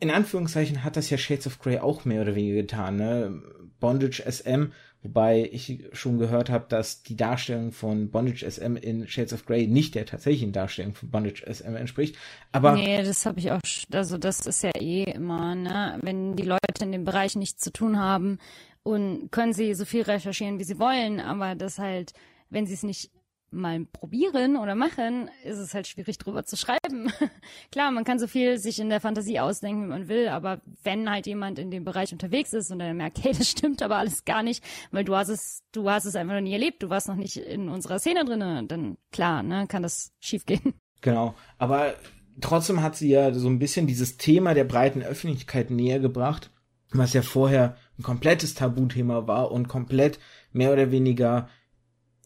in 0.00 0.10
Anführungszeichen 0.10 0.84
hat 0.84 0.96
das 0.96 1.10
ja 1.10 1.18
Shades 1.18 1.46
of 1.46 1.58
Grey 1.58 1.78
auch 1.78 2.04
mehr 2.04 2.22
oder 2.22 2.34
weniger 2.34 2.56
getan. 2.56 2.96
Ne? 2.96 3.42
Bondage 3.80 4.22
SM 4.30 4.72
Wobei 5.04 5.50
ich 5.52 5.84
schon 5.92 6.18
gehört 6.18 6.48
habe, 6.48 6.64
dass 6.66 7.02
die 7.02 7.14
Darstellung 7.14 7.72
von 7.72 8.10
Bondage 8.10 8.50
SM 8.50 8.76
in 8.76 9.06
Shades 9.06 9.34
of 9.34 9.44
Grey 9.44 9.66
nicht 9.66 9.94
der 9.94 10.06
tatsächlichen 10.06 10.52
Darstellung 10.52 10.94
von 10.94 11.10
Bondage 11.10 11.44
SM 11.46 11.76
entspricht. 11.76 12.16
Aber 12.52 12.74
nee, 12.74 13.02
das 13.02 13.26
habe 13.26 13.38
ich 13.38 13.50
auch. 13.52 13.60
Also 13.92 14.16
das 14.16 14.46
ist 14.46 14.62
ja 14.62 14.70
eh 14.80 15.02
immer, 15.02 15.54
ne, 15.54 15.98
wenn 16.00 16.36
die 16.36 16.44
Leute 16.44 16.82
in 16.82 16.90
dem 16.90 17.04
Bereich 17.04 17.36
nichts 17.36 17.62
zu 17.62 17.70
tun 17.70 17.98
haben 17.98 18.38
und 18.82 19.30
können 19.30 19.52
sie 19.52 19.74
so 19.74 19.84
viel 19.84 20.02
recherchieren, 20.02 20.58
wie 20.58 20.64
sie 20.64 20.78
wollen, 20.78 21.20
aber 21.20 21.54
das 21.54 21.78
halt, 21.78 22.14
wenn 22.48 22.66
sie 22.66 22.72
es 22.72 22.82
nicht 22.82 23.10
mal 23.54 23.84
probieren 23.86 24.56
oder 24.56 24.74
machen, 24.74 25.30
ist 25.44 25.58
es 25.58 25.74
halt 25.74 25.86
schwierig 25.86 26.18
drüber 26.18 26.44
zu 26.44 26.56
schreiben. 26.56 27.12
Klar, 27.72 27.90
man 27.90 28.04
kann 28.04 28.18
so 28.18 28.26
viel 28.26 28.58
sich 28.58 28.78
in 28.80 28.90
der 28.90 29.00
Fantasie 29.00 29.40
ausdenken, 29.40 29.84
wie 29.84 29.88
man 29.88 30.08
will, 30.08 30.28
aber 30.28 30.60
wenn 30.82 31.10
halt 31.10 31.26
jemand 31.26 31.58
in 31.58 31.70
dem 31.70 31.84
Bereich 31.84 32.12
unterwegs 32.12 32.52
ist 32.52 32.70
und 32.70 32.78
dann 32.78 32.96
merkt, 32.96 33.18
hey, 33.24 33.32
das 33.32 33.50
stimmt 33.50 33.82
aber 33.82 33.96
alles 33.96 34.24
gar 34.24 34.42
nicht, 34.42 34.64
weil 34.90 35.04
du 35.04 35.16
hast 35.16 35.28
es, 35.28 35.62
du 35.72 35.88
hast 35.88 36.04
es 36.04 36.16
einfach 36.16 36.34
noch 36.34 36.40
nie 36.40 36.52
erlebt, 36.52 36.82
du 36.82 36.90
warst 36.90 37.08
noch 37.08 37.16
nicht 37.16 37.36
in 37.36 37.68
unserer 37.68 37.98
Szene 37.98 38.24
drinne, 38.24 38.64
dann 38.66 38.96
klar, 39.12 39.42
ne, 39.42 39.66
kann 39.68 39.82
das 39.82 40.12
schiefgehen. 40.20 40.74
Genau, 41.00 41.34
aber 41.58 41.96
trotzdem 42.40 42.80
hat 42.80 42.96
sie 42.96 43.10
ja 43.10 43.34
so 43.34 43.46
ein 43.46 43.58
bisschen 43.58 43.86
dieses 43.86 44.16
Thema 44.16 44.54
der 44.54 44.64
breiten 44.64 45.02
Öffentlichkeit 45.02 45.70
näher 45.70 46.00
gebracht, 46.00 46.50
was 46.92 47.12
ja 47.12 47.20
vorher 47.20 47.76
ein 47.98 48.02
komplettes 48.02 48.54
Tabuthema 48.54 49.26
war 49.26 49.50
und 49.50 49.68
komplett 49.68 50.18
mehr 50.52 50.72
oder 50.72 50.90
weniger 50.90 51.50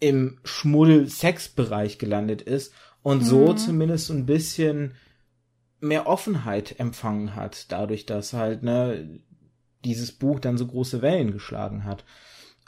im 0.00 0.38
Schmuddel-Sex-Bereich 0.44 1.98
gelandet 1.98 2.42
ist 2.42 2.72
und 3.02 3.22
mhm. 3.22 3.26
so 3.26 3.52
zumindest 3.54 4.06
so 4.06 4.14
ein 4.14 4.26
bisschen 4.26 4.94
mehr 5.80 6.06
Offenheit 6.06 6.78
empfangen 6.78 7.36
hat, 7.36 7.70
dadurch, 7.70 8.06
dass 8.06 8.32
halt, 8.32 8.62
ne, 8.62 9.20
dieses 9.84 10.12
Buch 10.12 10.40
dann 10.40 10.58
so 10.58 10.66
große 10.66 11.02
Wellen 11.02 11.32
geschlagen 11.32 11.84
hat. 11.84 12.04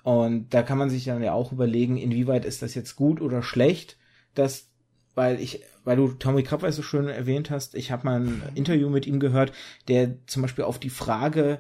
Und 0.03 0.55
da 0.55 0.63
kann 0.63 0.79
man 0.79 0.91
sich 0.91 1.05
dann 1.05 1.23
ja 1.23 1.33
auch 1.33 1.53
überlegen, 1.53 1.97
inwieweit 1.97 2.45
ist 2.45 2.63
das 2.63 2.75
jetzt 2.75 2.97
gut 2.97 3.21
oder 3.21 3.43
schlecht, 3.43 3.99
dass, 4.35 4.71
weil 5.15 5.41
ich, 5.41 5.63
weil 5.85 5.97
du 5.97 6.09
Tommy 6.09 6.43
Krabweis 6.43 6.77
so 6.77 6.83
schön 6.83 7.09
erwähnt 7.09 7.51
hast, 7.51 7.75
ich 7.75 7.91
habe 7.91 8.05
mal 8.05 8.21
ein 8.21 8.43
Interview 8.55 8.89
mit 8.89 9.07
ihm 9.07 9.19
gehört, 9.19 9.53
der 9.89 10.25
zum 10.27 10.43
Beispiel 10.43 10.65
auf 10.65 10.79
die 10.79 10.91
Frage 10.91 11.59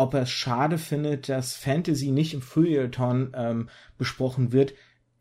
ob 0.00 0.14
er 0.14 0.22
es 0.22 0.30
schade 0.30 0.78
findet, 0.78 1.28
dass 1.28 1.54
Fantasy 1.54 2.10
nicht 2.10 2.32
im 2.32 2.40
Feuilleton 2.40 3.32
ähm, 3.34 3.68
besprochen 3.98 4.50
wird, 4.50 4.72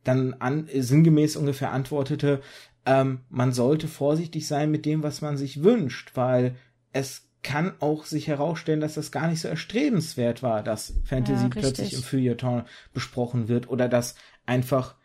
dann 0.04 0.34
an, 0.36 0.68
sinngemäß 0.74 1.36
ungefähr 1.36 1.72
antwortete, 1.72 2.42
ähm, 2.86 3.22
man 3.30 3.52
sollte 3.52 3.88
vorsichtig 3.88 4.48
sein 4.48 4.72
mit 4.72 4.86
dem, 4.86 5.04
was 5.04 5.22
man 5.22 5.38
sich 5.38 5.64
wünscht, 5.64 6.12
weil 6.16 6.56
es 6.92 7.30
kann 7.44 7.74
auch 7.80 8.06
sich 8.06 8.28
herausstellen, 8.28 8.82
dass 8.82 8.96
das 8.96 9.12
gar 9.12 9.28
nicht 9.30 9.42
so 9.42 9.48
erstrebenswert 9.48 10.44
war, 10.44 10.64
dass 10.64 10.94
Fantasy 11.06 11.44
ja, 11.44 11.50
plötzlich 11.50 11.94
im 11.94 12.04
Feuilleton 12.04 12.64
besprochen 12.94 13.48
wird 13.48 13.70
oder 13.70 13.88
dass 13.88 14.16
einfach 14.46 14.96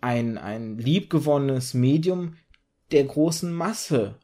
ein, 0.00 0.38
ein 0.38 0.78
liebgewonnenes 0.78 1.74
Medium 1.74 2.36
der 2.90 3.04
großen 3.04 3.52
Masse 3.52 4.16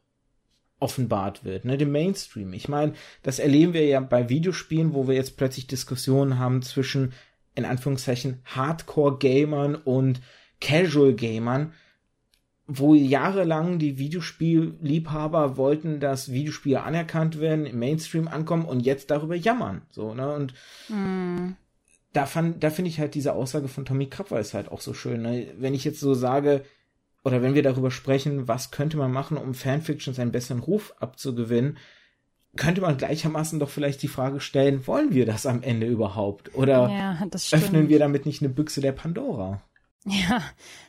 offenbart 0.79 1.45
wird, 1.45 1.63
ne, 1.63 1.77
dem 1.77 1.91
Mainstream. 1.91 2.51
Ich 2.53 2.67
meine, 2.67 2.93
das 3.21 3.39
erleben 3.39 3.73
wir 3.73 3.85
ja 3.85 4.01
bei 4.01 4.27
Videospielen, 4.27 4.93
wo 4.93 5.07
wir 5.07 5.15
jetzt 5.15 5.37
plötzlich 5.37 5.65
Diskussionen 5.67 6.39
haben 6.39 6.61
zwischen 6.61 7.13
in 7.55 7.65
Anführungszeichen 7.65 8.39
Hardcore-Gamern 8.45 9.75
und 9.75 10.21
Casual-Gamern, 10.61 11.73
wo 12.65 12.95
jahrelang 12.95 13.77
die 13.79 13.97
Videospielliebhaber 13.97 15.57
wollten, 15.57 15.99
dass 15.99 16.31
Videospiele 16.31 16.81
anerkannt 16.81 17.39
werden, 17.39 17.65
im 17.65 17.79
Mainstream 17.79 18.27
ankommen 18.27 18.65
und 18.65 18.79
jetzt 18.79 19.11
darüber 19.11 19.35
jammern. 19.35 19.81
So, 19.91 20.13
ne? 20.13 20.33
Und 20.33 20.53
mm. 20.87 21.55
da 22.13 22.25
fand, 22.25 22.63
da 22.63 22.69
finde 22.69 22.89
ich 22.89 22.99
halt 22.99 23.15
diese 23.15 23.33
Aussage 23.33 23.67
von 23.67 23.85
Tommy 23.85 24.07
Krabweis 24.07 24.53
halt 24.53 24.71
auch 24.71 24.81
so 24.81 24.93
schön. 24.93 25.21
Ne? 25.21 25.53
Wenn 25.57 25.73
ich 25.73 25.83
jetzt 25.83 25.99
so 25.99 26.13
sage, 26.13 26.63
oder 27.25 27.41
wenn 27.41 27.55
wir 27.55 27.63
darüber 27.63 27.91
sprechen, 27.91 28.47
was 28.47 28.71
könnte 28.71 28.97
man 28.97 29.11
machen, 29.11 29.37
um 29.37 29.53
Fanfictions 29.53 30.19
einen 30.19 30.31
besseren 30.31 30.61
Ruf 30.61 30.93
abzugewinnen, 30.99 31.77
könnte 32.55 32.81
man 32.81 32.97
gleichermaßen 32.97 33.59
doch 33.59 33.69
vielleicht 33.69 34.01
die 34.01 34.07
Frage 34.07 34.39
stellen, 34.39 34.85
wollen 34.87 35.13
wir 35.13 35.25
das 35.25 35.45
am 35.45 35.63
Ende 35.63 35.87
überhaupt? 35.87 36.53
Oder 36.55 36.89
ja, 36.89 37.27
öffnen 37.51 37.89
wir 37.89 37.99
damit 37.99 38.25
nicht 38.25 38.41
eine 38.41 38.49
Büchse 38.49 38.81
der 38.81 38.91
Pandora? 38.91 39.61
Ja, 40.05 40.41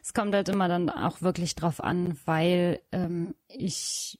es 0.03 0.13
kommt 0.13 0.35
halt 0.35 0.49
immer 0.49 0.69
dann 0.69 0.91
auch 0.91 1.23
wirklich 1.23 1.55
drauf 1.55 1.83
an, 1.83 2.19
weil 2.25 2.81
ähm, 2.91 3.35
ich 3.49 4.19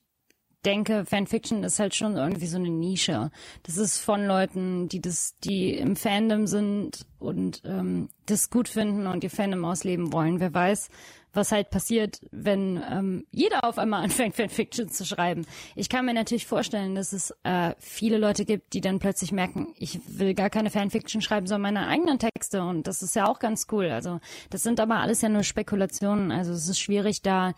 denke, 0.65 1.05
Fanfiction 1.05 1.63
ist 1.63 1.79
halt 1.79 1.95
schon 1.95 2.15
irgendwie 2.15 2.47
so 2.47 2.57
eine 2.57 2.69
Nische. 2.69 3.29
Das 3.63 3.77
ist 3.77 3.99
von 3.99 4.25
Leuten, 4.25 4.89
die 4.89 5.01
das, 5.01 5.35
die 5.43 5.75
im 5.75 5.95
Fandom 5.95 6.47
sind 6.47 7.05
und 7.19 7.61
ähm, 7.65 8.09
das 8.25 8.49
gut 8.49 8.67
finden 8.67 9.05
und 9.05 9.23
ihr 9.23 9.29
Fandom 9.29 9.63
ausleben 9.65 10.11
wollen. 10.11 10.39
Wer 10.39 10.53
weiß, 10.53 10.89
was 11.35 11.51
halt 11.51 11.69
passiert, 11.69 12.19
wenn 12.31 12.81
ähm, 12.91 13.25
jeder 13.31 13.63
auf 13.63 13.77
einmal 13.77 14.03
anfängt, 14.05 14.35
Fanfiction 14.35 14.89
zu 14.89 15.05
schreiben. 15.05 15.45
Ich 15.75 15.89
kann 15.89 16.05
mir 16.05 16.13
natürlich 16.13 16.45
vorstellen, 16.45 16.95
dass 16.95 17.13
es 17.13 17.33
äh, 17.43 17.73
viele 17.79 18.17
Leute 18.17 18.45
gibt, 18.45 18.73
die 18.73 18.81
dann 18.81 18.99
plötzlich 18.99 19.31
merken, 19.31 19.73
ich 19.77 19.99
will 20.07 20.33
gar 20.33 20.49
keine 20.49 20.69
Fanfiction 20.69 21.21
schreiben, 21.21 21.47
sondern 21.47 21.73
meine 21.73 21.87
eigenen 21.87 22.19
Texte 22.19 22.63
und 22.63 22.87
das 22.87 23.01
ist 23.01 23.15
ja 23.15 23.27
auch 23.27 23.39
ganz 23.39 23.67
cool. 23.71 23.89
Also 23.89 24.19
das 24.49 24.63
sind 24.63 24.79
aber 24.79 24.97
alles 24.97 25.21
ja 25.21 25.29
nur 25.29 25.43
Spekulationen. 25.43 26.31
Also 26.31 26.53
es 26.53 26.67
ist 26.67 26.79
schwierig, 26.79 27.21
da 27.21 27.53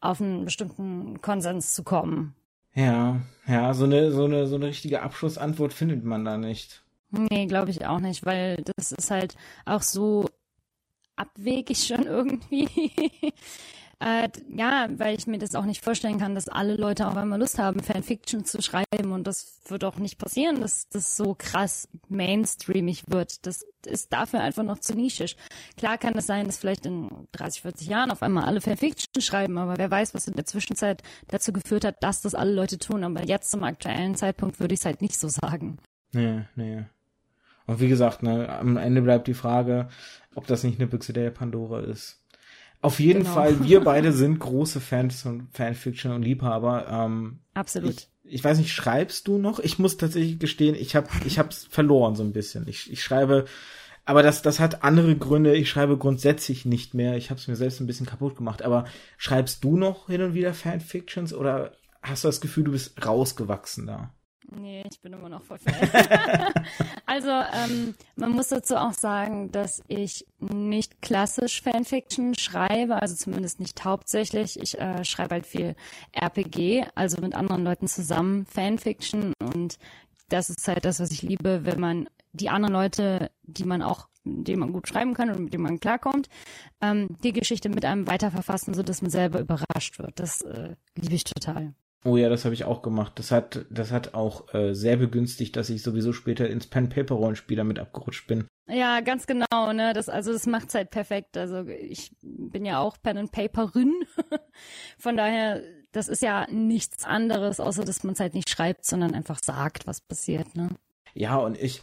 auf 0.00 0.20
einen 0.20 0.44
bestimmten 0.44 1.20
Konsens 1.20 1.74
zu 1.74 1.82
kommen. 1.82 2.34
Ja, 2.74 3.20
ja, 3.46 3.74
so 3.74 3.84
eine, 3.84 4.12
so 4.12 4.24
eine, 4.24 4.46
so 4.46 4.56
eine 4.56 4.66
richtige 4.66 5.02
Abschlussantwort 5.02 5.72
findet 5.72 6.04
man 6.04 6.24
da 6.24 6.38
nicht. 6.38 6.82
Nee, 7.10 7.46
glaube 7.46 7.70
ich 7.70 7.86
auch 7.86 7.98
nicht, 7.98 8.24
weil 8.24 8.62
das 8.76 8.92
ist 8.92 9.10
halt 9.10 9.34
auch 9.64 9.82
so 9.82 10.26
abwegig 11.20 11.86
schon 11.86 12.02
irgendwie. 12.06 12.68
äh, 14.00 14.28
ja, 14.48 14.88
weil 14.96 15.16
ich 15.18 15.26
mir 15.26 15.38
das 15.38 15.54
auch 15.54 15.64
nicht 15.64 15.84
vorstellen 15.84 16.18
kann, 16.18 16.34
dass 16.34 16.48
alle 16.48 16.76
Leute 16.76 17.06
auf 17.06 17.16
einmal 17.16 17.38
Lust 17.38 17.58
haben, 17.58 17.80
Fanfiction 17.80 18.44
zu 18.44 18.62
schreiben 18.62 19.12
und 19.12 19.26
das 19.26 19.60
wird 19.66 19.84
auch 19.84 19.96
nicht 19.96 20.18
passieren, 20.18 20.60
dass 20.60 20.88
das 20.88 21.16
so 21.16 21.34
krass 21.38 21.88
mainstreamig 22.08 23.04
wird. 23.08 23.46
Das 23.46 23.64
ist 23.84 24.12
dafür 24.12 24.40
einfach 24.40 24.62
noch 24.62 24.78
zu 24.78 24.94
nischig. 24.94 25.36
Klar 25.76 25.98
kann 25.98 26.16
es 26.16 26.26
sein, 26.26 26.46
dass 26.46 26.58
vielleicht 26.58 26.86
in 26.86 27.10
30, 27.32 27.62
40 27.62 27.88
Jahren 27.88 28.10
auf 28.10 28.22
einmal 28.22 28.44
alle 28.44 28.60
Fanfiction 28.60 29.22
schreiben, 29.22 29.58
aber 29.58 29.76
wer 29.76 29.90
weiß, 29.90 30.14
was 30.14 30.28
in 30.28 30.34
der 30.34 30.46
Zwischenzeit 30.46 31.02
dazu 31.28 31.52
geführt 31.52 31.84
hat, 31.84 32.02
dass 32.02 32.22
das 32.22 32.34
alle 32.34 32.52
Leute 32.52 32.78
tun. 32.78 33.04
Aber 33.04 33.24
jetzt 33.24 33.50
zum 33.50 33.62
aktuellen 33.64 34.14
Zeitpunkt 34.14 34.60
würde 34.60 34.74
ich 34.74 34.80
es 34.80 34.86
halt 34.86 35.02
nicht 35.02 35.18
so 35.18 35.28
sagen. 35.28 35.78
Nee, 36.12 36.42
nee. 36.56 36.84
Und 37.70 37.78
wie 37.78 37.86
gesagt, 37.86 38.24
ne, 38.24 38.48
am 38.48 38.76
Ende 38.76 39.00
bleibt 39.00 39.28
die 39.28 39.34
Frage, 39.34 39.88
ob 40.34 40.44
das 40.48 40.64
nicht 40.64 40.80
eine 40.80 40.88
Büchse 40.88 41.12
der 41.12 41.30
Pandora 41.30 41.78
ist. 41.78 42.20
Auf 42.80 42.98
jeden 42.98 43.20
genau. 43.20 43.34
Fall, 43.34 43.62
wir 43.62 43.78
beide 43.84 44.12
sind 44.12 44.40
große 44.40 44.80
Fans 44.80 45.22
von 45.22 45.46
Fanfiction 45.52 46.10
und 46.10 46.22
Liebhaber. 46.22 46.88
Ähm, 46.90 47.38
Absolut. 47.54 47.92
Ich, 47.92 48.08
ich, 48.24 48.42
weiß 48.42 48.58
nicht, 48.58 48.72
schreibst 48.72 49.28
du 49.28 49.38
noch? 49.38 49.60
Ich 49.60 49.78
muss 49.78 49.98
tatsächlich 49.98 50.40
gestehen, 50.40 50.74
ich 50.74 50.96
habe 50.96 51.06
ich 51.24 51.38
hab's 51.38 51.68
verloren 51.70 52.16
so 52.16 52.24
ein 52.24 52.32
bisschen. 52.32 52.66
Ich, 52.66 52.90
ich 52.90 53.04
schreibe, 53.04 53.44
aber 54.04 54.24
das, 54.24 54.42
das 54.42 54.58
hat 54.58 54.82
andere 54.82 55.14
Gründe. 55.14 55.54
Ich 55.54 55.70
schreibe 55.70 55.96
grundsätzlich 55.96 56.64
nicht 56.64 56.92
mehr. 56.94 57.16
Ich 57.16 57.30
habe 57.30 57.38
es 57.38 57.46
mir 57.46 57.54
selbst 57.54 57.78
ein 57.78 57.86
bisschen 57.86 58.06
kaputt 58.06 58.36
gemacht. 58.36 58.62
Aber 58.62 58.84
schreibst 59.16 59.62
du 59.62 59.76
noch 59.76 60.08
hin 60.08 60.22
und 60.22 60.34
wieder 60.34 60.54
Fanfictions 60.54 61.32
oder 61.32 61.70
hast 62.02 62.24
du 62.24 62.28
das 62.28 62.40
Gefühl, 62.40 62.64
du 62.64 62.72
bist 62.72 63.06
rausgewachsen 63.06 63.86
da? 63.86 64.12
Nee, 64.52 64.82
ich 64.90 65.00
bin 65.00 65.12
immer 65.12 65.28
noch 65.28 65.42
voll 65.42 65.58
Fan. 65.58 65.74
also, 67.06 67.30
ähm, 67.30 67.94
man 68.16 68.32
muss 68.32 68.48
dazu 68.48 68.76
auch 68.76 68.92
sagen, 68.92 69.52
dass 69.52 69.82
ich 69.86 70.26
nicht 70.38 71.00
klassisch 71.02 71.62
Fanfiction 71.62 72.34
schreibe, 72.36 73.00
also 73.00 73.14
zumindest 73.14 73.60
nicht 73.60 73.84
hauptsächlich. 73.84 74.58
Ich 74.60 74.78
äh, 74.78 75.04
schreibe 75.04 75.36
halt 75.36 75.46
viel 75.46 75.76
RPG, 76.12 76.84
also 76.94 77.20
mit 77.20 77.34
anderen 77.34 77.64
Leuten 77.64 77.86
zusammen 77.86 78.44
Fanfiction 78.46 79.34
und 79.38 79.78
das 80.28 80.50
ist 80.50 80.66
halt 80.66 80.84
das, 80.84 81.00
was 81.00 81.10
ich 81.10 81.22
liebe, 81.22 81.64
wenn 81.64 81.80
man 81.80 82.08
die 82.32 82.48
anderen 82.48 82.72
Leute, 82.72 83.30
die 83.42 83.64
man 83.64 83.82
auch, 83.82 84.08
denen 84.24 84.60
man 84.60 84.72
gut 84.72 84.88
schreiben 84.88 85.14
kann 85.14 85.30
und 85.30 85.44
mit 85.44 85.52
denen 85.52 85.64
man 85.64 85.80
klarkommt, 85.80 86.28
ähm, 86.80 87.08
die 87.22 87.32
Geschichte 87.32 87.68
mit 87.68 87.84
einem 87.84 88.06
weiterverfassen, 88.06 88.74
so 88.74 88.82
dass 88.82 89.02
man 89.02 89.10
selber 89.10 89.40
überrascht 89.40 89.98
wird. 89.98 90.18
Das 90.18 90.42
äh, 90.42 90.74
liebe 90.96 91.14
ich 91.14 91.24
total. 91.24 91.74
Oh 92.04 92.16
ja, 92.16 92.30
das 92.30 92.44
habe 92.44 92.54
ich 92.54 92.64
auch 92.64 92.80
gemacht. 92.80 93.12
Das 93.16 93.30
hat, 93.30 93.66
das 93.68 93.92
hat 93.92 94.14
auch 94.14 94.54
äh, 94.54 94.74
sehr 94.74 94.96
begünstigt, 94.96 95.54
dass 95.56 95.68
ich 95.68 95.82
sowieso 95.82 96.14
später 96.14 96.48
ins 96.48 96.66
Pen-Paper-Rollenspiel 96.66 97.58
damit 97.58 97.78
abgerutscht 97.78 98.26
bin. 98.26 98.46
Ja, 98.68 99.00
ganz 99.00 99.26
genau, 99.26 99.72
ne? 99.72 99.92
Das, 99.92 100.08
also 100.08 100.32
das 100.32 100.46
macht's 100.46 100.74
halt 100.74 100.90
perfekt. 100.90 101.36
Also 101.36 101.66
ich 101.66 102.12
bin 102.22 102.64
ja 102.64 102.78
auch 102.78 102.96
Pen 103.02 103.18
and 103.18 103.32
Paperin. 103.32 103.92
Von 104.98 105.18
daher, 105.18 105.62
das 105.92 106.08
ist 106.08 106.22
ja 106.22 106.46
nichts 106.50 107.04
anderes, 107.04 107.60
außer 107.60 107.84
dass 107.84 108.02
man 108.02 108.14
es 108.14 108.20
halt 108.20 108.34
nicht 108.34 108.48
schreibt, 108.48 108.86
sondern 108.86 109.14
einfach 109.14 109.38
sagt, 109.42 109.86
was 109.86 110.00
passiert, 110.00 110.54
ne? 110.56 110.70
Ja, 111.12 111.36
und 111.36 111.60
ich, 111.60 111.82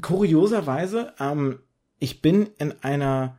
kurioserweise, 0.00 1.12
ähm, 1.20 1.60
ich 2.00 2.20
bin 2.20 2.50
in 2.58 2.74
einer 2.82 3.38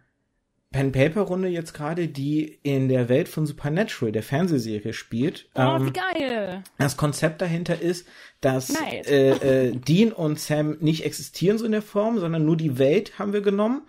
Pen-Paper-Runde 0.73 1.47
jetzt 1.47 1.73
gerade, 1.73 2.09
die 2.09 2.59
in 2.63 2.89
der 2.89 3.07
Welt 3.07 3.29
von 3.29 3.45
Supernatural, 3.45 4.11
der 4.11 4.23
Fernsehserie, 4.23 4.91
spielt. 4.91 5.47
Oh, 5.55 5.61
ähm, 5.61 5.85
wie 5.87 5.93
geil! 5.93 6.63
Das 6.77 6.97
Konzept 6.97 7.41
dahinter 7.41 7.79
ist, 7.79 8.05
dass 8.41 8.69
nice. 8.69 9.07
äh, 9.07 9.69
äh, 9.69 9.71
Dean 9.71 10.11
und 10.11 10.39
Sam 10.39 10.77
nicht 10.81 11.05
existieren 11.05 11.57
so 11.57 11.65
in 11.65 11.71
der 11.71 11.81
Form, 11.81 12.19
sondern 12.19 12.43
nur 12.43 12.57
die 12.57 12.77
Welt 12.77 13.17
haben 13.17 13.31
wir 13.31 13.41
genommen 13.41 13.83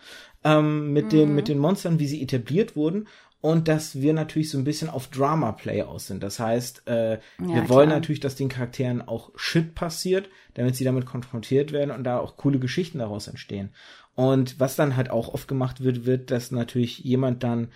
ähm, 0.45 0.93
mit, 0.93 1.07
mhm. 1.07 1.11
den, 1.11 1.35
mit 1.35 1.49
den 1.49 1.59
Monstern, 1.59 1.99
wie 1.99 2.07
sie 2.07 2.23
etabliert 2.23 2.77
wurden. 2.77 3.09
Und 3.41 3.69
dass 3.69 4.01
wir 4.01 4.15
natürlich 4.15 4.49
so 4.49 4.57
ein 4.57 4.65
bisschen 4.65 4.89
auf 4.89 5.09
Drama-Play 5.09 5.83
aus 5.83 6.07
sind. 6.07 6.23
Das 6.23 6.41
heißt, 6.41 6.85
äh, 6.87 7.13
ja, 7.13 7.21
wir 7.39 7.69
wollen 7.69 7.89
klar. 7.89 7.99
natürlich, 7.99 8.21
dass 8.21 8.37
den 8.37 8.49
Charakteren 8.49 9.07
auch 9.07 9.33
Shit 9.37 9.75
passiert, 9.75 10.31
damit 10.55 10.77
sie 10.77 10.85
damit 10.85 11.05
konfrontiert 11.05 11.71
werden 11.71 11.91
und 11.91 12.05
da 12.05 12.21
auch 12.21 12.39
coole 12.39 12.59
Geschichten 12.59 13.01
daraus 13.01 13.29
entstehen. 13.29 13.69
Und 14.15 14.61
was 14.61 14.77
dann 14.77 14.97
halt 14.97 15.11
auch 15.11 15.35
oft 15.35 15.49
gemacht 15.49 15.83
wird, 15.83 16.07
wird, 16.07 16.31
dass 16.31 16.51
natürlich 16.51 17.01
jemand 17.01 17.43
dann 17.43 17.69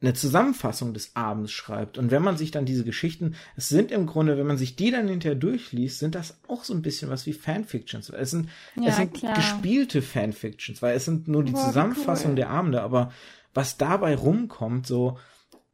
eine 0.00 0.12
Zusammenfassung 0.12 0.92
des 0.92 1.16
Abends 1.16 1.52
schreibt. 1.52 1.96
Und 1.96 2.10
wenn 2.10 2.22
man 2.22 2.36
sich 2.36 2.50
dann 2.50 2.66
diese 2.66 2.84
Geschichten, 2.84 3.34
es 3.56 3.70
sind 3.70 3.90
im 3.90 4.06
Grunde, 4.06 4.36
wenn 4.36 4.46
man 4.46 4.58
sich 4.58 4.76
die 4.76 4.90
dann 4.90 5.08
hinterher 5.08 5.36
durchliest, 5.36 5.98
sind 5.98 6.14
das 6.14 6.38
auch 6.48 6.64
so 6.64 6.74
ein 6.74 6.82
bisschen 6.82 7.08
was 7.10 7.24
wie 7.24 7.32
Fanfictions. 7.32 8.10
Es 8.10 8.30
sind, 8.30 8.50
ja, 8.76 8.88
es 8.88 8.96
sind 8.96 9.20
gespielte 9.34 10.02
Fanfictions, 10.02 10.82
weil 10.82 10.96
es 10.96 11.06
sind 11.06 11.28
nur 11.28 11.44
die 11.44 11.52
Boah, 11.52 11.64
Zusammenfassung 11.64 12.32
cool. 12.32 12.36
der 12.36 12.50
Abende, 12.50 12.82
aber 12.82 13.10
was 13.54 13.78
dabei 13.78 14.14
rumkommt, 14.16 14.86
so, 14.86 15.18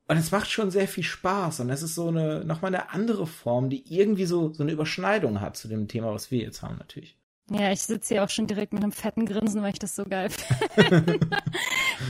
und 0.07 0.17
es 0.17 0.31
macht 0.31 0.51
schon 0.51 0.71
sehr 0.71 0.87
viel 0.87 1.05
Spaß 1.05 1.61
und 1.61 1.71
es 1.71 1.83
ist 1.83 1.97
so 1.97 2.09
eine, 2.09 2.45
nochmal 2.45 2.73
eine 2.73 2.91
andere 2.91 3.27
Form, 3.27 3.71
die 3.71 3.93
irgendwie 3.93 4.27
so, 4.27 4.53
so 4.53 4.63
eine 4.63 4.73
Überschneidung 4.73 5.41
hat 5.41 5.57
zu 5.57 5.67
dem 5.67 5.89
Thema, 5.89 6.15
was 6.15 6.31
wir 6.31 6.41
jetzt 6.43 6.63
haben, 6.63 6.77
natürlich. 6.79 7.17
Ja, 7.51 7.73
ich 7.73 7.83
sitze 7.83 8.15
hier 8.15 8.25
auch 8.25 8.31
schon 8.31 8.47
direkt 8.47 8.73
mit 8.73 8.83
einem 8.83 8.93
fetten 8.93 9.27
Grinsen, 9.27 9.63
weil 9.63 9.73
ich 9.73 9.79
das 9.79 9.97
so 9.97 10.05
geil 10.05 10.31
finde. 10.75 11.19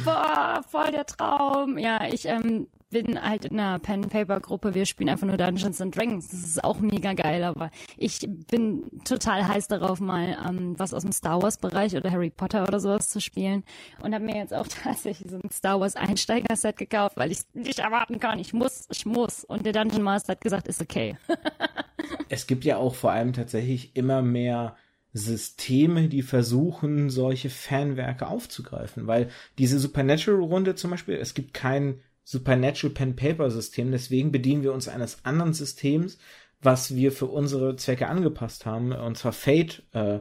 Boah, 0.04 0.62
voll 0.68 0.92
der 0.92 1.06
Traum. 1.06 1.78
Ja, 1.78 2.06
ich 2.06 2.26
ähm, 2.26 2.68
bin 2.92 3.20
halt 3.20 3.46
in 3.46 3.58
einer 3.58 3.78
Pen-Paper-Gruppe. 3.78 4.74
Wir 4.74 4.86
spielen 4.86 5.08
einfach 5.08 5.26
nur 5.26 5.36
Dungeons 5.36 5.80
and 5.80 5.96
Dragons. 5.96 6.28
Das 6.28 6.40
ist 6.40 6.62
auch 6.62 6.78
mega 6.78 7.14
geil, 7.14 7.42
aber 7.42 7.70
ich 7.96 8.20
bin 8.48 8.84
total 9.04 9.48
heiß 9.48 9.66
darauf, 9.66 9.98
mal 9.98 10.36
ähm, 10.48 10.78
was 10.78 10.94
aus 10.94 11.02
dem 11.02 11.12
Star 11.12 11.42
Wars-Bereich 11.42 11.96
oder 11.96 12.10
Harry 12.10 12.30
Potter 12.30 12.62
oder 12.62 12.78
sowas 12.78 13.08
zu 13.08 13.20
spielen. 13.20 13.64
Und 14.02 14.14
habe 14.14 14.24
mir 14.24 14.36
jetzt 14.36 14.54
auch 14.54 14.66
tatsächlich 14.82 15.30
so 15.30 15.38
ein 15.38 15.50
Star 15.50 15.80
Wars 15.80 15.96
Einsteiger-Set 15.96 16.76
gekauft, 16.76 17.16
weil 17.16 17.32
ich 17.32 17.40
nicht 17.54 17.80
erwarten 17.80 18.20
kann. 18.20 18.38
Ich 18.38 18.52
muss, 18.52 18.86
ich 18.90 19.06
muss. 19.06 19.42
Und 19.44 19.66
der 19.66 19.72
Dungeon 19.72 20.02
Master 20.02 20.32
hat 20.32 20.40
gesagt, 20.40 20.68
ist 20.68 20.82
okay. 20.82 21.16
es 22.28 22.46
gibt 22.46 22.64
ja 22.64 22.76
auch 22.76 22.94
vor 22.94 23.10
allem 23.10 23.32
tatsächlich 23.32 23.96
immer 23.96 24.22
mehr 24.22 24.76
Systeme, 25.12 26.08
die 26.08 26.22
versuchen, 26.22 27.10
solche 27.10 27.50
Fanwerke 27.50 28.26
aufzugreifen. 28.26 29.06
Weil 29.06 29.28
diese 29.58 29.78
Supernatural-Runde 29.78 30.74
zum 30.74 30.90
Beispiel, 30.90 31.16
es 31.16 31.34
gibt 31.34 31.54
kein 31.54 32.00
Supernatural 32.24 32.94
Pen-Paper-System, 32.94 33.90
deswegen 33.90 34.32
bedienen 34.32 34.62
wir 34.62 34.72
uns 34.72 34.88
eines 34.88 35.24
anderen 35.24 35.54
Systems, 35.54 36.18
was 36.62 36.94
wir 36.94 37.12
für 37.12 37.26
unsere 37.26 37.76
Zwecke 37.76 38.06
angepasst 38.06 38.64
haben, 38.64 38.92
und 38.92 39.18
zwar 39.18 39.32
Fate. 39.32 39.82
Äh, 39.92 40.20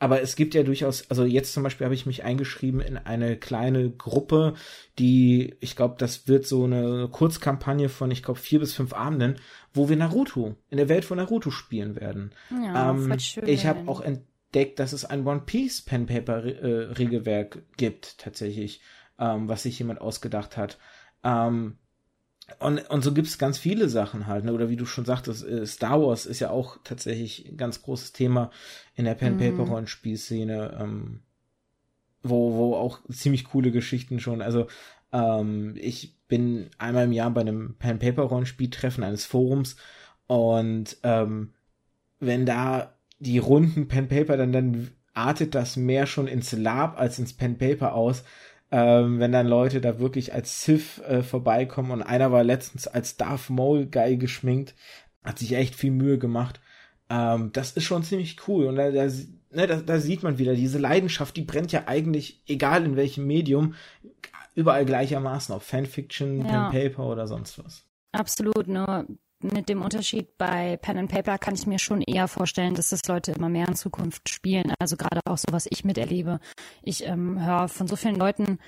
aber 0.00 0.22
es 0.22 0.36
gibt 0.36 0.54
ja 0.54 0.62
durchaus, 0.62 1.10
also 1.10 1.24
jetzt 1.24 1.52
zum 1.52 1.64
Beispiel 1.64 1.84
habe 1.84 1.94
ich 1.94 2.06
mich 2.06 2.22
eingeschrieben 2.22 2.80
in 2.80 2.96
eine 2.96 3.36
kleine 3.36 3.90
Gruppe, 3.90 4.54
die, 4.98 5.56
ich 5.60 5.74
glaube, 5.74 5.96
das 5.98 6.28
wird 6.28 6.46
so 6.46 6.64
eine 6.64 7.08
Kurzkampagne 7.10 7.88
von, 7.88 8.10
ich 8.10 8.22
glaube, 8.22 8.38
vier 8.38 8.60
bis 8.60 8.74
fünf 8.74 8.92
Abenden, 8.92 9.36
wo 9.74 9.88
wir 9.88 9.96
Naruto, 9.96 10.56
in 10.70 10.78
der 10.78 10.88
Welt 10.88 11.04
von 11.04 11.18
Naruto 11.18 11.50
spielen 11.50 11.96
werden. 11.96 12.32
Ja, 12.50 12.90
ähm, 12.90 13.18
schön. 13.18 13.46
Ich 13.46 13.66
habe 13.66 13.88
auch 13.88 14.00
entdeckt, 14.00 14.78
dass 14.78 14.92
es 14.92 15.04
ein 15.04 15.26
One 15.26 15.42
Piece 15.44 15.82
Pen 15.82 16.06
Paper 16.06 16.44
äh, 16.44 16.92
Regelwerk 16.92 17.62
gibt, 17.76 18.18
tatsächlich, 18.18 18.80
ähm, 19.18 19.48
was 19.48 19.62
sich 19.62 19.78
jemand 19.78 20.00
ausgedacht 20.00 20.56
hat. 20.56 20.78
Ähm, 21.22 21.78
und, 22.60 22.78
und 22.90 23.04
so 23.04 23.12
gibt 23.12 23.28
es 23.28 23.38
ganz 23.38 23.58
viele 23.58 23.88
Sachen 23.88 24.26
halt, 24.26 24.44
ne? 24.44 24.52
oder 24.52 24.70
wie 24.70 24.76
du 24.76 24.86
schon 24.86 25.04
sagtest, 25.04 25.46
äh, 25.46 25.66
Star 25.66 26.00
Wars 26.00 26.24
ist 26.24 26.40
ja 26.40 26.50
auch 26.50 26.78
tatsächlich 26.82 27.46
ein 27.46 27.56
ganz 27.58 27.82
großes 27.82 28.12
Thema 28.12 28.50
in 28.94 29.04
der 29.04 29.14
Pen-Paper-Rollenspielszene, 29.14 30.74
mhm. 30.74 30.82
ähm, 30.82 31.20
wo, 32.22 32.54
wo 32.54 32.74
auch 32.74 33.00
ziemlich 33.10 33.44
coole 33.44 33.70
Geschichten 33.70 34.18
schon, 34.18 34.40
also 34.40 34.66
ähm, 35.12 35.74
ich 35.76 36.17
bin 36.28 36.70
einmal 36.78 37.04
im 37.04 37.12
Jahr 37.12 37.30
bei 37.30 37.40
einem 37.40 37.76
Pen-Paper-Rollenspieltreffen 37.78 39.02
eines 39.02 39.24
Forums 39.24 39.76
und 40.26 40.96
ähm, 41.02 41.54
wenn 42.20 42.46
da 42.46 42.94
die 43.18 43.38
runden 43.38 43.88
Pen-Paper 43.88 44.36
dann, 44.36 44.52
dann 44.52 44.90
artet 45.14 45.54
das 45.54 45.76
mehr 45.76 46.06
schon 46.06 46.28
ins 46.28 46.52
Lab 46.52 46.98
als 46.98 47.18
ins 47.18 47.32
Pen-Paper 47.32 47.94
aus, 47.94 48.24
ähm, 48.70 49.18
wenn 49.18 49.32
dann 49.32 49.48
Leute 49.48 49.80
da 49.80 49.98
wirklich 49.98 50.34
als 50.34 50.64
Sith 50.64 51.00
äh, 51.00 51.22
vorbeikommen 51.22 51.90
und 51.90 52.02
einer 52.02 52.30
war 52.30 52.44
letztens 52.44 52.86
als 52.86 53.16
Darth 53.16 53.50
Maul 53.50 53.86
geil 53.86 54.18
geschminkt, 54.18 54.74
hat 55.24 55.38
sich 55.38 55.54
echt 55.54 55.74
viel 55.74 55.90
Mühe 55.90 56.18
gemacht. 56.18 56.60
Ähm, 57.10 57.50
das 57.52 57.72
ist 57.72 57.84
schon 57.84 58.04
ziemlich 58.04 58.36
cool 58.46 58.66
und 58.66 58.76
da, 58.76 58.90
da, 58.90 59.06
ne, 59.06 59.66
da, 59.66 59.76
da 59.76 59.98
sieht 59.98 60.22
man 60.22 60.38
wieder 60.38 60.54
diese 60.54 60.78
Leidenschaft, 60.78 61.36
die 61.36 61.42
brennt 61.42 61.72
ja 61.72 61.84
eigentlich, 61.86 62.42
egal 62.46 62.84
in 62.84 62.96
welchem 62.96 63.26
Medium, 63.26 63.74
überall 64.58 64.84
gleichermaßen, 64.84 65.54
ob 65.54 65.62
Fanfiction, 65.62 66.44
ja. 66.44 66.68
Pen 66.68 66.90
Paper 66.90 67.06
oder 67.06 67.28
sonst 67.28 67.64
was. 67.64 67.84
Absolut, 68.10 68.66
nur 68.66 69.06
mit 69.40 69.68
dem 69.68 69.82
Unterschied 69.82 70.36
bei 70.36 70.76
Pen 70.78 70.98
and 70.98 71.10
Paper 71.10 71.38
kann 71.38 71.54
ich 71.54 71.68
mir 71.68 71.78
schon 71.78 72.02
eher 72.02 72.26
vorstellen, 72.26 72.74
dass 72.74 72.90
das 72.90 73.06
Leute 73.06 73.30
immer 73.30 73.48
mehr 73.48 73.68
in 73.68 73.76
Zukunft 73.76 74.28
spielen. 74.28 74.72
Also 74.80 74.96
gerade 74.96 75.20
auch 75.26 75.38
so, 75.38 75.46
was 75.52 75.68
ich 75.70 75.84
miterlebe. 75.84 76.40
Ich 76.82 77.06
ähm, 77.06 77.44
höre 77.44 77.68
von 77.68 77.86
so 77.86 77.94
vielen 77.94 78.16
Leuten, 78.16 78.58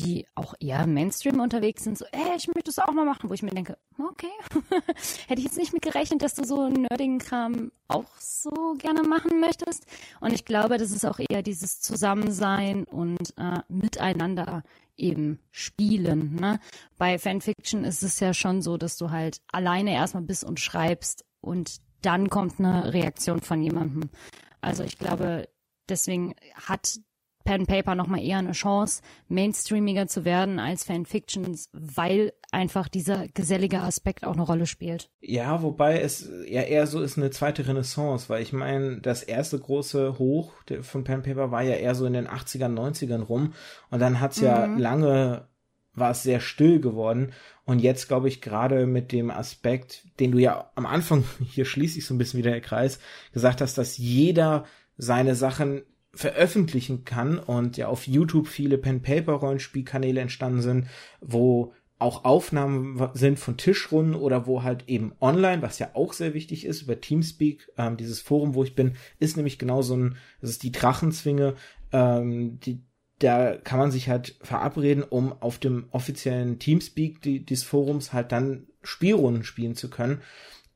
die 0.00 0.26
auch 0.34 0.54
eher 0.58 0.84
Mainstream 0.86 1.40
unterwegs 1.40 1.84
sind, 1.84 1.96
so, 1.96 2.04
ey, 2.10 2.36
ich 2.36 2.48
möchte 2.48 2.64
das 2.64 2.80
auch 2.80 2.92
mal 2.92 3.06
machen, 3.06 3.30
wo 3.30 3.34
ich 3.34 3.42
mir 3.42 3.50
denke, 3.50 3.78
okay, 3.98 4.26
hätte 5.28 5.40
ich 5.40 5.44
jetzt 5.44 5.56
nicht 5.56 5.72
mit 5.72 5.82
gerechnet, 5.82 6.22
dass 6.22 6.34
du 6.34 6.44
so 6.44 6.68
nerdigen 6.68 7.18
Kram 7.18 7.70
auch 7.88 8.10
so 8.18 8.74
gerne 8.78 9.04
machen 9.04 9.40
möchtest. 9.40 9.86
Und 10.20 10.32
ich 10.32 10.44
glaube, 10.44 10.76
das 10.76 10.90
ist 10.90 11.06
auch 11.06 11.18
eher 11.18 11.42
dieses 11.42 11.80
Zusammensein 11.80 12.84
und 12.84 13.32
äh, 13.38 13.60
Miteinander 13.68 14.64
eben 14.96 15.38
spielen. 15.50 16.36
Ne? 16.36 16.60
Bei 16.98 17.18
Fanfiction 17.18 17.84
ist 17.84 18.02
es 18.02 18.20
ja 18.20 18.34
schon 18.34 18.62
so, 18.62 18.76
dass 18.76 18.96
du 18.96 19.10
halt 19.10 19.40
alleine 19.52 19.92
erstmal 19.92 20.22
bist 20.22 20.44
und 20.44 20.60
schreibst 20.60 21.24
und 21.40 21.80
dann 22.02 22.30
kommt 22.30 22.58
eine 22.58 22.92
Reaktion 22.92 23.40
von 23.40 23.62
jemandem. 23.62 24.10
Also 24.60 24.84
ich 24.84 24.98
glaube, 24.98 25.48
deswegen 25.88 26.34
hat 26.54 26.98
Pen 27.46 27.66
Paper 27.66 27.94
nochmal 27.94 28.22
eher 28.22 28.38
eine 28.38 28.52
Chance, 28.52 29.02
mainstreamiger 29.28 30.06
zu 30.06 30.24
werden 30.24 30.58
als 30.58 30.84
Fanfictions, 30.84 31.70
weil 31.72 32.32
einfach 32.52 32.88
dieser 32.88 33.28
gesellige 33.28 33.80
Aspekt 33.80 34.26
auch 34.26 34.34
eine 34.34 34.42
Rolle 34.42 34.66
spielt. 34.66 35.10
Ja, 35.20 35.62
wobei 35.62 36.00
es 36.00 36.30
ja 36.46 36.62
eher 36.62 36.86
so 36.86 37.00
ist 37.00 37.16
eine 37.16 37.30
zweite 37.30 37.66
Renaissance, 37.66 38.28
weil 38.28 38.42
ich 38.42 38.52
meine, 38.52 39.00
das 39.00 39.22
erste 39.22 39.58
große 39.58 40.18
Hoch 40.18 40.52
von 40.82 41.04
Pen 41.04 41.22
Paper 41.22 41.50
war 41.50 41.62
ja 41.62 41.76
eher 41.76 41.94
so 41.94 42.04
in 42.04 42.12
den 42.12 42.28
80ern, 42.28 42.74
90ern 42.74 43.22
rum 43.22 43.54
und 43.90 44.00
dann 44.00 44.20
hat's 44.20 44.40
ja 44.40 44.66
mhm. 44.66 44.78
lange 44.78 45.48
war 45.96 46.10
es 46.10 46.22
sehr 46.22 46.40
still 46.40 46.78
geworden. 46.78 47.32
Und 47.64 47.80
jetzt 47.80 48.06
glaube 48.06 48.28
ich 48.28 48.40
gerade 48.40 48.86
mit 48.86 49.10
dem 49.10 49.30
Aspekt, 49.30 50.04
den 50.20 50.30
du 50.32 50.38
ja 50.38 50.70
am 50.76 50.86
Anfang, 50.86 51.24
hier 51.44 51.64
schließe 51.64 51.98
ich 51.98 52.06
so 52.06 52.14
ein 52.14 52.18
bisschen 52.18 52.38
wieder 52.38 52.52
der 52.52 52.60
Kreis, 52.60 53.00
gesagt 53.32 53.60
hast, 53.60 53.76
dass 53.78 53.98
jeder 53.98 54.66
seine 54.98 55.34
Sachen 55.34 55.82
veröffentlichen 56.16 57.04
kann 57.04 57.38
und 57.38 57.76
ja 57.76 57.88
auf 57.88 58.06
YouTube 58.06 58.48
viele 58.48 58.78
Pen-Paper-Rollenspielkanäle 58.78 60.20
entstanden 60.20 60.62
sind, 60.62 60.86
wo 61.20 61.74
auch 61.98 62.24
Aufnahmen 62.24 63.10
sind 63.14 63.38
von 63.38 63.56
Tischrunden 63.56 64.14
oder 64.14 64.46
wo 64.46 64.62
halt 64.62 64.84
eben 64.86 65.12
online, 65.20 65.62
was 65.62 65.78
ja 65.78 65.90
auch 65.94 66.12
sehr 66.12 66.34
wichtig 66.34 66.66
ist, 66.66 66.82
über 66.82 67.00
Teamspeak, 67.00 67.70
ähm, 67.78 67.96
dieses 67.96 68.20
Forum, 68.20 68.54
wo 68.54 68.64
ich 68.64 68.74
bin, 68.74 68.96
ist 69.18 69.36
nämlich 69.36 69.58
genau 69.58 69.80
so 69.82 69.96
ein, 69.96 70.16
das 70.40 70.50
ist 70.50 70.62
die 70.62 70.72
Drachenzwinge, 70.72 71.54
ähm, 71.92 72.58
die, 72.60 72.82
da 73.18 73.56
kann 73.56 73.78
man 73.78 73.90
sich 73.90 74.10
halt 74.10 74.36
verabreden, 74.42 75.02
um 75.02 75.32
auf 75.40 75.58
dem 75.58 75.86
offiziellen 75.90 76.58
Teamspeak 76.58 77.22
die, 77.22 77.44
des 77.44 77.62
Forums 77.62 78.12
halt 78.12 78.30
dann 78.32 78.66
Spielrunden 78.82 79.42
spielen 79.42 79.74
zu 79.74 79.88
können. 79.88 80.20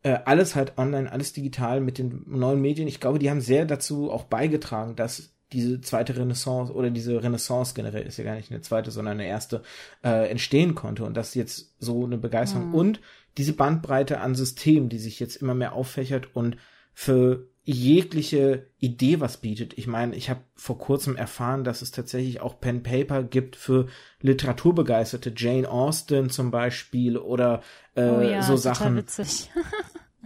Äh, 0.03 0.19
alles 0.25 0.55
halt 0.57 0.79
online, 0.79 1.11
alles 1.11 1.33
digital 1.33 1.81
mit 1.81 1.99
den 1.99 2.25
neuen 2.27 2.61
Medien. 2.61 2.89
Ich 2.89 3.01
glaube, 3.01 3.19
die 3.19 3.31
haben 3.31 3.41
sehr 3.41 3.67
dazu 3.67 4.11
auch 4.11 4.25
beigetragen, 4.25 4.97
dass 4.97 5.31
diese 5.53 5.81
zweite 5.81 6.17
Renaissance 6.17 6.73
oder 6.73 6.91
diese 6.91 7.23
Renaissance 7.23 7.75
generell 7.75 8.07
ist 8.07 8.17
ja 8.17 8.25
gar 8.25 8.37
nicht 8.37 8.51
eine 8.51 8.61
zweite, 8.61 8.91
sondern 8.91 9.15
eine 9.15 9.27
erste 9.27 9.63
äh, 10.05 10.31
entstehen 10.31 10.75
konnte 10.75 11.05
und 11.05 11.15
das 11.15 11.35
jetzt 11.35 11.75
so 11.81 12.05
eine 12.05 12.19
Begeisterung 12.19 12.69
mhm. 12.69 12.75
und 12.75 13.01
diese 13.37 13.53
Bandbreite 13.53 14.21
an 14.21 14.35
Systemen, 14.35 14.89
die 14.89 14.99
sich 14.99 15.21
jetzt 15.21 15.37
immer 15.37 15.55
mehr 15.55 15.73
auffächert 15.75 16.35
und 16.35 16.57
für 16.93 17.49
jegliche 17.63 18.67
Idee 18.79 19.21
was 19.21 19.37
bietet. 19.37 19.77
Ich 19.79 19.87
meine, 19.87 20.17
ich 20.17 20.31
habe 20.31 20.41
vor 20.55 20.79
kurzem 20.79 21.17
erfahren, 21.17 21.63
dass 21.63 21.83
es 21.83 21.91
tatsächlich 21.91 22.41
auch 22.41 22.59
Pen 22.59 22.83
Paper 22.83 23.23
gibt 23.23 23.55
für 23.55 23.87
Literaturbegeisterte, 24.23 25.33
Jane 25.37 25.71
Austen 25.71 26.31
zum 26.31 26.51
Beispiel 26.51 27.17
oder 27.17 27.63
äh, 27.95 28.09
oh 28.09 28.21
ja, 28.23 28.43
so 28.43 28.57
Sachen. 28.57 29.05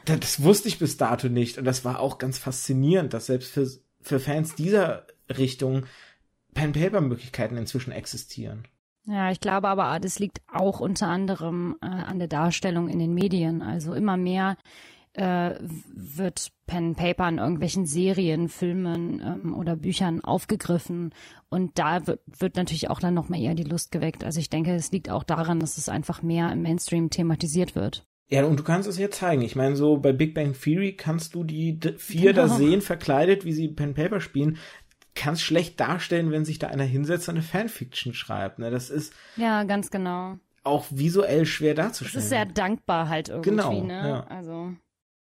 Das, 0.05 0.43
wusste 0.43 0.69
ich 0.69 0.79
bis 0.79 0.97
dato 0.97 1.29
nicht 1.29 1.59
und 1.59 1.65
das 1.65 1.85
war 1.85 2.01
auch 2.01 2.19
ganz 2.19 2.39
faszinierend, 2.39 3.15
dass 3.15 3.27
selbst 3.27 3.51
für 3.51 3.67
für 4.05 4.21
Fans 4.21 4.55
dieser 4.55 5.07
Richtung 5.29 5.85
Pen-Paper-Möglichkeiten 6.53 7.57
inzwischen 7.57 7.91
existieren. 7.91 8.69
Ja, 9.07 9.31
ich 9.31 9.41
glaube 9.41 9.69
aber, 9.69 9.99
das 9.99 10.19
liegt 10.19 10.41
auch 10.53 10.81
unter 10.81 11.09
anderem 11.09 11.77
äh, 11.83 11.87
an 11.87 12.19
der 12.19 12.29
Darstellung 12.29 12.89
in 12.89 12.99
den 12.99 13.13
Medien. 13.13 13.61
Also 13.61 13.93
immer 13.93 14.17
mehr 14.17 14.57
äh, 15.15 15.55
wird 15.95 16.53
Pen 16.67 16.95
Paper 16.95 17.29
in 17.29 17.39
irgendwelchen 17.39 17.87
Serien, 17.87 18.49
Filmen 18.49 19.21
ähm, 19.21 19.55
oder 19.55 19.77
Büchern 19.77 20.23
aufgegriffen 20.23 21.13
und 21.51 21.79
da 21.79 22.07
wird 22.07 22.57
natürlich 22.57 22.89
auch 22.91 23.01
dann 23.01 23.15
noch 23.15 23.29
mal 23.29 23.41
eher 23.41 23.55
die 23.55 23.65
Lust 23.65 23.93
geweckt. 23.93 24.25
Also 24.25 24.41
ich 24.41 24.51
denke, 24.51 24.75
es 24.75 24.91
liegt 24.91 25.11
auch 25.11 25.23
daran, 25.23 25.61
dass 25.61 25.79
es 25.79 25.89
einfach 25.89 26.23
mehr 26.23 26.51
im 26.51 26.63
Mainstream 26.63 27.11
thematisiert 27.11 27.75
wird. 27.75 28.07
Ja, 28.35 28.45
und 28.45 28.59
du 28.59 28.65
kannst 28.65 28.89
es 28.89 28.99
ja 28.99 29.11
zeigen. 29.11 29.43
Ich 29.43 29.57
meine, 29.57 29.77
so 29.77 29.97
bei 29.97 30.13
Big 30.13 30.35
Bang 30.35 30.55
Theory 30.55 30.97
kannst 30.97 31.35
du 31.35 31.45
die 31.45 31.79
vier 31.99 32.33
genau. 32.33 32.49
da 32.49 32.55
sehen, 32.55 32.81
verkleidet, 32.81 33.45
wie 33.45 33.53
sie 33.53 33.69
Pen 33.69 33.95
Paper 33.95 34.21
spielen 34.21 34.59
kannst 35.17 35.43
schlecht 35.43 35.79
darstellen, 35.79 36.33
wenn 36.33 36.45
sich 36.45 36.59
da 36.59 36.67
einer 36.67 36.83
hinsetzt 36.83 37.29
und 37.29 37.37
eine 37.37 37.45
Fanfiction 37.45 38.15
schreibt. 38.15 38.59
Ne? 38.59 38.73
Das 38.73 38.91
ist 38.91 39.13
ja 39.37 39.63
ganz 39.63 39.93
genau 39.93 40.41
auch 40.65 40.87
visuell 40.91 41.47
schwer 41.47 41.75
darzustellen. 41.75 42.15
Das 42.15 42.25
ist 42.25 42.31
sehr 42.31 42.47
dankbar 42.47 43.09
halt 43.09 43.29
irgendwie. 43.29 43.51
Genau. 43.51 43.83
Ne? 43.83 44.09
Ja. 44.09 44.21
Also. 44.25 44.73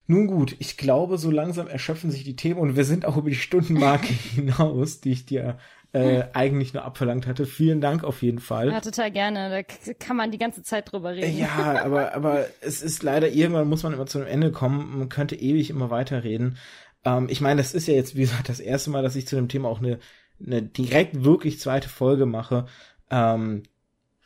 Nun 0.06 0.26
gut, 0.26 0.54
ich 0.58 0.76
glaube, 0.76 1.18
so 1.18 1.30
langsam 1.30 1.66
erschöpfen 1.66 2.10
sich 2.10 2.24
die 2.24 2.36
Themen 2.36 2.60
und 2.60 2.76
wir 2.76 2.84
sind 2.84 3.04
auch 3.04 3.16
über 3.16 3.30
die 3.30 3.36
Stundenmarke 3.36 4.06
hinaus, 4.34 5.00
die 5.00 5.12
ich 5.12 5.26
dir 5.26 5.58
äh, 5.94 6.22
hm. 6.22 6.28
eigentlich 6.32 6.74
nur 6.74 6.84
abverlangt 6.84 7.26
hatte. 7.26 7.46
Vielen 7.46 7.80
Dank 7.80 8.02
auf 8.02 8.22
jeden 8.22 8.40
Fall. 8.40 8.70
Ja, 8.70 8.80
total 8.80 9.12
gerne. 9.12 9.48
Da 9.48 9.92
kann 9.94 10.16
man 10.16 10.32
die 10.32 10.38
ganze 10.38 10.64
Zeit 10.64 10.90
drüber 10.90 11.12
reden. 11.12 11.38
Ja, 11.38 11.84
aber, 11.84 12.14
aber 12.14 12.46
es 12.60 12.82
ist 12.82 13.04
leider, 13.04 13.28
irgendwann 13.28 13.68
muss 13.68 13.84
man 13.84 13.92
immer 13.92 14.06
zu 14.06 14.18
einem 14.18 14.26
Ende 14.26 14.50
kommen. 14.50 14.98
Man 14.98 15.08
könnte 15.08 15.36
ewig 15.36 15.70
immer 15.70 15.90
weiterreden. 15.90 16.58
Ähm, 17.04 17.28
ich 17.30 17.40
meine, 17.40 17.62
das 17.62 17.74
ist 17.74 17.86
ja 17.86 17.94
jetzt, 17.94 18.16
wie 18.16 18.22
gesagt, 18.22 18.48
das 18.48 18.58
erste 18.58 18.90
Mal, 18.90 19.04
dass 19.04 19.14
ich 19.14 19.28
zu 19.28 19.36
dem 19.36 19.48
Thema 19.48 19.68
auch 19.68 19.78
eine, 19.78 20.00
eine 20.44 20.62
direkt 20.62 21.22
wirklich 21.22 21.60
zweite 21.60 21.88
Folge 21.88 22.26
mache, 22.26 22.66
ähm, 23.10 23.62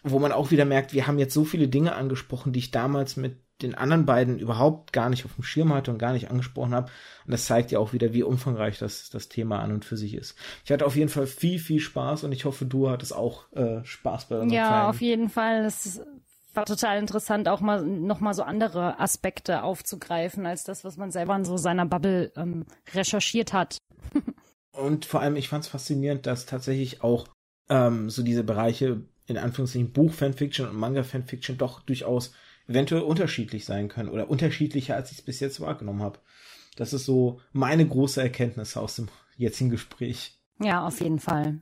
wo 0.02 0.18
man 0.18 0.32
auch 0.32 0.50
wieder 0.50 0.64
merkt, 0.64 0.94
wir 0.94 1.06
haben 1.06 1.18
jetzt 1.18 1.34
so 1.34 1.44
viele 1.44 1.68
Dinge 1.68 1.94
angesprochen, 1.94 2.54
die 2.54 2.60
ich 2.60 2.70
damals 2.70 3.18
mit 3.18 3.36
den 3.62 3.74
anderen 3.74 4.06
beiden 4.06 4.38
überhaupt 4.38 4.92
gar 4.92 5.10
nicht 5.10 5.24
auf 5.24 5.34
dem 5.34 5.44
Schirm 5.44 5.72
hatte 5.72 5.90
und 5.90 5.98
gar 5.98 6.12
nicht 6.12 6.30
angesprochen 6.30 6.74
habe. 6.74 6.90
Und 7.24 7.32
das 7.32 7.46
zeigt 7.46 7.70
ja 7.72 7.78
auch 7.78 7.92
wieder, 7.92 8.12
wie 8.12 8.22
umfangreich 8.22 8.78
das, 8.78 9.10
das 9.10 9.28
Thema 9.28 9.60
an 9.60 9.72
und 9.72 9.84
für 9.84 9.96
sich 9.96 10.14
ist. 10.14 10.36
Ich 10.64 10.70
hatte 10.70 10.86
auf 10.86 10.96
jeden 10.96 11.08
Fall 11.08 11.26
viel, 11.26 11.58
viel 11.58 11.80
Spaß 11.80 12.24
und 12.24 12.32
ich 12.32 12.44
hoffe, 12.44 12.66
du 12.66 12.88
hattest 12.88 13.14
auch 13.14 13.50
äh, 13.52 13.84
Spaß 13.84 14.26
bei 14.26 14.36
unserem 14.36 14.56
Ja, 14.56 14.68
Kleinen. 14.68 14.86
auf 14.90 15.00
jeden 15.00 15.28
Fall. 15.28 15.64
Das 15.64 16.00
war 16.54 16.66
total 16.66 16.98
interessant, 16.98 17.48
auch 17.48 17.60
mal 17.60 17.84
noch 17.84 18.20
mal 18.20 18.34
so 18.34 18.42
andere 18.42 18.98
Aspekte 19.00 19.62
aufzugreifen, 19.62 20.46
als 20.46 20.64
das, 20.64 20.84
was 20.84 20.96
man 20.96 21.10
selber 21.10 21.36
in 21.36 21.44
so 21.44 21.56
seiner 21.56 21.86
Bubble 21.86 22.32
ähm, 22.36 22.64
recherchiert 22.94 23.52
hat. 23.52 23.78
und 24.72 25.04
vor 25.04 25.20
allem, 25.20 25.36
ich 25.36 25.48
fand 25.48 25.64
es 25.64 25.70
faszinierend, 25.70 26.26
dass 26.26 26.46
tatsächlich 26.46 27.02
auch 27.02 27.26
ähm, 27.68 28.08
so 28.10 28.22
diese 28.22 28.44
Bereiche, 28.44 29.02
in 29.26 29.36
Anführungszeichen 29.36 29.92
Buch-Fanfiction 29.92 30.68
und 30.68 30.76
Manga-Fanfiction 30.76 31.58
doch 31.58 31.80
durchaus 31.80 32.32
eventuell 32.68 33.02
unterschiedlich 33.02 33.64
sein 33.64 33.88
können 33.88 34.08
oder 34.08 34.30
unterschiedlicher, 34.30 34.94
als 34.94 35.10
ich 35.10 35.18
es 35.18 35.24
bis 35.24 35.40
jetzt 35.40 35.60
wahrgenommen 35.60 36.02
habe. 36.02 36.20
Das 36.76 36.92
ist 36.92 37.04
so 37.04 37.40
meine 37.52 37.86
große 37.86 38.22
Erkenntnis 38.22 38.76
aus 38.76 38.96
dem 38.96 39.08
jetzigen 39.36 39.70
Gespräch. 39.70 40.38
Ja, 40.60 40.86
auf 40.86 41.00
jeden 41.00 41.18
Fall. 41.18 41.60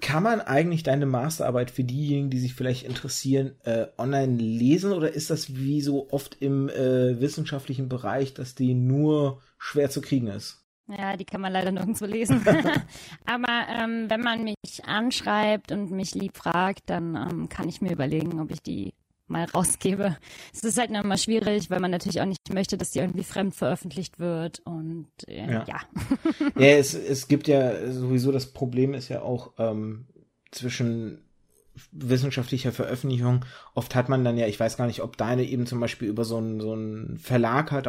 Kann 0.00 0.22
man 0.22 0.40
eigentlich 0.40 0.82
deine 0.82 1.06
Masterarbeit 1.06 1.70
für 1.70 1.84
diejenigen, 1.84 2.30
die 2.30 2.40
sich 2.40 2.54
vielleicht 2.54 2.84
interessieren, 2.84 3.54
äh, 3.64 3.86
online 3.96 4.36
lesen 4.36 4.92
oder 4.92 5.12
ist 5.12 5.30
das 5.30 5.54
wie 5.54 5.80
so 5.80 6.10
oft 6.10 6.36
im 6.40 6.68
äh, 6.68 7.20
wissenschaftlichen 7.20 7.88
Bereich, 7.88 8.34
dass 8.34 8.54
die 8.54 8.74
nur 8.74 9.40
schwer 9.58 9.90
zu 9.90 10.00
kriegen 10.00 10.26
ist? 10.26 10.66
Ja, 10.88 11.16
die 11.16 11.24
kann 11.24 11.40
man 11.40 11.52
leider 11.52 11.70
nirgendwo 11.70 12.04
lesen. 12.04 12.44
Aber 13.24 13.66
ähm, 13.68 14.06
wenn 14.08 14.20
man 14.20 14.44
mich 14.44 14.84
anschreibt 14.84 15.70
und 15.70 15.90
mich 15.90 16.14
lieb 16.14 16.36
fragt, 16.36 16.90
dann 16.90 17.14
ähm, 17.14 17.48
kann 17.48 17.68
ich 17.68 17.80
mir 17.80 17.92
überlegen, 17.92 18.40
ob 18.40 18.50
ich 18.50 18.62
die 18.62 18.92
mal 19.32 19.46
rausgebe. 19.46 20.16
Es 20.52 20.62
ist 20.62 20.78
halt 20.78 20.90
immer 20.90 21.16
schwierig, 21.16 21.70
weil 21.70 21.80
man 21.80 21.90
natürlich 21.90 22.20
auch 22.20 22.26
nicht 22.26 22.52
möchte, 22.52 22.78
dass 22.78 22.92
die 22.92 23.00
irgendwie 23.00 23.24
fremd 23.24 23.54
veröffentlicht 23.54 24.20
wird 24.20 24.60
und 24.60 25.08
äh, 25.26 25.50
ja. 25.50 25.64
Ja, 25.66 25.80
ja 26.56 26.68
es, 26.76 26.94
es 26.94 27.28
gibt 27.28 27.48
ja 27.48 27.90
sowieso 27.90 28.30
das 28.30 28.52
Problem 28.52 28.94
ist 28.94 29.08
ja 29.08 29.22
auch 29.22 29.52
ähm, 29.58 30.06
zwischen 30.50 31.24
wissenschaftlicher 31.90 32.72
Veröffentlichung. 32.72 33.44
Oft 33.74 33.94
hat 33.94 34.08
man 34.08 34.24
dann 34.24 34.36
ja, 34.36 34.46
ich 34.46 34.60
weiß 34.60 34.76
gar 34.76 34.86
nicht, 34.86 35.02
ob 35.02 35.16
deine 35.16 35.44
eben 35.44 35.66
zum 35.66 35.80
Beispiel 35.80 36.08
über 36.08 36.24
so 36.24 36.36
einen, 36.36 36.60
so 36.60 36.72
einen 36.72 37.18
Verlag 37.18 37.72
hat. 37.72 37.88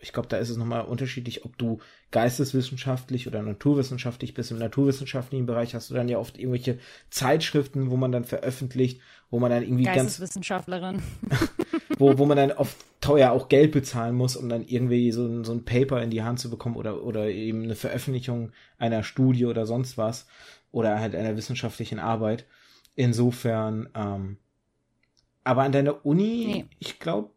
Ich 0.00 0.12
glaube, 0.12 0.28
da 0.28 0.36
ist 0.36 0.50
es 0.50 0.56
nochmal 0.56 0.84
unterschiedlich, 0.84 1.44
ob 1.44 1.56
du 1.56 1.78
geisteswissenschaftlich 2.10 3.26
oder 3.26 3.42
naturwissenschaftlich 3.42 4.34
bist. 4.34 4.50
Im 4.50 4.58
naturwissenschaftlichen 4.58 5.46
Bereich 5.46 5.74
hast 5.74 5.90
du 5.90 5.94
dann 5.94 6.08
ja 6.08 6.18
oft 6.18 6.38
irgendwelche 6.38 6.78
Zeitschriften, 7.10 7.90
wo 7.90 7.96
man 7.96 8.12
dann 8.12 8.24
veröffentlicht, 8.24 9.00
wo 9.30 9.38
man 9.38 9.50
dann 9.50 9.62
irgendwie 9.62 9.84
Geisteswissenschaftlerin. 9.84 11.02
ganz 11.28 11.50
wo, 11.98 12.18
wo 12.18 12.26
man 12.26 12.36
dann 12.36 12.52
oft 12.52 12.76
teuer 13.00 13.32
auch 13.32 13.48
Geld 13.48 13.72
bezahlen 13.72 14.14
muss, 14.14 14.36
um 14.36 14.48
dann 14.48 14.64
irgendwie 14.64 15.12
so 15.12 15.26
ein, 15.26 15.44
so 15.44 15.52
ein 15.52 15.64
Paper 15.64 16.02
in 16.02 16.10
die 16.10 16.22
Hand 16.22 16.40
zu 16.40 16.50
bekommen 16.50 16.76
oder, 16.76 17.02
oder 17.04 17.28
eben 17.28 17.62
eine 17.62 17.74
Veröffentlichung 17.74 18.52
einer 18.78 19.02
Studie 19.02 19.46
oder 19.46 19.66
sonst 19.66 19.98
was 19.98 20.26
oder 20.72 20.98
halt 20.98 21.14
einer 21.14 21.36
wissenschaftlichen 21.36 21.98
Arbeit. 21.98 22.46
Insofern, 22.94 23.88
ähm, 23.94 24.38
aber 25.42 25.62
an 25.62 25.72
deiner 25.72 26.04
Uni, 26.06 26.46
nee. 26.46 26.64
ich 26.78 26.98
glaube, 26.98 27.30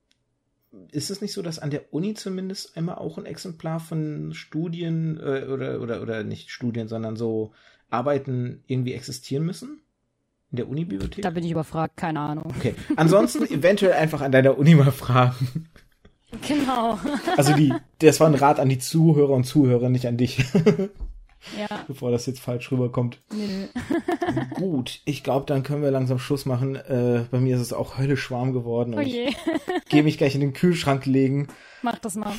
ist 0.91 1.09
es 1.09 1.21
nicht 1.21 1.33
so, 1.33 1.41
dass 1.41 1.59
an 1.59 1.69
der 1.69 1.93
Uni 1.93 2.13
zumindest 2.13 2.77
einmal 2.77 2.95
auch 2.95 3.17
ein 3.17 3.25
Exemplar 3.25 3.79
von 3.79 4.33
Studien 4.33 5.17
äh, 5.17 5.45
oder, 5.45 5.81
oder, 5.81 6.01
oder 6.01 6.23
nicht 6.23 6.51
Studien, 6.51 6.87
sondern 6.87 7.15
so 7.15 7.53
Arbeiten 7.89 8.63
irgendwie 8.67 8.93
existieren 8.93 9.45
müssen? 9.45 9.81
In 10.51 10.57
der 10.57 10.69
Uni-Bibliothek? 10.69 11.21
Da 11.21 11.29
bin 11.29 11.43
ich 11.43 11.51
überfragt, 11.51 11.97
keine 11.97 12.19
Ahnung. 12.21 12.53
Okay. 12.57 12.73
Ansonsten 12.95 13.45
eventuell 13.49 13.93
einfach 13.93 14.21
an 14.21 14.31
deiner 14.31 14.57
Uni 14.57 14.75
mal 14.75 14.91
fragen. 14.91 15.69
Genau. 16.47 16.99
Also 17.35 17.53
die, 17.53 17.73
das 17.99 18.19
war 18.19 18.27
ein 18.27 18.35
Rat 18.35 18.59
an 18.59 18.69
die 18.69 18.79
Zuhörer 18.79 19.31
und 19.31 19.45
Zuhörer, 19.45 19.89
nicht 19.89 20.07
an 20.07 20.17
dich. 20.17 20.43
Ja. 21.57 21.83
Bevor 21.87 22.11
das 22.11 22.25
jetzt 22.25 22.39
falsch 22.39 22.71
rüberkommt. 22.71 23.21
Nö. 23.31 23.67
Gut, 24.55 25.01
ich 25.05 25.23
glaube, 25.23 25.45
dann 25.45 25.63
können 25.63 25.81
wir 25.81 25.91
langsam 25.91 26.19
Schluss 26.19 26.45
machen. 26.45 26.75
Äh, 26.75 27.25
bei 27.29 27.39
mir 27.39 27.55
ist 27.55 27.61
es 27.61 27.73
auch 27.73 27.97
höllisch 27.97 28.29
warm 28.31 28.53
geworden. 28.53 28.95
Oh 28.95 29.01
je. 29.01 29.31
Gehe 29.89 30.03
mich 30.03 30.17
gleich 30.17 30.35
in 30.35 30.41
den 30.41 30.53
Kühlschrank 30.53 31.05
legen. 31.05 31.47
Mach 31.81 31.99
das 31.99 32.15
mal. 32.15 32.33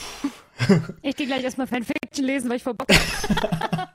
ich 1.02 1.14
gehe 1.16 1.26
gleich 1.28 1.44
erstmal 1.44 1.68
Fanfiction 1.68 2.24
lesen, 2.26 2.51
weil 2.51 2.56
ich 2.56 2.64
vor 2.64 2.74
Bock 2.74 2.89
habe. 2.90 3.89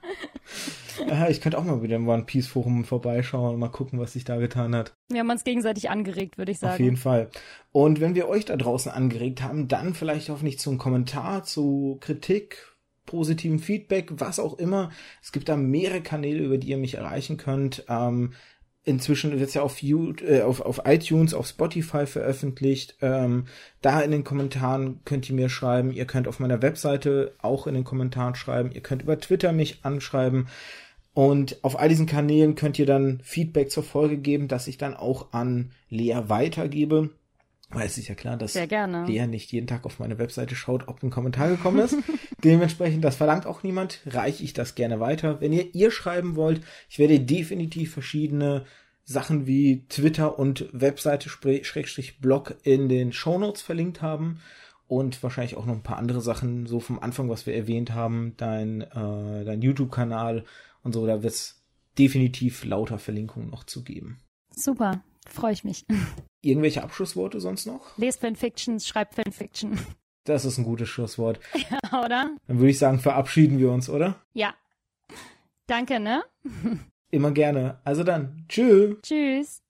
Ja, 1.07 1.29
ich 1.29 1.41
könnte 1.41 1.57
auch 1.57 1.63
mal 1.63 1.81
wieder 1.81 1.95
im 1.95 2.07
One 2.07 2.23
Piece 2.23 2.47
Forum 2.47 2.83
vorbeischauen 2.85 3.53
und 3.53 3.59
mal 3.59 3.69
gucken, 3.69 3.99
was 3.99 4.13
sich 4.13 4.23
da 4.23 4.37
getan 4.37 4.75
hat. 4.75 4.93
Wir 5.09 5.19
haben 5.19 5.29
uns 5.29 5.43
gegenseitig 5.43 5.89
angeregt, 5.89 6.37
würde 6.37 6.51
ich 6.51 6.59
sagen. 6.59 6.73
Auf 6.73 6.79
jeden 6.79 6.97
Fall. 6.97 7.29
Und 7.71 8.01
wenn 8.01 8.15
wir 8.15 8.27
euch 8.27 8.45
da 8.45 8.55
draußen 8.55 8.91
angeregt 8.91 9.41
haben, 9.41 9.67
dann 9.67 9.93
vielleicht 9.93 10.29
hoffentlich 10.29 10.59
zum 10.59 10.77
Kommentar, 10.77 11.43
zu 11.43 11.97
Kritik, 12.01 12.73
positiven 13.05 13.59
Feedback, 13.59 14.11
was 14.13 14.39
auch 14.39 14.57
immer. 14.57 14.91
Es 15.21 15.31
gibt 15.31 15.49
da 15.49 15.57
mehrere 15.57 16.01
Kanäle, 16.01 16.43
über 16.43 16.57
die 16.57 16.69
ihr 16.69 16.77
mich 16.77 16.95
erreichen 16.95 17.37
könnt. 17.37 17.85
Ähm, 17.89 18.33
inzwischen 18.83 19.31
wird 19.31 19.47
es 19.47 19.53
ja 19.53 19.61
auf, 19.61 19.81
äh, 19.81 20.41
auf, 20.41 20.61
auf 20.61 20.81
iTunes, 20.85 21.33
auf 21.33 21.47
Spotify 21.47 22.05
veröffentlicht. 22.05 22.97
Ähm, 23.01 23.45
da 23.81 24.01
in 24.01 24.11
den 24.11 24.23
Kommentaren 24.23 24.99
könnt 25.05 25.29
ihr 25.29 25.35
mir 25.35 25.49
schreiben. 25.49 25.91
Ihr 25.91 26.05
könnt 26.05 26.27
auf 26.27 26.39
meiner 26.39 26.61
Webseite 26.61 27.35
auch 27.41 27.67
in 27.67 27.75
den 27.75 27.83
Kommentaren 27.83 28.35
schreiben. 28.35 28.71
Ihr 28.71 28.81
könnt 28.81 29.03
über 29.03 29.19
Twitter 29.19 29.53
mich 29.53 29.79
anschreiben. 29.83 30.47
Und 31.13 31.63
auf 31.63 31.79
all 31.79 31.89
diesen 31.89 32.07
Kanälen 32.07 32.55
könnt 32.55 32.79
ihr 32.79 32.87
dann 32.87 33.19
Feedback 33.23 33.69
zur 33.69 33.83
Folge 33.83 34.17
geben, 34.17 34.47
das 34.47 34.67
ich 34.67 34.77
dann 34.77 34.95
auch 34.95 35.31
an 35.31 35.71
Lea 35.89 36.23
weitergebe. 36.27 37.11
Weil 37.69 37.87
es 37.87 37.97
ist 37.97 38.07
ja 38.07 38.15
klar, 38.15 38.37
dass 38.37 38.53
Lea 39.05 39.25
nicht 39.27 39.51
jeden 39.51 39.67
Tag 39.67 39.85
auf 39.85 39.99
meine 39.99 40.17
Webseite 40.19 40.55
schaut, 40.55 40.87
ob 40.87 41.01
ein 41.01 41.09
Kommentar 41.09 41.49
gekommen 41.49 41.79
ist. 41.79 41.95
Dementsprechend, 42.43 43.03
das 43.03 43.15
verlangt 43.15 43.45
auch 43.45 43.63
niemand, 43.63 44.01
reiche 44.05 44.43
ich 44.43 44.53
das 44.53 44.75
gerne 44.75 44.99
weiter. 44.99 45.41
Wenn 45.41 45.53
ihr 45.53 45.73
ihr 45.73 45.91
schreiben 45.91 46.35
wollt, 46.35 46.61
ich 46.89 46.99
werde 46.99 47.19
definitiv 47.19 47.93
verschiedene 47.93 48.65
Sachen 49.05 49.47
wie 49.47 49.85
Twitter 49.89 50.39
und 50.39 50.67
Webseite 50.71 51.29
Schrägstrich 51.29 52.19
Blog 52.19 52.55
in 52.63 52.89
den 52.89 53.11
Shownotes 53.11 53.61
verlinkt 53.61 54.01
haben 54.01 54.39
und 54.87 55.21
wahrscheinlich 55.23 55.57
auch 55.57 55.65
noch 55.65 55.73
ein 55.73 55.83
paar 55.83 55.97
andere 55.97 56.21
Sachen 56.21 56.65
so 56.67 56.79
vom 56.79 56.99
Anfang, 56.99 57.29
was 57.29 57.45
wir 57.45 57.55
erwähnt 57.55 57.93
haben, 57.93 58.33
dein, 58.37 58.81
äh, 58.81 59.45
dein 59.45 59.61
YouTube-Kanal 59.61 60.45
und 60.83 60.93
so, 60.93 61.05
da 61.07 61.23
wird 61.23 61.33
es 61.33 61.63
definitiv 61.97 62.63
lauter 62.63 62.97
Verlinkungen 62.99 63.49
noch 63.49 63.63
zu 63.63 63.83
geben. 63.83 64.19
Super, 64.55 65.03
freue 65.27 65.53
ich 65.53 65.63
mich. 65.63 65.85
Irgendwelche 66.41 66.83
Abschlussworte 66.83 67.39
sonst 67.39 67.65
noch? 67.65 67.97
Lest 67.97 68.21
Fanfictions, 68.21 68.87
schreibt 68.87 69.15
Fanfiction. 69.15 69.79
Das 70.25 70.45
ist 70.45 70.57
ein 70.57 70.63
gutes 70.63 70.89
Schlusswort. 70.89 71.39
Ja, 71.69 72.05
oder? 72.05 72.35
Dann 72.47 72.59
würde 72.59 72.69
ich 72.69 72.79
sagen, 72.79 72.99
verabschieden 72.99 73.59
wir 73.59 73.71
uns, 73.71 73.89
oder? 73.89 74.21
Ja. 74.33 74.53
Danke, 75.67 75.99
ne? 75.99 76.23
Immer 77.11 77.31
gerne. 77.31 77.79
Also 77.83 78.03
dann, 78.03 78.45
tschüss. 78.49 78.97
Tschüss. 79.01 79.62